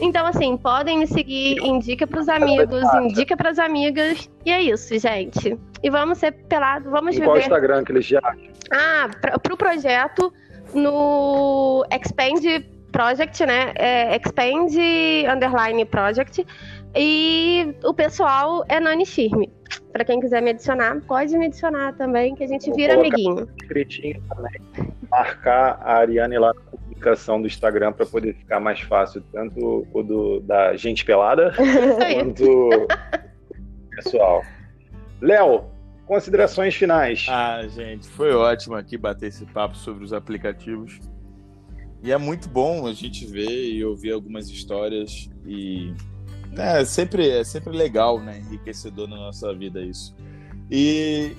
Então, 0.00 0.26
assim, 0.26 0.56
podem 0.56 0.98
me 0.98 1.06
seguir, 1.06 1.58
indica 1.62 2.06
pros 2.06 2.28
amigos, 2.28 2.82
indica 2.94 3.36
pras 3.36 3.58
amigas. 3.58 4.28
E 4.44 4.50
é 4.50 4.60
isso, 4.62 4.98
gente. 4.98 5.58
E 5.82 5.90
vamos 5.90 6.18
ser 6.18 6.32
pelados, 6.32 6.90
vamos 6.90 7.16
ver. 7.16 7.24
Qual 7.24 7.38
Instagram 7.38 7.84
que 7.84 7.92
eles 7.92 8.06
já? 8.06 8.20
Ah, 8.72 9.08
pra, 9.20 9.38
pro 9.38 9.56
projeto 9.56 10.32
no 10.74 11.84
Expand 11.92 12.64
Project, 12.90 13.46
né? 13.46 13.72
É 13.76 14.16
Expand 14.16 14.72
Underline 15.32 15.84
Project. 15.84 16.44
E 16.96 17.74
o 17.84 17.92
pessoal 17.92 18.64
é 18.68 18.78
Nani 18.78 19.04
Firme. 19.04 19.52
Para 19.92 20.04
quem 20.04 20.20
quiser 20.20 20.40
me 20.42 20.50
adicionar, 20.50 21.00
pode 21.06 21.36
me 21.36 21.46
adicionar 21.46 21.92
também, 21.94 22.34
que 22.34 22.44
a 22.44 22.46
gente 22.46 22.66
Vou 22.66 22.76
vira 22.76 22.94
amiguinho. 22.94 23.48
também. 24.28 24.52
Marcar 25.10 25.80
a 25.82 25.98
Ariane 25.98 26.38
lá 26.38 26.52
na 26.52 26.60
publicação 26.94 27.40
do 27.40 27.46
Instagram 27.46 27.92
para 27.92 28.06
poder 28.06 28.34
ficar 28.34 28.60
mais 28.60 28.80
fácil, 28.80 29.22
tanto 29.32 29.86
o 29.92 30.02
do, 30.02 30.40
da 30.40 30.76
gente 30.76 31.04
pelada 31.04 31.52
quanto 32.14 32.86
pessoal. 33.90 34.42
Léo, 35.20 35.64
considerações 36.06 36.74
finais. 36.74 37.26
Ah, 37.28 37.66
gente, 37.68 38.08
foi 38.08 38.32
ótimo 38.32 38.76
aqui 38.76 38.96
bater 38.96 39.28
esse 39.28 39.44
papo 39.46 39.76
sobre 39.76 40.04
os 40.04 40.12
aplicativos. 40.12 40.98
E 42.02 42.12
é 42.12 42.18
muito 42.18 42.48
bom 42.48 42.86
a 42.86 42.92
gente 42.92 43.26
ver 43.26 43.72
e 43.72 43.84
ouvir 43.84 44.12
algumas 44.12 44.48
histórias 44.50 45.30
e 45.46 45.94
é 46.56 46.84
sempre, 46.84 47.28
é 47.30 47.42
sempre 47.42 47.76
legal, 47.76 48.20
né? 48.20 48.38
Enriquecedor 48.38 49.08
na 49.08 49.16
nossa 49.16 49.52
vida 49.54 49.80
isso. 49.80 50.14
E 50.70 51.34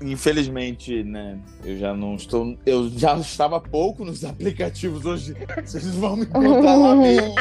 infelizmente, 0.00 1.02
né? 1.02 1.38
Eu 1.64 1.78
já 1.78 1.94
não 1.94 2.14
estou. 2.14 2.56
Eu 2.64 2.88
já 2.90 3.16
estava 3.18 3.60
pouco 3.60 4.04
nos 4.04 4.22
aplicativos 4.24 5.04
hoje. 5.04 5.34
Vocês 5.64 5.86
vão 5.94 6.16
me 6.16 6.24
encontrar 6.24 6.74
lá 6.76 6.94
mesmo. 6.94 7.34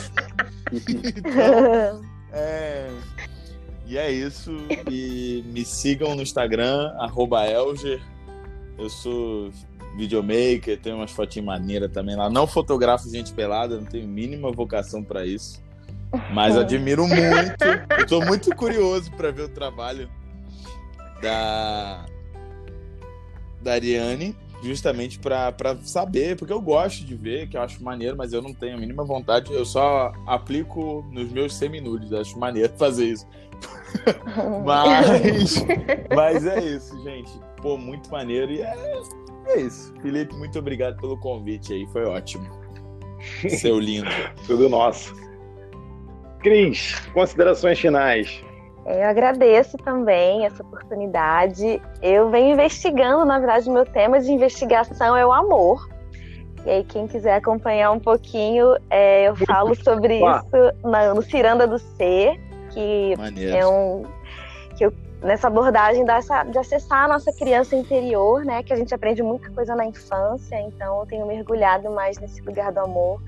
Então, 0.71 2.01
é, 2.31 2.89
e 3.85 3.97
é 3.97 4.11
isso. 4.11 4.51
E 4.89 5.43
me 5.47 5.65
sigam 5.65 6.15
no 6.15 6.21
Instagram, 6.21 6.91
Elger. 7.51 8.01
Eu 8.77 8.89
sou 8.89 9.51
videomaker, 9.95 10.79
tenho 10.81 10.97
umas 10.97 11.11
fotinhas 11.11 11.45
maneiras 11.45 11.91
também 11.91 12.15
lá. 12.15 12.29
Não 12.29 12.45
fotografo 12.45 13.09
gente 13.09 13.31
pelada, 13.33 13.77
não 13.77 13.85
tenho 13.85 14.07
mínima 14.07 14.51
vocação 14.51 15.03
para 15.03 15.25
isso. 15.25 15.63
Mas 16.33 16.55
admiro 16.57 17.07
muito. 17.07 18.01
Estou 18.01 18.25
muito 18.25 18.53
curioso 18.55 19.11
para 19.11 19.31
ver 19.31 19.43
o 19.43 19.49
trabalho 19.49 20.09
da, 21.21 22.05
da 23.65 23.73
Ariane, 23.73 24.35
justamente 24.61 25.19
para 25.19 25.77
saber, 25.83 26.37
porque 26.37 26.53
eu 26.53 26.61
gosto 26.61 27.03
de 27.03 27.15
ver, 27.15 27.49
que 27.49 27.57
eu 27.57 27.61
acho 27.61 27.83
maneiro, 27.83 28.15
mas 28.15 28.31
eu 28.31 28.41
não 28.41 28.53
tenho 28.53 28.77
a 28.77 28.79
mínima 28.79 29.03
vontade. 29.03 29.51
Eu 29.51 29.65
só 29.65 30.13
aplico 30.25 31.05
nos 31.11 31.31
meus 31.31 31.55
seminudes, 31.55 32.13
acho 32.13 32.39
maneiro 32.39 32.71
fazer 32.77 33.05
isso. 33.05 33.27
mas, 34.65 35.65
mas 36.15 36.45
é 36.45 36.63
isso, 36.63 37.03
gente. 37.03 37.31
Pô, 37.61 37.77
muito 37.77 38.09
maneiro. 38.11 38.51
E 38.51 38.61
é, 38.61 39.01
é 39.47 39.61
isso. 39.61 39.93
Felipe, 40.01 40.35
muito 40.35 40.59
obrigado 40.59 40.99
pelo 41.01 41.17
convite 41.17 41.73
aí, 41.73 41.87
foi 41.87 42.05
ótimo. 42.05 42.47
Seu 43.49 43.79
lindo. 43.79 44.09
Tudo 44.45 44.69
nosso. 44.69 45.13
Cris, 46.39 46.99
considerações 47.13 47.79
finais. 47.79 48.43
Eu 48.85 49.09
agradeço 49.09 49.77
também 49.77 50.45
essa 50.45 50.61
oportunidade. 50.61 51.81
Eu 52.03 52.29
venho 52.29 52.53
investigando, 52.53 53.25
na 53.25 53.39
verdade, 53.39 53.67
meu 53.69 53.85
tema 53.85 54.19
de 54.19 54.31
investigação 54.31 55.17
é 55.17 55.25
o 55.25 55.33
amor. 55.33 55.89
E 56.65 56.69
aí, 56.69 56.83
quem 56.83 57.07
quiser 57.07 57.35
acompanhar 57.35 57.91
um 57.91 57.99
pouquinho, 57.99 58.75
é, 58.89 59.27
eu 59.27 59.35
falo 59.35 59.73
sobre 59.83 60.17
isso 60.17 60.87
na, 60.87 61.13
no 61.15 61.21
Ciranda 61.23 61.65
do 61.65 61.79
Ser, 61.79 62.39
que 62.71 63.15
Maneiro. 63.17 63.55
é 63.55 63.67
um. 63.67 64.03
que 64.77 64.85
eu, 64.85 64.93
nessa 65.21 65.47
abordagem 65.47 66.05
dessa, 66.05 66.43
de 66.43 66.57
acessar 66.57 67.05
a 67.05 67.07
nossa 67.07 67.33
criança 67.33 67.75
interior, 67.75 68.45
né? 68.45 68.61
Que 68.61 68.71
a 68.71 68.75
gente 68.75 68.93
aprende 68.93 69.23
muita 69.23 69.49
coisa 69.49 69.75
na 69.75 69.85
infância, 69.85 70.59
então 70.61 70.99
eu 70.99 71.05
tenho 71.07 71.25
mergulhado 71.25 71.89
mais 71.89 72.19
nesse 72.19 72.39
lugar 72.41 72.71
do 72.71 72.79
amor. 72.81 73.19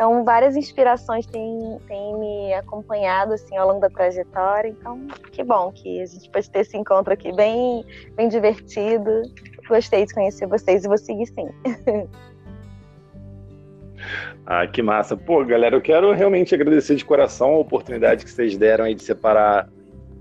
Então, 0.00 0.24
várias 0.24 0.56
inspirações 0.56 1.26
têm, 1.26 1.78
têm 1.86 2.18
me 2.18 2.54
acompanhado 2.54 3.34
assim 3.34 3.54
ao 3.58 3.68
longo 3.68 3.80
da 3.80 3.90
trajetória. 3.90 4.70
Então, 4.70 5.06
que 5.30 5.44
bom 5.44 5.70
que 5.70 6.00
a 6.00 6.06
gente 6.06 6.30
pode 6.30 6.50
ter 6.50 6.60
esse 6.60 6.74
encontro 6.74 7.12
aqui 7.12 7.30
bem, 7.30 7.84
bem 8.16 8.26
divertido. 8.26 9.10
Gostei 9.68 10.06
de 10.06 10.14
conhecer 10.14 10.46
vocês 10.46 10.86
e 10.86 10.88
vou 10.88 10.96
seguir 10.96 11.26
sim. 11.26 11.48
Ah, 14.46 14.66
que 14.66 14.82
massa. 14.82 15.14
Pô, 15.14 15.44
galera, 15.44 15.76
eu 15.76 15.80
quero 15.82 16.10
realmente 16.12 16.54
agradecer 16.54 16.96
de 16.96 17.04
coração 17.04 17.50
a 17.50 17.58
oportunidade 17.58 18.24
que 18.24 18.30
vocês 18.30 18.56
deram 18.56 18.86
aí 18.86 18.94
de 18.94 19.02
separar 19.02 19.68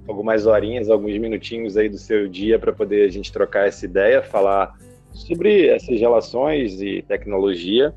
algumas 0.07 0.45
horinhas, 0.45 0.89
alguns 0.89 1.17
minutinhos 1.17 1.77
aí 1.77 1.87
do 1.87 1.97
seu 1.97 2.27
dia 2.27 2.59
para 2.59 2.73
poder 2.73 3.07
a 3.07 3.09
gente 3.09 3.31
trocar 3.31 3.67
essa 3.67 3.85
ideia, 3.85 4.21
falar 4.21 4.75
sobre 5.13 5.69
essas 5.69 5.97
relações 5.97 6.81
e 6.81 7.01
tecnologia. 7.01 7.95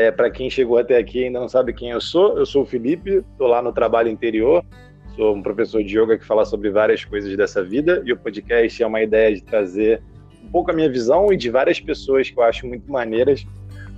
É, 0.00 0.10
para 0.10 0.30
quem 0.30 0.48
chegou 0.48 0.78
até 0.78 0.96
aqui 0.96 1.18
e 1.18 1.24
ainda 1.24 1.38
não 1.38 1.48
sabe 1.48 1.74
quem 1.74 1.90
eu 1.90 2.00
sou, 2.00 2.38
eu 2.38 2.46
sou 2.46 2.62
o 2.62 2.64
Felipe, 2.64 3.22
estou 3.32 3.46
lá 3.46 3.60
no 3.60 3.70
trabalho 3.70 4.08
interior, 4.08 4.64
sou 5.14 5.36
um 5.36 5.42
professor 5.42 5.84
de 5.84 5.98
yoga 5.98 6.16
que 6.16 6.24
fala 6.24 6.46
sobre 6.46 6.70
várias 6.70 7.04
coisas 7.04 7.36
dessa 7.36 7.62
vida 7.62 8.02
e 8.06 8.10
o 8.10 8.16
podcast 8.16 8.82
é 8.82 8.86
uma 8.86 9.02
ideia 9.02 9.34
de 9.34 9.42
trazer 9.42 10.02
um 10.42 10.48
pouco 10.48 10.70
a 10.70 10.74
minha 10.74 10.88
visão 10.88 11.30
e 11.30 11.36
de 11.36 11.50
várias 11.50 11.78
pessoas 11.78 12.30
que 12.30 12.38
eu 12.38 12.42
acho 12.42 12.66
muito 12.66 12.90
maneiras 12.90 13.46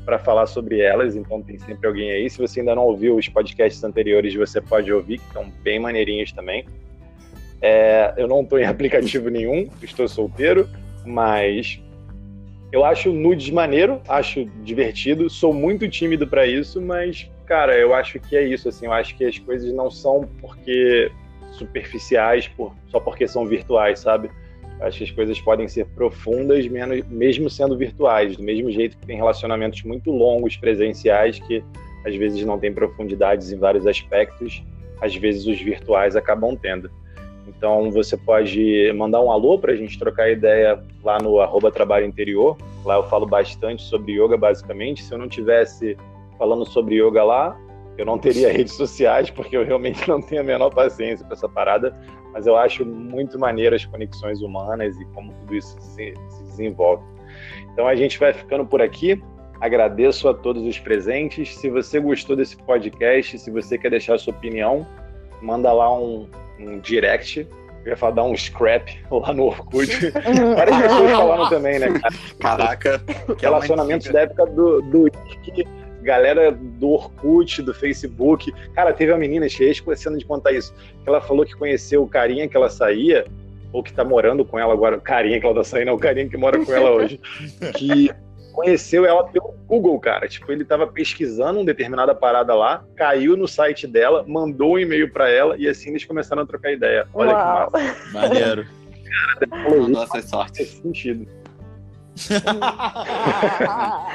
para 0.04 0.18
falar 0.18 0.46
sobre 0.46 0.80
elas, 0.80 1.14
então 1.14 1.40
tem 1.40 1.56
sempre 1.60 1.86
alguém 1.86 2.10
aí. 2.10 2.28
Se 2.28 2.38
você 2.38 2.58
ainda 2.58 2.74
não 2.74 2.86
ouviu 2.86 3.14
os 3.14 3.28
podcasts 3.28 3.84
anteriores, 3.84 4.34
você 4.34 4.60
pode 4.60 4.92
ouvir, 4.92 5.18
que 5.18 5.26
estão 5.26 5.48
bem 5.62 5.78
maneirinhos 5.78 6.32
também. 6.32 6.66
É, 7.60 8.12
eu 8.16 8.26
não 8.26 8.40
estou 8.40 8.58
em 8.58 8.64
aplicativo 8.66 9.28
nenhum, 9.28 9.68
estou 9.80 10.08
solteiro, 10.08 10.68
mas 11.06 11.80
eu 12.72 12.84
acho 12.84 13.12
nudes 13.12 13.50
maneiro, 13.50 14.00
acho 14.08 14.46
divertido, 14.64 15.28
sou 15.28 15.52
muito 15.52 15.86
tímido 15.88 16.26
para 16.26 16.46
isso, 16.46 16.80
mas, 16.80 17.30
cara, 17.44 17.76
eu 17.76 17.94
acho 17.94 18.18
que 18.18 18.34
é 18.34 18.42
isso, 18.42 18.70
assim, 18.70 18.86
eu 18.86 18.92
acho 18.92 19.14
que 19.14 19.26
as 19.26 19.38
coisas 19.38 19.70
não 19.74 19.90
são 19.90 20.26
porque 20.40 21.12
superficiais, 21.52 22.48
por, 22.48 22.74
só 22.88 22.98
porque 22.98 23.28
são 23.28 23.46
virtuais, 23.46 24.00
sabe? 24.00 24.30
Acho 24.80 24.98
que 24.98 25.04
as 25.04 25.10
coisas 25.10 25.40
podem 25.40 25.68
ser 25.68 25.84
profundas, 25.88 26.66
menos, 26.66 27.06
mesmo 27.08 27.50
sendo 27.50 27.76
virtuais, 27.76 28.38
do 28.38 28.42
mesmo 28.42 28.70
jeito 28.70 28.96
que 28.96 29.06
tem 29.06 29.16
relacionamentos 29.16 29.82
muito 29.82 30.10
longos, 30.10 30.56
presenciais, 30.56 31.38
que 31.40 31.62
às 32.06 32.16
vezes 32.16 32.42
não 32.44 32.58
tem 32.58 32.72
profundidades 32.72 33.52
em 33.52 33.58
vários 33.58 33.86
aspectos, 33.86 34.64
às 35.00 35.14
vezes 35.14 35.46
os 35.46 35.60
virtuais 35.60 36.16
acabam 36.16 36.56
tendo. 36.56 36.90
Então 37.46 37.90
você 37.90 38.16
pode 38.16 38.92
mandar 38.94 39.20
um 39.20 39.30
alô 39.30 39.58
para 39.58 39.72
a 39.72 39.76
gente 39.76 39.98
trocar 39.98 40.30
ideia 40.30 40.82
lá 41.02 41.18
no 41.18 41.40
arroba 41.40 41.70
trabalho 41.70 42.06
interior. 42.06 42.56
Lá 42.84 42.96
eu 42.96 43.04
falo 43.04 43.26
bastante 43.26 43.82
sobre 43.82 44.12
yoga, 44.12 44.36
basicamente. 44.36 45.02
Se 45.02 45.12
eu 45.12 45.18
não 45.18 45.28
tivesse 45.28 45.96
falando 46.38 46.64
sobre 46.64 46.96
yoga 46.96 47.22
lá, 47.24 47.58
eu 47.98 48.06
não 48.06 48.18
teria 48.18 48.50
redes 48.52 48.74
sociais, 48.74 49.30
porque 49.30 49.56
eu 49.56 49.64
realmente 49.64 50.06
não 50.08 50.20
tenho 50.20 50.40
a 50.40 50.44
menor 50.44 50.70
paciência 50.70 51.24
para 51.24 51.34
essa 51.34 51.48
parada. 51.48 51.96
Mas 52.32 52.46
eu 52.46 52.56
acho 52.56 52.84
muito 52.86 53.38
maneiro 53.38 53.76
as 53.76 53.84
conexões 53.84 54.40
humanas 54.40 54.98
e 54.98 55.04
como 55.06 55.32
tudo 55.34 55.54
isso 55.54 55.76
se, 55.80 56.14
se 56.28 56.42
desenvolve. 56.44 57.04
Então 57.72 57.86
a 57.86 57.94
gente 57.94 58.18
vai 58.18 58.32
ficando 58.32 58.64
por 58.64 58.80
aqui. 58.80 59.22
Agradeço 59.60 60.28
a 60.28 60.34
todos 60.34 60.64
os 60.64 60.78
presentes. 60.78 61.56
Se 61.56 61.70
você 61.70 62.00
gostou 62.00 62.34
desse 62.34 62.56
podcast, 62.56 63.38
se 63.38 63.50
você 63.50 63.78
quer 63.78 63.90
deixar 63.90 64.18
sua 64.18 64.32
opinião, 64.32 64.86
manda 65.40 65.72
lá 65.72 65.94
um, 65.94 66.26
um 66.68 66.78
direct. 66.78 67.46
Eu 67.84 67.90
ia 67.90 67.96
falar, 67.96 68.12
dar 68.12 68.24
um 68.24 68.36
scrap 68.36 68.96
lá 69.10 69.32
no 69.32 69.44
Orkut. 69.44 70.10
Várias 70.54 70.82
pessoas 70.82 71.10
falando 71.10 71.48
também, 71.48 71.78
né, 71.78 71.98
cara? 71.98 72.14
Caraca. 72.38 73.02
Relacionamentos 73.40 74.08
da 74.08 74.20
época 74.20 74.46
do, 74.46 74.80
do 74.82 75.10
galera 76.02 76.52
do 76.52 76.90
Orkut, 76.90 77.62
do 77.62 77.72
Facebook. 77.72 78.52
Cara, 78.74 78.92
teve 78.92 79.12
uma 79.12 79.18
menina, 79.18 79.48
cheia 79.48 79.70
esquecendo 79.70 80.18
de 80.18 80.24
contar 80.24 80.52
isso, 80.52 80.74
que 80.74 81.08
ela 81.08 81.20
falou 81.20 81.46
que 81.46 81.54
conheceu 81.54 82.02
o 82.02 82.08
carinha 82.08 82.48
que 82.48 82.56
ela 82.56 82.68
saía, 82.68 83.24
ou 83.72 83.82
que 83.82 83.92
tá 83.92 84.04
morando 84.04 84.44
com 84.44 84.58
ela 84.58 84.72
agora, 84.72 84.96
o 84.96 85.00
carinha 85.00 85.40
que 85.40 85.46
ela 85.46 85.54
tá 85.54 85.64
saindo, 85.64 85.88
é 85.88 85.92
o 85.92 85.98
carinha 85.98 86.28
que 86.28 86.36
mora 86.36 86.62
com 86.62 86.72
ela 86.72 86.90
hoje, 86.90 87.18
que 87.74 88.10
conheceu 88.52 89.04
ela 89.04 89.24
pelo 89.24 89.54
Google, 89.66 89.98
cara. 89.98 90.28
Tipo, 90.28 90.52
ele 90.52 90.64
tava 90.64 90.86
pesquisando 90.86 91.58
uma 91.58 91.64
determinada 91.64 92.14
parada 92.14 92.54
lá, 92.54 92.84
caiu 92.96 93.36
no 93.36 93.48
site 93.48 93.86
dela, 93.86 94.24
mandou 94.26 94.74
um 94.74 94.78
e-mail 94.78 95.10
para 95.12 95.28
ela 95.30 95.56
e 95.56 95.68
assim 95.68 95.90
eles 95.90 96.04
começaram 96.04 96.42
a 96.42 96.46
trocar 96.46 96.72
ideia. 96.72 97.08
Olha 97.14 97.32
Uau. 97.32 97.70
que 97.70 97.72
massa. 97.72 98.12
Maneiro. 98.12 98.66
Nossa, 99.88 100.18
é 100.18 100.22
sorte. 100.22 100.64
Faz 100.64 100.68
sentido. 100.82 101.26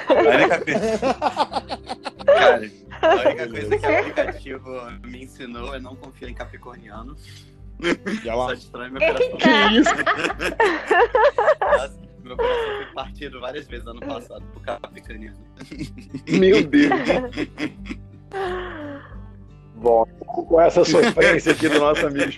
A 0.08 0.14
única 0.14 0.62
coisa... 0.62 1.00
Cara, 2.26 2.72
a 3.02 3.16
única 3.16 3.48
coisa 3.48 3.78
que 3.78 3.86
o 3.86 4.00
aplicativo 4.00 4.92
me 5.04 5.24
ensinou 5.24 5.74
é 5.74 5.80
não 5.80 5.96
confiar 5.96 6.30
em 6.30 6.34
capricorniano. 6.34 7.16
Já 8.24 8.36
lá. 8.36 8.48
Só 8.48 8.54
destrói 8.56 8.90
meu 8.90 9.00
coração. 9.00 9.38
Que 9.38 9.50
isso? 9.80 9.94
Nossa, 11.62 12.07
meu 12.28 12.38
coração 12.38 12.76
foi 12.76 12.86
partido 12.94 13.40
várias 13.40 13.68
vezes 13.68 13.88
ano 13.88 14.00
passado 14.02 14.46
por 14.54 14.62
capricorniano. 14.62 15.38
Meu 16.30 16.64
Deus. 16.64 16.92
Bom, 19.76 20.06
com 20.26 20.60
essa 20.60 20.84
sofrência 20.84 21.52
aqui 21.52 21.70
do 21.70 21.80
nosso 21.80 22.08
amigo 22.08 22.34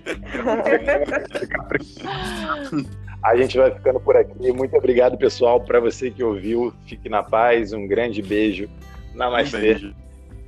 a 3.23 3.35
gente 3.35 3.57
vai 3.57 3.71
ficando 3.71 3.99
por 3.99 4.15
aqui. 4.15 4.51
Muito 4.51 4.75
obrigado, 4.75 5.17
pessoal, 5.17 5.61
para 5.61 5.79
você 5.79 6.09
que 6.09 6.23
ouviu. 6.23 6.73
Fique 6.87 7.09
na 7.09 7.21
paz. 7.21 7.73
Um 7.73 7.87
grande 7.87 8.21
beijo. 8.21 8.69
Namastê. 9.13 9.57
Um 9.57 9.61
beijo. 9.61 9.95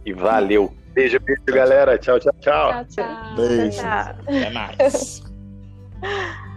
E 0.06 0.14
valeu. 0.14 0.74
Beijo, 0.94 1.20
beijo, 1.20 1.44
galera. 1.46 1.98
Tchau, 1.98 2.20
tchau, 2.20 2.34
tchau. 2.40 2.72
Tchau, 2.72 2.86
tchau. 2.86 3.36
Beijo. 3.36 3.82
Tchau. 3.82 4.16
É 4.28 4.50
mais. 4.50 5.24